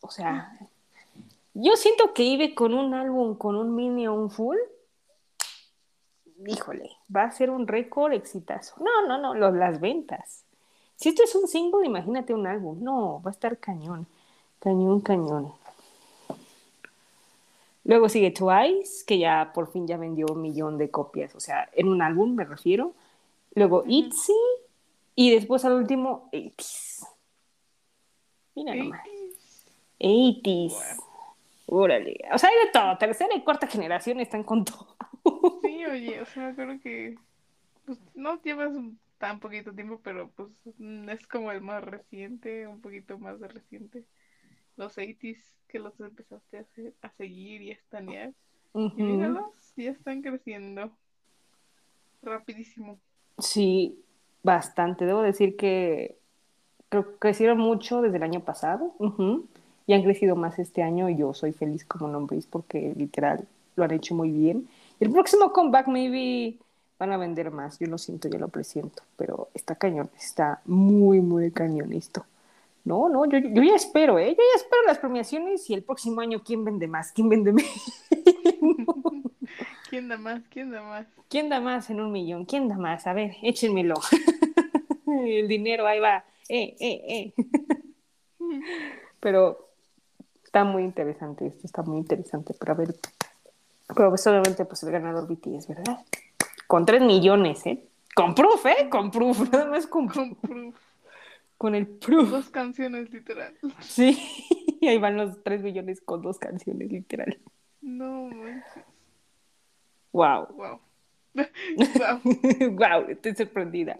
O 0.01 0.09
sea, 0.09 0.57
yo 1.53 1.75
siento 1.75 2.13
que 2.13 2.33
Eve 2.33 2.55
con 2.55 2.73
un 2.73 2.93
álbum, 2.93 3.35
con 3.35 3.55
un 3.55 3.75
mini 3.75 4.07
o 4.07 4.13
un 4.13 4.29
full, 4.29 4.57
híjole, 6.45 6.89
va 7.13 7.23
a 7.23 7.31
ser 7.31 7.49
un 7.49 7.67
récord 7.67 8.13
exitazo. 8.13 8.75
No, 8.79 9.07
no, 9.07 9.17
no, 9.17 9.33
los, 9.33 9.53
las 9.53 9.79
ventas. 9.79 10.43
Si 10.95 11.09
esto 11.09 11.23
es 11.23 11.35
un 11.35 11.47
single, 11.47 11.85
imagínate 11.85 12.33
un 12.33 12.47
álbum. 12.47 12.83
No, 12.83 13.21
va 13.21 13.31
a 13.31 13.33
estar 13.33 13.57
cañón. 13.57 14.07
Cañón, 14.59 15.01
cañón. 15.01 15.53
Luego 17.83 18.09
sigue 18.09 18.31
Twice, 18.31 19.03
que 19.05 19.17
ya 19.17 19.51
por 19.53 19.71
fin 19.71 19.87
ya 19.87 19.97
vendió 19.97 20.27
un 20.31 20.41
millón 20.41 20.77
de 20.77 20.91
copias, 20.91 21.33
o 21.33 21.39
sea, 21.39 21.67
en 21.73 21.87
un 21.87 22.01
álbum 22.01 22.35
me 22.35 22.45
refiero. 22.45 22.93
Luego 23.55 23.83
ITZY 23.87 24.33
y 25.15 25.31
después 25.31 25.65
al 25.65 25.73
último 25.73 26.29
80s. 26.31 27.07
Mira 28.55 28.75
nomás. 28.75 29.01
80s. 29.99 31.10
Órale. 31.73 32.17
O 32.33 32.37
sea, 32.37 32.49
hay 32.49 32.65
de 32.65 32.71
todo. 32.73 32.97
Tercera 32.97 33.33
y 33.33 33.43
cuarta 33.43 33.65
generación 33.65 34.19
están 34.19 34.43
con 34.43 34.65
todo. 34.65 34.97
Sí, 35.61 35.85
oye, 35.85 36.19
o 36.21 36.25
sea, 36.25 36.53
creo 36.53 36.77
que 36.81 37.15
pues, 37.85 37.97
no 38.13 38.41
llevas 38.41 38.73
tan 39.17 39.39
poquito 39.39 39.71
tiempo, 39.73 40.01
pero 40.03 40.29
pues 40.31 40.49
es 41.07 41.27
como 41.27 41.49
el 41.51 41.61
más 41.61 41.81
reciente, 41.83 42.67
un 42.67 42.81
poquito 42.81 43.17
más 43.19 43.39
de 43.39 43.47
reciente. 43.47 44.03
Los 44.75 44.97
80s 44.97 45.55
que 45.69 45.79
los 45.79 45.97
empezaste 46.01 46.57
a, 46.57 46.61
hacer- 46.61 46.93
a 47.01 47.09
seguir 47.11 47.61
y 47.61 47.71
a 47.71 47.75
estanear. 47.75 48.33
Y 48.73 48.79
Ujú. 48.79 49.01
míralos, 49.03 49.73
ya 49.77 49.91
están 49.91 50.21
creciendo. 50.21 50.91
Rapidísimo. 52.21 52.99
Sí, 53.37 54.03
bastante. 54.43 55.05
Debo 55.05 55.21
decir 55.21 55.55
que 55.55 56.17
creo 56.89 57.13
que 57.13 57.17
crecieron 57.19 57.59
mucho 57.59 58.01
desde 58.01 58.17
el 58.17 58.23
año 58.23 58.43
pasado 58.43 58.93
ujú, 58.99 59.47
y 59.87 59.93
han 59.93 60.03
crecido 60.03 60.35
más 60.35 60.59
este 60.59 60.83
año 60.83 61.09
y 61.09 61.17
yo 61.17 61.33
soy 61.33 61.53
feliz 61.53 61.85
como 61.85 62.07
nombres 62.07 62.45
porque 62.45 62.93
literal 62.95 63.47
lo 63.75 63.83
han 63.83 63.91
hecho 63.91 64.15
muy 64.15 64.31
bien. 64.31 64.67
El 64.99 65.11
próximo 65.11 65.51
comeback 65.51 65.87
maybe 65.87 66.57
van 66.99 67.11
a 67.11 67.17
vender 67.17 67.51
más, 67.51 67.79
yo 67.79 67.87
lo 67.87 67.97
siento, 67.97 68.29
yo 68.29 68.37
lo 68.37 68.47
presiento, 68.47 69.03
pero 69.17 69.49
está 69.53 69.75
cañón, 69.75 70.09
está 70.19 70.61
muy, 70.65 71.19
muy 71.19 71.51
cañón 71.51 71.93
esto. 71.93 72.25
No, 72.83 73.09
no, 73.09 73.25
yo, 73.25 73.37
yo 73.39 73.63
ya 73.63 73.75
espero, 73.75 74.17
¿eh? 74.17 74.29
Yo 74.29 74.43
ya 74.53 74.57
espero 74.61 74.81
las 74.87 74.97
premiaciones 74.97 75.69
y 75.69 75.73
el 75.73 75.83
próximo 75.83 76.21
año, 76.21 76.41
¿quién 76.43 76.65
vende 76.65 76.87
más? 76.87 77.11
¿Quién 77.11 77.29
vende 77.29 77.53
menos? 77.53 78.03
¿Quién 79.89 80.07
da 80.07 80.17
más? 80.17 80.41
¿Quién 80.49 80.71
da 80.71 80.81
más? 80.81 81.05
¿Quién 81.27 81.49
da 81.49 81.59
más 81.59 81.89
en 81.89 82.01
un 82.01 82.11
millón? 82.11 82.45
¿Quién 82.45 82.67
da 82.67 82.77
más? 82.77 83.05
A 83.07 83.13
ver, 83.13 83.35
échenmelo. 83.43 83.95
el 85.07 85.47
dinero 85.47 85.85
ahí 85.85 85.99
va. 85.99 86.23
Eh, 86.47 86.75
eh, 86.79 87.33
eh. 87.37 87.43
Pero 89.19 89.70
está 90.51 90.65
muy 90.65 90.83
interesante 90.83 91.47
esto, 91.47 91.61
está 91.63 91.81
muy 91.81 91.97
interesante. 91.97 92.53
Pero 92.59 92.73
a 92.73 92.75
ver, 92.75 92.93
pero 93.95 94.09
pues 94.09 94.27
obviamente 94.27 94.65
pues 94.65 94.83
el 94.83 94.91
ganador 94.91 95.25
BTS, 95.25 95.69
¿verdad? 95.69 95.99
Con 96.67 96.85
3 96.85 97.01
millones, 97.03 97.65
¿eh? 97.67 97.87
Con 98.13 98.35
proof, 98.35 98.65
¿eh? 98.65 98.89
Con 98.89 99.11
proof, 99.11 99.49
nada 99.53 99.69
más 99.69 99.87
con, 99.87 100.09
Con 100.09 100.35
proof. 100.35 100.75
con 101.57 101.73
el 101.73 101.87
proof. 101.87 102.29
Dos 102.31 102.49
canciones, 102.49 103.09
literal. 103.13 103.57
Sí, 103.79 104.19
y 104.81 104.89
ahí 104.89 104.97
van 104.97 105.15
los 105.15 105.41
3 105.41 105.63
millones 105.63 106.01
con 106.01 106.21
dos 106.21 106.37
canciones, 106.37 106.91
literal. 106.91 107.39
No 107.79 108.23
manches. 108.25 108.83
Wow. 110.11 110.47
Wow. 110.53 110.81
wow. 111.33 112.21
wow, 112.71 113.05
estoy 113.07 113.35
sorprendida. 113.35 113.97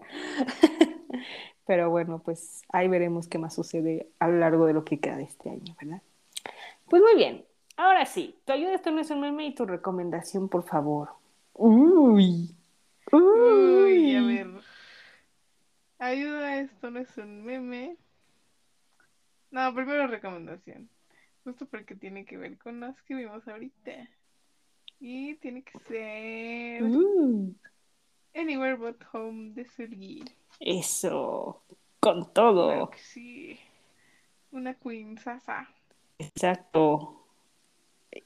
Pero 1.66 1.88
bueno, 1.88 2.18
pues 2.22 2.60
ahí 2.68 2.88
veremos 2.88 3.26
qué 3.26 3.38
más 3.38 3.54
sucede 3.54 4.10
a 4.18 4.28
lo 4.28 4.36
largo 4.38 4.66
de 4.66 4.74
lo 4.74 4.84
que 4.84 5.00
queda 5.00 5.16
de 5.16 5.22
este 5.22 5.48
año, 5.48 5.74
¿verdad? 5.80 6.02
Pues 6.92 7.00
muy 7.00 7.14
bien. 7.16 7.46
Ahora 7.78 8.04
sí, 8.04 8.38
tu 8.44 8.52
ayuda 8.52 8.74
esto 8.74 8.90
no 8.90 9.00
es 9.00 9.08
un 9.10 9.22
meme 9.22 9.46
y 9.46 9.54
tu 9.54 9.64
recomendación, 9.64 10.50
por 10.50 10.62
favor. 10.62 11.08
Uy. 11.54 12.54
Uy, 13.10 14.14
a 14.14 14.22
ver. 14.22 14.46
Ayuda, 15.98 16.58
esto 16.60 16.90
no 16.90 16.98
es 17.00 17.16
un 17.16 17.44
meme. 17.44 17.96
No, 19.50 19.74
primero 19.74 20.06
recomendación. 20.06 20.90
Justo 21.44 21.64
porque 21.64 21.94
tiene 21.94 22.26
que 22.26 22.36
ver 22.36 22.58
con 22.58 22.80
las 22.80 23.00
que 23.04 23.14
vimos 23.14 23.48
ahorita. 23.48 24.10
Y 25.00 25.36
tiene 25.36 25.62
que 25.62 25.78
ser 25.88 26.82
Uh, 26.82 27.54
Anywhere 28.34 28.76
But 28.76 29.02
Home 29.14 29.52
de 29.54 29.64
Sergi. 29.64 30.22
eso. 30.60 31.62
Con 32.00 32.24
Claro 32.24 32.32
todo. 32.34 32.90
que 32.90 32.98
sí. 32.98 33.58
Una 34.50 34.74
queen 34.74 35.16
sasa. 35.16 35.66
Exacto. 36.18 37.24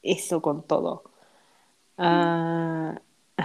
Eso 0.03 0.41
con 0.41 0.63
todo. 0.63 1.03
Ah, 1.97 2.99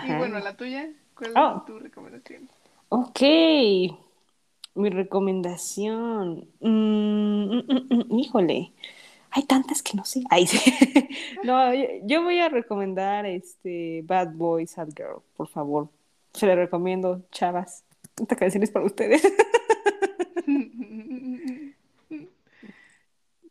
Y 0.05 0.13
bueno, 0.17 0.39
la 0.41 0.57
tuya, 0.57 0.89
¿cuál 1.15 1.33
Oh. 1.37 1.57
es 1.59 1.65
tu 1.67 1.79
recomendación? 1.79 2.49
Ok. 2.89 3.21
Mi 4.75 4.89
recomendación. 4.91 6.49
Mm, 6.61 7.45
mm, 7.45 7.65
mm, 7.69 7.95
mm, 8.15 8.19
híjole. 8.19 8.73
Hay 9.31 9.45
tantas 9.45 9.83
que 9.83 9.97
no 9.97 10.05
sé. 10.05 10.23
Ay, 10.31 10.47
sí. 10.47 10.59
No, 11.45 11.75
yo, 11.75 11.85
yo 12.05 12.23
voy 12.23 12.39
a 12.39 12.49
recomendar 12.49 13.27
este 13.27 14.03
Bad 14.05 14.33
Boy 14.35 14.67
Sad 14.67 14.89
Girl, 14.97 15.23
por 15.37 15.49
favor. 15.49 15.89
Se 16.35 16.47
la 16.47 16.55
recomiendo, 16.55 17.23
chavas. 17.33 17.85
Esta 18.21 18.37
canción 18.37 18.63
es 18.63 18.71
para 18.71 18.85
ustedes. 18.87 19.23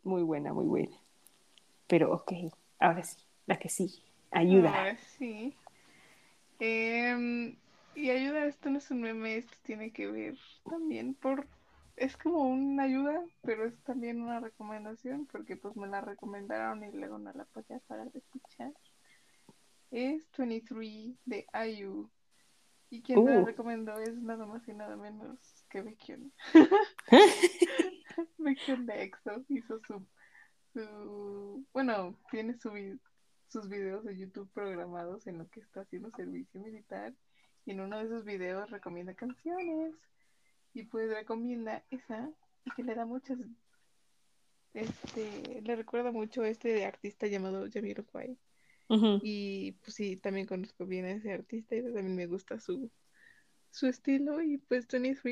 Muy 0.04 0.24
buena, 0.24 0.54
muy 0.54 0.66
buena. 0.66 0.98
Pero 1.88 2.14
ok, 2.14 2.32
ahora 2.80 3.04
sí, 3.04 3.18
la 3.46 3.58
que 3.60 3.70
sí. 3.70 4.02
Ayuda. 4.32 4.70
Ahora 4.70 4.98
sí. 4.98 5.56
Y 7.94 8.10
ayuda, 8.10 8.46
esto 8.46 8.70
no 8.70 8.78
es 8.78 8.90
un 8.92 9.02
meme, 9.02 9.38
esto 9.38 9.54
tiene 9.64 9.92
que 9.92 10.08
ver 10.08 10.38
también 10.64 11.14
por... 11.14 11.48
Es 11.98 12.16
como 12.18 12.48
una 12.48 12.84
ayuda, 12.84 13.22
pero 13.42 13.66
es 13.66 13.78
también 13.84 14.22
una 14.22 14.40
recomendación, 14.40 15.28
porque 15.28 15.58
pues 15.58 15.76
me 15.76 15.88
la 15.88 16.02
recomendaron 16.02 16.84
y 16.84 16.92
luego 16.92 17.20
no 17.20 17.32
la 17.34 17.46
podía 17.46 17.80
parar 17.80 18.12
de 18.12 18.20
escuchar. 18.20 18.72
Es 19.92 20.26
23 20.38 21.16
de 21.26 21.46
IU. 21.54 22.10
Y 22.90 23.02
quien 23.02 23.24
me 23.24 23.32
la 23.32 23.42
Uh. 23.42 23.46
recomendó 23.46 24.00
es 24.00 24.16
nada 24.16 24.46
más 24.46 24.68
y 24.68 24.74
nada 24.74 24.96
menos 24.96 25.61
que 25.72 25.82
Baekhyun. 25.82 26.34
Baekhyun 28.38 28.86
de 28.86 29.04
EXO 29.04 29.46
hizo 29.48 29.80
su, 29.88 30.06
su... 30.74 31.66
Bueno, 31.74 32.20
tiene 32.30 32.58
su, 32.60 32.72
sus 33.48 33.70
videos 33.70 34.04
de 34.04 34.18
YouTube 34.18 34.52
programados 34.54 35.26
en 35.28 35.38
lo 35.38 35.50
que 35.50 35.62
está 35.62 35.82
haciendo 35.82 36.12
servicio 36.12 36.60
militar. 36.60 37.14
Y 37.66 37.72
en 37.72 37.82
uno 37.82 38.00
de 38.00 38.06
esos 38.06 38.26
videos 38.26 38.70
recomienda 38.70 39.14
canciones. 39.14 39.96
Y 40.74 40.84
pues 40.84 41.10
recomienda 41.10 41.84
esa. 41.90 42.30
Y 42.66 42.72
que 42.72 42.84
le 42.84 42.96
da 42.96 43.06
muchas. 43.06 43.40
Este. 44.74 45.62
Le 45.62 45.76
recuerda 45.76 46.12
mucho 46.12 46.44
a 46.44 46.50
este 46.50 46.70
de 46.70 46.86
artista 46.86 47.28
llamado 47.28 47.68
Jamiroquai. 47.72 48.38
Ujú. 48.90 49.22
Y 49.24 49.74
pues 49.84 49.96
sí, 49.96 50.18
también 50.18 50.48
conozco 50.48 50.86
bien 50.86 51.06
a 51.06 51.12
ese 51.12 51.32
artista 51.32 51.76
y 51.76 51.82
también 51.82 52.16
me 52.16 52.28
gusta 52.28 52.60
su, 52.60 52.92
su 53.70 53.88
estilo. 53.88 54.42
Y 54.42 54.58
pues 54.58 54.88
23 54.88 55.24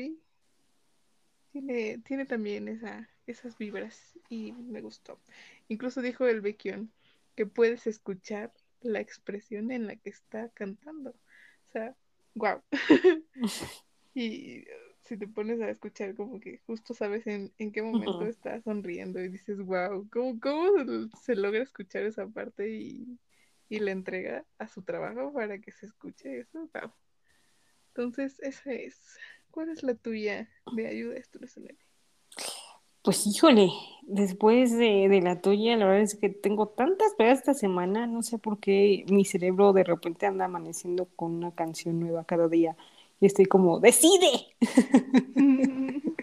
tiene, 1.52 1.98
tiene 1.98 2.26
también 2.26 2.68
esa, 2.68 3.08
esas 3.26 3.56
vibras 3.58 4.18
y 4.28 4.52
me 4.52 4.80
gustó. 4.80 5.20
Incluso 5.68 6.02
dijo 6.02 6.26
el 6.26 6.40
Baekhyun 6.40 6.92
que 7.34 7.46
puedes 7.46 7.86
escuchar 7.86 8.52
la 8.80 9.00
expresión 9.00 9.70
en 9.70 9.86
la 9.86 9.96
que 9.96 10.10
está 10.10 10.48
cantando. 10.50 11.10
O 11.10 11.72
sea, 11.72 11.96
wow. 12.34 12.62
y 14.14 14.64
si 15.02 15.16
te 15.16 15.26
pones 15.26 15.60
a 15.60 15.70
escuchar 15.70 16.14
como 16.14 16.40
que 16.40 16.58
justo 16.66 16.94
sabes 16.94 17.26
en, 17.26 17.52
en 17.58 17.72
qué 17.72 17.82
momento 17.82 18.26
está 18.26 18.60
sonriendo 18.62 19.20
y 19.20 19.28
dices, 19.28 19.58
wow, 19.58 20.08
¿cómo, 20.10 20.38
cómo 20.40 21.08
se 21.20 21.34
logra 21.34 21.62
escuchar 21.62 22.04
esa 22.04 22.26
parte 22.26 22.70
y, 22.70 23.18
y 23.68 23.78
la 23.80 23.90
entrega 23.90 24.44
a 24.58 24.68
su 24.68 24.82
trabajo 24.82 25.32
para 25.32 25.58
que 25.58 25.72
se 25.72 25.86
escuche 25.86 26.40
eso? 26.40 26.70
Wow. 26.74 26.92
Entonces, 27.88 28.38
esa 28.40 28.72
es. 28.72 29.18
¿Cuál 29.50 29.70
es 29.70 29.82
la 29.82 29.94
tuya 29.94 30.48
de 30.72 30.86
ayuda? 30.86 31.16
Pues 33.02 33.26
híjole, 33.26 33.70
después 34.02 34.76
de, 34.76 35.08
de 35.08 35.20
la 35.22 35.40
tuya, 35.40 35.76
la 35.76 35.86
verdad 35.86 36.02
es 36.02 36.14
que 36.14 36.28
tengo 36.28 36.68
tantas 36.68 37.14
pegas 37.14 37.38
esta 37.38 37.54
semana, 37.54 38.06
no 38.06 38.22
sé 38.22 38.38
por 38.38 38.58
qué 38.58 39.04
mi 39.08 39.24
cerebro 39.24 39.72
de 39.72 39.84
repente 39.84 40.26
anda 40.26 40.44
amaneciendo 40.44 41.06
con 41.16 41.32
una 41.32 41.54
canción 41.54 41.98
nueva 41.98 42.24
cada 42.24 42.48
día 42.48 42.76
y 43.20 43.26
estoy 43.26 43.46
como, 43.46 43.80
¡decide! 43.80 44.54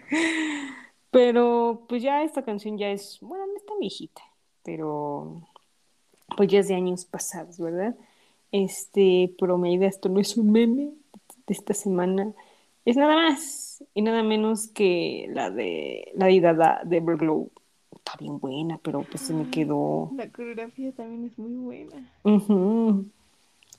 Pero 1.10 1.84
pues 1.88 2.02
ya 2.02 2.22
esta 2.22 2.44
canción 2.44 2.76
ya 2.76 2.90
es, 2.90 3.18
bueno, 3.20 3.46
no 3.46 3.56
está 3.56 3.72
viejita, 3.80 4.20
pero 4.62 5.42
pues 6.36 6.48
ya 6.50 6.60
es 6.60 6.68
de 6.68 6.74
años 6.74 7.06
pasados, 7.06 7.58
¿verdad? 7.58 7.96
Este, 8.52 9.34
pero 9.38 9.56
mi 9.58 9.74
idea, 9.74 9.88
esto 9.88 10.08
no 10.08 10.20
es 10.20 10.36
un 10.36 10.52
meme 10.52 10.92
de 11.46 11.54
esta 11.54 11.72
semana, 11.72 12.34
es 12.90 12.96
nada 12.96 13.14
más 13.16 13.82
y 13.94 14.02
nada 14.02 14.22
menos 14.22 14.68
que 14.68 15.26
la 15.30 15.50
de 15.50 16.10
la 16.14 16.26
de 16.26 16.40
Dada 16.40 16.80
de 16.84 16.96
Everglow. 16.98 17.50
Está 17.94 18.12
bien 18.18 18.38
buena, 18.38 18.78
pero 18.82 19.02
pues 19.02 19.22
se 19.22 19.34
me 19.34 19.50
quedó. 19.50 20.10
La 20.16 20.28
coreografía 20.30 20.92
también 20.92 21.26
es 21.26 21.38
muy 21.38 21.52
buena. 21.54 22.10
Ujú. 22.24 23.06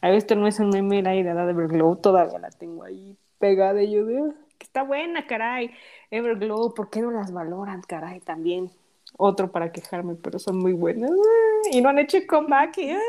A 0.02 0.08
ver, 0.10 0.18
esto 0.18 0.36
no 0.36 0.48
es 0.48 0.60
un 0.60 0.70
meme, 0.70 1.02
la 1.02 1.14
Dada 1.24 1.46
de 1.46 1.52
Everglow, 1.52 1.96
todavía 1.98 2.40
la 2.40 2.50
tengo 2.52 2.84
ahí 2.84 3.18
pegada 3.40 3.82
y 3.82 3.92
yo 3.92 4.06
de, 4.06 4.20
"Ah, 4.20 4.36
que 4.58 4.66
está 4.66 4.84
buena, 4.84 5.26
caray. 5.26 5.72
Everglow, 6.12 6.74
¿por 6.74 6.90
qué 6.90 7.02
no 7.02 7.12
las 7.12 7.32
valoran, 7.32 7.82
caray? 7.82 8.20
También 8.20 8.70
otro 9.18 9.52
para 9.52 9.72
quejarme, 9.72 10.16
pero 10.16 10.38
son 10.40 10.60
muy 10.60 10.74
buenas. 10.74 11.10
Ah, 11.12 11.70
Y 11.72 11.82
no 11.82 11.90
han 11.90 12.00
hecho 12.00 12.18
comeback. 12.28 12.78
y, 12.78 12.92
ah, 12.92 13.00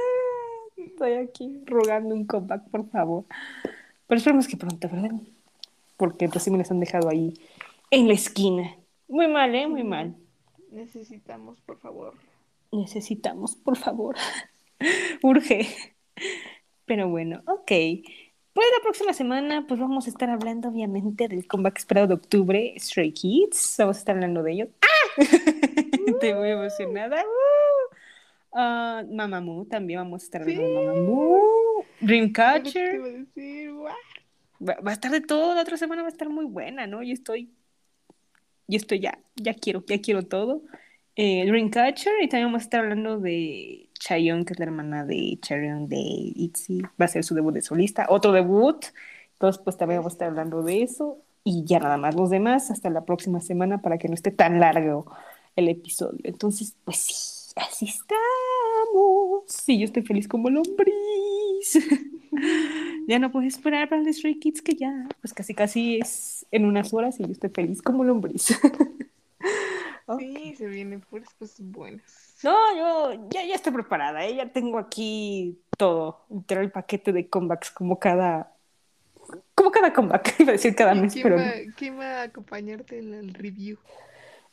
estoy 0.76 1.12
aquí 1.14 1.62
rogando 1.66 2.14
un 2.14 2.24
comeback, 2.26 2.68
por 2.70 2.88
favor. 2.88 3.24
Pero 4.06 4.18
esperemos 4.18 4.48
que 4.48 4.56
pronto, 4.56 4.88
¿verdad? 4.88 5.10
Porque 6.00 6.30
pues 6.30 6.42
sí 6.42 6.50
me 6.50 6.56
las 6.56 6.70
han 6.70 6.80
dejado 6.80 7.10
ahí 7.10 7.34
en 7.90 8.08
la 8.08 8.14
esquina. 8.14 8.74
Muy 9.06 9.28
mal, 9.28 9.54
¿eh? 9.54 9.66
Muy 9.66 9.84
mal. 9.84 10.16
Necesitamos, 10.72 11.60
por 11.60 11.76
favor. 11.78 12.14
Necesitamos, 12.72 13.54
por 13.54 13.76
favor. 13.76 14.16
Urge. 15.22 15.68
Pero 16.86 17.10
bueno, 17.10 17.42
ok. 17.46 17.70
Pues 18.52 18.66
la 18.76 18.82
próxima 18.82 19.12
semana, 19.12 19.66
pues 19.68 19.78
vamos 19.78 20.06
a 20.06 20.10
estar 20.10 20.30
hablando, 20.30 20.68
obviamente, 20.70 21.28
del 21.28 21.46
comeback 21.46 21.76
esperado 21.78 22.06
de 22.06 22.14
octubre, 22.14 22.74
Stray 22.78 23.12
Kids. 23.12 23.76
Vamos 23.78 23.96
a 23.96 23.98
estar 23.98 24.14
hablando 24.14 24.42
de 24.42 24.52
ellos. 24.52 24.68
¡Ah! 24.82 25.22
Estoy 26.06 26.32
muy 26.34 26.48
emocionada. 26.48 27.22
¡Uh! 27.22 27.94
Ah, 28.52 29.04
Mamamoo, 29.08 29.66
también 29.66 30.00
vamos 30.00 30.22
a 30.22 30.24
estar 30.24 30.42
hablando 30.42 30.62
de 30.62 30.86
Mamamoo. 30.86 31.38
Lo 31.76 31.82
que 31.82 31.88
te 32.00 32.06
Dreamcatcher. 32.06 32.94
iba 32.94 33.06
a 33.06 33.10
decir, 33.10 33.72
guau. 33.74 33.94
Va, 34.66 34.76
va 34.86 34.90
a 34.90 34.94
estar 34.94 35.10
de 35.10 35.20
todo, 35.20 35.54
la 35.54 35.62
otra 35.62 35.76
semana 35.76 36.02
va 36.02 36.08
a 36.08 36.10
estar 36.10 36.28
muy 36.28 36.44
buena, 36.44 36.86
¿no? 36.86 37.02
Yo 37.02 37.12
estoy, 37.14 37.50
yo 38.68 38.76
estoy 38.76 39.00
ya, 39.00 39.18
ya 39.36 39.54
quiero, 39.54 39.84
ya 39.86 40.00
quiero 40.00 40.22
todo. 40.26 40.62
Eh, 41.16 41.44
Dreamcatcher, 41.46 42.12
y 42.22 42.28
también 42.28 42.48
vamos 42.48 42.62
a 42.62 42.64
estar 42.64 42.80
hablando 42.80 43.18
de 43.18 43.90
Chayon, 43.98 44.44
que 44.44 44.54
es 44.54 44.58
la 44.58 44.66
hermana 44.66 45.04
de 45.04 45.38
Chayon 45.42 45.88
de 45.88 45.98
ITZY, 45.98 46.82
va 47.00 47.04
a 47.06 47.08
ser 47.08 47.24
su 47.24 47.34
debut 47.34 47.52
de 47.52 47.62
solista, 47.62 48.06
otro 48.08 48.32
debut, 48.32 48.86
Entonces, 49.34 49.60
pues 49.62 49.76
también 49.76 50.00
vamos 50.00 50.12
a 50.12 50.14
estar 50.14 50.28
hablando 50.28 50.62
de 50.62 50.82
eso. 50.82 51.18
Y 51.44 51.64
ya 51.64 51.78
nada 51.80 51.96
más 51.96 52.14
los 52.14 52.30
demás, 52.30 52.70
hasta 52.70 52.90
la 52.90 53.04
próxima 53.04 53.40
semana 53.40 53.82
para 53.82 53.98
que 53.98 54.08
no 54.08 54.14
esté 54.14 54.30
tan 54.30 54.60
largo 54.60 55.06
el 55.56 55.68
episodio. 55.68 56.20
Entonces, 56.24 56.76
pues 56.84 56.98
sí, 56.98 57.52
así 57.56 57.86
estamos. 57.86 59.44
Sí, 59.46 59.78
yo 59.78 59.84
estoy 59.86 60.02
feliz 60.02 60.28
como 60.28 60.50
lombriz. 60.50 60.92
ya 63.06 63.18
no 63.18 63.30
puedo 63.32 63.46
esperar 63.46 63.88
para 63.88 64.02
el 64.02 64.14
Stray 64.14 64.38
Kids 64.38 64.62
que 64.62 64.74
ya, 64.74 65.08
pues 65.20 65.34
casi 65.34 65.54
casi 65.54 65.98
es 66.00 66.46
en 66.50 66.64
unas 66.66 66.92
horas 66.94 67.18
y 67.20 67.24
yo 67.24 67.32
estoy 67.32 67.50
feliz 67.50 67.82
como 67.82 68.04
lombriz. 68.04 68.48
Sí, 70.18 70.54
se 70.56 70.66
vienen 70.66 71.00
puras 71.02 71.32
cosas 71.34 71.60
buenas. 71.60 72.34
No, 72.42 72.54
yo 72.76 73.28
ya, 73.30 73.44
ya 73.44 73.54
estoy 73.54 73.72
preparada, 73.72 74.24
¿eh? 74.26 74.34
ya 74.36 74.52
tengo 74.52 74.78
aquí 74.78 75.60
todo, 75.78 76.24
literal 76.30 76.64
el 76.64 76.72
paquete 76.72 77.12
de 77.12 77.28
comebacks 77.28 77.70
como 77.70 77.98
cada, 78.00 78.52
como 79.54 79.70
cada 79.70 79.92
comeback, 79.92 80.36
iba 80.40 80.50
a 80.50 80.52
decir 80.52 80.74
cada 80.74 80.94
¿Y 80.94 81.00
mes, 81.00 81.12
¿Quién, 81.12 81.22
pero 81.22 81.36
va, 81.36 81.52
quién 81.76 81.98
va 81.98 82.20
a 82.20 82.22
acompañarte 82.24 82.98
en 82.98 83.14
el 83.14 83.34
review? 83.34 83.78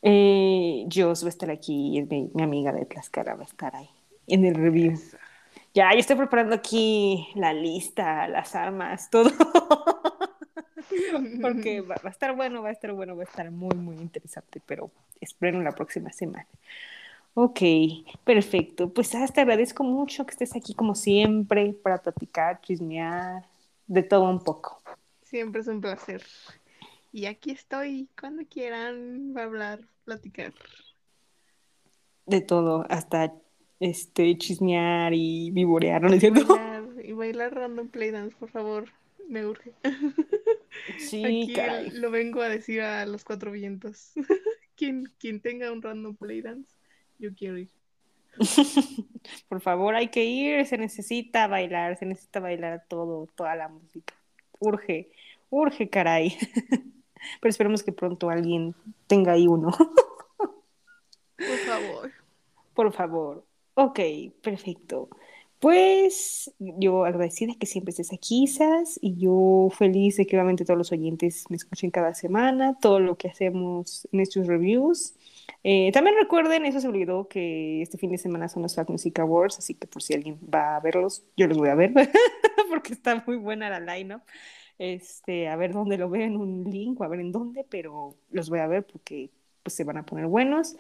eh, 0.02 0.86
Jos 0.94 1.24
va 1.24 1.28
a 1.28 1.30
estar 1.30 1.50
aquí, 1.52 1.98
es 2.00 2.10
mi, 2.10 2.30
mi 2.34 2.44
amiga 2.44 2.72
de 2.72 2.86
Tlaxcala, 2.86 3.36
va 3.36 3.42
a 3.44 3.46
estar 3.46 3.76
ahí 3.76 3.90
en 4.28 4.46
el 4.46 4.56
review. 4.56 4.94
Eso. 4.94 5.18
Ya, 5.78 5.94
yo 5.94 6.00
estoy 6.00 6.16
preparando 6.16 6.56
aquí 6.56 7.28
la 7.36 7.54
lista, 7.54 8.28
las 8.28 8.56
armas, 8.56 9.10
todo. 9.12 9.30
Porque 11.40 11.82
va, 11.82 11.94
va 12.04 12.10
a 12.10 12.10
estar 12.10 12.36
bueno, 12.36 12.64
va 12.64 12.70
a 12.70 12.72
estar 12.72 12.94
bueno, 12.94 13.16
va 13.16 13.22
a 13.22 13.26
estar 13.26 13.52
muy, 13.52 13.76
muy 13.76 13.98
interesante, 13.98 14.60
pero 14.66 14.90
espero 15.22 15.62
la 15.62 15.74
próxima 15.74 16.12
semana. 16.12 16.48
Ok, 17.36 17.60
perfecto. 18.24 18.92
Pues 18.92 19.14
ah, 19.14 19.28
te 19.28 19.42
agradezco 19.42 19.84
mucho 19.84 20.26
que 20.26 20.32
estés 20.32 20.56
aquí 20.56 20.74
como 20.74 20.96
siempre 20.96 21.74
para 21.74 22.02
platicar, 22.02 22.60
chismear, 22.62 23.46
de 23.86 24.02
todo 24.02 24.24
un 24.32 24.44
poco. 24.44 24.82
Siempre 25.22 25.62
es 25.62 25.68
un 25.68 25.80
placer. 25.80 26.24
Y 27.12 27.28
aquí 27.28 27.52
estoy 27.52 28.10
cuando 28.20 28.42
quieran 28.50 29.32
va 29.38 29.42
a 29.42 29.44
hablar, 29.44 29.82
platicar. 30.06 30.56
De 32.26 32.42
todo, 32.42 32.84
hasta 32.90 33.36
este 33.80 34.38
chismear 34.38 35.14
y 35.14 35.52
vivorear, 35.52 36.02
¿no 36.02 36.14
es 36.14 36.20
cierto? 36.20 36.46
Bailar, 36.48 36.84
y 37.04 37.12
bailar 37.14 37.54
random 37.54 37.88
playdance, 37.90 38.36
por 38.36 38.50
favor. 38.50 38.90
Me 39.28 39.46
urge. 39.46 39.74
Sí, 41.00 41.24
Aquí 41.26 41.54
caray. 41.54 41.92
lo 41.92 42.12
vengo 42.12 42.42
a 42.42 42.48
decir 42.48 42.82
a 42.82 43.06
los 43.06 43.26
cuatro 43.26 43.52
vientos. 43.52 44.14
quien, 44.76 45.12
quien 45.20 45.42
tenga 45.42 45.72
un 45.72 45.82
random 45.82 46.16
playdance, 46.16 46.74
yo 47.20 47.34
quiero 47.36 47.58
ir. 47.58 47.70
Por 49.50 49.62
favor, 49.62 49.96
hay 49.96 50.10
que 50.10 50.24
ir, 50.24 50.66
se 50.66 50.78
necesita 50.78 51.48
bailar, 51.48 51.98
se 51.98 52.06
necesita 52.06 52.40
bailar 52.40 52.86
todo, 52.88 53.28
toda 53.36 53.56
la 53.56 53.68
música. 53.68 54.14
Urge, 54.60 55.10
urge, 55.50 55.90
caray. 55.90 56.38
Pero 57.42 57.50
esperemos 57.50 57.84
que 57.84 57.92
pronto 57.92 58.30
alguien 58.30 58.76
tenga 59.08 59.34
ahí 59.34 59.48
uno. 59.48 59.72
Por 61.36 61.58
favor. 61.66 62.12
Por 62.74 62.94
favor. 62.94 63.47
Ok, 63.80 64.00
perfecto. 64.42 65.08
Pues 65.60 66.52
yo 66.60 67.06
agradecida 67.06 67.54
que 67.60 67.68
siempre 67.68 67.92
estés 67.92 68.12
aquí, 68.12 68.48
Sas, 68.48 68.98
y 69.02 69.18
yo 69.18 69.70
feliz 69.72 70.18
de 70.18 70.26
que 70.26 70.36
obviamente 70.36 70.66
todos 70.66 70.78
los 70.80 70.92
oyentes 70.92 71.46
me 71.50 71.58
escuchen 71.58 71.92
cada 71.92 72.14
semana, 72.16 72.78
todo 72.80 73.00
lo 73.00 73.18
que 73.18 73.28
hacemos 73.30 74.08
en 74.12 74.20
estos 74.22 74.48
reviews. 74.48 75.16
Eh, 75.64 75.92
también 75.94 76.16
recuerden, 76.20 76.66
eso 76.66 76.80
se 76.80 76.88
olvidó, 76.88 77.28
que 77.28 77.82
este 77.84 77.98
fin 78.00 78.12
de 78.12 78.18
semana 78.18 78.50
son 78.50 78.64
los 78.64 78.76
Fat 78.76 78.90
Music 78.90 79.20
Awards, 79.20 79.60
así 79.60 79.76
que 79.76 79.88
por 79.88 80.02
si 80.02 80.14
alguien 80.16 80.40
va 80.54 80.76
a 80.78 80.80
verlos, 80.80 81.24
yo 81.36 81.48
los 81.48 81.58
voy 81.58 81.70
a 81.70 81.76
ver, 81.76 81.94
porque 82.70 82.94
está 82.94 83.24
muy 83.28 83.38
buena 83.38 83.70
la 83.70 83.80
line-up. 83.96 84.22
Este, 84.80 85.50
a 85.50 85.56
ver 85.56 85.74
dónde 85.74 85.98
lo 85.98 86.10
veo 86.10 86.24
en 86.24 86.38
un 86.38 86.64
link 86.66 87.00
o 87.02 87.04
a 87.04 87.08
ver 87.08 87.20
en 87.20 87.32
dónde, 87.32 87.66
pero 87.70 88.16
los 88.32 88.50
voy 88.50 88.60
a 88.60 88.68
ver 88.68 88.86
porque 88.88 89.32
pues 89.68 89.76
se 89.76 89.84
van 89.84 89.98
a 89.98 90.04
poner 90.04 90.28
buenos. 90.28 90.78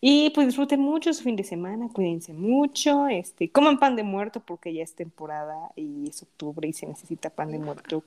Y 0.00 0.30
pues 0.30 0.46
disfruten 0.46 0.78
mucho 0.78 1.12
su 1.12 1.24
fin 1.24 1.34
de 1.34 1.42
semana, 1.42 1.88
cuídense 1.92 2.32
mucho, 2.32 3.08
este, 3.08 3.50
coman 3.50 3.80
pan 3.80 3.96
de 3.96 4.04
muerto 4.04 4.38
porque 4.38 4.72
ya 4.72 4.84
es 4.84 4.94
temporada 4.94 5.72
y 5.74 6.08
es 6.08 6.22
octubre 6.22 6.68
y 6.68 6.72
se 6.72 6.86
necesita 6.86 7.30
pan 7.30 7.50
de 7.50 7.58
muerto 7.58 8.04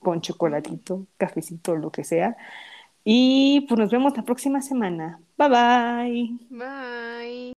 con 0.00 0.20
chocolatito, 0.20 1.06
cafecito, 1.16 1.76
lo 1.76 1.90
que 1.90 2.04
sea. 2.04 2.36
Y 3.04 3.62
pues 3.68 3.78
nos 3.78 3.90
vemos 3.90 4.14
la 4.14 4.22
próxima 4.22 4.60
semana. 4.60 5.18
Bye 5.38 5.48
bye. 5.48 6.36
Bye. 6.50 7.54